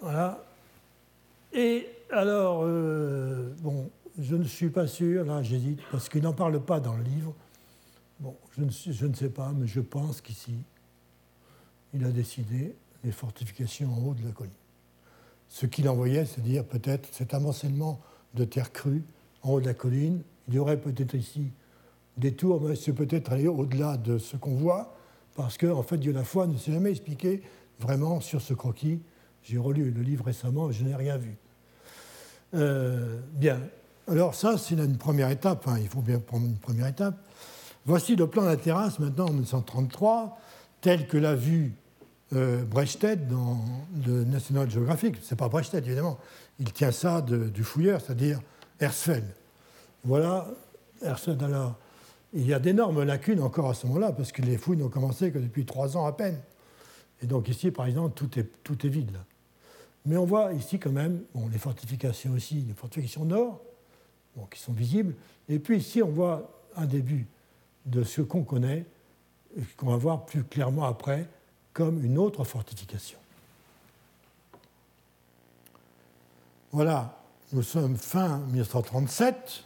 Voilà. 0.00 0.44
Et 1.54 1.86
alors, 2.10 2.62
euh, 2.64 3.54
bon, 3.60 3.90
je 4.18 4.36
ne 4.36 4.44
suis 4.44 4.68
pas 4.68 4.86
sûr, 4.86 5.24
là 5.24 5.42
j'hésite, 5.42 5.80
parce 5.90 6.08
qu'il 6.08 6.22
n'en 6.22 6.32
parle 6.34 6.60
pas 6.60 6.80
dans 6.80 6.96
le 6.96 7.04
livre. 7.04 7.32
Bon, 8.20 8.36
je 8.56 9.06
ne, 9.06 9.14
sais 9.14 9.28
pas, 9.28 9.52
mais 9.56 9.66
je 9.66 9.80
pense 9.80 10.20
qu'ici, 10.20 10.56
il 11.94 12.04
a 12.04 12.10
décidé 12.10 12.74
les 13.04 13.12
fortifications 13.12 13.92
en 13.92 14.08
haut 14.08 14.14
de 14.14 14.24
la 14.24 14.32
colline. 14.32 14.52
Ce 15.48 15.66
qu'il 15.66 15.88
envoyait, 15.88 16.26
c'est-à-dire 16.26 16.64
peut-être 16.64 17.08
cet 17.12 17.32
amoncellement 17.32 18.00
de 18.34 18.44
terre 18.44 18.72
crue 18.72 19.04
en 19.42 19.52
haut 19.52 19.60
de 19.60 19.66
la 19.66 19.74
colline. 19.74 20.22
Il 20.48 20.54
y 20.54 20.58
aurait 20.58 20.80
peut-être 20.80 21.14
ici 21.14 21.52
des 22.16 22.34
tours, 22.34 22.60
mais 22.60 22.74
c'est 22.74 22.92
peut-être 22.92 23.32
aller 23.32 23.46
au-delà 23.46 23.96
de 23.96 24.18
ce 24.18 24.36
qu'on 24.36 24.56
voit, 24.56 24.96
parce 25.36 25.56
qu'en 25.56 25.78
en 25.78 25.82
fait, 25.82 25.98
Dieu 25.98 26.12
la 26.12 26.24
foi 26.24 26.46
ne 26.48 26.56
s'est 26.56 26.72
jamais 26.72 26.90
expliqué 26.90 27.42
vraiment 27.78 28.20
sur 28.20 28.40
ce 28.40 28.54
croquis 28.54 29.00
j'ai 29.48 29.56
relu 29.56 29.90
le 29.90 30.02
livre 30.02 30.24
récemment 30.24 30.70
je 30.70 30.84
n'ai 30.84 30.94
rien 30.94 31.16
vu. 31.16 31.36
Euh, 32.54 33.20
bien. 33.32 33.60
Alors 34.06 34.34
ça, 34.34 34.58
c'est 34.58 34.74
une 34.74 34.96
première 34.96 35.30
étape. 35.30 35.66
Hein. 35.68 35.78
il 35.80 35.88
faut 35.88 36.00
bien 36.00 36.18
prendre 36.18 36.46
une 36.46 36.58
première 36.58 36.86
étape. 36.86 37.16
Voici 37.86 38.16
le 38.16 38.26
plan 38.26 38.42
de 38.42 38.48
la 38.48 38.56
terrasse 38.56 38.98
maintenant 38.98 39.26
en 39.26 39.32
1933, 39.32 40.38
tel 40.80 41.06
que 41.06 41.16
l'a 41.16 41.34
vu 41.34 41.72
euh, 42.34 42.64
dans 43.28 43.58
le 44.06 44.24
National 44.24 44.70
Geographic. 44.70 45.16
Ce 45.22 45.32
n'est 45.32 45.38
pas 45.38 45.48
Brechtet, 45.48 45.78
évidemment. 45.78 46.18
Il 46.58 46.72
tient 46.72 46.92
ça 46.92 47.22
du 47.22 47.64
fouilleur, 47.64 48.00
c'est-à-dire 48.00 48.40
Hersfeld. 48.80 49.24
Voilà 50.04 50.46
Hersfeld 51.02 51.42
alors. 51.42 51.76
Il 52.34 52.46
y 52.46 52.52
a 52.52 52.58
d'énormes 52.58 53.04
lacunes 53.04 53.40
encore 53.40 53.70
à 53.70 53.74
ce 53.74 53.86
moment-là, 53.86 54.12
parce 54.12 54.32
que 54.32 54.42
les 54.42 54.58
fouilles 54.58 54.76
n'ont 54.76 54.90
commencé 54.90 55.32
que 55.32 55.38
depuis 55.38 55.64
trois 55.64 55.96
ans 55.96 56.04
à 56.04 56.12
peine. 56.12 56.38
Et 57.22 57.26
donc 57.26 57.48
ici, 57.48 57.70
par 57.70 57.86
exemple, 57.86 58.12
tout 58.14 58.38
est, 58.38 58.88
vide. 58.88 59.16
Mais 60.04 60.16
on 60.16 60.26
voit 60.26 60.52
ici 60.52 60.78
quand 60.78 60.92
même 60.92 61.22
les 61.50 61.58
fortifications 61.58 62.32
aussi, 62.32 62.64
les 62.68 62.74
fortifications 62.74 63.24
nord, 63.24 63.62
bon, 64.36 64.44
qui 64.44 64.60
sont 64.60 64.72
visibles. 64.72 65.14
Et 65.48 65.58
puis 65.58 65.78
ici, 65.78 66.02
on 66.02 66.10
voit 66.10 66.50
un 66.76 66.84
début 66.84 67.26
de 67.88 68.04
ce 68.04 68.22
qu'on 68.22 68.44
connaît, 68.44 68.84
qu'on 69.76 69.90
va 69.90 69.96
voir 69.96 70.24
plus 70.26 70.44
clairement 70.44 70.84
après, 70.84 71.26
comme 71.72 72.04
une 72.04 72.18
autre 72.18 72.44
fortification. 72.44 73.18
Voilà, 76.70 77.18
nous 77.52 77.62
sommes 77.62 77.96
fin 77.96 78.38
1937. 78.38 79.64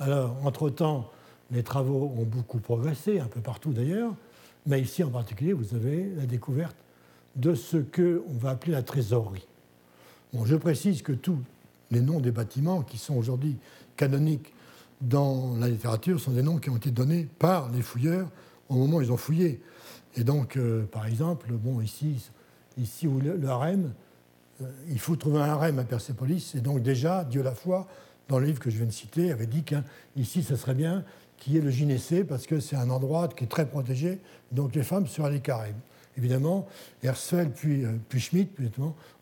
Alors, 0.00 0.36
entre-temps, 0.44 1.10
les 1.50 1.62
travaux 1.62 2.12
ont 2.16 2.24
beaucoup 2.24 2.58
progressé, 2.58 3.20
un 3.20 3.26
peu 3.26 3.40
partout 3.40 3.72
d'ailleurs, 3.72 4.12
mais 4.66 4.80
ici 4.82 5.02
en 5.02 5.10
particulier, 5.10 5.52
vous 5.52 5.74
avez 5.74 6.10
la 6.16 6.26
découverte 6.26 6.76
de 7.36 7.54
ce 7.54 7.78
qu'on 7.78 8.34
va 8.38 8.50
appeler 8.50 8.72
la 8.72 8.82
trésorerie. 8.82 9.46
Je 10.44 10.56
précise 10.56 11.02
que 11.02 11.12
tous 11.12 11.38
les 11.90 12.00
noms 12.00 12.20
des 12.20 12.32
bâtiments 12.32 12.82
qui 12.82 12.98
sont 12.98 13.14
aujourd'hui 13.14 13.56
canoniques 13.96 14.52
dans 15.00 15.56
la 15.58 15.68
littérature 15.68 16.20
sont 16.20 16.32
des 16.32 16.42
noms 16.42 16.58
qui 16.58 16.70
ont 16.70 16.76
été 16.76 16.90
donnés 16.90 17.28
par 17.38 17.70
les 17.70 17.82
fouilleurs 17.82 18.28
au 18.68 18.74
moment 18.74 18.98
où 18.98 19.02
ils 19.02 19.12
ont 19.12 19.16
fouillé. 19.16 19.60
Et 20.16 20.24
donc, 20.24 20.56
euh, 20.56 20.84
par 20.86 21.06
exemple, 21.06 21.52
bon, 21.52 21.80
ici, 21.80 22.30
ici 22.78 23.06
où 23.06 23.20
le, 23.20 23.48
harem, 23.48 23.92
euh, 24.62 24.64
il 24.88 24.98
faut 24.98 25.16
trouver 25.16 25.40
un 25.40 25.44
harem 25.44 25.78
à 25.78 25.84
Persépolis. 25.84 26.54
Et 26.54 26.60
donc, 26.60 26.82
déjà, 26.82 27.24
Dieu 27.24 27.42
la 27.42 27.54
foi, 27.54 27.86
dans 28.28 28.38
le 28.38 28.46
livre 28.46 28.58
que 28.58 28.70
je 28.70 28.78
viens 28.78 28.86
de 28.86 28.92
citer, 28.92 29.30
avait 29.30 29.46
dit 29.46 29.62
qu'ici, 29.62 30.42
ce 30.42 30.56
serait 30.56 30.74
bien 30.74 31.04
qu'il 31.36 31.52
y 31.52 31.58
ait 31.58 31.60
le 31.60 31.70
gynécée, 31.70 32.24
parce 32.24 32.46
que 32.46 32.60
c'est 32.60 32.76
un 32.76 32.88
endroit 32.88 33.28
qui 33.28 33.44
est 33.44 33.48
très 33.48 33.66
protégé. 33.66 34.20
Donc, 34.52 34.74
les 34.74 34.82
femmes 34.82 35.06
seraient 35.06 35.30
les 35.30 35.40
carèmes. 35.40 35.78
Évidemment, 36.16 36.66
Hersfeld 37.02 37.52
puis, 37.52 37.84
euh, 37.84 37.92
puis 38.08 38.20
Schmitt, 38.20 38.50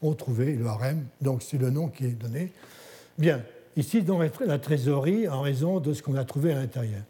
ont 0.01 0.15
trouvé 0.15 0.55
le 0.55 0.67
harem. 0.67 1.05
Donc, 1.21 1.43
c'est 1.43 1.59
le 1.59 1.71
nom 1.71 1.89
qui 1.89 2.07
est 2.07 2.11
donné. 2.11 2.53
Bien, 3.19 3.43
Ici, 3.77 4.03
dans 4.03 4.19
la 4.19 4.59
trésorerie, 4.59 5.29
en 5.29 5.41
raison 5.41 5.81
de 5.81 5.93
ce 5.93 6.03
qu'on 6.03 6.15
a 6.15 6.25
trouvé 6.25 6.53
à 6.53 6.57
l'intérieur. 6.57 7.03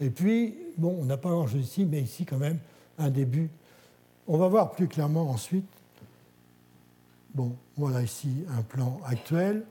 Et 0.00 0.10
puis, 0.10 0.54
bon, 0.76 0.98
on 1.00 1.04
n'a 1.04 1.16
pas 1.16 1.30
grand-chose 1.30 1.62
ici, 1.62 1.86
mais 1.86 2.00
ici, 2.00 2.24
quand 2.24 2.38
même, 2.38 2.58
un 2.98 3.10
début. 3.10 3.50
On 4.26 4.36
va 4.36 4.48
voir 4.48 4.70
plus 4.72 4.88
clairement 4.88 5.30
ensuite. 5.30 5.66
Bon, 7.34 7.56
voilà 7.76 8.02
ici 8.02 8.44
un 8.50 8.62
plan 8.62 9.00
actuel. 9.04 9.64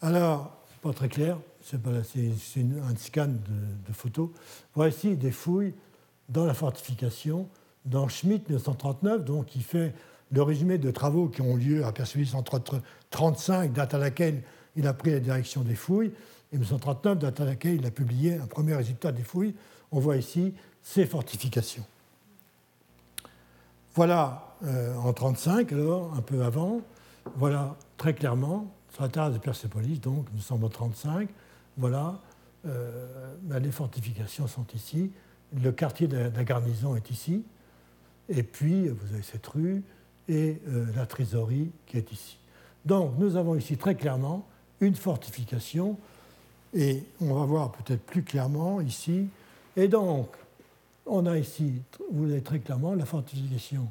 Alors, 0.00 0.56
pas 0.82 0.92
très 0.92 1.08
clair, 1.08 1.38
c'est 1.62 1.76
un 1.86 2.96
scan 2.96 3.28
de, 3.28 3.88
de 3.88 3.92
photos. 3.92 4.30
Voilà 4.74 4.90
ici 4.90 5.16
des 5.16 5.30
fouilles 5.30 5.74
dans 6.28 6.44
la 6.44 6.54
fortification, 6.54 7.48
dans 7.84 8.08
Schmitt 8.08 8.48
1939, 8.48 9.24
donc 9.24 9.46
qui 9.46 9.60
fait 9.60 9.94
le 10.32 10.42
résumé 10.42 10.78
de 10.78 10.90
travaux 10.90 11.28
qui 11.28 11.42
ont 11.42 11.56
lieu 11.56 11.84
à 11.84 11.88
entre 11.88 12.16
1935, 12.16 13.72
date 13.72 13.94
à 13.94 13.98
laquelle 13.98 14.42
il 14.76 14.86
a 14.86 14.94
pris 14.94 15.10
la 15.10 15.20
direction 15.20 15.62
des 15.62 15.74
fouilles. 15.74 16.12
Et 16.52 16.56
1939, 16.56 17.18
date 17.18 17.40
à 17.40 17.68
il 17.68 17.84
a 17.86 17.90
publié 17.90 18.34
un 18.34 18.46
premier 18.46 18.74
résultat 18.74 19.12
des 19.12 19.22
fouilles. 19.22 19.54
On 19.90 19.98
voit 19.98 20.16
ici 20.16 20.54
ces 20.82 21.06
fortifications. 21.06 21.84
Voilà 23.94 24.56
euh, 24.64 24.90
en 24.96 25.12
1935, 25.12 25.72
alors 25.72 26.14
un 26.14 26.20
peu 26.20 26.42
avant, 26.42 26.80
voilà 27.36 27.76
très 27.96 28.14
clairement, 28.14 28.72
sur 28.92 29.08
la 29.08 29.30
de 29.30 29.38
Persépolis, 29.38 30.00
donc 30.00 30.26
nous 30.32 30.40
sommes 30.40 30.64
en 30.64 30.68
1935, 30.68 31.28
voilà, 31.76 32.20
euh, 32.66 33.34
ben, 33.42 33.60
les 33.60 33.70
fortifications 33.70 34.46
sont 34.46 34.66
ici, 34.74 35.10
le 35.62 35.70
quartier 35.70 36.08
de 36.08 36.16
la 36.16 36.44
garnison 36.44 36.96
est 36.96 37.10
ici, 37.10 37.44
et 38.28 38.42
puis 38.42 38.88
vous 38.88 39.14
avez 39.14 39.22
cette 39.22 39.46
rue 39.46 39.82
et 40.28 40.60
euh, 40.68 40.86
la 40.96 41.06
trésorerie 41.06 41.70
qui 41.86 41.96
est 41.96 42.10
ici. 42.12 42.38
Donc 42.84 43.14
nous 43.18 43.36
avons 43.36 43.54
ici 43.54 43.76
très 43.76 43.94
clairement 43.94 44.46
une 44.84 44.94
fortification, 44.94 45.96
et 46.74 47.02
on 47.20 47.34
va 47.34 47.44
voir 47.44 47.72
peut-être 47.72 48.02
plus 48.02 48.22
clairement 48.22 48.80
ici. 48.80 49.28
Et 49.76 49.88
donc, 49.88 50.28
on 51.06 51.26
a 51.26 51.38
ici, 51.38 51.82
vous 52.12 52.30
avez 52.30 52.42
très 52.42 52.58
clairement 52.58 52.94
la 52.94 53.04
fortification. 53.04 53.88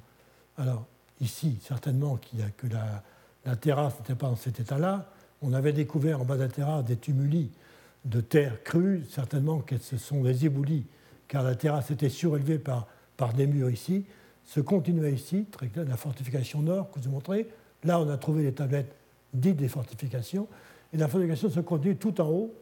Alors, 0.58 0.86
ici, 1.22 1.58
certainement 1.62 2.18
qu'il 2.18 2.42
a, 2.42 2.50
que 2.58 2.68
la, 2.68 3.56
terrasse 3.56 4.00
n'était 4.00 4.16
pas 4.16 4.28
dans 4.28 4.36
cet 4.36 4.60
état-là. 4.60 5.10
On 5.42 5.54
avait 5.54 5.74
découvert 5.74 6.22
en 6.22 6.26
bas 6.26 6.36
de 6.36 6.42
la 6.42 6.50
terrasse 6.50 6.86
des 6.86 6.96
tumuli 6.96 7.50
de 8.06 8.20
terre 8.20 8.64
crue, 8.64 9.04
certainement 9.10 9.60
que 9.60 9.78
ce 9.78 9.98
sont 9.98 10.24
des 10.24 10.46
éboulis, 10.46 10.86
car 11.28 11.44
la 11.44 11.56
terrasse 11.56 11.90
était 11.92 12.10
surélevée 12.10 12.60
par, 12.60 12.88
par 13.16 13.34
des 13.34 13.48
murs 13.48 13.70
ici. 13.70 14.06
Se 14.46 14.60
continuait 14.60 15.14
ici, 15.14 15.46
très 15.52 15.68
clair, 15.68 15.86
la 15.88 15.96
fortification 15.96 16.62
nord 16.62 16.92
que 16.92 17.00
je 17.00 17.06
vous 17.06 17.10
ai 17.10 17.14
montré. 17.14 17.48
Là, 17.86 18.00
on 18.00 18.10
a 18.10 18.18
trouvé 18.18 18.44
les 18.44 18.52
tablettes 18.52 18.94
dites 19.34 19.58
des 19.58 19.68
fortifications. 19.68 20.48
Et 20.94 20.98
la 20.98 21.08
fortification 21.08 21.50
se 21.50 21.60
conduit 21.60 21.96
tout 21.96 22.20
en 22.22 22.30
haut 22.30 22.54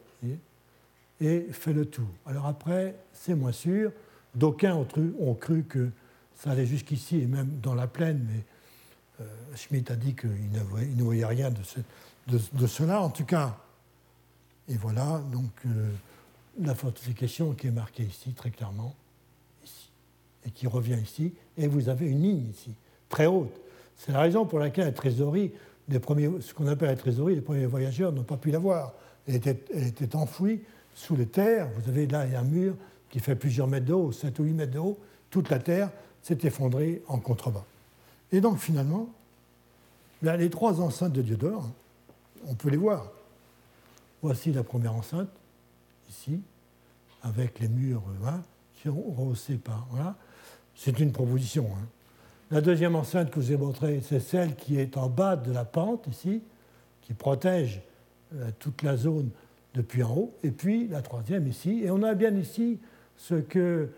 et 1.20 1.46
fait 1.52 1.72
le 1.72 1.86
tour. 1.86 2.08
Alors 2.26 2.46
après, 2.46 2.96
c'est 3.12 3.34
moins 3.34 3.52
sûr. 3.52 3.92
D'aucuns 4.34 4.74
ont, 4.74 5.34
cru 5.34 5.62
que 5.64 5.90
ça 6.34 6.50
allait 6.50 6.66
jusqu'ici 6.66 7.20
et 7.20 7.26
même 7.26 7.60
dans 7.62 7.74
la 7.74 7.86
plaine, 7.86 8.26
mais 8.26 8.44
euh, 9.20 9.24
Schmitt 9.54 9.90
a 9.90 9.96
dit 9.96 10.14
qu'il 10.14 10.50
ne, 10.50 11.02
voyait 11.02 11.26
rien 11.26 11.50
de, 11.50 12.66
cela. 12.66 13.02
En 13.02 13.10
tout 13.10 13.26
cas, 13.26 13.58
et 14.68 14.76
voilà 14.76 15.22
donc 15.30 15.50
euh, 15.66 15.90
la 16.60 16.74
fortification 16.74 17.52
qui 17.52 17.66
est 17.66 17.72
marquée 17.72 18.04
ici, 18.04 18.32
très 18.32 18.50
clairement, 18.50 18.94
et 20.46 20.50
qui 20.50 20.66
revient 20.66 20.98
ici. 21.02 21.34
Et 21.58 21.68
vous 21.68 21.90
avez 21.90 22.06
une 22.06 22.22
ligne 22.22 22.50
ici, 22.50 22.72
très 23.08 23.26
haute. 23.26 23.60
C'est 23.96 24.12
la 24.12 24.20
raison 24.20 24.46
pour 24.46 24.58
laquelle 24.58 24.86
la 24.86 24.92
trésorerie 24.92 25.52
premiers, 25.98 26.30
ce 26.40 26.54
qu'on 26.54 26.66
appelle 26.66 26.88
la 26.88 26.96
trésorerie, 26.96 27.34
les 27.34 27.40
premiers 27.40 27.66
voyageurs 27.66 28.12
n'ont 28.12 28.22
pas 28.22 28.36
pu 28.36 28.50
la 28.50 28.58
voir. 28.58 28.94
Elle 29.26 29.36
était, 29.36 30.16
enfouie 30.16 30.62
sous 30.94 31.16
les 31.16 31.26
terres. 31.26 31.68
Vous 31.76 31.88
avez 31.88 32.06
là 32.06 32.20
un 32.20 32.42
mur 32.42 32.74
qui 33.10 33.20
fait 33.20 33.36
plusieurs 33.36 33.66
mètres 33.66 33.86
de 33.86 33.92
haut, 33.92 34.12
7 34.12 34.38
ou 34.38 34.44
8 34.44 34.52
mètres 34.52 34.72
de 34.72 34.78
haut. 34.78 34.98
Toute 35.30 35.50
la 35.50 35.58
terre 35.58 35.90
s'est 36.22 36.38
effondrée 36.42 37.02
en 37.08 37.18
contrebas. 37.18 37.64
Et 38.30 38.40
donc 38.40 38.58
finalement, 38.58 39.08
les 40.22 40.50
trois 40.50 40.80
enceintes 40.80 41.12
de 41.12 41.22
Diodore, 41.22 41.68
on 42.46 42.54
peut 42.54 42.70
les 42.70 42.76
voir. 42.76 43.10
Voici 44.22 44.52
la 44.52 44.62
première 44.62 44.94
enceinte, 44.94 45.28
ici, 46.08 46.40
avec 47.22 47.58
les 47.60 47.68
murs 47.68 48.02
hein, 48.24 48.42
qui 48.74 48.88
sont 48.88 48.94
rehaussés 49.16 49.56
par. 49.56 49.86
Voilà. 49.90 50.16
C'est 50.74 50.98
une 51.00 51.12
proposition. 51.12 51.68
Hein. 51.76 51.86
La 52.52 52.60
deuxième 52.60 52.96
enceinte 52.96 53.30
que 53.30 53.40
je 53.40 53.46
vous 53.46 53.52
ai 53.54 53.56
montrée, 53.56 54.02
c'est 54.06 54.20
celle 54.20 54.54
qui 54.54 54.78
est 54.78 54.98
en 54.98 55.08
bas 55.08 55.36
de 55.36 55.50
la 55.50 55.64
pente, 55.64 56.06
ici, 56.06 56.42
qui 57.00 57.14
protège 57.14 57.80
euh, 58.34 58.50
toute 58.58 58.82
la 58.82 58.98
zone 58.98 59.30
depuis 59.72 60.02
en 60.02 60.14
haut. 60.14 60.34
Et 60.42 60.50
puis 60.50 60.86
la 60.86 61.00
troisième 61.00 61.46
ici. 61.46 61.80
Et 61.82 61.90
on 61.90 62.02
a 62.02 62.12
bien 62.12 62.36
ici 62.36 62.78
ce 63.16 63.36
que 63.36 63.88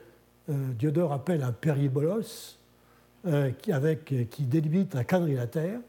euh, 0.49 0.73
Diodore 0.79 1.13
appelle 1.13 1.43
un 1.43 1.51
péribolos, 1.51 2.57
euh, 3.27 3.51
avec, 3.73 4.15
qui 4.31 4.45
délimite 4.45 4.95
un 4.95 5.03
quadrilatère, 5.03 5.81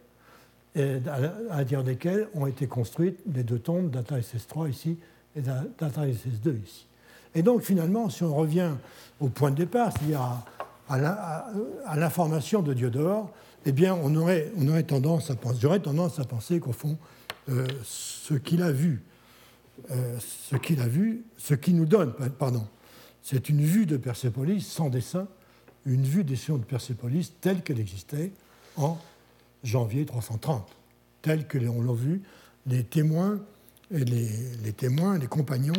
à 0.76 1.56
l'intérieur 1.58 1.84
desquels 1.84 2.30
ont 2.34 2.48
été 2.48 2.66
construites 2.66 3.20
les 3.32 3.44
deux 3.44 3.60
tombes 3.60 3.92
d'Ata 3.92 4.16
3 4.48 4.70
ici 4.70 4.98
et 5.36 5.42
d'Ata 5.42 6.02
2 6.44 6.62
ici. 6.66 6.88
Et 7.36 7.44
donc 7.44 7.62
finalement, 7.62 8.10
si 8.10 8.24
on 8.24 8.34
revient 8.34 8.72
au 9.20 9.30
point 9.30 9.52
de 9.52 9.56
départ, 9.56 9.92
c'est-à-dire 9.92 10.44
à 10.90 11.95
l'information 11.95 12.62
de 12.62 12.74
Diodore, 12.74 13.32
eh 13.66 13.72
bien, 13.72 13.95
on 13.95 14.16
aurait, 14.16 14.52
on 14.57 14.82
tendance 14.84 15.32
à 15.32 15.36
penser, 15.36 15.57
j'aurais 15.62 15.80
tendance 15.80 16.20
à 16.20 16.24
penser 16.24 16.60
qu'au 16.60 16.72
fond, 16.72 16.98
euh, 17.49 17.66
ce 17.84 18.36
qu'il 18.36 18.62
a 18.62 18.72
vu, 18.72 19.02
euh, 19.91 20.18
ce 20.20 20.56
qu'il 20.56 20.80
a 20.82 20.88
vu, 20.88 21.24
ce 21.38 21.56
qu'il 21.56 21.76
nous 21.76 21.86
donne, 21.86 22.14
pardon, 22.38 22.66
c'est 23.24 23.49
une 23.49 23.62
vue 23.62 23.88
de 23.88 23.98
Persépolis 23.98 24.62
sans 24.62 24.90
dessin, 24.90 25.28
une 25.86 26.03
vue 26.03 26.24
des 26.24 26.36
sillons 26.36 26.57
de 26.57 26.64
Persépolis 26.64 27.34
telle 27.41 27.64
qu'elle 27.64 27.80
existait 27.80 28.32
en 28.78 28.99
janvier 29.64 30.06
330, 30.06 30.68
telle 31.22 31.48
que 31.48 31.57
l'on 31.57 31.82
l'a 31.82 31.94
vu 31.94 32.22
les 32.68 32.84
témoins 32.84 33.40
et 33.91 34.03
les, 34.06 34.30
les 34.64 34.74
témoins, 34.74 35.18
les 35.18 35.28
compagnons 35.28 35.74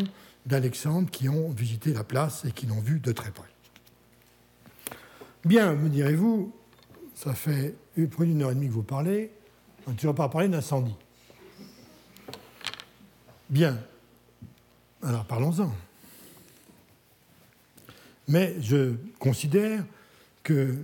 d'Alexandre 0.46 1.10
qui 1.10 1.28
ont 1.28 1.50
visité 1.50 1.92
la 1.92 2.04
place 2.04 2.44
et 2.44 2.52
qui 2.52 2.66
l'ont 2.66 2.80
vue 2.80 3.00
de 3.00 3.12
très 3.12 3.30
près. 3.30 3.55
Bien, 5.46 5.74
me 5.74 5.88
direz-vous, 5.88 6.52
ça 7.14 7.32
fait 7.32 7.76
plus 7.94 8.26
d'une 8.26 8.42
heure 8.42 8.50
et 8.50 8.54
demie 8.56 8.66
que 8.66 8.72
vous 8.72 8.82
parlez, 8.82 9.30
on 9.86 9.92
ne 9.92 9.96
toujours 9.96 10.16
pas 10.16 10.28
parlé 10.28 10.48
d'incendie. 10.48 10.96
Bien, 13.48 13.78
alors 15.04 15.24
parlons-en. 15.24 15.72
Mais 18.26 18.56
je 18.60 18.94
considère 19.20 19.84
que 20.42 20.74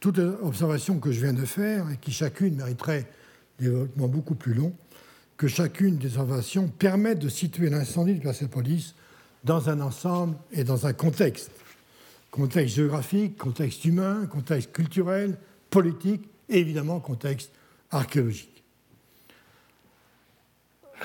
toute 0.00 0.18
observation 0.18 0.98
que 0.98 1.12
je 1.12 1.20
viens 1.20 1.32
de 1.32 1.44
faire, 1.44 1.88
et 1.88 1.96
qui 1.98 2.10
chacune 2.10 2.56
mériterait 2.56 3.06
des 3.60 3.66
développement 3.66 4.08
beaucoup 4.08 4.34
plus 4.34 4.52
long, 4.52 4.72
que 5.36 5.46
chacune 5.46 5.96
des 5.96 6.18
observations 6.18 6.66
permette 6.66 7.20
de 7.20 7.28
situer 7.28 7.70
l'incendie 7.70 8.14
de 8.14 8.20
Persépolis 8.20 8.96
dans 9.44 9.68
un 9.68 9.80
ensemble 9.80 10.34
et 10.50 10.64
dans 10.64 10.88
un 10.88 10.92
contexte. 10.92 11.52
Contexte 12.30 12.76
géographique, 12.76 13.36
contexte 13.36 13.84
humain, 13.84 14.26
contexte 14.26 14.72
culturel, 14.72 15.38
politique 15.70 16.28
et 16.48 16.58
évidemment 16.58 17.00
contexte 17.00 17.50
archéologique. 17.90 18.62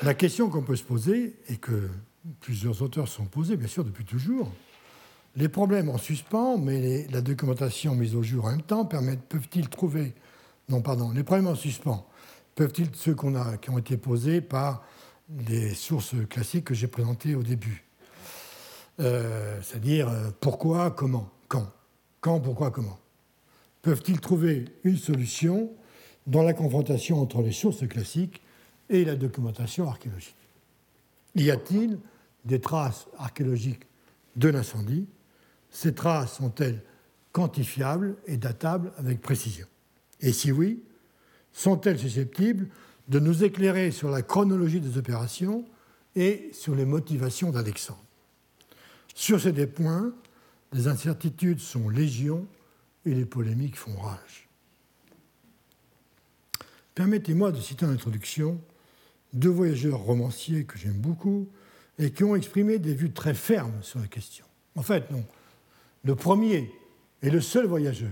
La 0.02 0.14
question 0.14 0.50
qu'on 0.50 0.64
peut 0.64 0.76
se 0.76 0.84
poser, 0.84 1.36
et 1.50 1.58
que 1.58 1.90
plusieurs 2.40 2.82
auteurs 2.82 3.08
sont 3.08 3.26
posés, 3.26 3.58
bien 3.58 3.68
sûr, 3.68 3.84
depuis 3.84 4.06
toujours, 4.06 4.52
les 5.36 5.50
problèmes 5.50 5.90
en 5.90 5.98
suspens, 5.98 6.58
mais 6.58 7.08
la 7.08 7.22
documentation 7.22 7.96
mise 7.96 8.16
au 8.16 8.24
jour 8.24 8.46
en 8.46 8.52
même 8.52 8.62
temps, 8.62 8.86
peuvent-ils 8.86 9.70
trouver. 9.70 10.14
Non, 10.70 10.82
pardon, 10.82 11.12
les 11.12 11.24
problèmes 11.24 11.48
en 11.48 11.56
suspens, 11.56 12.06
peuvent-ils, 12.56 12.90
ceux 12.94 13.16
qu'on 13.16 13.36
a, 13.36 13.58
qui 13.58 13.70
ont 13.70 13.78
été 13.78 13.98
posés 13.98 14.42
par 14.42 14.84
les 15.48 15.74
sources 15.74 16.16
classiques 16.30 16.66
que 16.66 16.74
j'ai 16.74 16.88
présentées 16.88 17.36
au 17.36 17.44
début? 17.44 17.84
Euh, 19.00 19.60
C'est-à-dire 19.62 20.10
euh, 20.10 20.30
pourquoi, 20.40 20.92
comment, 20.92 21.30
quand 21.48 21.72
Quand, 22.22 22.40
pourquoi, 22.40 22.72
comment. 22.72 23.00
Peuvent-ils 23.82 24.20
trouver 24.20 24.66
une 24.84 24.98
solution 24.98 25.72
dans 26.26 26.44
la 26.44 26.54
confrontation 26.54 27.22
entre 27.22 27.42
les 27.42 27.52
sources 27.52 27.88
classiques 27.88 28.42
et 28.90 29.04
la 29.04 29.16
documentation 29.16 29.90
archéologique? 29.90 30.36
Y 31.36 31.52
a-t-il 31.52 32.00
des 32.46 32.62
traces 32.62 33.08
archéologiques 33.18 33.84
de 34.36 34.50
l'incendie? 34.50 35.08
Ces 35.70 35.94
traces 35.94 36.38
sont-elles 36.38 36.82
quantifiables 37.32 38.16
et 38.28 38.38
datables 38.38 38.94
avec 38.98 39.22
précision? 39.22 39.68
Et 40.22 40.32
si 40.32 40.52
oui, 40.52 40.84
sont-elles 41.52 42.00
susceptibles 42.00 42.70
de 43.10 43.20
nous 43.20 43.44
éclairer 43.44 43.92
sur 43.92 44.10
la 44.10 44.22
chronologie 44.22 44.80
des 44.80 44.98
opérations 44.98 45.66
et 46.16 46.52
sur 46.54 46.76
les 46.76 46.86
motivations 46.86 47.52
d'Alexandre? 47.52 48.04
Sur 49.14 49.40
ces 49.40 49.52
deux 49.52 49.68
points, 49.68 50.14
les 50.72 50.88
incertitudes 50.88 51.60
sont 51.60 51.90
légion 51.90 52.48
et 53.06 53.14
les 53.14 53.26
polémiques 53.26 53.78
font 53.78 53.96
rage. 53.96 54.50
Permettez-moi 56.96 57.52
de 57.52 57.60
citer 57.60 57.86
en 57.86 57.90
introduction 57.90 58.60
deux 59.34 59.50
voyageurs 59.50 60.00
romanciers 60.00 60.64
que 60.66 60.78
j'aime 60.78 61.00
beaucoup 61.00 61.48
et 62.00 62.12
qui 62.12 62.24
ont 62.24 62.36
exprimé 62.36 62.80
des 62.80 62.94
vues 62.94 63.12
très 63.12 63.34
fermes 63.34 63.82
sur 63.82 64.00
la 64.00 64.08
question. 64.08 64.46
En 64.76 64.84
fait, 64.84 65.10
non. 65.12 65.26
Le 66.04 66.16
premier 66.16 66.72
et 67.22 67.30
le 67.30 67.42
seul 67.42 67.66
voyageur, 67.66 68.12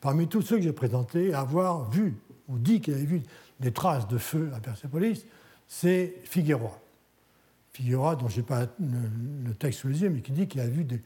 parmi 0.00 0.28
tous 0.28 0.42
ceux 0.42 0.56
que 0.56 0.62
j'ai 0.62 0.72
présentés, 0.72 1.32
à 1.32 1.40
avoir 1.40 1.90
vu 1.90 2.16
ou 2.48 2.58
dit 2.58 2.80
qu'il 2.80 2.94
avait 2.94 3.04
vu 3.04 3.22
des 3.60 3.72
traces 3.72 4.08
de 4.08 4.18
feu 4.18 4.50
à 4.54 4.60
Persépolis, 4.60 5.24
c'est 5.68 6.16
Figueroa. 6.24 6.81
Figueroa, 7.72 8.16
dont 8.16 8.28
je 8.28 8.38
n'ai 8.38 8.42
pas 8.46 8.66
le, 8.78 9.54
texte 9.54 9.80
sous 9.80 9.88
les 9.88 10.02
yeux, 10.02 10.10
mais 10.10 10.20
qui 10.20 10.32
dit 10.32 10.46
qu'il 10.46 10.60
a 10.60 10.66
vu 10.66 10.84
des, 10.84 11.00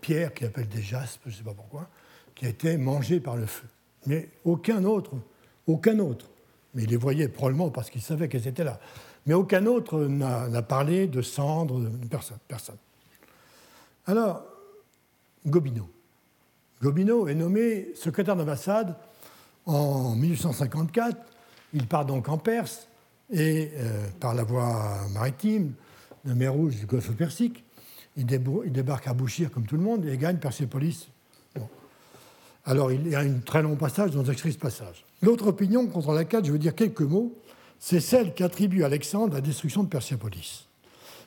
pierres 0.00 0.34
qu'il 0.34 0.46
appelle 0.46 0.68
des 0.68 0.82
jaspes, 0.82 1.22
je 1.26 1.30
ne 1.30 1.36
sais 1.36 1.44
pas 1.44 1.54
pourquoi, 1.54 1.88
qui 2.34 2.46
a 2.46 2.48
été 2.48 2.76
mangé 2.76 3.20
par 3.20 3.36
le 3.36 3.46
feu. 3.46 3.66
Mais 4.06 4.28
aucun 4.44 4.84
autre, 4.84 5.12
aucun 5.66 5.98
autre, 5.98 6.26
mais 6.74 6.84
il 6.84 6.90
les 6.90 6.96
voyait 6.96 7.28
probablement 7.28 7.70
parce 7.70 7.90
qu'il 7.90 8.02
savait 8.02 8.28
qu'elles 8.28 8.48
étaient 8.48 8.64
là, 8.64 8.80
mais 9.26 9.34
aucun 9.34 9.66
autre 9.66 10.00
n'a 10.00 10.62
parlé 10.62 11.06
de 11.06 11.22
cendres, 11.22 11.80
de 11.80 12.08
personne, 12.08 12.38
personne. 12.48 12.78
Alors, 14.06 14.44
Gobineau. 15.46 15.88
Gobineau 16.80 17.28
est 17.28 17.34
nommé 17.34 17.94
secrétaire 17.94 18.36
d'ambassade 18.36 18.96
en 19.66 20.14
1854. 20.16 21.16
Il 21.74 21.86
part 21.86 22.04
donc 22.04 22.28
en 22.28 22.38
Perse 22.38 22.88
et 23.32 23.70
euh, 23.76 24.06
par 24.20 24.34
la 24.34 24.44
voie 24.44 24.98
maritime, 25.12 25.72
la 26.24 26.34
mer 26.34 26.52
Rouge 26.52 26.76
du 26.76 26.86
Golfe 26.86 27.12
Persique, 27.12 27.64
il, 28.16 28.26
débarque 28.26 29.08
à 29.08 29.14
Bouchir 29.14 29.50
comme 29.50 29.66
tout 29.66 29.76
le 29.76 29.82
monde 29.82 30.04
et 30.06 30.16
gagne 30.18 30.36
Persépolis 30.36 31.08
alors 32.64 32.92
il 32.92 33.08
y 33.08 33.14
a 33.14 33.20
un 33.20 33.40
très 33.44 33.62
long 33.62 33.76
passage 33.76 34.12
dans 34.12 34.24
ce 34.24 34.58
passage. 34.58 35.04
L'autre 35.20 35.48
opinion 35.48 35.86
contre 35.86 36.12
laquelle 36.12 36.44
je 36.44 36.52
veux 36.52 36.58
dire 36.58 36.74
quelques 36.74 37.00
mots, 37.00 37.34
c'est 37.78 38.00
celle 38.00 38.34
qu'attribue 38.34 38.84
Alexandre 38.84 39.34
la 39.34 39.40
destruction 39.40 39.82
de 39.82 39.88
Persépolis. 39.88 40.68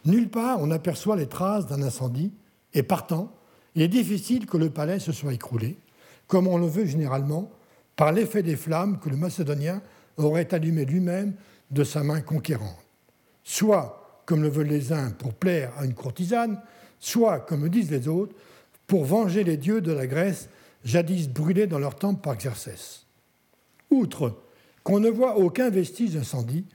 Nulle 0.05 0.29
part 0.29 0.59
on 0.61 0.71
aperçoit 0.71 1.15
les 1.15 1.27
traces 1.27 1.67
d'un 1.67 1.81
incendie, 1.81 2.31
et 2.73 2.83
partant, 2.83 3.31
il 3.75 3.81
est 3.81 3.87
difficile 3.87 4.45
que 4.45 4.57
le 4.57 4.69
palais 4.69 4.99
se 4.99 5.11
soit 5.11 5.33
écroulé, 5.33 5.77
comme 6.27 6.47
on 6.47 6.57
le 6.57 6.67
veut 6.67 6.85
généralement, 6.85 7.51
par 7.95 8.11
l'effet 8.11 8.43
des 8.43 8.55
flammes 8.55 8.99
que 8.99 9.09
le 9.09 9.17
Macédonien 9.17 9.81
aurait 10.17 10.53
allumées 10.53 10.85
lui-même 10.85 11.33
de 11.71 11.83
sa 11.83 12.03
main 12.03 12.21
conquérante. 12.21 12.79
Soit, 13.43 14.21
comme 14.25 14.41
le 14.41 14.49
veulent 14.49 14.67
les 14.67 14.91
uns, 14.91 15.11
pour 15.11 15.33
plaire 15.33 15.71
à 15.77 15.85
une 15.85 15.93
courtisane, 15.93 16.61
soit, 16.99 17.39
comme 17.39 17.69
disent 17.69 17.91
les 17.91 18.07
autres, 18.07 18.35
pour 18.87 19.05
venger 19.05 19.43
les 19.43 19.57
dieux 19.57 19.81
de 19.81 19.91
la 19.91 20.07
Grèce 20.07 20.49
jadis 20.83 21.27
brûlés 21.27 21.67
dans 21.67 21.79
leur 21.79 21.95
temple 21.95 22.21
par 22.21 22.37
Xerxès. 22.37 23.05
Outre 23.89 24.41
qu'on 24.83 24.99
ne 24.99 25.09
voit 25.09 25.37
aucun 25.37 25.69
vestige 25.69 26.11
d'incendie, 26.11 26.65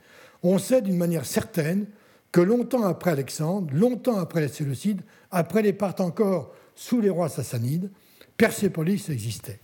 on 0.43 0.57
sait 0.57 0.81
d'une 0.81 0.97
manière 0.97 1.25
certaine 1.25 1.85
que 2.31 2.41
longtemps 2.41 2.83
après 2.83 3.11
Alexandre, 3.11 3.73
longtemps 3.73 4.17
après 4.17 4.41
les 4.41 4.47
Séleucides, 4.47 5.01
après 5.31 5.61
les 5.61 5.73
Parthes 5.73 6.01
encore 6.01 6.53
sous 6.75 7.01
les 7.01 7.09
rois 7.09 7.29
sassanides, 7.29 7.91
Persépolis 8.37 9.09
existait. 9.09 9.59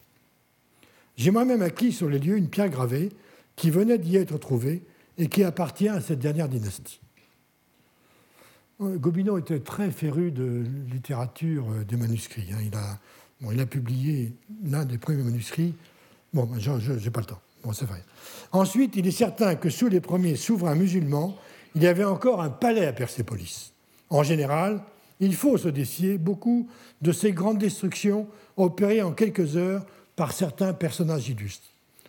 J'ai 1.16 1.32
moi-même 1.32 1.62
acquis 1.62 1.92
sur 1.92 2.10
les 2.10 2.20
lieux 2.20 2.38
une 2.38 2.50
pierre 2.50 2.70
gravée 2.70 3.10
qui 3.56 3.72
venait 3.72 3.98
d'y 3.98 4.18
être 4.18 4.38
trouvée 4.38 4.84
et 5.18 5.28
qui 5.28 5.44
appartient 5.44 5.90
à 5.90 6.02
cette 6.02 6.20
dernière 6.20 6.50
dynastie. 6.50 7.00
Gobineau 8.80 9.40
était 9.40 9.60
très 9.60 9.90
féru 9.90 10.32
de 10.32 10.64
littérature 10.92 11.66
euh, 11.72 11.84
des 11.84 11.98
manuscrits. 11.98 12.50
Hein. 12.54 12.60
Il 12.64 12.76
a 12.76 13.00
il 13.52 13.60
a 13.60 13.66
publié 13.66 14.34
l'un 14.64 14.86
des 14.86 14.98
premiers 14.98 15.24
manuscrits. 15.24 15.74
Bon, 16.34 16.46
ben, 16.46 16.60
je 16.60 16.92
n'ai 16.92 17.10
pas 17.10 17.20
le 17.20 17.26
temps. 17.26 17.42
Bon, 17.64 17.74
c'est 17.74 17.86
vrai. 17.86 18.04
Ensuite, 18.52 18.96
il 18.96 19.08
est 19.08 19.12
certain 19.12 19.56
que 19.56 19.70
sous 19.70 19.88
les 19.88 20.02
premiers 20.02 20.36
souverains 20.36 20.76
musulmans, 20.76 21.36
il 21.76 21.84
y 21.84 21.88
avait 21.88 22.04
encore 22.04 22.42
un 22.42 22.50
palais 22.50 22.86
à 22.86 22.94
Persépolis. 22.94 23.74
En 24.10 24.24
général, 24.24 24.82
il 25.20 25.36
faut 25.36 25.58
se 25.58 25.68
défier 25.68 26.18
beaucoup 26.18 26.68
de 27.02 27.12
ces 27.12 27.32
grandes 27.32 27.58
destructions 27.58 28.28
opérées 28.56 29.02
en 29.02 29.12
quelques 29.12 29.56
heures 29.56 29.86
par 30.16 30.32
certains 30.32 30.74
personnages 30.74 31.30
illustres. 31.30 31.68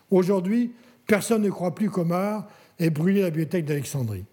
Aujourd'hui, 0.09 0.71
personne 1.05 1.43
ne 1.43 1.49
croit 1.49 1.75
plus 1.75 1.89
qu'Omar 1.89 2.47
ait 2.79 2.89
brûlé 2.89 3.21
la 3.21 3.29
bibliothèque 3.29 3.65
d'Alexandrie. 3.65 4.25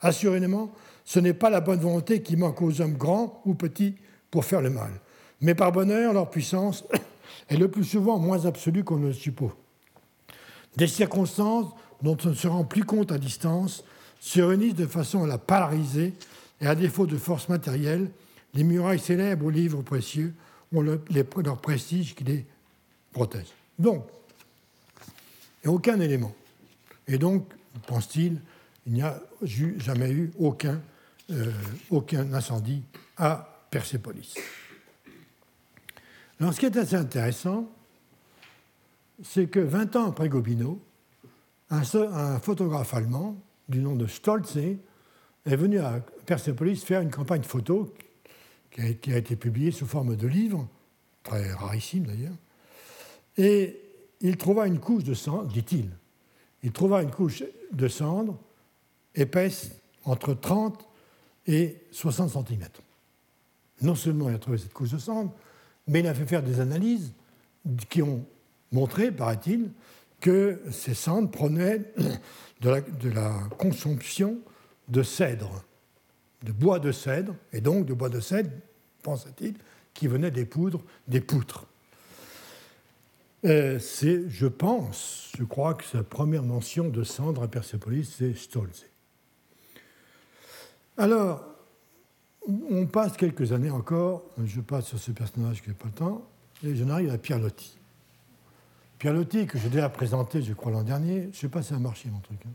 Assurément, 0.00 0.72
ce 1.04 1.20
n'est 1.20 1.34
pas 1.34 1.50
la 1.50 1.60
bonne 1.60 1.80
volonté 1.80 2.22
qui 2.22 2.36
manque 2.36 2.62
aux 2.62 2.80
hommes 2.80 2.96
grands 2.96 3.42
ou 3.44 3.54
petits 3.54 3.94
pour 4.30 4.44
faire 4.44 4.62
le 4.62 4.70
mal. 4.70 4.92
Mais 5.40 5.54
par 5.54 5.72
bonheur, 5.72 6.12
leur 6.12 6.30
puissance 6.30 6.84
est 7.48 7.56
le 7.56 7.68
plus 7.68 7.84
souvent 7.84 8.18
moins 8.18 8.46
absolue 8.46 8.84
qu'on 8.84 8.98
ne 8.98 9.08
le 9.08 9.12
suppose. 9.12 9.52
Des 10.76 10.86
circonstances 10.86 11.72
dont 12.00 12.16
on 12.24 12.30
ne 12.30 12.34
se 12.34 12.48
rend 12.48 12.64
plus 12.64 12.84
compte 12.84 13.12
à 13.12 13.18
distance 13.18 13.84
se 14.20 14.40
réunissent 14.40 14.74
de 14.74 14.86
façon 14.86 15.24
à 15.24 15.26
la 15.26 15.38
polariser, 15.38 16.14
et 16.62 16.66
à 16.66 16.76
défaut 16.76 17.06
de 17.06 17.16
force 17.16 17.48
matérielle, 17.48 18.08
les 18.54 18.62
murailles 18.62 19.00
célèbres 19.00 19.46
aux 19.46 19.50
livres 19.50 19.82
précieux 19.82 20.32
ont 20.72 20.80
leur 20.80 21.60
prestige 21.60 22.14
qui 22.14 22.24
les 22.24 22.46
protège. 23.12 23.48
Donc, 23.78 24.06
il 25.62 25.68
n'y 25.68 25.72
a 25.72 25.76
aucun 25.76 25.98
élément. 26.00 26.32
Et 27.08 27.18
donc, 27.18 27.46
pense-t-il, 27.86 28.40
il 28.86 28.92
n'y 28.92 29.02
a 29.02 29.20
jamais 29.78 30.10
eu 30.10 30.32
aucun, 30.38 30.80
euh, 31.30 31.52
incendie 32.32 32.82
à 33.16 33.66
Persépolis. 33.70 34.34
Alors, 36.40 36.52
ce 36.52 36.60
qui 36.60 36.66
est 36.66 36.76
assez 36.76 36.96
intéressant, 36.96 37.70
c'est 39.22 39.46
que 39.46 39.60
20 39.60 39.96
ans 39.96 40.08
après 40.08 40.28
Gobineau, 40.28 40.82
un, 41.70 42.38
photographe 42.40 42.92
allemand 42.94 43.36
du 43.68 43.80
nom 43.80 43.94
de 43.94 44.06
Stolze 44.06 44.56
est 44.56 45.56
venu 45.56 45.78
à 45.78 46.00
Persepolis 46.26 46.76
faire 46.84 47.00
une 47.00 47.10
campagne 47.10 47.44
photo 47.44 47.94
qui 48.70 48.80
a, 48.80 48.92
qui 48.94 49.12
a 49.12 49.18
été 49.18 49.36
publiée 49.36 49.70
sous 49.70 49.86
forme 49.86 50.16
de 50.16 50.26
livre, 50.26 50.68
très 51.22 51.52
rarissime 51.52 52.04
d'ailleurs, 52.06 52.36
et 53.36 53.80
il 54.20 54.36
trouva 54.36 54.66
une 54.66 54.80
couche 54.80 55.04
de 55.04 55.14
cendre, 55.14 55.46
dit-il, 55.46 55.88
il 56.62 56.72
trouva 56.72 57.02
une 57.02 57.10
couche 57.10 57.44
de 57.72 57.88
cendre 57.88 58.38
épaisse 59.14 59.72
entre 60.04 60.34
30 60.34 60.86
et 61.46 61.76
60 61.90 62.30
cm. 62.30 62.68
Non 63.82 63.94
seulement 63.94 64.28
il 64.28 64.34
a 64.34 64.38
trouvé 64.38 64.58
cette 64.58 64.72
couche 64.72 64.90
de 64.90 64.98
cendre, 64.98 65.32
mais 65.88 66.00
il 66.00 66.06
a 66.06 66.14
fait 66.14 66.26
faire 66.26 66.42
des 66.42 66.60
analyses 66.60 67.12
qui 67.88 68.02
ont 68.02 68.24
montré, 68.70 69.10
paraît-il, 69.10 69.70
que 70.20 70.60
ces 70.70 70.94
cendres 70.94 71.30
prenaient 71.30 71.92
de 72.60 72.70
la, 72.70 72.80
de 72.80 73.10
la, 73.10 73.32
consomption 73.58 74.38
de 74.88 75.02
cèdre, 75.02 75.64
de 76.44 76.52
bois 76.52 76.78
de 76.78 76.92
cèdre, 76.92 77.34
et 77.52 77.60
donc 77.60 77.86
de 77.86 77.94
bois 77.94 78.08
de 78.08 78.20
cèdre, 78.20 78.50
pense-t-il, 79.02 79.54
qui 79.94 80.06
venaient 80.06 80.30
des 80.30 80.44
poudres, 80.44 80.82
des 81.08 81.20
poutres. 81.20 81.66
Euh, 83.44 83.78
c'est, 83.80 84.28
je 84.28 84.46
pense, 84.46 85.32
je 85.36 85.42
crois 85.42 85.74
que 85.74 85.84
sa 85.84 86.04
première 86.04 86.44
mention 86.44 86.88
de 86.88 87.02
cendre 87.02 87.42
à 87.42 87.48
Persépolis, 87.48 88.14
c'est 88.16 88.34
Stolze. 88.34 88.86
Alors, 90.96 91.44
on 92.46 92.86
passe 92.86 93.16
quelques 93.16 93.52
années 93.52 93.70
encore, 93.70 94.24
je 94.44 94.60
passe 94.60 94.86
sur 94.86 94.98
ce 94.98 95.10
personnage 95.10 95.62
qui 95.62 95.70
n'a 95.70 95.74
pas 95.74 95.86
le 95.86 95.92
temps, 95.92 96.28
et 96.64 96.76
j'en 96.76 96.88
arrive 96.90 97.10
à 97.10 97.18
Pierre 97.18 97.40
Loti. 97.40 97.78
Pierre 98.98 99.14
Loti, 99.14 99.46
que 99.46 99.58
j'ai 99.58 99.68
déjà 99.68 99.88
présenté, 99.88 100.42
je 100.42 100.52
crois, 100.52 100.70
l'an 100.70 100.84
dernier, 100.84 101.28
je 101.32 101.38
sais 101.38 101.48
pas 101.48 101.62
si 101.62 101.70
ça 101.70 101.76
a 101.76 101.78
marché 101.78 102.08
mon 102.10 102.20
truc, 102.20 102.38
hein, 102.46 102.52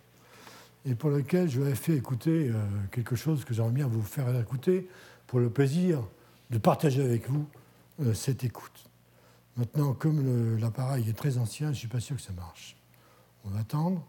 et 0.86 0.96
pour 0.96 1.10
lequel 1.10 1.50
je 1.50 1.60
avais 1.62 1.76
fait 1.76 1.96
écouter 1.96 2.50
euh, 2.50 2.54
quelque 2.92 3.18
chose 3.18 3.44
que 3.44 3.54
j'aimerais 3.54 3.74
bien 3.74 3.88
vous 3.88 4.02
faire 4.02 4.34
écouter 4.40 4.88
pour 5.26 5.40
le 5.40 5.50
plaisir 5.50 6.02
de 6.50 6.58
partager 6.58 7.04
avec 7.04 7.30
vous 7.30 7.46
euh, 8.02 8.14
cette 8.14 8.46
écoute. 8.46 8.87
Maintenant, 9.58 9.94
comme 9.94 10.58
l'appareil 10.60 11.10
est 11.10 11.18
très 11.18 11.38
ancien, 11.38 11.68
je 11.68 11.72
ne 11.72 11.78
suis 11.78 11.88
pas 11.88 12.00
sûr 12.00 12.16
que 12.16 12.22
ça 12.22 12.34
marche. 12.34 12.76
On 13.44 13.50
va 13.50 13.62
attendre. 13.62 14.06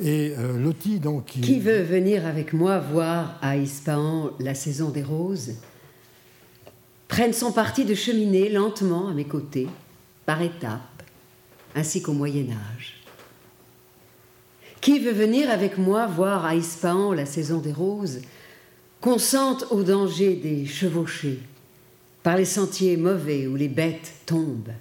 Et 0.00 0.32
euh, 0.38 0.58
Loti, 0.58 1.00
donc. 1.00 1.26
Qui... 1.26 1.58
veut 1.60 1.82
venir 1.82 2.26
avec 2.26 2.52
moi 2.52 2.78
voir 2.78 3.38
à 3.42 3.56
Ispahan 3.56 4.30
la 4.38 4.54
saison 4.54 4.90
des 4.90 5.02
roses 5.02 5.56
Prenne 7.08 7.32
son 7.32 7.52
parti 7.52 7.84
de 7.84 7.94
cheminer 7.94 8.50
lentement 8.50 9.08
à 9.08 9.14
mes 9.14 9.24
côtés, 9.24 9.66
par 10.26 10.42
étapes, 10.42 11.02
ainsi 11.74 12.02
qu'au 12.02 12.12
Moyen-Âge. 12.12 13.02
Qui 14.80 14.98
veut 14.98 15.12
venir 15.12 15.50
avec 15.50 15.78
moi 15.78 16.06
voir 16.06 16.44
à 16.44 16.54
Ispahan 16.54 17.12
la 17.12 17.26
saison 17.26 17.58
des 17.58 17.72
roses 17.72 18.20
Consente 19.00 19.64
au 19.70 19.82
danger 19.82 20.34
des 20.36 20.66
chevauchés, 20.66 21.40
par 22.22 22.36
les 22.36 22.44
sentiers 22.44 22.96
mauvais 22.96 23.46
où 23.46 23.56
les 23.56 23.68
bêtes 23.68 24.12
tombent 24.26 24.72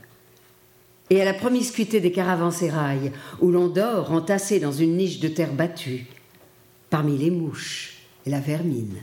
et 1.09 1.22
à 1.22 1.26
la 1.26 1.34
promiscuité 1.34 1.99
des 1.99 2.11
caravansérails, 2.11 3.11
où 3.39 3.51
l'on 3.51 3.68
dort 3.68 4.11
entassé 4.11 4.59
dans 4.59 4.72
une 4.72 4.97
niche 4.97 5.19
de 5.19 5.30
terre 5.30 5.53
battue, 5.53 6.05
parmi 6.89 7.18
les 7.18 7.31
mouches 7.31 7.97
et 8.26 8.30
la 8.30 8.39
vermine. 8.39 8.97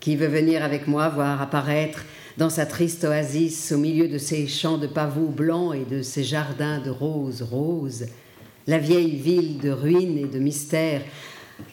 Qui 0.00 0.14
veut 0.14 0.28
venir 0.28 0.62
avec 0.62 0.86
moi 0.86 1.08
voir 1.08 1.42
apparaître 1.42 2.04
dans 2.36 2.50
sa 2.50 2.66
triste 2.66 3.02
oasis, 3.02 3.72
au 3.72 3.78
milieu 3.78 4.06
de 4.06 4.18
ces 4.18 4.46
champs 4.46 4.78
de 4.78 4.86
pavots 4.86 5.26
blancs 5.26 5.74
et 5.74 5.84
de 5.84 6.02
ces 6.02 6.22
jardins 6.22 6.78
de 6.78 6.90
roses 6.90 7.42
roses, 7.42 8.06
la 8.68 8.78
vieille 8.78 9.16
ville 9.16 9.58
de 9.58 9.70
ruines 9.70 10.18
et 10.18 10.26
de 10.26 10.38
mystères, 10.38 11.02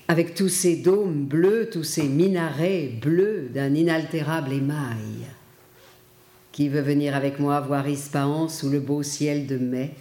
avec 0.08 0.36
tous 0.36 0.50
ces 0.50 0.76
dômes 0.76 1.26
bleus, 1.26 1.70
tous 1.72 1.84
ces 1.84 2.08
minarets 2.08 2.92
bleus 3.02 3.50
d'un 3.54 3.74
inaltérable 3.74 4.54
émail 4.54 5.26
qui 6.56 6.70
veut 6.70 6.80
venir 6.80 7.18
avec 7.18 7.38
moi 7.38 7.60
voir 7.60 7.86
Ispahan 7.86 8.48
sous 8.48 8.70
le 8.70 8.80
beau 8.80 9.04
ciel 9.04 9.46
de 9.46 9.58
mai, 9.58 9.92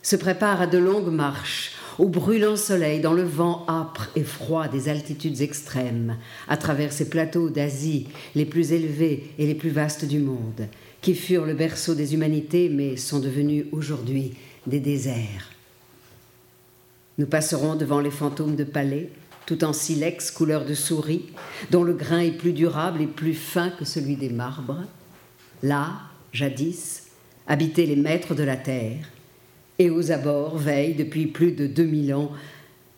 se 0.00 0.14
prépare 0.14 0.60
à 0.60 0.68
de 0.68 0.78
longues 0.78 1.12
marches, 1.12 1.72
au 1.98 2.08
brûlant 2.08 2.54
soleil, 2.54 3.00
dans 3.00 3.12
le 3.12 3.24
vent 3.24 3.66
âpre 3.68 4.08
et 4.14 4.22
froid 4.22 4.68
des 4.68 4.88
altitudes 4.88 5.40
extrêmes, 5.40 6.18
à 6.46 6.56
travers 6.56 6.92
ces 6.92 7.08
plateaux 7.08 7.50
d'Asie 7.50 8.06
les 8.36 8.44
plus 8.44 8.70
élevés 8.70 9.32
et 9.38 9.46
les 9.46 9.56
plus 9.56 9.70
vastes 9.70 10.04
du 10.04 10.20
monde, 10.20 10.68
qui 11.00 11.16
furent 11.16 11.46
le 11.46 11.54
berceau 11.54 11.96
des 11.96 12.14
humanités 12.14 12.68
mais 12.68 12.96
sont 12.96 13.18
devenus 13.18 13.64
aujourd'hui 13.72 14.34
des 14.68 14.78
déserts. 14.78 15.55
Nous 17.18 17.26
passerons 17.26 17.76
devant 17.76 18.00
les 18.00 18.10
fantômes 18.10 18.56
de 18.56 18.64
palais, 18.64 19.10
tout 19.46 19.64
en 19.64 19.72
silex 19.72 20.30
couleur 20.30 20.66
de 20.66 20.74
souris, 20.74 21.24
dont 21.70 21.82
le 21.82 21.94
grain 21.94 22.18
est 22.18 22.36
plus 22.36 22.52
durable 22.52 23.00
et 23.00 23.06
plus 23.06 23.34
fin 23.34 23.70
que 23.70 23.86
celui 23.86 24.16
des 24.16 24.28
marbres. 24.28 24.82
Là, 25.62 25.92
jadis, 26.32 27.04
habitaient 27.46 27.86
les 27.86 27.96
maîtres 27.96 28.34
de 28.34 28.42
la 28.42 28.56
terre, 28.56 29.08
et 29.78 29.88
aux 29.88 30.10
abords 30.10 30.58
veillent 30.58 30.94
depuis 30.94 31.26
plus 31.26 31.52
de 31.52 31.66
2000 31.66 32.14
ans 32.14 32.32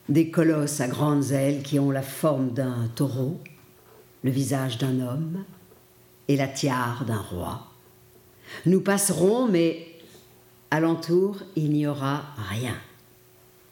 des 0.09 0.31
colosses 0.31 0.81
à 0.81 0.89
grandes 0.89 1.31
ailes 1.31 1.63
qui 1.63 1.79
ont 1.79 1.91
la 1.91 2.03
forme 2.03 2.51
d'un 2.51 2.89
taureau, 2.97 3.39
le 4.25 4.31
visage 4.31 4.79
d'un 4.79 5.01
homme 5.01 5.45
et 6.27 6.37
la 6.37 6.49
tiare 6.49 7.05
d'un 7.07 7.21
roi. 7.21 7.69
Nous 8.67 8.81
passerons, 8.81 9.47
mais 9.47 9.87
alentour, 10.71 11.37
il 11.57 11.71
n'y 11.71 11.87
aura 11.87 12.25
rien 12.51 12.75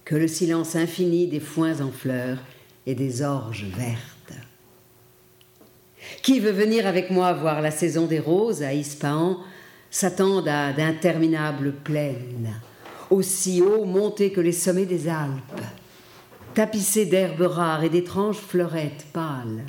que 0.07 0.15
le 0.15 0.29
silence 0.29 0.77
infini 0.77 1.27
des 1.27 1.41
foins 1.41 1.81
en 1.81 1.91
fleurs 1.91 2.39
et 2.87 2.95
des 2.95 3.23
orges 3.23 3.67
vertes. 3.77 4.41
Qui 6.23 6.39
veut 6.39 6.53
venir 6.53 6.87
avec 6.87 7.11
moi 7.11 7.33
voir 7.33 7.61
la 7.61 7.73
saison 7.73 8.07
des 8.07 8.21
roses 8.21 8.63
à 8.63 8.73
Ispahan 8.73 9.39
s'attendent 9.91 10.49
à 10.49 10.73
d'interminables 10.73 11.73
plaines, 11.73 12.55
aussi 13.11 13.61
haut 13.61 13.85
montées 13.85 14.31
que 14.31 14.41
les 14.41 14.53
sommets 14.53 14.87
des 14.87 15.09
Alpes, 15.09 15.61
tapissées 16.55 17.07
d'herbes 17.07 17.43
rares 17.43 17.83
et 17.83 17.91
d'étranges 17.91 18.39
fleurettes 18.39 19.07
pâles, 19.13 19.65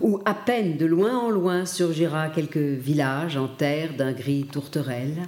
où 0.00 0.20
à 0.24 0.32
peine 0.32 0.78
de 0.78 0.86
loin 0.86 1.18
en 1.18 1.28
loin 1.28 1.66
surgira 1.66 2.30
quelque 2.30 2.58
village 2.58 3.36
en 3.36 3.48
terre 3.48 3.94
d'un 3.94 4.12
gris 4.12 4.46
tourterelle, 4.50 5.18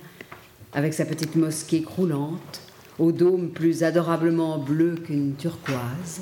avec 0.72 0.94
sa 0.94 1.04
petite 1.04 1.36
mosquée 1.36 1.82
croulante, 1.82 2.61
au 2.98 3.12
dôme 3.12 3.50
plus 3.50 3.82
adorablement 3.82 4.58
bleu 4.58 4.96
qu'une 4.96 5.34
turquoise. 5.36 6.20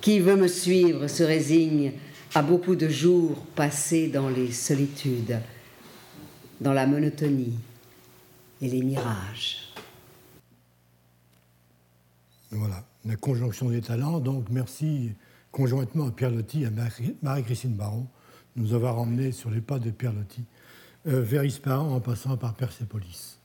Qui 0.00 0.20
veut 0.20 0.36
me 0.36 0.48
suivre 0.48 1.06
se 1.08 1.22
résigne 1.22 1.92
à 2.34 2.42
beaucoup 2.42 2.76
de 2.76 2.88
jours 2.88 3.44
passés 3.54 4.08
dans 4.08 4.28
les 4.28 4.52
solitudes, 4.52 5.38
dans 6.60 6.72
la 6.72 6.86
monotonie 6.86 7.58
et 8.60 8.68
les 8.68 8.82
mirages. 8.82 9.72
Voilà, 12.50 12.84
la 13.04 13.16
conjonction 13.16 13.70
des 13.70 13.80
talents. 13.80 14.20
Donc, 14.20 14.46
merci 14.50 15.12
conjointement 15.50 16.08
à 16.08 16.10
Pierre 16.10 16.30
Loti 16.30 16.62
et 16.62 16.66
à 16.66 16.70
Marie-Christine 17.22 17.74
Baron 17.74 18.06
de 18.56 18.62
nous 18.62 18.74
avoir 18.74 18.98
emmenés 18.98 19.32
sur 19.32 19.50
les 19.50 19.60
pas 19.60 19.78
de 19.78 19.90
Pierre 19.90 20.12
Loti 20.12 20.44
euh, 21.06 21.20
vers 21.20 21.44
Ispahan 21.44 21.94
en 21.94 22.00
passant 22.00 22.36
par 22.36 22.54
Persépolis. 22.54 23.38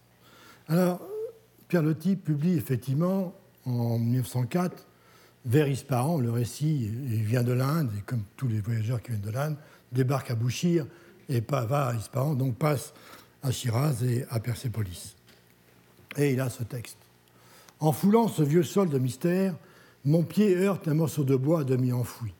Alors, 0.67 1.01
Pierre 1.69 1.83
Loti 1.83 2.15
publie 2.15 2.57
effectivement 2.57 3.35
en 3.63 3.99
1904 3.99 4.87
vers 5.45 5.67
Ispahan, 5.67 6.17
le 6.17 6.31
récit 6.31 6.91
il 7.05 7.23
vient 7.23 7.43
de 7.43 7.53
l'Inde, 7.53 7.91
et 7.95 8.01
comme 8.01 8.23
tous 8.35 8.47
les 8.47 8.59
voyageurs 8.59 9.03
qui 9.03 9.11
viennent 9.11 9.21
de 9.21 9.29
l'Inde, 9.29 9.55
débarque 9.91 10.31
à 10.31 10.35
Bouchir 10.35 10.87
et 11.29 11.41
va 11.47 11.89
à 11.89 11.93
Ispahan, 11.93 12.33
donc 12.33 12.55
passe 12.55 12.91
à 13.43 13.51
Shiraz 13.51 14.03
et 14.03 14.25
à 14.31 14.39
Persépolis. 14.39 15.15
Et 16.17 16.33
il 16.33 16.41
a 16.41 16.49
ce 16.49 16.63
texte. 16.63 16.97
En 17.79 17.91
foulant 17.91 18.27
ce 18.27 18.41
vieux 18.41 18.63
sol 18.63 18.89
de 18.89 18.97
mystère, 18.97 19.55
mon 20.05 20.23
pied 20.23 20.57
heurte 20.57 20.87
un 20.87 20.95
morceau 20.95 21.23
de 21.23 21.35
bois 21.35 21.61
à 21.61 21.63
demi 21.65 21.93
enfoui, 21.93 22.33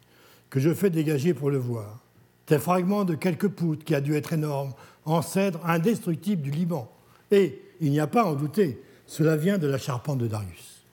que 0.50 0.60
je 0.60 0.74
fais 0.74 0.90
dégager 0.90 1.36
pour 1.36 1.52
le 1.52 1.60
voir. 1.60 2.00
Tel 2.48 2.60
fragment 2.60 3.06
de 3.06 3.14
quelque 3.14 3.46
poutre 3.46 3.86
qui 3.86 3.94
a 3.94 4.02
dû 4.02 4.16
être 4.16 4.34
énorme, 4.34 4.74
en 5.06 5.22
cèdre 5.22 5.64
indestructible 5.68 6.42
du 6.42 6.50
Liban. 6.50 6.92
Et, 7.30 7.62
il 7.80 7.92
n'y 7.92 8.00
a 8.00 8.08
pas 8.08 8.24
à 8.24 8.26
en 8.26 8.34
douter, 8.34 8.82
cela 9.10 9.36
vient 9.36 9.58
de 9.58 9.66
la 9.66 9.80
charpente 9.80 10.20
de 10.20 10.28
Darius. 10.28 10.84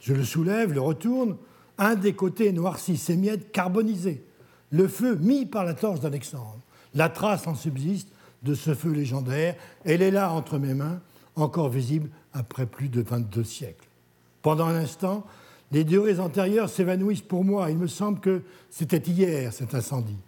Je 0.00 0.14
le 0.14 0.24
soulève, 0.24 0.72
le 0.72 0.80
retourne, 0.80 1.36
un 1.78 1.94
des 1.94 2.12
côtés 2.12 2.52
noircis 2.52 2.96
s'émiette 2.96 3.52
carbonisé, 3.52 4.24
le 4.70 4.88
feu 4.88 5.14
mis 5.14 5.46
par 5.46 5.64
la 5.64 5.74
torche 5.74 6.00
d'Alexandre. 6.00 6.58
La 6.92 7.08
trace 7.08 7.46
en 7.46 7.54
subsiste 7.54 8.08
de 8.42 8.54
ce 8.54 8.74
feu 8.74 8.90
légendaire, 8.90 9.54
elle 9.84 10.02
est 10.02 10.10
là 10.10 10.32
entre 10.32 10.58
mes 10.58 10.74
mains, 10.74 11.00
encore 11.36 11.68
visible 11.68 12.10
après 12.32 12.66
plus 12.66 12.88
de 12.88 13.00
22 13.00 13.44
siècles. 13.44 13.88
Pendant 14.42 14.66
un 14.66 14.74
instant, 14.74 15.24
les 15.70 15.84
durées 15.84 16.18
antérieures 16.18 16.68
s'évanouissent 16.68 17.22
pour 17.22 17.44
moi. 17.44 17.70
Il 17.70 17.78
me 17.78 17.86
semble 17.86 18.18
que 18.18 18.42
c'était 18.70 19.08
hier 19.08 19.52
cet 19.52 19.76
incendie. 19.76 20.18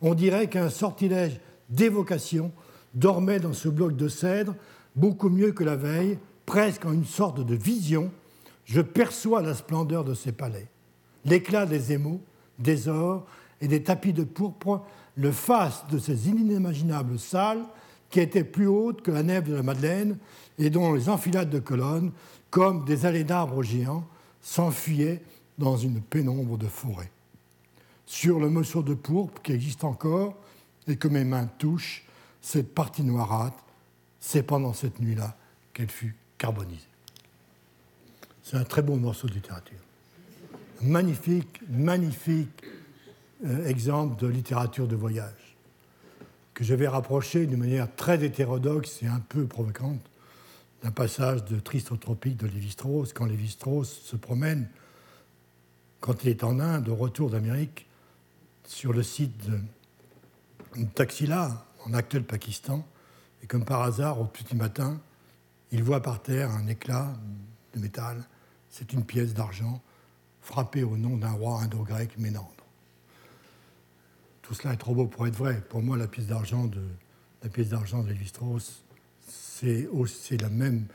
On 0.00 0.14
dirait 0.14 0.48
qu'un 0.48 0.70
sortilège 0.70 1.38
d'évocation 1.68 2.50
dormait 2.94 3.40
dans 3.40 3.52
ce 3.52 3.68
bloc 3.68 3.94
de 3.94 4.08
cèdre, 4.08 4.54
beaucoup 4.96 5.28
mieux 5.28 5.52
que 5.52 5.64
la 5.64 5.76
veille, 5.76 6.18
presque 6.48 6.86
en 6.86 6.94
une 6.94 7.04
sorte 7.04 7.40
de 7.44 7.54
vision. 7.54 8.10
Je 8.64 8.80
perçois 8.80 9.42
la 9.42 9.54
splendeur 9.54 10.02
de 10.02 10.14
ces 10.14 10.32
palais 10.32 10.66
l'éclat 11.26 11.66
des 11.66 11.92
émaux, 11.92 12.22
des 12.58 12.88
ors 12.88 13.26
et 13.60 13.68
des 13.68 13.82
tapis 13.82 14.14
de 14.14 14.24
pourpre, 14.24 14.82
le 15.16 15.30
faste 15.30 15.90
de 15.90 15.98
ces 15.98 16.30
inimaginables 16.30 17.18
salles 17.18 17.64
qui 18.08 18.20
étaient 18.20 18.44
plus 18.44 18.66
hautes 18.66 19.02
que 19.02 19.10
la 19.10 19.22
nef 19.22 19.44
de 19.44 19.54
la 19.54 19.62
Madeleine 19.62 20.16
et 20.58 20.70
dont 20.70 20.94
les 20.94 21.10
enfilades 21.10 21.50
de 21.50 21.58
colonnes, 21.58 22.12
comme 22.50 22.86
des 22.86 23.04
allées 23.04 23.24
d'arbres 23.24 23.62
géants, 23.62 24.06
s'enfuyaient 24.40 25.20
dans 25.58 25.76
une 25.76 26.00
pénombre 26.00 26.56
de 26.56 26.66
forêt. 26.66 27.10
Sur 28.06 28.40
le 28.40 28.48
morceau 28.48 28.82
de 28.82 28.94
pourpre 28.94 29.42
qui 29.42 29.52
existe 29.52 29.84
encore 29.84 30.34
et 30.86 30.96
que 30.96 31.08
mes 31.08 31.24
mains 31.24 31.50
touchent, 31.58 32.06
cette 32.40 32.74
partie 32.74 33.02
noirâtre, 33.02 33.62
c'est 34.18 34.44
pendant 34.44 34.72
cette 34.72 34.98
nuit-là 34.98 35.36
qu'elle 35.74 35.90
fut 35.90 36.16
carbonisée. 36.38 36.80
C'est 38.42 38.56
un 38.56 38.64
très 38.64 38.82
beau 38.82 38.96
morceau 38.96 39.28
de 39.28 39.34
littérature 39.34 39.78
magnifique, 40.80 41.60
magnifique 41.68 42.64
euh, 43.44 43.66
exemple 43.66 44.20
de 44.20 44.26
littérature 44.26 44.88
de 44.88 44.96
voyage. 44.96 45.56
que 46.54 46.64
je 46.64 46.74
vais 46.74 46.88
rapprocher 46.88 47.46
d'une 47.46 47.60
manière 47.60 47.94
très 47.94 48.24
hétérodoxe 48.24 49.00
et 49.04 49.06
un 49.06 49.20
peu 49.20 49.46
provocante 49.46 50.00
d'un 50.82 50.90
passage 50.90 51.44
de 51.44 51.60
Tristotropique 51.60 52.36
de 52.36 52.48
Lévi-Strauss, 52.48 53.12
quand 53.12 53.26
Lévi-Strauss 53.26 53.88
se 53.88 54.16
promène, 54.16 54.68
quand 56.00 56.24
il 56.24 56.30
est 56.30 56.42
en 56.42 56.58
Inde, 56.58 56.88
au 56.88 56.96
retour 56.96 57.30
d'Amérique, 57.30 57.86
sur 58.66 58.92
le 58.92 59.04
site 59.04 59.32
de 59.48 59.60
Taxila, 60.96 61.64
en 61.86 61.94
actuel 61.94 62.24
Pakistan, 62.24 62.84
et 63.44 63.46
comme 63.46 63.64
par 63.64 63.82
hasard, 63.82 64.20
au 64.20 64.24
petit 64.24 64.56
matin, 64.56 65.00
il 65.72 65.82
voit 65.82 66.02
par 66.02 66.22
terre 66.22 66.50
un 66.50 66.66
éclat 66.66 67.14
de 67.74 67.80
métal. 67.80 68.24
C'est 68.70 68.92
une 68.92 69.04
pièce 69.04 69.34
d'argent 69.34 69.82
frappée 70.40 70.82
au 70.82 70.96
nom 70.96 71.16
d'un 71.16 71.32
roi 71.32 71.60
indo-grec, 71.62 72.18
Ménandre. 72.18 72.52
Tout 74.42 74.54
cela 74.54 74.72
est 74.72 74.78
trop 74.78 74.94
beau 74.94 75.06
pour 75.06 75.26
être 75.26 75.36
vrai. 75.36 75.62
Pour 75.68 75.82
moi, 75.82 75.96
la 75.96 76.06
pièce 76.06 76.26
d'argent 76.26 76.66
de, 76.66 76.80
la 77.42 77.50
pièce 77.50 77.68
d'argent 77.68 78.02
de 78.02 78.14
c'est, 79.26 80.40
la 80.40 80.48
même 80.48 80.86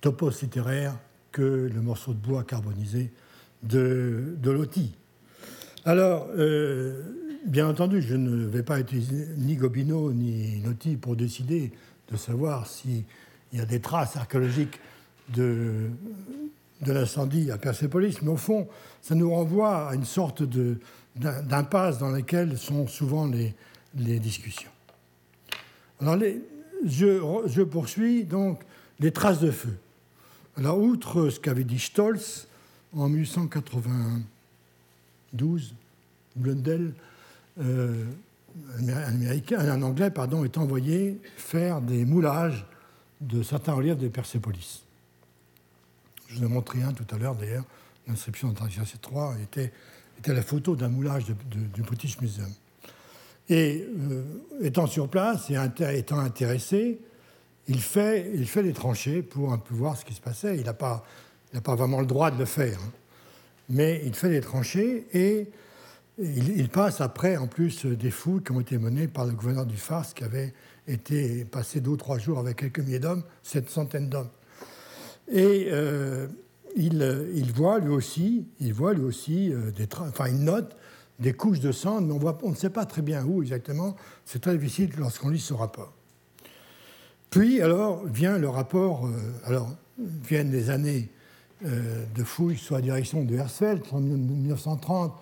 topos 0.00 0.30
littéraire 0.42 0.98
que 1.32 1.70
le 1.72 1.80
morceau 1.80 2.12
de 2.12 2.18
bois 2.18 2.44
carbonisé 2.44 3.10
de, 3.62 4.34
de 4.38 4.50
Loti. 4.50 4.94
Alors, 5.84 6.28
euh, 6.36 7.02
bien 7.46 7.68
entendu, 7.68 8.02
je 8.02 8.16
ne 8.16 8.44
vais 8.44 8.62
pas 8.62 8.80
utiliser 8.80 9.28
ni 9.38 9.56
Gobineau 9.56 10.12
ni 10.12 10.60
Loti 10.60 10.96
pour 10.96 11.16
décider 11.16 11.72
de 12.10 12.16
savoir 12.16 12.66
s'il 13.50 13.58
y 13.58 13.62
a 13.62 13.66
des 13.66 13.80
traces 13.80 14.16
archéologiques 14.16 14.78
de, 15.28 15.90
l'incendie 16.86 17.50
à 17.50 17.58
Persépolis, 17.58 18.22
mais 18.22 18.30
au 18.30 18.36
fond, 18.36 18.68
ça 19.02 19.16
nous 19.16 19.30
renvoie 19.30 19.88
à 19.88 19.94
une 19.94 20.04
sorte 20.04 20.42
d'impasse 21.16 21.98
dans 21.98 22.10
laquelle 22.10 22.56
sont 22.56 22.86
souvent 22.86 23.26
les, 23.26 23.56
discussions. 23.94 24.70
Alors, 26.00 26.16
je, 26.86 27.62
poursuis 27.62 28.24
donc 28.24 28.60
les 28.98 29.12
traces 29.12 29.40
de 29.40 29.50
feu. 29.50 29.76
Alors, 30.56 30.78
outre 30.78 31.28
ce 31.30 31.40
qu'avait 31.40 31.64
dit 31.64 31.78
Stolz 31.78 32.46
en 32.94 33.08
1892, 33.08 35.74
Blundell, 36.36 36.92
euh, 37.60 38.04
un, 38.78 39.20
un 39.58 39.82
anglais, 39.82 40.10
pardon, 40.10 40.44
est 40.44 40.58
envoyé 40.58 41.18
faire 41.36 41.80
des 41.80 42.04
moulages 42.04 42.66
de 43.20 43.42
certains 43.42 43.72
reliefs 43.74 43.98
de 43.98 44.08
Persépolis. 44.08 44.82
Je 46.28 46.36
vous 46.36 46.44
ai 46.44 46.48
montré 46.48 46.82
un 46.82 46.92
tout 46.92 47.06
à 47.14 47.18
l'heure, 47.18 47.34
d'ailleurs, 47.34 47.64
l'inscription 48.06 48.50
de 48.50 48.58
c 48.58 48.98
3 49.00 49.36
était, 49.42 49.72
était 50.18 50.34
la 50.34 50.42
photo 50.42 50.76
d'un 50.76 50.88
moulage 50.88 51.24
du 51.24 51.82
British 51.82 52.20
Museum. 52.20 52.52
Et 53.48 53.84
euh, 53.84 54.22
étant 54.62 54.86
sur 54.86 55.08
place 55.08 55.50
et 55.50 55.98
étant 55.98 56.18
intéressé, 56.18 57.00
il 57.66 57.80
fait, 57.80 58.30
il 58.34 58.46
fait 58.46 58.62
les 58.62 58.72
tranchées 58.72 59.22
pour 59.22 59.52
un 59.52 59.58
peu 59.58 59.74
voir 59.74 59.96
ce 59.96 60.04
qui 60.04 60.14
se 60.14 60.20
passait. 60.20 60.56
Il 60.56 60.64
n'a 60.64 60.72
pas, 60.72 61.04
pas 61.62 61.74
vraiment 61.74 62.00
le 62.00 62.06
droit 62.06 62.30
de 62.30 62.38
le 62.38 62.44
faire. 62.44 62.78
Hein. 62.78 62.92
Mais 63.68 64.02
il 64.04 64.14
fait 64.14 64.30
les 64.30 64.40
tranchées 64.40 65.06
et 65.12 65.48
il, 66.18 66.68
passe 66.68 67.00
après, 67.00 67.36
en 67.36 67.46
plus, 67.46 67.86
des 67.86 68.10
fouilles 68.10 68.42
qui 68.42 68.52
ont 68.52 68.60
été 68.60 68.78
menées 68.78 69.08
par 69.08 69.24
le 69.24 69.32
gouverneur 69.32 69.66
du 69.66 69.76
Fars, 69.76 70.12
qui 70.12 70.24
avait 70.24 70.52
été 70.90 71.44
passé 71.44 71.80
deux 71.80 71.90
ou 71.90 71.96
trois 71.96 72.18
jours 72.18 72.38
avec 72.38 72.56
quelques 72.56 72.80
milliers 72.80 72.98
d'hommes, 72.98 73.22
cette 73.42 73.70
centaine 73.70 74.08
d'hommes. 74.08 74.30
Et 75.30 75.68
euh, 75.70 76.26
il, 76.76 77.30
il, 77.34 77.52
voit 77.52 77.78
lui 77.78 77.90
aussi, 77.90 78.46
il 78.60 78.72
voit 78.72 78.94
lui 78.94 79.02
aussi 79.02 79.52
euh, 79.52 79.70
enfin, 80.00 80.28
il 80.28 80.44
note 80.44 80.76
des 81.20 81.34
couches 81.34 81.60
de 81.60 81.70
sang, 81.70 82.00
mais 82.00 82.14
on, 82.42 82.50
ne 82.50 82.56
sait 82.56 82.70
pas 82.70 82.86
très 82.86 83.02
bien 83.02 83.24
où 83.24 83.42
exactement. 83.42 83.94
C'est 84.24 84.40
très 84.40 84.56
difficile 84.56 84.90
lorsqu'on 84.98 85.28
lit 85.28 85.38
ce 85.38 85.52
rapport. 85.52 85.92
Puis, 87.28 87.60
alors, 87.60 88.04
vient 88.06 88.38
le 88.38 88.48
rapport, 88.48 89.06
euh, 89.06 89.10
alors, 89.44 89.70
viennent 89.98 90.50
des 90.50 90.70
années 90.70 91.08
euh, 91.64 92.04
de 92.14 92.24
fouilles 92.24 92.56
sous 92.56 92.74
la 92.74 92.80
direction 92.80 93.22
de 93.22 93.34
Hersfeld, 93.34 93.82
en 93.92 94.00
1930, 94.00 95.12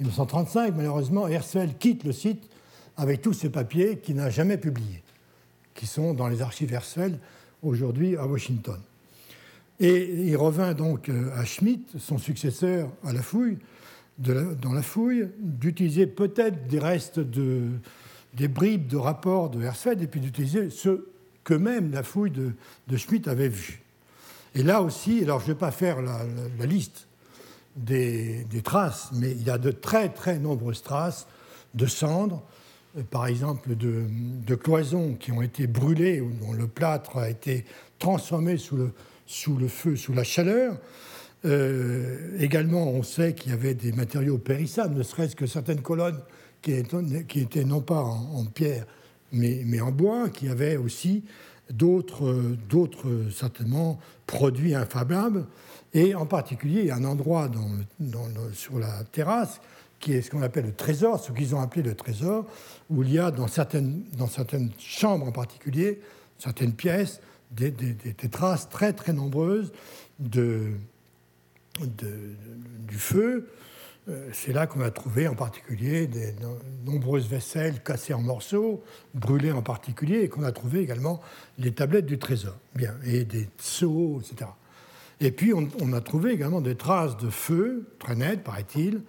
1935. 0.00 0.74
Malheureusement, 0.74 1.28
Hersfeld 1.28 1.78
quitte 1.78 2.04
le 2.04 2.12
site 2.12 2.48
avec 2.96 3.20
tous 3.20 3.34
ces 3.34 3.50
papiers 3.50 3.98
qu'il 3.98 4.16
n'a 4.16 4.30
jamais 4.30 4.56
publiés, 4.56 5.02
qui 5.74 5.86
sont 5.86 6.14
dans 6.14 6.28
les 6.28 6.42
archives 6.42 6.72
Hersfeld, 6.72 7.18
aujourd'hui 7.62 8.16
à 8.16 8.26
Washington. 8.26 8.80
Et 9.80 10.28
il 10.28 10.36
revint 10.36 10.74
donc 10.74 11.08
euh, 11.08 11.30
à 11.34 11.44
Schmidt, 11.44 11.98
son 11.98 12.18
successeur 12.18 12.90
à 13.04 13.12
la 13.12 13.22
fouille, 13.22 13.58
dans 14.18 14.72
la 14.72 14.82
fouille, 14.82 15.28
d'utiliser 15.38 16.06
peut-être 16.06 16.68
des 16.68 16.78
restes 16.78 17.18
de, 17.18 17.70
des 18.34 18.48
bribes 18.48 18.86
de 18.86 18.96
rapports 18.96 19.50
de 19.50 19.62
Hersfeld 19.62 20.02
et 20.02 20.06
puis 20.06 20.20
d'utiliser 20.20 20.70
ce 20.70 21.06
que 21.44 21.54
même 21.54 21.90
la 21.90 22.02
fouille 22.02 22.30
de, 22.30 22.96
Schmitt 22.96 23.28
avait 23.28 23.48
vu. 23.48 23.82
Et 24.54 24.62
là 24.62 24.82
aussi, 24.82 25.22
alors 25.22 25.40
je 25.40 25.46
ne 25.46 25.52
vais 25.52 25.58
pas 25.58 25.70
faire 25.70 26.00
la, 26.02 26.66
liste 26.66 27.08
des, 27.76 28.46
traces, 28.62 29.10
mais 29.14 29.32
il 29.32 29.42
y 29.42 29.50
a 29.50 29.58
de 29.58 29.70
très 29.70 30.10
très 30.10 30.38
nombreuses 30.38 30.82
traces 30.82 31.26
de 31.74 31.86
cendres, 31.86 32.42
par 33.10 33.26
exemple 33.26 33.74
de, 33.76 34.54
cloisons 34.54 35.14
qui 35.18 35.32
ont 35.32 35.42
été 35.42 35.66
brûlées 35.66 36.20
ou 36.20 36.30
dont 36.30 36.52
le 36.52 36.66
plâtre 36.66 37.16
a 37.16 37.30
été 37.30 37.64
transformé 37.98 38.58
sous 38.58 38.76
le, 38.76 39.68
feu, 39.68 39.96
sous 39.96 40.12
la 40.12 40.24
chaleur. 40.24 40.76
Euh, 41.44 42.36
également, 42.38 42.88
on 42.88 43.02
sait 43.02 43.34
qu'il 43.34 43.50
y 43.50 43.54
avait 43.54 43.74
des 43.74 43.92
matériaux 43.92 44.38
périssables, 44.38 44.94
ne 44.94 45.02
serait-ce 45.02 45.34
que 45.34 45.46
certaines 45.46 45.80
colonnes 45.80 46.20
qui 46.60 46.72
étaient, 46.72 47.64
non 47.64 47.80
pas 47.80 48.00
en, 48.00 48.44
pierre, 48.44 48.86
mais, 49.32 49.80
en 49.80 49.90
bois, 49.90 50.28
qui 50.28 50.48
avaient 50.48 50.76
aussi 50.76 51.24
d'autres, 51.70 52.46
certainement, 53.34 53.98
produits 54.26 54.74
infablables. 54.74 55.46
Et 55.94 56.14
en 56.14 56.26
particulier, 56.26 56.80
il 56.82 56.86
y 56.86 56.90
a 56.90 56.96
un 56.96 57.04
endroit 57.04 57.50
sur 58.52 58.78
la 58.78 59.02
terrasse 59.10 59.60
qui 60.02 60.12
est 60.12 60.20
ce 60.20 60.30
qu'on 60.30 60.42
appelle 60.42 60.66
le 60.66 60.74
trésor, 60.74 61.18
ce 61.20 61.32
qu'ils 61.32 61.54
ont 61.54 61.60
appelé 61.60 61.82
le 61.82 61.94
trésor, 61.94 62.44
où 62.90 63.02
il 63.04 63.12
y 63.12 63.18
a 63.18 63.30
dans 63.30 63.46
certaines, 63.46 64.02
dans 64.18 64.26
certaines 64.26 64.70
chambres 64.78 65.26
en 65.26 65.32
particulier, 65.32 66.00
certaines 66.38 66.74
pièces, 66.74 67.20
des, 67.52 67.70
des, 67.70 68.28
traces 68.28 68.68
très 68.68 68.92
très 68.92 69.12
nombreuses 69.12 69.72
de, 70.18 70.72
du 71.78 72.96
feu. 72.96 73.48
Euh, 74.08 74.28
c'est 74.32 74.52
là 74.52 74.66
qu'on 74.66 74.80
a 74.80 74.90
trouvé 74.90 75.28
en 75.28 75.36
particulier 75.36 76.08
des 76.08 76.34
nombreuses 76.84 77.28
vaisselles 77.28 77.80
cassées 77.82 78.14
en 78.14 78.22
morceaux, 78.22 78.82
brûlées 79.14 79.52
en 79.52 79.62
particulier, 79.62 80.22
et 80.22 80.28
qu'on 80.28 80.42
a 80.42 80.50
trouvé 80.50 80.80
également 80.80 81.20
les 81.58 81.72
tablettes 81.72 82.06
du 82.06 82.18
trésor, 82.18 82.56
bien, 82.74 82.94
et 83.04 83.24
des 83.24 83.48
seaux, 83.58 84.20
etc. 84.20 84.50
Et 85.20 85.30
puis 85.30 85.52
on, 85.54 85.92
a 85.92 86.00
trouvé 86.00 86.32
également 86.32 86.60
des 86.60 86.74
traces 86.74 87.16
de 87.16 87.30
feu, 87.30 87.86
très 88.00 88.16
nettes, 88.16 88.42
paraît-il, 88.42 89.02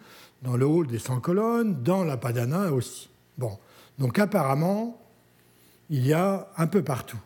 dans 0.43 0.57
le 0.57 0.65
hall 0.65 0.87
des 0.87 0.99
100 0.99 1.21
colonnes, 1.21 1.81
dans 1.83 2.03
la 2.03 2.17
Padana 2.17 2.71
aussi. 2.71 3.09
Bon, 3.37 3.57
donc 3.97 4.19
apparemment, 4.19 4.99
il 5.89 6.05
y 6.05 6.13
a 6.13 6.49
un 6.57 6.67
peu 6.67 6.83
partout. 6.83 7.19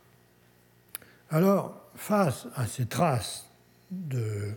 Alors, 1.30 1.82
face 1.96 2.48
à 2.56 2.68
ces 2.68 2.86
traces 2.86 3.46
de, 3.92 4.54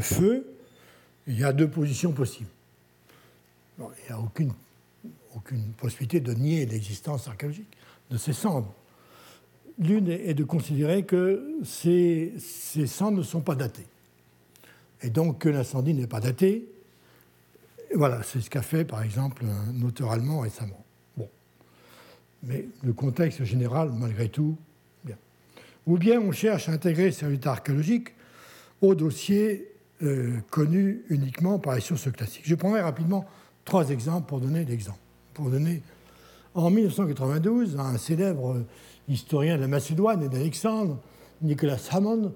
feu, 0.00 0.46
il 1.26 1.38
y 1.38 1.44
a 1.44 1.52
deux 1.52 1.68
positions 1.68 2.12
possibles. 2.12 2.50
il 3.78 3.84
n'y 3.84 4.10
a 4.10 4.20
aucune, 4.20 4.52
aucune 5.34 5.72
possibilité 5.72 6.20
de 6.20 6.32
nier 6.34 6.66
l'existence 6.66 7.26
archéologique 7.28 7.76
de 8.10 8.18
ces 8.18 8.34
cendres. 8.34 8.72
L'une 9.78 10.08
est 10.08 10.34
de 10.34 10.44
considérer 10.44 11.04
que 11.04 11.58
ces, 11.64 12.32
ces 12.38 12.86
cendres 12.86 13.18
ne 13.18 13.22
sont 13.22 13.40
pas 13.40 13.54
datées. 13.54 13.86
Et 15.02 15.10
donc 15.10 15.38
que 15.38 15.48
l'incendie 15.48 15.92
n'est 15.92 16.06
pas 16.06 16.20
daté. 16.20 16.66
Voilà, 17.94 18.22
c'est 18.22 18.40
ce 18.40 18.50
qu'a 18.50 18.62
fait 18.62 18.84
par 18.84 19.02
exemple 19.02 19.44
un 19.44 19.82
auteur 19.82 20.10
allemand 20.10 20.40
récemment. 20.40 20.84
Bon. 21.16 21.28
Mais 22.42 22.66
le 22.82 22.92
contexte 22.92 23.44
général, 23.44 23.90
malgré 23.92 24.28
tout, 24.28 24.56
bien. 25.04 25.16
Ou 25.86 25.98
bien 25.98 26.20
on 26.20 26.32
cherche 26.32 26.68
à 26.68 26.72
intégrer 26.72 27.12
ces 27.12 27.26
résultats 27.26 27.52
archéologiques 27.52 28.08
au 28.80 28.94
dossier 28.94 29.72
euh, 30.02 30.36
connu 30.50 31.04
uniquement 31.08 31.58
par 31.58 31.74
les 31.74 31.80
sources 31.80 32.10
classiques. 32.10 32.42
Je 32.44 32.54
prendrai 32.54 32.82
rapidement 32.82 33.24
trois 33.64 33.90
exemples 33.90 34.28
pour 34.28 34.40
donner 34.40 34.64
l'exemple. 34.64 34.98
En 36.54 36.70
1992, 36.70 37.76
un 37.78 37.98
célèbre 37.98 38.64
historien 39.08 39.56
de 39.56 39.62
la 39.62 39.68
Macédoine 39.68 40.22
et 40.22 40.28
d'Alexandre, 40.28 40.98
Nicolas 41.42 41.78
Hammond, 41.90 42.32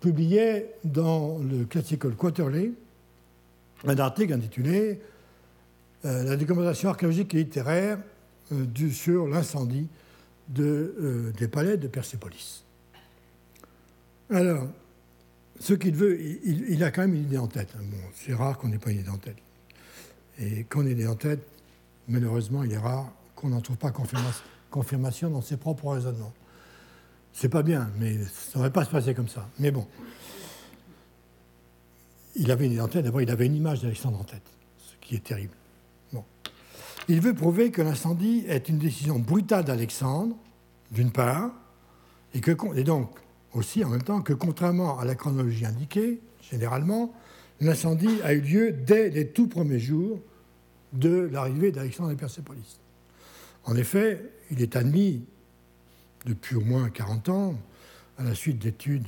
publiait 0.00 0.74
dans 0.84 1.38
le 1.38 1.64
Classical 1.64 2.14
Quarterly 2.14 2.72
un 3.86 3.98
article 3.98 4.32
intitulé 4.32 5.00
euh, 6.04 6.24
La 6.24 6.36
documentation 6.36 6.90
archéologique 6.90 7.34
et 7.34 7.38
littéraire 7.38 7.98
euh, 8.52 8.90
sur 8.90 9.26
l'incendie 9.26 9.88
de, 10.48 11.32
des 11.36 11.48
palais 11.48 11.76
de 11.76 11.88
Persépolis. 11.88 12.64
Alors, 14.30 14.66
ce 15.60 15.74
qu'il 15.74 15.94
veut, 15.94 16.18
il, 16.20 16.82
a 16.84 16.90
quand 16.90 17.02
même 17.02 17.14
une 17.14 17.24
idée 17.24 17.38
en 17.38 17.48
tête. 17.48 17.68
Hein. 17.76 17.82
c'est 18.14 18.34
rare 18.34 18.56
qu'on 18.58 18.68
n'ait 18.68 18.78
pas 18.78 18.90
une 18.90 19.00
idée 19.00 19.08
en 19.08 19.18
tête. 19.18 19.36
Et 20.40 20.64
quand 20.68 20.80
on 20.80 20.86
a 20.86 20.90
une 20.90 20.92
idée 20.92 21.06
en 21.06 21.16
tête, 21.16 21.40
malheureusement, 22.08 22.62
il 22.62 22.72
est 22.72 22.78
rare 22.78 23.10
qu'on 23.34 23.48
n'en 23.48 23.60
trouve 23.60 23.76
pas 23.76 23.92
confirmation 24.70 25.30
dans 25.30 25.42
ses 25.42 25.56
propres 25.56 25.88
raisonnements. 25.88 26.32
C'est 27.32 27.48
pas 27.48 27.62
bien, 27.62 27.90
mais 27.98 28.18
ça 28.24 28.58
n'aurait 28.58 28.72
pas 28.72 28.84
se 28.84 28.90
passer 28.90 29.14
comme 29.14 29.28
ça. 29.28 29.48
Mais 29.58 29.70
bon. 29.70 29.86
Il 32.38 32.50
avait 32.50 32.66
une 32.66 32.76
d'abord 32.76 33.20
il 33.20 33.30
avait 33.30 33.46
une 33.46 33.56
image 33.56 33.82
d'Alexandre 33.82 34.20
en 34.20 34.24
tête, 34.24 34.48
ce 34.78 34.94
qui 35.00 35.16
est 35.16 35.24
terrible. 35.24 35.54
Il 37.10 37.22
veut 37.22 37.32
prouver 37.32 37.70
que 37.70 37.80
l'incendie 37.80 38.44
est 38.48 38.68
une 38.68 38.76
décision 38.76 39.18
brutale 39.18 39.64
d'Alexandre, 39.64 40.36
d'une 40.92 41.10
part, 41.10 41.50
et, 42.34 42.40
que, 42.42 42.52
et 42.76 42.84
donc 42.84 43.10
aussi 43.54 43.82
en 43.82 43.88
même 43.88 44.02
temps 44.02 44.20
que 44.20 44.34
contrairement 44.34 44.98
à 44.98 45.06
la 45.06 45.14
chronologie 45.14 45.64
indiquée, 45.64 46.20
généralement, 46.50 47.14
l'incendie 47.62 48.20
a 48.24 48.34
eu 48.34 48.40
lieu 48.42 48.72
dès 48.72 49.08
les 49.08 49.28
tout 49.28 49.48
premiers 49.48 49.80
jours 49.80 50.20
de 50.92 51.30
l'arrivée 51.32 51.72
d'Alexandre 51.72 52.10
à 52.10 52.14
Persépolis. 52.14 52.78
En 53.64 53.74
effet, 53.74 54.22
il 54.50 54.60
est 54.60 54.76
admis 54.76 55.24
depuis 56.26 56.56
au 56.56 56.60
moins 56.60 56.90
40 56.90 57.28
ans, 57.30 57.54
à 58.18 58.24
la 58.24 58.34
suite 58.34 58.58
d'études 58.58 59.06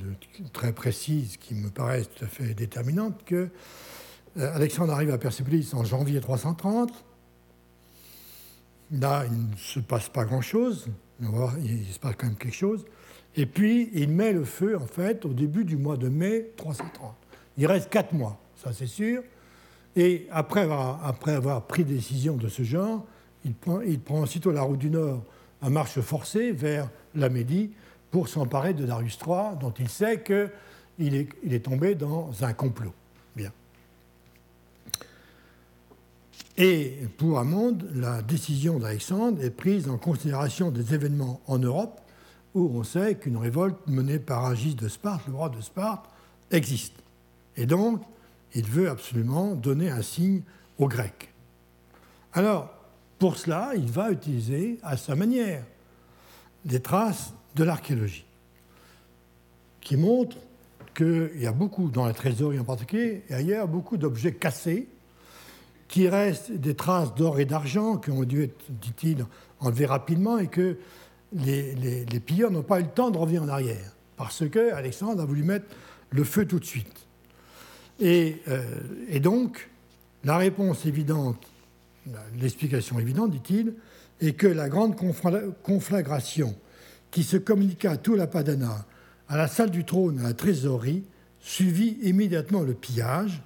très 0.53 0.71
précises 0.71 1.37
qui 1.37 1.53
me 1.53 1.69
paraissent 1.69 2.09
tout 2.15 2.23
à 2.23 2.27
fait 2.27 2.53
déterminantes, 2.53 3.23
que 3.25 3.49
euh, 4.37 4.55
Alexandre 4.55 4.93
arrive 4.93 5.11
à 5.11 5.17
Persépolis 5.17 5.73
en 5.73 5.83
janvier 5.83 6.21
330. 6.21 6.91
Là, 8.93 9.25
il 9.29 9.49
ne 9.49 9.55
se 9.57 9.79
passe 9.79 10.09
pas 10.09 10.25
grand-chose, 10.25 10.87
il 11.21 11.85
se 11.87 11.99
passe 11.99 12.15
quand 12.17 12.27
même 12.27 12.37
quelque 12.37 12.55
chose. 12.55 12.85
Et 13.35 13.45
puis, 13.45 13.89
il 13.93 14.09
met 14.09 14.33
le 14.33 14.43
feu, 14.43 14.77
en 14.77 14.85
fait, 14.85 15.25
au 15.25 15.33
début 15.33 15.63
du 15.63 15.77
mois 15.77 15.97
de 15.97 16.09
mai 16.09 16.51
330. 16.57 17.13
Il 17.57 17.67
reste 17.67 17.89
quatre 17.89 18.13
mois, 18.13 18.39
ça 18.61 18.71
c'est 18.73 18.87
sûr. 18.87 19.23
Et 19.95 20.27
après 20.31 20.61
avoir, 20.61 21.67
pris 21.67 21.83
décision 21.83 22.37
de 22.37 22.47
ce 22.47 22.63
genre, 22.63 23.05
il 23.43 23.53
prend, 23.53 23.81
il 23.81 23.99
prend 23.99 24.21
aussitôt 24.21 24.51
la 24.51 24.61
route 24.61 24.79
du 24.79 24.89
Nord 24.89 25.23
à 25.61 25.69
marche 25.69 25.99
forcée 25.99 26.53
vers 26.53 26.89
la 27.13 27.29
Médie 27.29 27.71
pour 28.11 28.27
s'emparer 28.27 28.73
de 28.73 28.85
Darius 28.85 29.17
III, 29.25 29.57
dont 29.59 29.73
il 29.79 29.89
sait 29.89 30.21
qu'il 30.21 31.15
est, 31.15 31.63
tombé 31.63 31.95
dans 31.95 32.31
un 32.41 32.53
complot. 32.53 32.93
Bien. 33.35 33.51
Et 36.57 37.07
pour 37.17 37.39
Amande, 37.39 37.89
la 37.95 38.21
décision 38.21 38.77
d'Alexandre 38.77 39.41
est 39.41 39.49
prise 39.49 39.89
en 39.89 39.97
considération 39.97 40.69
des 40.69 40.93
événements 40.93 41.41
en 41.47 41.57
Europe 41.57 42.01
où 42.53 42.69
on 42.73 42.83
sait 42.83 43.15
qu'une 43.15 43.37
révolte 43.37 43.77
menée 43.87 44.19
par 44.19 44.45
Agis 44.45 44.75
de 44.75 44.89
Sparte, 44.89 45.25
le 45.27 45.33
roi 45.33 45.47
de 45.47 45.61
Sparte, 45.61 46.05
existe. 46.51 46.95
Et 47.55 47.65
donc, 47.65 48.01
il 48.53 48.65
veut 48.65 48.89
absolument 48.89 49.55
donner 49.55 49.89
un 49.89 50.01
signe 50.01 50.41
aux 50.77 50.89
Grecs. 50.89 51.29
Alors, 52.33 52.69
pour 53.19 53.37
cela, 53.37 53.71
il 53.75 53.89
va 53.89 54.11
utiliser 54.11 54.79
à 54.83 54.97
sa 54.97 55.15
manière 55.15 55.63
des 56.65 56.81
traces 56.81 57.33
de 57.55 57.63
l'archéologie 57.63 58.25
qui 59.81 59.97
montrent 59.97 60.37
qu'il 60.95 61.31
y 61.39 61.47
a 61.47 61.51
beaucoup, 61.51 61.89
dans 61.89 62.05
la 62.05 62.13
trésorerie 62.13 62.59
en 62.59 62.63
particulier, 62.63 63.23
et 63.29 63.33
ailleurs, 63.33 63.67
beaucoup 63.67 63.97
d'objets 63.97 64.33
cassés 64.33 64.87
qui 65.87 66.07
restent 66.07 66.51
des 66.51 66.75
traces 66.75 67.15
d'or 67.15 67.39
et 67.39 67.45
d'argent 67.45 67.97
qui 67.97 68.11
ont 68.11 68.23
dû 68.23 68.43
être, 68.43 68.63
dit-il, 68.69 69.25
enlevés 69.59 69.85
rapidement 69.85 70.37
et 70.37 70.47
que 70.47 70.77
les, 71.33 71.75
les 71.75 72.19
pilleurs 72.19 72.51
n'ont 72.51 72.63
pas 72.63 72.79
eu 72.79 72.83
le 72.83 72.89
temps 72.89 73.09
de 73.09 73.17
revenir 73.17 73.43
en 73.43 73.47
arrière 73.47 73.91
parce 74.21 74.47
que 74.47 74.71
Alexandre 74.73 75.23
a 75.23 75.25
voulu 75.25 75.41
mettre 75.41 75.65
le 76.11 76.23
feu 76.23 76.45
tout 76.45 76.59
de 76.59 76.65
suite. 76.65 77.07
Euh, 78.03 78.31
et, 79.09 79.19
donc, 79.19 79.67
la 80.23 80.37
réponse 80.37 80.85
évidente, 80.85 81.43
l'explication 82.39 82.99
évidente, 82.99 83.31
dit-il, 83.31 83.73
est 84.21 84.33
que 84.33 84.45
la 84.45 84.69
grande 84.69 84.95
conflagration 85.63 86.55
qui 87.11 87.23
se 87.23 87.37
communiqua 87.37 87.91
à 87.91 88.15
la 88.15 88.27
Padana, 88.27 88.85
à 89.27 89.37
la 89.37 89.47
salle 89.47 89.69
du 89.69 89.85
trône, 89.85 90.19
à 90.19 90.23
la 90.23 90.33
trésorerie, 90.33 91.03
suivit 91.39 91.97
immédiatement 92.03 92.61
le 92.61 92.73
pillage. 92.73 93.41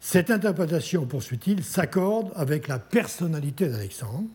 Cette 0.00 0.30
interprétation, 0.30 1.06
poursuit-il, 1.06 1.62
s'accorde 1.62 2.32
avec 2.34 2.68
la 2.68 2.78
personnalité 2.78 3.68
d'Alexandre. 3.68 4.28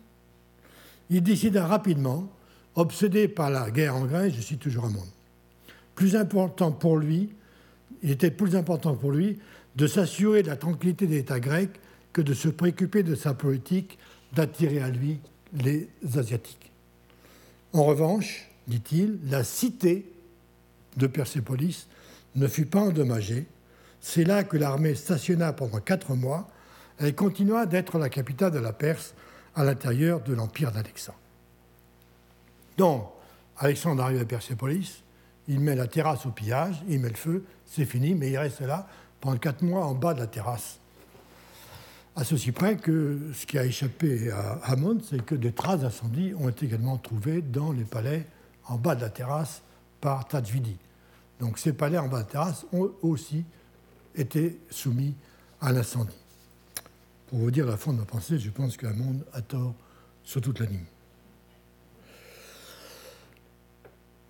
Il 1.10 1.22
décida 1.22 1.66
rapidement, 1.66 2.28
obsédé 2.76 3.28
par 3.28 3.50
la 3.50 3.70
guerre 3.70 3.96
en 3.96 4.06
Grèce, 4.06 4.34
je 4.34 4.40
suis 4.40 4.58
toujours 4.58 4.84
un 4.84 4.90
monde, 4.90 5.08
plus 5.94 6.16
important 6.16 6.70
pour 6.70 6.96
lui 6.96 7.30
il 8.02 8.10
était 8.10 8.30
plus 8.30 8.56
important 8.56 8.94
pour 8.94 9.12
lui 9.12 9.38
de 9.76 9.86
s'assurer 9.86 10.42
de 10.42 10.48
la 10.48 10.56
tranquillité 10.56 11.06
de 11.06 11.12
l'État 11.12 11.40
grec 11.40 11.70
que 12.12 12.22
de 12.22 12.34
se 12.34 12.48
préoccuper 12.48 13.02
de 13.02 13.14
sa 13.14 13.34
politique 13.34 13.98
d'attirer 14.32 14.80
à 14.80 14.88
lui 14.88 15.18
les 15.52 15.88
Asiatiques. 16.16 16.69
En 17.72 17.84
revanche, 17.84 18.48
dit-il, 18.66 19.18
la 19.28 19.44
cité 19.44 20.10
de 20.96 21.06
Persépolis 21.06 21.86
ne 22.34 22.46
fut 22.46 22.66
pas 22.66 22.80
endommagée. 22.80 23.46
C'est 24.00 24.24
là 24.24 24.44
que 24.44 24.56
l'armée 24.56 24.94
stationna 24.94 25.52
pendant 25.52 25.80
quatre 25.80 26.14
mois. 26.14 26.48
Elle 26.98 27.14
continua 27.14 27.66
d'être 27.66 27.98
la 27.98 28.08
capitale 28.08 28.52
de 28.52 28.58
la 28.58 28.72
Perse 28.72 29.14
à 29.54 29.64
l'intérieur 29.64 30.20
de 30.20 30.34
l'empire 30.34 30.72
d'Alexandre. 30.72 31.18
Donc, 32.76 33.08
Alexandre 33.58 34.02
arrive 34.02 34.20
à 34.20 34.24
Persépolis, 34.24 35.02
il 35.48 35.60
met 35.60 35.74
la 35.74 35.86
terrasse 35.86 36.24
au 36.24 36.30
pillage, 36.30 36.82
il 36.88 37.00
met 37.00 37.10
le 37.10 37.16
feu, 37.16 37.44
c'est 37.66 37.84
fini, 37.84 38.14
mais 38.14 38.30
il 38.30 38.38
reste 38.38 38.60
là 38.60 38.88
pendant 39.20 39.36
quatre 39.36 39.62
mois 39.62 39.84
en 39.84 39.94
bas 39.94 40.14
de 40.14 40.20
la 40.20 40.26
terrasse. 40.26 40.78
À 42.16 42.24
ceci 42.24 42.52
près 42.52 42.76
que 42.76 43.18
ce 43.32 43.46
qui 43.46 43.58
a 43.58 43.64
échappé 43.64 44.30
à 44.30 44.58
Hamon, 44.64 44.98
c'est 45.08 45.24
que 45.24 45.34
des 45.34 45.52
traces 45.52 45.80
d'incendie 45.80 46.34
ont 46.38 46.48
été 46.48 46.66
également 46.66 46.98
trouvées 46.98 47.40
dans 47.40 47.72
les 47.72 47.84
palais 47.84 48.26
en 48.66 48.76
bas 48.76 48.94
de 48.94 49.00
la 49.00 49.10
terrasse 49.10 49.62
par 50.00 50.26
Tadjvidi. 50.26 50.76
Donc 51.38 51.58
ces 51.58 51.72
palais 51.72 51.98
en 51.98 52.08
bas 52.08 52.18
de 52.18 52.26
la 52.26 52.30
terrasse 52.30 52.66
ont 52.72 52.90
aussi 53.02 53.44
été 54.14 54.58
soumis 54.70 55.14
à 55.60 55.72
l'incendie. 55.72 56.16
Pour 57.28 57.38
vous 57.38 57.50
dire 57.50 57.64
la 57.64 57.76
fond 57.76 57.92
de 57.92 57.98
ma 57.98 58.04
pensée, 58.04 58.38
je 58.38 58.50
pense 58.50 58.76
que 58.76 58.86
Hamon 58.86 59.20
a 59.32 59.40
tort 59.40 59.74
sur 60.24 60.40
toute 60.40 60.58
la 60.60 60.66
ligne. 60.66 60.84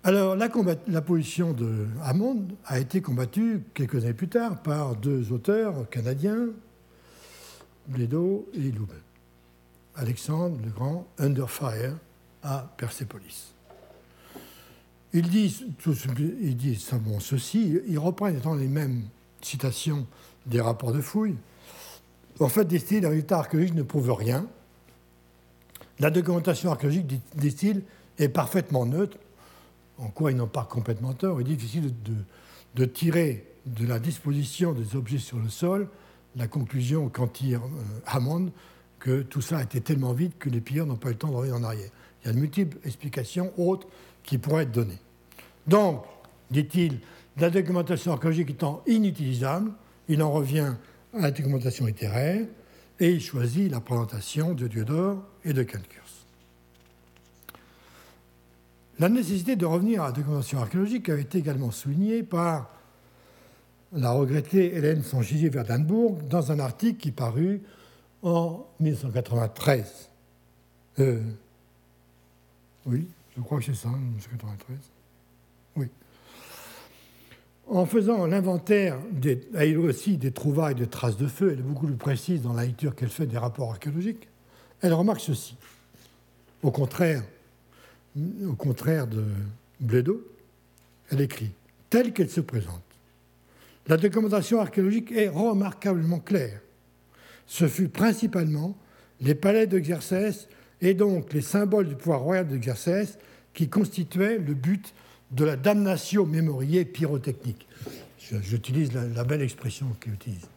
Alors, 0.03 0.35
la, 0.35 1.01
position 1.01 1.53
de 1.53 1.85
Hammond 2.03 2.47
a 2.65 2.79
été 2.79 3.01
combattue 3.01 3.61
quelques 3.75 4.03
années 4.03 4.15
plus 4.15 4.29
tard 4.29 4.63
par 4.63 4.95
deux 4.95 5.31
auteurs 5.31 5.87
canadiens, 5.91 6.47
Bledo 7.91 8.49
et 8.53 8.71
Loubin. 8.71 8.93
Alexandre 9.95 10.57
le 10.63 10.71
Grand, 10.71 11.07
Under 11.19 11.49
Fire, 11.49 11.95
à 12.43 12.73
Persepolis. 12.77 13.53
Il 15.13 15.29
dit, 15.29 15.65
il 16.41 16.55
dit 16.55 16.75
simplement 16.75 17.19
ceci, 17.19 17.79
il 17.87 17.99
reprend 17.99 18.27
étant 18.27 18.55
les 18.55 18.67
mêmes 18.67 19.03
citations 19.41 20.07
des 20.45 20.61
rapports 20.61 20.93
de 20.93 21.01
fouilles. 21.01 21.35
En 22.39 22.47
fait, 22.47 22.65
dit-il, 22.65 23.01
la 23.01 23.09
résultat 23.09 23.39
archéologique 23.39 23.75
ne 23.75 23.83
prouve 23.83 24.11
rien. 24.13 24.47
La 25.99 26.09
documentation 26.09 26.71
archéologique, 26.71 27.21
dit-il, 27.35 27.83
est 28.17 28.29
parfaitement 28.29 28.85
neutre 28.85 29.17
en 29.97 30.07
quoi 30.07 30.31
ils 30.31 30.37
n'ont 30.37 30.47
pas 30.47 30.63
complètement 30.63 31.13
tort. 31.13 31.41
Il 31.41 31.47
est 31.51 31.55
difficile 31.55 31.93
de, 32.75 32.85
tirer 32.85 33.45
de 33.65 33.85
la 33.85 33.99
disposition 33.99 34.73
des 34.73 34.95
objets 34.95 35.19
sur 35.19 35.37
le 35.37 35.49
sol 35.49 35.87
la 36.35 36.47
conclusion 36.47 37.09
qu'en 37.09 37.27
tire 37.27 37.61
euh, 37.61 37.99
Hammond 38.05 38.51
que 38.99 39.21
tout 39.21 39.41
ça 39.41 39.57
a 39.57 39.63
été 39.63 39.81
tellement 39.81 40.13
vite 40.13 40.37
que 40.37 40.49
les 40.49 40.61
pilleurs 40.61 40.85
n'ont 40.85 40.95
pas 40.95 41.09
eu 41.09 41.13
le 41.13 41.17
temps 41.17 41.29
de 41.29 41.35
revenir 41.35 41.55
en 41.55 41.63
arrière. 41.63 41.89
Il 42.23 42.27
y 42.27 42.29
a 42.29 42.33
de 42.33 42.39
multiples 42.39 42.77
explications 42.85 43.51
autres 43.57 43.87
qui 44.23 44.37
pourraient 44.37 44.63
être 44.63 44.71
données. 44.71 44.99
Donc, 45.65 46.03
dit-il, 46.51 46.99
la 47.37 47.49
documentation 47.49 48.11
archéologique 48.11 48.51
étant 48.51 48.83
inutilisable, 48.85 49.71
il 50.07 50.21
en 50.21 50.31
revient 50.31 50.73
à 51.15 51.19
la 51.19 51.31
documentation 51.31 51.87
littéraire 51.87 52.45
et 52.99 53.09
il 53.09 53.21
choisit 53.21 53.71
la 53.71 53.79
présentation 53.79 54.53
de 54.53 54.67
Diodore 54.67 55.23
et 55.43 55.53
de 55.53 55.63
Calcure. 55.63 56.01
La 59.01 59.09
nécessité 59.09 59.55
de 59.55 59.65
revenir 59.65 60.03
à 60.03 60.07
la 60.07 60.11
documentation 60.11 60.59
archéologique 60.59 61.09
a 61.09 61.17
été 61.17 61.39
également 61.39 61.71
soulignée 61.71 62.21
par 62.21 62.69
la 63.93 64.11
regrettée 64.11 64.75
Hélène 64.75 65.03
Sanchigier 65.03 65.49
Verdenbourg 65.49 66.17
dans 66.29 66.51
un 66.51 66.59
article 66.59 66.99
qui 66.99 67.11
parut 67.11 67.61
en 68.23 68.65
1993. 68.79 70.09
Euh, 70.99 71.21
oui, 72.85 73.07
je 73.35 73.41
crois 73.41 73.59
que 73.59 73.65
c'est 73.65 73.75
ça, 73.75 73.89
1993. 73.89 74.77
Oui. 75.77 75.87
En 77.67 77.85
faisant 77.85 78.25
l'inventaire, 78.25 78.97
elle 79.55 79.77
aussi 79.77 80.17
des 80.17 80.31
trouvailles 80.31 80.75
de 80.75 80.85
traces 80.85 81.17
de 81.17 81.27
feu, 81.27 81.51
elle 81.53 81.59
est 81.59 81.63
beaucoup 81.63 81.87
plus 81.87 81.95
précise 81.95 82.41
dans 82.41 82.53
la 82.53 82.65
lecture 82.65 82.95
qu'elle 82.95 83.09
fait 83.09 83.25
des 83.25 83.37
rapports 83.37 83.71
archéologiques, 83.71 84.27
elle 84.81 84.93
remarque 84.93 85.21
ceci. 85.21 85.55
Au 86.63 86.71
contraire 86.71 87.23
au 88.45 88.53
contraire 88.53 89.07
de 89.07 89.23
Bledo, 89.79 90.21
elle 91.09 91.21
écrit 91.21 91.51
telle 91.89 92.13
qu'elle 92.13 92.29
se 92.29 92.41
présente. 92.41 92.81
La 93.87 93.97
documentation 93.97 94.59
archéologique 94.59 95.11
est 95.11 95.29
remarquablement 95.29 96.19
claire. 96.19 96.61
Ce 97.45 97.67
fut 97.67 97.89
principalement 97.89 98.77
les 99.19 99.35
palais 99.35 99.67
d'Exercès 99.67 100.47
et 100.81 100.93
donc 100.93 101.33
les 101.33 101.41
symboles 101.41 101.87
du 101.87 101.95
pouvoir 101.95 102.21
royal 102.21 102.47
de 102.47 102.57
Xerxès 102.57 103.17
qui 103.53 103.69
constituaient 103.69 104.37
le 104.37 104.53
but 104.53 104.93
de 105.31 105.45
la 105.45 105.55
damnatio 105.55 106.25
memoriae 106.25 106.85
pyrotechnique. 106.85 107.67
J'utilise 108.41 108.93
la, 108.93 109.23
belle 109.23 109.41
expression 109.41 109.87
qu'il 109.99 110.13
utilise. 110.13 110.47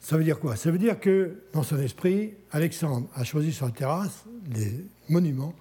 ça 0.00 0.16
veut 0.16 0.24
dire 0.24 0.38
quoi? 0.38 0.56
Ça 0.56 0.70
veut 0.70 0.78
dire 0.78 0.98
que, 0.98 1.42
dans 1.52 1.62
son 1.62 1.78
esprit, 1.78 2.32
Alexandre 2.52 3.06
a 3.14 3.24
choisi 3.24 3.52
sur 3.52 3.66
la 3.66 3.72
terrasse 3.72 4.24
les 4.54 4.72
monuments, 5.10 5.54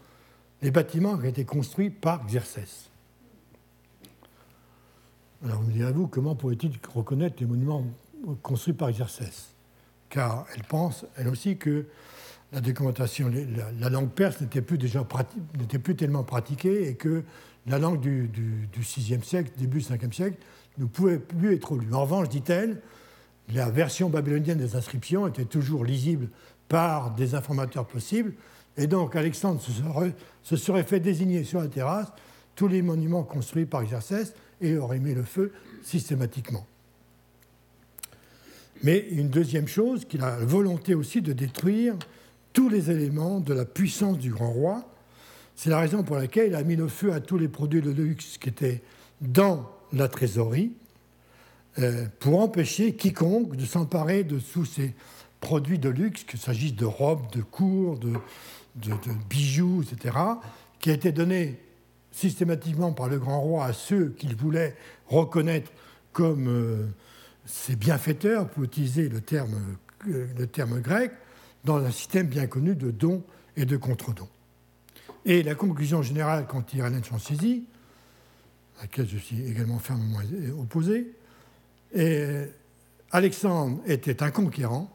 les 0.61 0.72
bâtiments 0.72 1.18
qui 1.18 1.26
ont 1.26 1.30
été 1.30 1.43
construits 1.43 1.89
par 1.89 2.26
Xerxès. 2.26 2.89
Alors 5.45 5.61
vous 5.61 5.68
me 5.68 5.73
direz-vous, 5.73 6.07
comment 6.07 6.35
pourrait-il 6.35 6.72
reconnaître 6.93 7.35
les 7.39 7.45
monuments 7.45 7.85
construits 8.41 8.73
par 8.73 8.91
Xerxès? 8.91 9.53
Car 10.09 10.45
elle 10.55 10.64
pense, 10.64 11.05
elle 11.15 11.27
aussi, 11.27 11.57
que 11.57 11.85
la 12.51 12.61
documentation, 12.61 13.31
la, 13.80 13.89
langue 13.89 14.09
perse 14.09 14.41
n'était 14.41 14.61
plus, 14.61 14.77
déjà 14.77 15.05
n'était 15.59 15.80
plus 15.80 15.95
tellement 15.95 16.23
pratiquée 16.23 16.88
et 16.88 16.95
que 16.95 17.23
la 17.68 17.77
langue 17.77 17.99
du, 17.99 18.27
du, 18.30 18.68
du 18.72 18.81
6e 18.81 19.22
siècle, 19.22 19.51
début 19.57 19.80
5e 19.80 20.11
siècle, 20.11 20.38
ne 20.77 20.85
pouvait 20.85 21.19
plus 21.19 21.55
être 21.55 21.76
lue. 21.76 21.93
En 21.93 22.01
revanche, 22.01 22.30
dit-elle, 22.30 22.81
la 23.53 23.69
version 23.69 24.09
babylonienne 24.09 24.57
des 24.57 24.76
inscriptions 24.76 25.27
était 25.27 25.45
toujours 25.45 25.85
lisible 25.85 26.30
par 26.68 27.11
des 27.11 27.35
informateurs 27.35 27.85
possibles, 27.85 28.34
et 28.77 28.88
donc 28.88 29.15
Alexandre 29.15 29.61
se 29.61 29.72
serait, 29.72 30.15
se 30.41 30.55
serait 30.55 30.84
fait 30.84 30.99
désigner 30.99 31.43
sur 31.43 31.59
la 31.59 31.68
terrasse 31.68 32.11
tous 32.55 32.68
les 32.68 32.81
monuments 32.81 33.23
construits 33.23 33.65
par 33.65 33.84
Xerxès 33.84 34.34
et 34.61 34.77
aurait 34.77 34.99
mis 34.99 35.13
le 35.13 35.23
feu 35.23 35.51
systématiquement. 35.84 36.65
Mais 38.84 39.07
une 39.11 39.29
deuxième 39.29 39.67
chose, 39.67 40.05
qu'il 40.05 40.21
a 40.21 40.38
la 40.38 40.45
volonté 40.45 40.93
aussi 40.93 41.21
de 41.21 41.34
détruire 41.34 41.95
tous 42.53 42.69
les 42.69 42.91
éléments 42.91 43.39
de 43.39 43.53
la 43.53 43.65
puissance 43.65 44.17
du 44.17 44.31
grand 44.31 44.51
roi. 44.51 44.84
C'est 45.55 45.69
la 45.69 45.79
raison 45.79 46.03
pour 46.03 46.15
laquelle 46.15 46.49
il 46.49 46.55
a 46.55 46.63
mis 46.63 46.75
le 46.75 46.88
feu 46.88 47.13
à 47.13 47.19
tous 47.19 47.38
les 47.38 47.47
produits 47.47 47.81
de 47.81 47.89
luxe 47.89 48.38
qui 48.38 48.49
étaient 48.49 48.81
dans 49.21 49.71
la 49.93 50.07
trésorerie 50.07 50.73
euh, 51.79 52.05
pour 52.19 52.39
empêcher 52.41 52.95
quiconque 52.95 53.55
de 53.55 53.65
s'emparer 53.65 54.23
de 54.23 54.39
tous 54.39 54.65
ces 54.65 54.95
produits 55.39 55.79
de 55.79 55.89
luxe, 55.89 56.23
qu'il 56.23 56.39
s'agisse 56.39 56.75
de 56.75 56.85
robes, 56.85 57.31
de 57.31 57.41
cours, 57.41 57.99
de, 57.99 58.13
bijoux, 59.29 59.84
etc., 59.84 60.15
qui 60.79 60.89
a 60.89 60.93
été 60.93 61.11
donné 61.11 61.59
systématiquement 62.18 62.94
par 62.94 63.10
le 63.10 63.19
grand 63.19 63.39
roi 63.39 63.65
à 63.65 63.73
ceux 63.73 64.10
qu'il 64.10 64.35
voulait 64.35 64.76
reconnaître 65.06 65.72
comme 66.14 66.48
euh, 66.48 66.88
ses 67.45 67.76
bienfaiteurs, 67.76 68.49
pour 68.49 68.64
utiliser 68.64 69.07
le 69.07 69.22
terme, 69.22 69.56
euh, 70.07 70.26
le 70.35 70.48
terme 70.48 70.81
grec, 70.81 71.11
dans 71.64 71.77
un 71.77 71.91
système 71.91 72.26
bien 72.26 72.48
connu 72.48 72.73
de 72.73 72.89
dons 72.89 73.23
et 73.56 73.65
de 73.65 73.77
contre-dons. 73.77 74.30
Et 75.26 75.44
la 75.44 75.53
conclusion 75.53 76.02
générale 76.02 76.48
il 76.73 76.80
Hélène 76.80 77.03
Chancezy, 77.03 77.65
à 78.80 78.84
laquelle 78.84 79.07
je 79.07 79.18
suis 79.18 79.45
également 79.48 79.77
fermement 79.77 80.19
opposé, 80.60 81.14
est 81.94 82.52
Alexandre 83.11 83.80
était 83.85 84.23
un 84.23 84.31
conquérant 84.31 84.91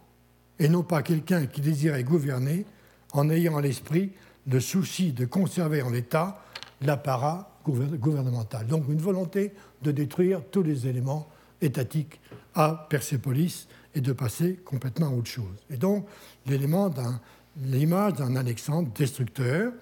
et 0.59 0.69
non 0.69 0.82
pas 0.82 1.03
quelqu'un 1.03 1.47
qui 1.47 1.61
désirait 1.61 2.05
gouverner 2.05 2.66
en 3.12 3.31
ayant 3.31 3.57
à 3.57 3.62
l'esprit 3.62 4.12
le 4.47 4.60
souci 4.60 5.12
de 5.12 5.24
conserver 5.24 5.82
en 5.82 5.93
état 5.93 6.43
l'apparat 6.81 7.48
gouvernemental. 7.64 8.66
Donc 8.66 8.89
une 8.89 9.01
volonté 9.01 9.52
de 9.82 9.93
détruire 9.93 10.43
tous 10.51 10.62
les 10.62 10.86
éléments 10.86 11.28
étatiques 11.60 12.20
à 12.55 12.86
Persépolis 12.90 13.69
et 13.94 14.01
de 14.01 14.12
passer 14.12 14.60
complètement 14.64 15.09
à 15.09 15.10
autre 15.10 15.31
chose. 15.31 15.56
Et 15.70 15.77
donc 15.77 16.06
l'image 16.47 18.14
d'un 18.14 18.36
Alexandre 18.36 18.90
destructeur 18.94 19.73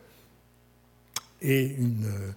et 1.41 1.65
une 1.65 2.05
euh, 2.07 2.33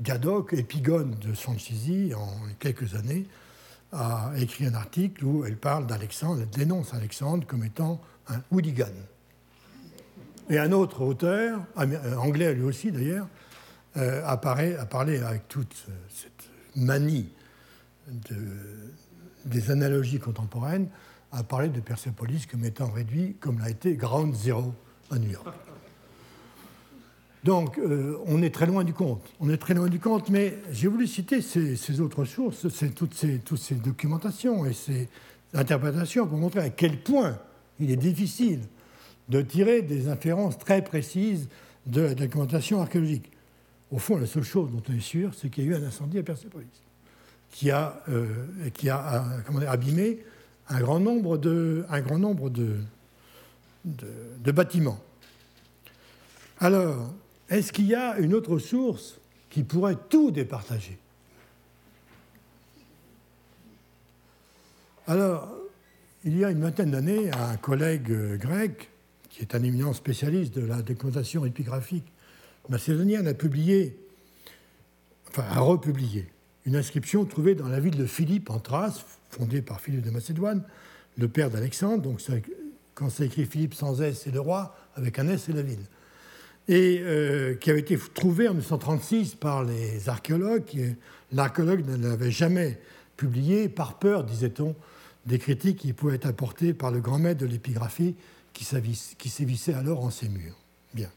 Gadoc, 0.00 0.52
épigone 0.52 1.16
de 1.20 1.34
Sanchizi, 1.34 2.14
en 2.14 2.28
quelques 2.58 2.94
années, 2.94 3.26
a 3.92 4.32
écrit 4.38 4.66
un 4.66 4.74
article 4.74 5.24
où 5.24 5.44
elle 5.44 5.56
parle 5.56 5.86
d'Alexandre, 5.86 6.42
elle 6.42 6.50
dénonce 6.50 6.94
Alexandre 6.94 7.46
comme 7.46 7.64
étant 7.64 8.00
un 8.28 8.40
hooligan. 8.52 8.86
Et 10.50 10.58
un 10.58 10.72
autre 10.72 11.02
auteur, 11.02 11.60
euh, 11.78 12.16
anglais 12.16 12.54
lui 12.54 12.64
aussi 12.64 12.90
d'ailleurs, 12.90 13.28
euh, 13.96 14.22
a 14.24 14.36
parlé 14.36 15.18
avec 15.18 15.48
toute 15.48 15.86
cette 16.08 16.50
manie 16.76 17.28
de, 18.08 18.36
des 19.44 19.70
analogies 19.70 20.18
contemporaines, 20.18 20.88
a 21.32 21.42
parlé 21.42 21.68
de 21.68 21.80
Persepolis 21.80 22.46
comme 22.46 22.64
étant 22.64 22.90
réduit, 22.90 23.36
comme 23.40 23.58
l'a 23.58 23.68
été 23.68 23.94
Ground 23.94 24.34
Zero 24.34 24.74
à 25.10 25.18
New 25.18 25.30
York. 25.30 25.54
Donc, 27.44 27.78
euh, 27.78 28.18
on 28.26 28.42
est 28.42 28.52
très 28.52 28.66
loin 28.66 28.84
du 28.84 28.92
compte. 28.92 29.22
On 29.40 29.48
est 29.50 29.58
très 29.58 29.74
loin 29.74 29.88
du 29.88 30.00
compte, 30.00 30.28
mais 30.28 30.58
j'ai 30.72 30.88
voulu 30.88 31.06
citer 31.06 31.40
ces, 31.40 32.00
autres 32.00 32.24
sources, 32.24 32.66
toutes, 32.94 33.14
ces, 33.14 33.38
toutes 33.38 33.60
ces 33.60 33.74
documentations 33.74 34.66
et 34.66 34.72
ces 34.72 35.08
interprétations 35.54 36.26
pour 36.26 36.38
montrer 36.38 36.60
à 36.60 36.70
quel 36.70 37.02
point 37.02 37.38
il 37.78 37.90
est 37.90 37.96
difficile 37.96 38.60
de 39.28 39.42
tirer 39.42 39.82
des 39.82 40.08
inférences 40.08 40.58
très 40.58 40.82
précises 40.82 41.48
de 41.86 42.02
la 42.02 42.14
documentation 42.14 42.80
archéologique. 42.80 43.30
Au 43.90 43.98
fond, 43.98 44.18
la 44.18 44.26
seule 44.26 44.44
chose 44.44 44.70
dont 44.70 44.82
on 44.88 44.92
est 44.94 45.00
sûr, 45.00 45.32
c'est 45.34 45.48
qu'il 45.48 45.64
y 45.64 45.68
a 45.68 45.70
eu 45.70 45.74
un 45.74 45.86
incendie 45.86 46.18
à 46.18 46.22
Persépolis 46.22 46.66
qui 47.50 47.70
a, 47.70 48.02
euh, 48.08 48.26
abîmé 49.66 50.18
un 50.68 50.80
grand 50.80 51.00
nombre 51.00 51.38
de, 51.38 51.84
un 51.88 52.00
grand 52.00 52.18
nombre 52.18 52.50
de, 52.50 52.76
de, 53.84 54.52
bâtiments. 54.52 55.00
Alors, 56.60 57.14
est-ce 57.48 57.72
qu'il 57.72 57.86
y 57.86 57.94
a 57.94 58.18
une 58.18 58.34
autre 58.34 58.58
source 58.58 59.18
qui 59.48 59.62
pourrait 59.62 59.96
tout 60.10 60.30
départager? 60.30 60.98
Alors, 65.06 65.48
il 66.24 66.36
y 66.36 66.44
a 66.44 66.50
une 66.50 66.60
vingtaine 66.60 66.90
d'années, 66.90 67.30
un 67.30 67.56
collègue 67.56 68.36
grec, 68.36 68.90
qui 69.38 69.44
est 69.44 69.54
un 69.54 69.62
éminent 69.62 69.92
spécialiste 69.92 70.52
de 70.58 70.66
la 70.66 70.82
documentation 70.82 71.46
épigraphique 71.46 72.12
macédonienne, 72.68 73.28
a 73.28 73.34
publié, 73.34 73.96
enfin 75.28 75.44
a 75.48 75.60
republié, 75.60 76.26
une 76.66 76.74
inscription 76.74 77.24
trouvée 77.24 77.54
dans 77.54 77.68
la 77.68 77.78
ville 77.78 77.96
de 77.96 78.04
Philippe 78.04 78.50
en 78.50 78.58
Thrace, 78.58 79.04
fondée 79.30 79.62
par 79.62 79.80
Philippe 79.80 80.02
de 80.02 80.10
Macédoine, 80.10 80.64
le 81.16 81.28
père 81.28 81.50
d'Alexandre. 81.50 82.02
Donc 82.02 82.20
quand 82.94 83.10
c'est 83.10 83.26
écrit 83.26 83.46
Philippe 83.46 83.74
sans 83.74 84.02
S, 84.02 84.22
c'est 84.24 84.32
le 84.32 84.40
roi, 84.40 84.76
avec 84.96 85.20
un 85.20 85.28
S, 85.28 85.44
c'est 85.46 85.52
la 85.52 85.62
ville. 85.62 85.86
Et 86.66 86.98
euh, 87.00 87.54
qui 87.54 87.70
avait 87.70 87.80
été 87.80 87.96
trouvée 88.14 88.48
en 88.48 88.54
1936 88.54 89.36
par 89.36 89.62
les 89.62 90.08
archéologues. 90.08 90.96
L'archéologue 91.30 91.86
ne 91.86 92.08
l'avait 92.08 92.32
jamais 92.32 92.80
publié 93.16 93.68
par 93.68 94.00
peur, 94.00 94.24
disait-on, 94.24 94.74
des 95.26 95.38
critiques 95.38 95.78
qui 95.78 95.92
pouvaient 95.92 96.16
être 96.16 96.26
apportées 96.26 96.74
par 96.74 96.90
le 96.90 96.98
grand 96.98 97.20
maître 97.20 97.40
de 97.40 97.46
l'épigraphie 97.46 98.16
qui 99.18 99.28
sévissait 99.28 99.74
alors 99.74 100.04
en 100.04 100.10
ces 100.10 100.28
murs. 100.28 100.56
Bien. 100.94 101.10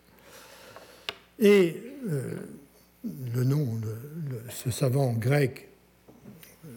Et 1.40 1.82
euh, 2.10 2.36
le 3.34 3.44
nom, 3.44 3.80
ce 4.50 4.70
savant 4.70 5.14
grec, 5.14 5.70
euh, 6.66 6.70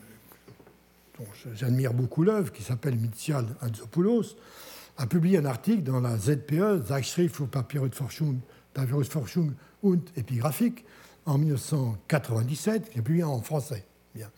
dont 1.19 1.27
j'admire 1.55 1.93
beaucoup 1.93 2.23
l'œuvre, 2.23 2.51
qui 2.53 2.63
s'appelle 2.63 2.97
Mitzial 2.97 3.47
Anzopoulos, 3.61 4.37
a 4.97 5.07
publié 5.07 5.39
un 5.39 5.45
article 5.45 5.83
dans 5.83 6.01
la 6.01 6.17
ZPE, 6.17 6.87
Zeitschrift 6.87 7.37
für 7.37 7.47
Papyrusforschung, 7.47 8.41
Papyrusforschung 8.73 9.53
und 9.83 10.13
Epigraphik, 10.17 10.85
en 11.27 11.39
1997, 11.39 12.91
qui 12.91 12.99
est 12.99 13.03
publié 13.03 13.25
en 13.25 13.43
français, 13.43 13.85
bien, 14.15 14.31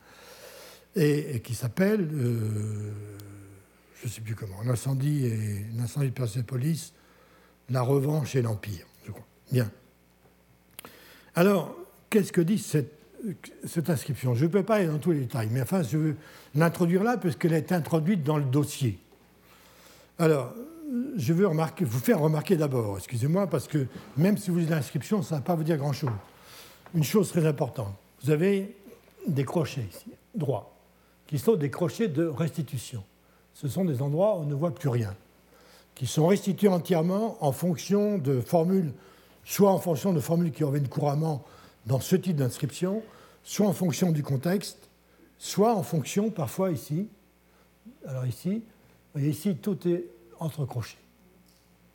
et, 0.95 1.41
qui 1.41 1.55
s'appelle, 1.55 2.09
euh, 2.13 2.93
je 4.07 4.11
ne 4.13 4.15
sais 4.15 4.21
plus 4.21 4.37
comment, 4.37 4.63
l'incendie, 4.65 5.27
et, 5.27 5.67
l'incendie 5.77 6.07
de 6.07 6.13
Persépolis, 6.13 6.93
la 7.71 7.83
revanche 7.83 8.37
et 8.37 8.43
l'empire, 8.43 8.87
je 9.05 9.11
crois. 9.11 9.27
Bien. 9.51 9.69
Alors, 11.35 11.77
qu'est-ce 12.09 12.31
que 12.31 12.41
dit 12.41 12.59
cette, 12.59 12.93
inscription? 13.91 14.37
Je 14.37 14.45
ne 14.45 14.51
peux 14.51 14.63
pas 14.63 14.77
aller 14.77 14.87
dans 14.87 14.99
tous 14.99 15.11
les 15.11 15.21
détails, 15.23 15.49
mais 15.51 15.61
enfin, 15.61 15.83
je 15.83 15.99
veux 15.99 16.17
l'introduire 16.55 17.03
là 17.03 17.17
parce 17.17 17.35
qu'elle 17.35 17.53
est 17.53 17.73
introduite 17.73 18.23
dans 18.23 18.39
le 18.39 18.45
dossier. 18.45 19.01
Alors, 20.21 20.55
je 21.17 21.33
veux 21.33 21.47
vous 21.47 21.99
faire 21.99 22.21
remarquer 22.21 22.57
d'abord, 22.57 22.99
excusez-moi, 22.99 23.49
parce 23.49 23.67
que 23.67 23.89
même 24.17 24.39
si 24.39 24.51
vous 24.51 24.59
lisez 24.59 24.71
l'inscription, 24.71 25.21
ça 25.23 25.35
ne 25.35 25.41
va 25.41 25.45
pas 25.45 25.57
vous 25.57 25.65
dire 25.65 25.79
grand-chose. 25.79 26.11
Une 26.95 27.03
chose 27.03 27.29
très 27.31 27.45
importante, 27.45 27.93
vous 28.23 28.31
avez 28.31 28.77
des 29.27 29.45
crochets 29.45 29.89
ici, 29.91 30.13
droits, 30.33 30.77
qui 31.27 31.41
sont 31.41 31.57
des 31.57 31.71
crochets 31.71 32.07
de 32.07 32.25
restitution. 32.25 33.03
Ce 33.57 33.69
sont 33.69 33.87
des 33.87 34.03
endroits 34.03 34.37
où 34.37 34.43
on 34.43 34.45
ne 34.45 34.55
voit 34.55 34.75
plus 34.75 34.91
rien, 34.91 35.15
qui 35.95 36.07
sont 36.07 36.27
restitués 36.27 36.69
entièrement 36.69 37.39
en 37.41 37.53
fonction 37.53 38.19
de 38.19 38.41
formules 38.41 38.93
soit 39.47 39.71
en 39.71 39.79
fonction 39.79 40.13
de 40.13 40.21
formules 40.21 40.51
qui 40.51 40.65
reviennent 40.65 40.89
couramment 40.89 41.43
dans 41.87 42.01
ce 42.01 42.17
type 42.17 42.37
d'inscription, 42.37 43.03
soit 43.45 43.67
en 43.67 43.73
fonction 43.73 44.11
du 44.11 44.23
contexte, 44.23 44.91
soit 45.39 45.75
en 45.75 45.85
fonction, 45.85 46.31
parfois 46.31 46.73
ici, 46.73 47.09
alors 48.07 48.27
ici, 48.27 48.63
voyez 49.15 49.31
ici, 49.31 49.55
tout 49.55 49.89
est 49.89 50.05
entre 50.41 50.67
crochets. 50.67 50.99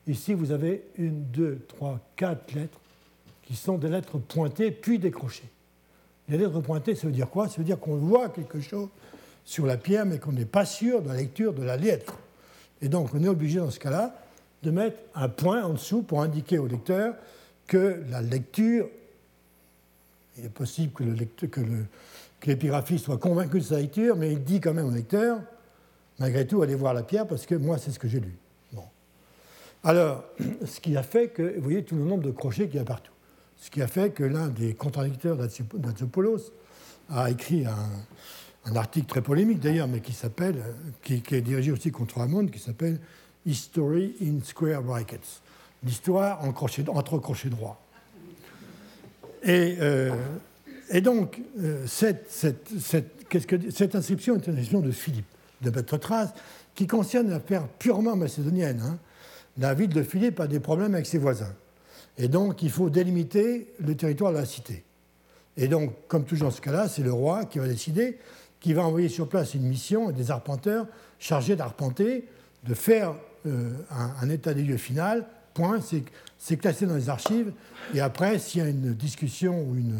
ici 0.07 0.33
vous 0.33 0.51
avez 0.51 0.83
une, 0.95 1.25
deux, 1.25 1.59
trois, 1.67 1.99
quatre 2.15 2.53
lettres 2.53 2.79
qui 3.43 3.55
sont 3.55 3.77
des 3.77 3.89
lettres 3.89 4.17
pointées 4.17 4.71
puis 4.71 4.97
décrochées. 4.97 5.49
Les 6.29 6.37
lettres 6.37 6.61
pointées, 6.61 6.95
ça 6.95 7.05
veut 7.05 7.13
dire 7.13 7.29
quoi? 7.29 7.49
Ça 7.49 7.57
veut 7.57 7.65
dire 7.65 7.79
qu'on 7.79 7.97
voit 7.97 8.29
quelque 8.29 8.61
chose 8.61 8.87
sur 9.45 9.65
la 9.65 9.77
pierre, 9.77 10.05
mais 10.05 10.19
qu'on 10.19 10.31
n'est 10.31 10.45
pas 10.45 10.65
sûr 10.65 11.01
de 11.01 11.09
la 11.09 11.15
lecture 11.15 11.53
de 11.53 11.63
la 11.63 11.77
lettre. 11.77 12.17
Et 12.81 12.89
donc, 12.89 13.13
on 13.13 13.23
est 13.23 13.27
obligé 13.27 13.59
dans 13.59 13.69
ce 13.69 13.79
cas-là 13.79 14.15
de 14.63 14.71
mettre 14.71 14.97
un 15.15 15.29
point 15.29 15.63
en 15.63 15.73
dessous 15.73 16.03
pour 16.03 16.21
indiquer 16.21 16.57
au 16.57 16.67
lecteur 16.67 17.15
que 17.67 18.03
la 18.09 18.21
lecture, 18.21 18.87
il 20.37 20.45
est 20.45 20.49
possible 20.49 20.91
que, 20.93 21.03
le 21.03 22.97
soit 22.97 23.17
convaincu 23.17 23.59
de 23.59 23.63
sa 23.63 23.79
lecture, 23.79 24.15
mais 24.15 24.31
il 24.31 24.43
dit 24.43 24.59
quand 24.59 24.73
même 24.73 24.87
au 24.87 24.91
lecteur, 24.91 25.39
malgré 26.19 26.45
tout, 26.45 26.61
allez 26.61 26.75
voir 26.75 26.93
la 26.93 27.03
pierre 27.03 27.27
parce 27.27 27.45
que 27.45 27.55
moi, 27.55 27.77
c'est 27.77 27.91
ce 27.91 27.99
que 27.99 28.07
j'ai 28.07 28.19
lu. 28.19 28.35
Alors, 29.83 30.23
ce 30.65 30.79
qui 30.79 30.95
a 30.95 31.03
fait 31.03 31.29
que, 31.29 31.55
vous 31.55 31.63
voyez 31.63 31.83
tout 31.83 31.95
le 31.95 32.03
nombre 32.03 32.23
de 32.23 32.31
crochets 32.31 32.67
qu'il 32.67 32.77
y 32.77 32.81
a 32.81 32.85
partout, 32.85 33.11
ce 33.57 33.69
qui 33.69 33.81
a 33.81 33.87
fait 33.87 34.11
que 34.11 34.23
l'un 34.23 34.47
des 34.47 34.73
contradicteurs 34.73 35.37
d'Atsopoulos 35.37 36.51
a 37.09 37.29
écrit 37.29 37.65
un, 37.65 37.89
un 38.65 38.75
article 38.75 39.07
très 39.07 39.21
polémique 39.21 39.59
d'ailleurs, 39.59 39.87
mais 39.87 40.01
qui 40.01 40.13
s'appelle, 40.13 40.61
qui, 41.03 41.23
est 41.31 41.41
dirigé 41.41 41.71
aussi 41.71 41.91
contre 41.91 42.17
Ramon, 42.19 42.47
qui 42.47 42.59
s'appelle 42.59 42.99
History 43.45 44.15
in 44.21 44.43
Square 44.43 44.83
Brackets, 44.83 45.41
l'histoire 45.83 46.43
entre 46.43 47.17
crochets 47.17 47.49
droits. 47.49 47.81
Et, 49.43 49.77
euh, 49.81 50.13
donc, 51.01 51.41
euh, 51.59 51.85
cette, 51.87 52.27
inscription 53.95 54.35
est 54.35 54.47
une 54.47 54.53
inscription 54.53 54.81
de 54.81 54.91
Philippe, 54.91 55.25
de 55.61 55.69
Trace, 55.81 56.29
qui 56.75 56.85
concerne 56.87 57.29
l'affaire 57.29 57.67
purement 57.67 58.15
macédonienne. 58.15 58.81
Hein. 58.81 58.97
La 59.57 59.73
ville 59.73 59.89
de 59.89 60.03
Philippe 60.03 60.39
a 60.39 60.47
des 60.47 60.59
problèmes 60.59 60.93
avec 60.93 61.07
ses 61.07 61.17
voisins. 61.17 61.53
Et 62.17 62.27
donc, 62.27 62.61
il 62.61 62.69
faut 62.69 62.89
délimiter 62.89 63.73
le 63.79 63.95
territoire 63.95 64.31
de 64.31 64.37
la 64.37 64.45
cité. 64.45 64.83
Et 65.57 65.67
donc, 65.67 65.93
comme 66.07 66.23
toujours 66.23 66.49
dans 66.49 66.55
ce 66.55 66.61
cas-là, 66.61 66.87
c'est 66.87 67.03
le 67.03 67.11
roi 67.11 67.45
qui 67.45 67.59
va 67.59 67.67
décider 67.67 68.17
qui 68.61 68.73
va 68.73 68.85
envoyer 68.85 69.09
sur 69.09 69.27
place 69.27 69.55
une 69.55 69.63
mission 69.63 70.09
et 70.09 70.13
des 70.13 70.31
arpenteurs 70.31 70.85
chargés 71.19 71.55
d'arpenter, 71.55 72.27
de 72.63 72.73
faire 72.73 73.15
euh, 73.47 73.73
un, 73.89 74.29
état 74.29 74.53
des 74.53 74.63
lieux 74.63 74.77
final. 74.77 75.25
Point, 75.53 75.79
c'est 76.37 76.57
classé 76.57 76.85
dans 76.85 76.95
les 76.95 77.09
archives. 77.09 77.51
Et 77.93 77.99
après, 77.99 78.39
s'il 78.39 78.61
y 78.61 78.65
a 78.65 78.69
une 78.69 78.93
discussion 78.93 79.61
ou 79.63 79.75
une, 79.75 79.99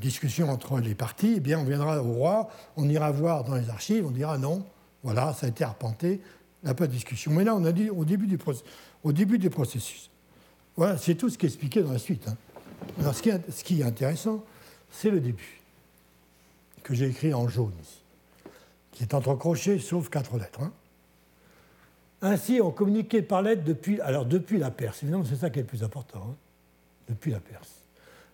discussion 0.00 0.50
entre 0.50 0.80
les 0.80 0.96
parties, 0.96 1.34
eh 1.36 1.40
bien, 1.40 1.60
on 1.60 1.64
viendra 1.64 2.02
au 2.02 2.12
roi, 2.12 2.50
on 2.76 2.88
ira 2.88 3.12
voir 3.12 3.44
dans 3.44 3.54
les 3.54 3.70
archives, 3.70 4.04
on 4.04 4.10
dira 4.10 4.36
non, 4.36 4.66
voilà, 5.04 5.32
ça 5.32 5.46
a 5.46 5.48
été 5.48 5.62
arpenté, 5.62 6.20
il 6.62 6.66
n'y 6.66 6.70
a 6.72 6.74
pas 6.74 6.88
de 6.88 6.92
discussion. 6.92 7.30
Mais 7.30 7.44
là, 7.44 7.54
on 7.54 7.64
a 7.64 7.70
dit 7.70 7.88
au 7.88 8.04
début 8.04 8.26
du, 8.26 8.36
au 9.04 9.12
début 9.12 9.38
du 9.38 9.48
processus. 9.48 10.10
Voilà, 10.74 10.98
c'est 10.98 11.14
tout 11.14 11.30
ce 11.30 11.38
qui 11.38 11.46
est 11.46 11.50
expliqué 11.50 11.82
dans 11.82 11.92
la 11.92 12.00
suite. 12.00 12.26
Hein. 12.26 12.36
Alors, 12.98 13.14
ce 13.14 13.22
qui 13.22 13.30
ce 13.48 13.62
qui 13.62 13.80
est 13.80 13.84
intéressant, 13.84 14.44
c'est 14.90 15.10
le 15.10 15.20
début 15.20 15.57
que 16.88 16.94
j'ai 16.94 17.08
écrit 17.08 17.34
en 17.34 17.46
jaune 17.48 17.74
ici, 17.82 18.00
qui 18.92 19.02
est 19.02 19.12
entrecroché 19.12 19.78
sauf 19.78 20.08
quatre 20.08 20.38
lettres. 20.38 20.62
Hein. 20.62 20.72
Ainsi, 22.22 22.60
on 22.62 22.70
communiquait 22.70 23.20
par 23.20 23.42
lettre 23.42 23.62
depuis, 23.62 24.00
alors 24.00 24.24
depuis 24.24 24.56
la 24.56 24.70
Perse, 24.70 25.02
évidemment 25.02 25.24
c'est 25.28 25.36
ça 25.36 25.50
qui 25.50 25.58
est 25.58 25.62
le 25.62 25.68
plus 25.68 25.84
important, 25.84 26.30
hein, 26.30 26.36
depuis 27.06 27.30
la 27.30 27.40
Perse. 27.40 27.82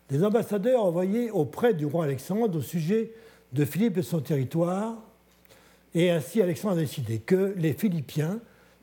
Des 0.08 0.22
ambassadeurs 0.22 0.84
envoyés 0.84 1.32
auprès 1.32 1.74
du 1.74 1.84
roi 1.84 2.04
Alexandre 2.04 2.56
au 2.56 2.62
sujet 2.62 3.10
de 3.52 3.64
Philippe 3.64 3.98
et 3.98 4.02
son 4.02 4.20
territoire, 4.20 4.98
et 5.92 6.12
ainsi 6.12 6.40
Alexandre 6.40 6.76
a 6.76 6.80
décidé 6.80 7.18
que 7.18 7.54
les 7.56 7.72
Philippiens 7.72 8.38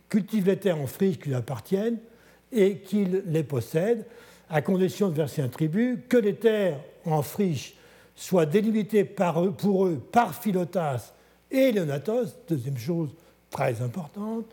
cultivent 0.09 0.47
les 0.47 0.59
terres 0.59 0.81
en 0.81 0.87
friche 0.87 1.17
qui 1.17 1.29
lui 1.29 1.35
appartiennent 1.35 1.99
et 2.51 2.79
qu'ils 2.79 3.23
les 3.25 3.43
possèdent, 3.43 4.05
à 4.49 4.61
condition 4.61 5.07
de 5.07 5.15
verser 5.15 5.41
un 5.41 5.47
tribut, 5.47 6.03
que 6.09 6.17
les 6.17 6.35
terres 6.35 6.81
en 7.05 7.21
friche 7.21 7.75
soit 8.15 8.45
délimité 8.45 9.03
par 9.03 9.43
eux, 9.43 9.51
pour 9.51 9.87
eux 9.87 10.01
par 10.11 10.35
Philotas 10.35 11.13
et 11.49 11.71
Léonatos, 11.71 12.35
deuxième 12.47 12.77
chose 12.77 13.09
très 13.49 13.81
importante, 13.81 14.45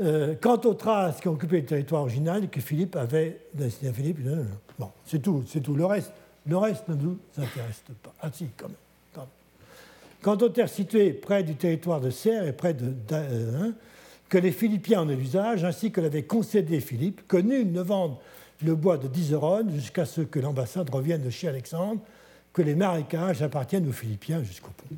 euh, 0.00 0.34
quant 0.40 0.60
aux 0.64 0.74
traces 0.74 1.20
qui 1.20 1.28
occupaient 1.28 1.60
le 1.60 1.66
territoire 1.66 2.02
original 2.02 2.48
que 2.48 2.60
Philippe 2.60 2.96
avait 2.96 3.40
destiné 3.54 3.90
à 3.90 3.92
Philippe. 3.92 4.18
Bon, 4.78 4.90
c'est 5.06 5.20
tout, 5.20 5.44
c'est 5.48 5.60
tout. 5.60 5.74
Le 5.74 5.86
reste, 5.86 6.12
le 6.46 6.56
reste 6.56 6.86
ne 6.88 6.94
nous 6.94 7.18
intéresse 7.36 7.82
pas. 8.02 8.14
Ah 8.22 8.30
quand. 8.56 8.68
Quant 10.20 10.36
aux 10.36 10.48
terres 10.48 10.68
situées 10.68 11.12
près 11.12 11.42
du 11.44 11.54
territoire 11.54 12.00
de 12.00 12.10
Serre 12.10 12.46
et 12.46 12.52
près 12.52 12.74
de, 12.74 12.92
hein, 13.12 13.72
que 14.28 14.38
les 14.38 14.50
Philippiens 14.50 15.02
en 15.02 15.08
aient 15.08 15.16
l'usage, 15.16 15.64
ainsi 15.64 15.92
que 15.92 16.00
l'avait 16.00 16.24
concédé 16.24 16.80
Philippe, 16.80 17.26
que 17.28 17.36
nul 17.36 17.72
ne 17.72 17.80
vende 17.80 18.16
le 18.64 18.74
bois 18.74 18.98
de 18.98 19.06
Dizeron 19.06 19.68
jusqu'à 19.70 20.04
ce 20.04 20.20
que 20.20 20.40
l'ambassade 20.40 20.90
revienne 20.90 21.22
de 21.22 21.30
chez 21.30 21.48
Alexandre, 21.48 22.00
que 22.58 22.62
les 22.64 22.74
marécages 22.74 23.40
appartiennent 23.40 23.88
aux 23.88 23.92
Philippiens 23.92 24.42
jusqu'au 24.42 24.70
pont. 24.70 24.96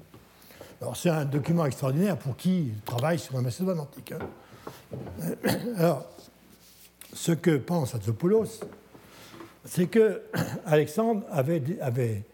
Alors 0.80 0.96
c'est 0.96 1.10
un 1.10 1.26
document 1.26 1.66
extraordinaire 1.66 2.16
pour 2.16 2.34
qui 2.34 2.72
travaille 2.86 3.18
sur 3.18 3.34
la 3.34 3.42
Macédoine 3.42 3.80
antique. 3.80 4.12
Hein. 4.12 5.34
Alors, 5.76 6.06
ce 7.12 7.32
que 7.32 7.58
pense 7.58 7.94
Atzopoulos, 7.94 8.60
c'est 9.66 9.88
que 9.88 10.22
Alexandre 10.64 11.26
avait, 11.30 12.24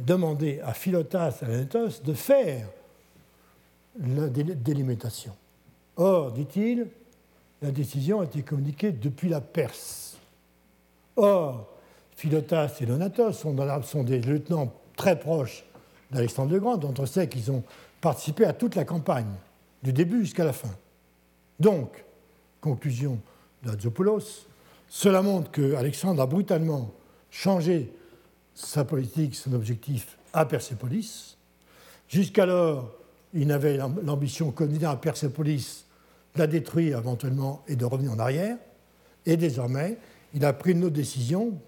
demandé 0.00 0.60
à 0.64 0.74
Philotas 0.74 1.38
Lénatos 1.42 2.02
de 2.02 2.12
faire 2.12 2.66
la 4.00 4.26
délimitation. 4.26 5.36
Or, 5.94 6.32
dit-il, 6.32 6.88
la 7.62 7.70
décision 7.70 8.20
a 8.20 8.24
été 8.24 8.42
communiquée 8.42 8.90
depuis 8.90 9.28
la 9.28 9.40
Perse. 9.40 10.16
Or, 11.14 11.68
Philotas 12.16 12.78
et 12.80 12.86
Donatos 12.86 13.32
sont, 13.32 14.02
des 14.02 14.20
lieutenants 14.20 14.72
très 14.96 15.18
proches 15.18 15.64
d'Alexandre 16.10 16.52
le 16.52 16.60
Grand, 16.60 16.78
dont 16.78 16.94
on 16.98 17.06
sait 17.06 17.28
qu'ils 17.28 17.50
ont 17.50 17.62
participé 18.00 18.46
à 18.46 18.54
toute 18.54 18.74
la 18.74 18.84
campagne, 18.84 19.32
du 19.82 19.92
début 19.92 20.20
jusqu'à 20.20 20.44
la 20.44 20.54
fin. 20.54 20.74
Donc, 21.60 22.04
conclusion 22.60 23.18
d'Adzopoulos, 23.62 24.46
cela 24.88 25.20
montre 25.20 25.50
qu'Alexandre 25.50 26.22
a 26.22 26.26
brutalement 26.26 26.90
changé 27.30 27.92
sa 28.54 28.84
politique, 28.84 29.34
son 29.34 29.52
objectif 29.52 30.16
à 30.32 30.46
Persépolis. 30.46 31.36
Jusqu'alors, 32.08 32.90
il 33.34 33.46
n'avait 33.48 33.76
l'ambition 33.76 34.52
commune 34.52 34.84
à 34.84 34.96
Persépolis 34.96 35.84
de 36.34 36.40
la 36.40 36.46
détruire 36.46 36.98
éventuellement 36.98 37.62
et 37.68 37.76
de 37.76 37.84
revenir 37.84 38.12
en 38.12 38.18
arrière. 38.18 38.56
Et 39.26 39.36
désormais, 39.36 39.98
il 40.32 40.44
a 40.44 40.52
pris 40.52 40.72
une 40.72 40.84
autre 40.84 40.94
décision 40.94 41.58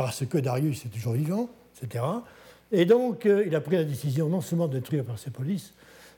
parce 0.00 0.24
que 0.24 0.38
Darius 0.38 0.86
est 0.86 0.88
toujours 0.88 1.12
vivant, 1.12 1.50
etc. 1.76 2.02
Et 2.72 2.86
donc, 2.86 3.26
euh, 3.26 3.44
il 3.46 3.54
a 3.54 3.60
pris 3.60 3.76
la 3.76 3.84
décision 3.84 4.30
non 4.30 4.40
seulement 4.40 4.66
de 4.66 4.78
détruire 4.78 5.04
Persépolis, 5.04 5.74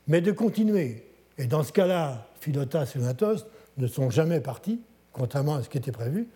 mais 0.07 0.21
de 0.21 0.31
continuer. 0.31 1.05
Et 1.37 1.47
dans 1.47 1.65
ce 1.65 1.73
cas-là, 1.73 2.29
Philotas 2.39 2.93
et 2.95 3.01
Donatos 3.01 3.45
ne 3.79 3.89
sont 3.89 4.09
jamais 4.09 4.39
partis, 4.39 4.81
contrairement 5.13 5.57
à 5.57 5.65
ce 5.65 5.69
qui 5.69 5.79
était 5.79 5.91
prévu, 5.91 6.29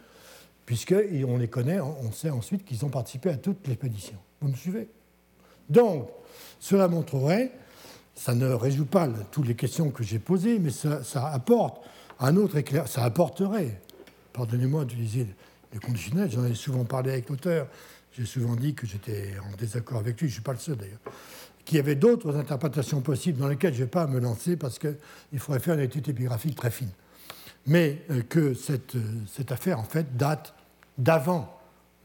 puisqu'on 0.65 1.39
les 1.39 1.47
connaît, 1.47 1.79
on 1.79 2.11
sait 2.11 2.31
ensuite 2.31 2.65
qu'ils 2.65 2.85
ont 2.85 2.89
participé 2.89 3.31
à 3.31 3.37
toute 3.37 3.65
l'expédition. 3.69 4.17
Vous 4.41 4.49
me 4.49 4.57
suivez? 4.57 4.89
Donc, 5.71 6.09
cela 6.59 6.89
montrerait, 6.89 7.53
ça 8.17 8.35
ne 8.35 8.53
résout 8.53 8.87
pas 8.87 9.09
toutes 9.31 9.47
les 9.47 9.55
questions 9.55 9.91
que 9.91 10.03
j'ai 10.03 10.19
posées, 10.19 10.59
mais 10.59 10.71
ça, 10.71 11.05
ça 11.05 11.29
apporte 11.29 11.81
un 12.19 12.35
autre 12.35 12.57
éclair, 12.57 12.89
ça 12.89 13.05
apporterait, 13.05 13.81
pardonnez-moi 14.33 14.85
d'utiliser 14.85 15.29
conditionnel. 15.85 16.31
J'en 16.31 16.45
ai 16.45 16.55
souvent 16.55 16.85
parlé 16.85 17.13
avec 17.13 17.29
l'auteur. 17.29 17.69
J'ai 18.17 18.25
souvent 18.25 18.57
dit 18.57 18.75
que 18.75 18.87
j'étais 18.87 19.35
en 19.41 19.55
désaccord 19.57 19.99
avec 19.99 20.21
lui, 20.21 20.29
je 20.29 20.33
ne 20.33 20.35
suis 20.35 20.43
pas 20.43 20.53
le 20.53 20.59
seul 20.59 20.77
d'ailleurs. 20.77 21.01
Qu'il 21.65 21.77
y 21.77 21.81
avait 21.81 21.97
d'autres 21.97 22.35
interprétations 22.37 23.03
possibles 23.03 23.39
dans 23.39 23.49
lesquelles 23.49 23.75
je 23.75 23.81
ne 23.81 23.85
vais 23.85 23.91
pas 23.91 24.07
me 24.07 24.21
lancer 24.21 24.57
parce 24.57 24.79
qu'il 24.79 25.39
faudrait 25.39 25.61
faire 25.61 25.75
une 25.75 25.81
étude 25.81 26.09
épigraphique 26.09 26.57
très 26.57 26.71
fine. 26.71 26.91
Mais 27.67 28.03
euh, 28.11 28.23
que 28.23 28.55
cette, 28.55 28.95
euh, 28.95 29.03
cette, 29.27 29.53
affaire, 29.53 29.79
en 29.79 29.85
fait, 29.85 30.17
date 30.17 30.55
d'avant 30.97 31.61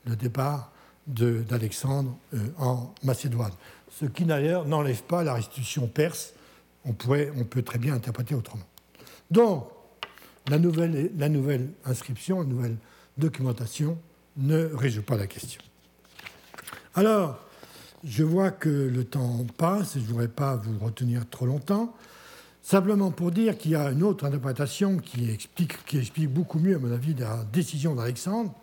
le 0.05 0.15
départ 0.15 0.71
d'Alexandre 1.07 2.17
euh, 2.33 2.39
en 2.57 2.93
Macédoine. 3.03 3.51
Ce 3.89 4.05
qui 4.05 4.25
d'ailleurs 4.25 4.65
n'enlève 4.65 5.03
pas 5.03 5.23
la 5.23 5.35
restitution 5.35 5.87
perse. 5.87 6.33
On, 6.83 6.93
pourrait, 6.93 7.31
on 7.37 7.43
peut 7.43 7.61
très 7.61 7.77
bien 7.77 7.93
interpréter 7.93 8.33
autrement. 8.33 8.65
Donc, 9.29 9.67
la 10.49 10.57
nouvelle, 10.57 11.11
la 11.17 11.29
nouvelle 11.29 11.69
inscription, 11.85 12.39
la 12.39 12.47
nouvelle 12.47 12.75
documentation 13.21 13.97
ne 14.37 14.65
résout 14.73 15.03
pas 15.03 15.15
la 15.15 15.27
question. 15.27 15.61
Alors, 16.95 17.39
je 18.03 18.23
vois 18.23 18.51
que 18.51 18.69
le 18.69 19.03
temps 19.05 19.45
passe 19.57 19.95
et 19.95 19.99
je 19.99 20.05
ne 20.05 20.09
voudrais 20.09 20.27
pas 20.27 20.55
vous 20.55 20.83
retenir 20.83 21.29
trop 21.29 21.45
longtemps. 21.45 21.95
Simplement 22.63 23.11
pour 23.11 23.31
dire 23.31 23.57
qu'il 23.57 23.71
y 23.71 23.75
a 23.75 23.91
une 23.91 24.03
autre 24.03 24.25
interprétation 24.25 24.97
qui 24.97 25.29
explique, 25.31 25.83
qui 25.85 25.97
explique 25.97 26.29
beaucoup 26.29 26.59
mieux, 26.59 26.75
à 26.75 26.79
mon 26.79 26.91
avis, 26.91 27.13
la 27.15 27.43
décision 27.51 27.95
d'Alexandre. 27.95 28.53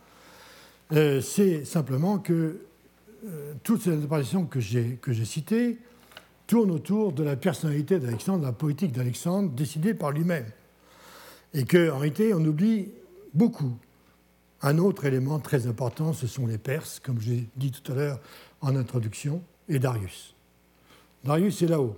Euh, 0.93 1.21
c'est 1.21 1.65
simplement 1.65 2.19
que 2.19 2.61
euh, 3.27 3.53
toutes 3.63 3.83
ces 3.83 3.91
interprétations 3.91 4.47
que 4.47 4.61
j'ai 4.61 5.25
citées 5.25 5.79
tournent 6.47 6.71
autour 6.71 7.13
de 7.13 7.23
la 7.23 7.37
personnalité 7.37 7.99
d'Alexandre, 7.99 8.41
de 8.41 8.47
la 8.47 8.53
politique 8.53 8.93
d'Alexandre, 8.93 9.51
décidée 9.51 9.95
par 9.95 10.13
lui-même. 10.13 10.47
Et 11.55 11.65
qu'en 11.65 11.99
réalité, 11.99 12.33
on 12.35 12.45
oublie 12.45 12.91
beaucoup. 13.35 13.77
Un 14.63 14.79
autre 14.79 15.05
élément 15.05 15.39
très 15.39 15.67
important, 15.67 16.13
ce 16.13 16.27
sont 16.27 16.47
les 16.47 16.59
Perses, 16.59 17.01
comme 17.01 17.21
j'ai 17.21 17.47
dit 17.57 17.71
tout 17.71 17.93
à 17.93 17.95
l'heure 17.95 18.21
en 18.61 18.75
introduction, 18.75 19.43
et 19.69 19.79
Darius. 19.79 20.35
Darius 21.25 21.63
est 21.63 21.69
là-haut, 21.69 21.97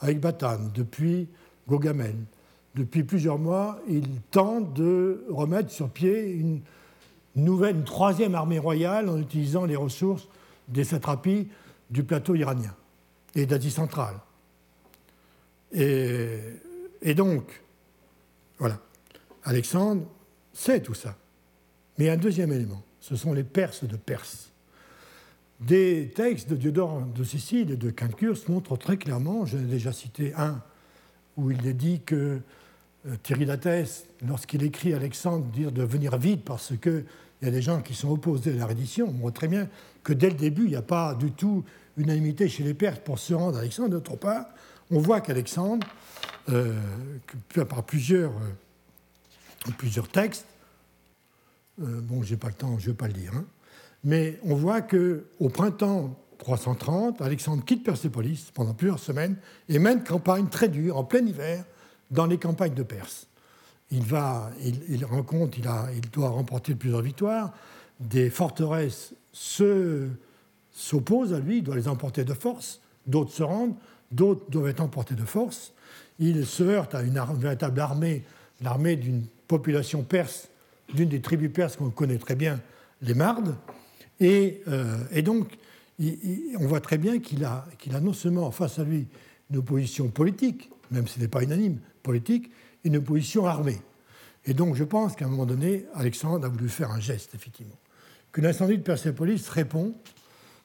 avec 0.00 0.20
Batan, 0.20 0.58
depuis 0.74 1.28
Gogamène. 1.68 2.24
Depuis 2.74 3.04
plusieurs 3.04 3.38
mois, 3.38 3.80
il 3.88 4.08
tente 4.30 4.74
de 4.74 5.24
remettre 5.28 5.70
sur 5.70 5.88
pied 5.88 6.32
une 6.32 6.60
nouvelle, 7.36 7.76
une 7.76 7.84
troisième 7.84 8.34
armée 8.34 8.58
royale 8.58 9.08
en 9.08 9.18
utilisant 9.18 9.64
les 9.64 9.76
ressources 9.76 10.28
des 10.68 10.84
satrapies 10.84 11.48
du 11.90 12.04
plateau 12.04 12.34
iranien 12.34 12.74
et 13.34 13.46
d'Asie 13.46 13.70
centrale. 13.70 14.16
Et, 15.72 16.38
et, 17.02 17.14
donc, 17.14 17.62
voilà, 18.58 18.78
Alexandre 19.44 20.02
sait 20.52 20.80
tout 20.80 20.94
ça. 20.94 21.16
Mais 22.00 22.08
un 22.08 22.16
deuxième 22.16 22.50
élément, 22.50 22.82
ce 22.98 23.14
sont 23.14 23.34
les 23.34 23.44
Perses 23.44 23.84
de 23.84 23.94
Perse. 23.94 24.48
Des 25.60 26.10
textes 26.16 26.48
de 26.48 26.56
Diodore 26.56 27.02
de 27.02 27.22
Sicile 27.22 27.72
et 27.72 27.76
de 27.76 27.90
Quincurse 27.90 28.48
montrent 28.48 28.78
très 28.78 28.96
clairement, 28.96 29.44
j'en 29.44 29.58
ai 29.58 29.64
déjà 29.64 29.92
cité 29.92 30.32
un, 30.34 30.62
où 31.36 31.50
il 31.50 31.66
est 31.66 31.74
dit 31.74 32.00
que 32.00 32.40
euh, 33.06 33.16
Tiridates, 33.22 34.06
lorsqu'il 34.26 34.62
écrit 34.62 34.94
Alexandre, 34.94 35.44
dire 35.48 35.72
de 35.72 35.82
venir 35.82 36.16
vite 36.16 36.42
parce 36.42 36.72
qu'il 36.80 37.04
y 37.42 37.46
a 37.46 37.50
des 37.50 37.60
gens 37.60 37.82
qui 37.82 37.92
sont 37.92 38.08
opposés 38.08 38.52
à 38.52 38.56
la 38.56 38.64
reddition, 38.64 39.06
on 39.06 39.20
voit 39.20 39.32
très 39.32 39.48
bien 39.48 39.68
que 40.02 40.14
dès 40.14 40.30
le 40.30 40.36
début, 40.36 40.64
il 40.64 40.70
n'y 40.70 40.76
a 40.76 40.82
pas 40.82 41.14
du 41.14 41.32
tout 41.32 41.66
unanimité 41.98 42.48
chez 42.48 42.64
les 42.64 42.72
Perses 42.72 43.00
pour 43.04 43.18
se 43.18 43.34
rendre 43.34 43.58
à 43.58 43.60
Alexandre. 43.60 43.90
D'autre 43.90 44.16
part, 44.16 44.46
on 44.90 45.00
voit 45.00 45.20
qu'Alexandre, 45.20 45.86
euh, 46.48 46.72
par 47.68 47.82
plusieurs, 47.82 48.30
euh, 48.30 49.72
plusieurs 49.76 50.08
textes, 50.08 50.46
euh, 51.80 52.00
bon, 52.00 52.22
j'ai 52.22 52.36
pas 52.36 52.48
le 52.48 52.54
temps, 52.54 52.78
je 52.78 52.90
vais 52.90 52.96
pas 52.96 53.06
le 53.06 53.12
dire, 53.12 53.32
hein, 53.34 53.44
mais 54.04 54.38
on 54.44 54.54
voit 54.54 54.82
qu'au 54.82 55.48
printemps 55.52 56.16
330, 56.38 57.20
Alexandre 57.20 57.64
quitte 57.64 57.84
Persépolis 57.84 58.50
pendant 58.54 58.74
plusieurs 58.74 58.98
semaines 58.98 59.36
et 59.68 59.78
mène 59.78 60.02
campagne 60.02 60.48
très 60.48 60.68
dure, 60.68 60.96
en 60.96 61.04
plein 61.04 61.24
hiver, 61.24 61.64
dans 62.10 62.26
les 62.26 62.38
campagnes 62.38 62.74
de 62.74 62.82
Perse. 62.82 63.26
Il, 63.90 64.02
va, 64.02 64.50
il, 64.62 65.04
rencontre, 65.04 65.58
il, 65.58 66.10
doit 66.10 66.28
remporter 66.28 66.74
plusieurs 66.74 67.02
victoires, 67.02 67.52
des 67.98 68.30
forteresses 68.30 69.14
s'opposent 70.72 71.34
à 71.34 71.40
lui, 71.40 71.58
il 71.58 71.64
doit 71.64 71.76
les 71.76 71.88
emporter 71.88 72.24
de 72.24 72.34
force, 72.34 72.80
d'autres 73.06 73.32
se 73.32 73.42
rendent, 73.42 73.74
d'autres 74.12 74.48
doivent 74.48 74.68
être 74.68 74.80
emportés 74.80 75.14
de 75.14 75.24
force. 75.24 75.72
Il 76.18 76.46
se 76.46 76.62
heurte 76.62 76.94
à 76.94 77.02
une, 77.02 77.20
véritable 77.36 77.80
armée, 77.80 78.24
l'armée 78.60 78.96
d'une 78.96 79.24
population 79.48 80.02
perse, 80.02 80.48
d'une 80.94 81.08
des 81.08 81.20
tribus 81.20 81.52
perses 81.52 81.76
qu'on 81.76 81.90
connaît 81.90 82.18
très 82.18 82.34
bien, 82.34 82.60
les 83.02 83.14
Mardes. 83.14 83.56
Et, 84.20 84.62
euh, 84.68 85.22
donc, 85.22 85.48
on 86.00 86.66
voit 86.66 86.80
très 86.80 86.98
bien 86.98 87.18
qu'il 87.18 87.44
a, 87.44 87.66
a 87.92 88.00
non 88.00 88.12
seulement 88.12 88.50
face 88.50 88.78
à 88.78 88.84
lui 88.84 89.06
une 89.50 89.58
opposition 89.58 90.08
politique, 90.08 90.70
même 90.90 91.06
si 91.06 91.14
ce 91.14 91.20
n'est 91.20 91.28
pas 91.28 91.42
unanime, 91.42 91.78
politique, 92.02 92.50
une 92.84 92.96
opposition 92.96 93.46
armée. 93.46 93.80
Et 94.46 94.54
donc 94.54 94.74
je 94.74 94.84
pense 94.84 95.14
qu'à 95.14 95.26
un 95.26 95.28
moment 95.28 95.46
donné, 95.46 95.84
Alexandre 95.94 96.46
a 96.46 96.48
voulu 96.48 96.68
faire 96.68 96.90
un 96.90 97.00
geste, 97.00 97.34
effectivement. 97.34 97.76
Que 98.32 98.40
l'incendie 98.40 98.78
de 98.78 98.82
Persépolis 98.82 99.48
répond 99.48 99.94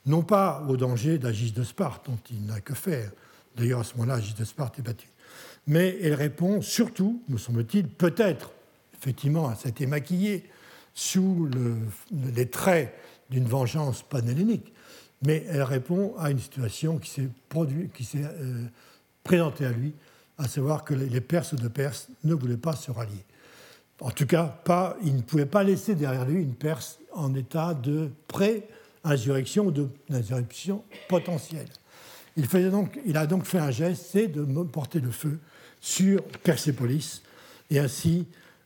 non 0.06 0.22
pas 0.22 0.64
au 0.70 0.78
danger 0.78 1.18
d'Agis 1.18 1.52
de 1.52 1.64
Sparte, 1.64 2.06
dont 2.08 2.20
il 2.30 2.46
n'a 2.46 2.62
que 2.62 2.74
faire, 2.74 3.12
d'ailleurs 3.58 3.82
à 3.82 3.84
ce 3.84 3.96
moment-là, 3.96 4.16
Agis 4.16 4.36
de 4.36 4.46
Sparte 4.46 4.80
est 4.80 4.84
battu, 4.84 5.10
mais 5.68 5.98
elle 6.02 6.14
répond 6.14 6.62
surtout, 6.62 7.24
me 7.28 7.38
semble-t-il, 7.38 7.88
peut-être, 7.88 8.52
effectivement, 9.06 9.54
ça 9.54 9.68
a 9.68 9.70
été 9.70 9.86
maquillé 9.86 10.44
sous 10.96 11.48
les 12.36 12.50
traits 12.50 12.92
d'une 13.30 13.46
vengeance 13.46 14.02
panhellénique, 14.02 14.74
mais 15.24 15.46
elle 15.48 15.62
répond 15.62 16.16
à 16.18 16.32
une 16.32 16.40
situation 16.40 16.98
qui 16.98 17.12
s'est 17.12 17.30
euh, 17.56 18.64
présentée 19.24 19.66
à 19.66 19.72
lui 19.72 19.94
à 20.40 20.48
savoir 20.48 20.84
que 20.84 20.96
les 20.96 21.22
Perses 21.22 21.54
de 21.54 21.68
Perse 21.68 22.08
ne 22.24 22.34
voulaient 22.34 22.58
pas 22.58 22.76
se 22.76 22.90
rallier. 22.90 23.24
En 24.02 24.10
tout 24.10 24.26
cas, 24.26 24.46
pas, 24.46 24.98
il 25.04 25.16
ne 25.16 25.22
pouvait 25.22 25.46
pas 25.46 25.64
laisser 25.64 25.94
derrière 25.94 26.26
lui 26.26 26.42
une 26.42 26.56
Perse 26.56 27.00
en 27.14 27.34
état 27.36 27.76
de 27.76 28.10
pré-insurrection 28.28 29.68
ou 29.68 29.90
d'insurrection 30.10 30.84
potentielle. 31.08 31.70
Il, 32.38 32.48
donc, 32.72 33.00
il, 33.06 33.16
a 33.18 33.28
donc 33.28 33.46
fait 33.46 33.60
un 33.60 33.72
geste, 33.72 34.08
c'est 34.12 34.28
de 34.28 34.44
porter 34.64 35.00
le 35.00 35.12
feu 35.12 35.40
sur 35.80 36.24
Persépolis, 36.44 37.22
et 37.70 37.80
ainsi 37.80 38.26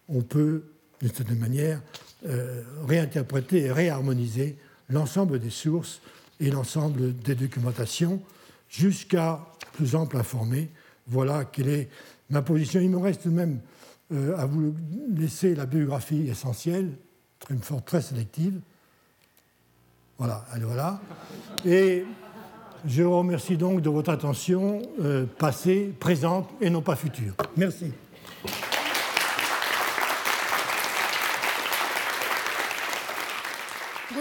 on 0.10 0.22
peut, 0.22 0.64
d'une 1.00 1.14
certaine 1.14 1.40
manière, 1.40 1.82
euh, 2.28 2.64
réinterpréter 2.88 3.62
et 3.62 3.72
réharmoniser 3.72 4.58
l'ensemble 4.90 5.40
des 5.40 5.50
sources 5.50 6.02
et 6.40 6.52
l'ensemble 6.52 7.16
des 7.16 7.36
documentations 7.36 8.22
jusqu'à 8.70 9.46
plus 9.74 9.96
ample 9.96 10.18
informé 10.18 10.70
voilà 11.10 11.46
quelle 11.46 11.70
est 11.70 11.90
ma 12.30 12.42
position. 12.42 12.80
Il 12.80 12.90
me 12.90 12.98
reste 12.98 13.26
même 13.26 13.60
euh, 14.14 14.38
à 14.38 14.46
vous 14.46 14.76
laisser 15.16 15.56
la 15.56 15.66
biographie 15.66 16.28
essentielle, 16.28 16.92
une 17.50 17.62
forme 17.62 17.82
très 17.82 18.02
sélective. 18.02 18.60
Voilà, 20.18 20.46
allez, 20.52 20.66
voilà. 20.66 21.02
Et 21.66 22.06
je 22.86 23.04
vous 23.04 23.18
remercie 23.18 23.58
donc 23.58 23.82
de 23.82 23.90
votre 23.90 24.12
attention 24.12 24.82
euh, 25.02 25.26
passée, 25.26 25.94
présente 26.00 26.50
et 26.62 26.70
non 26.70 26.82
pas 26.82 26.96
future. 26.96 27.34
Merci. 27.58 27.92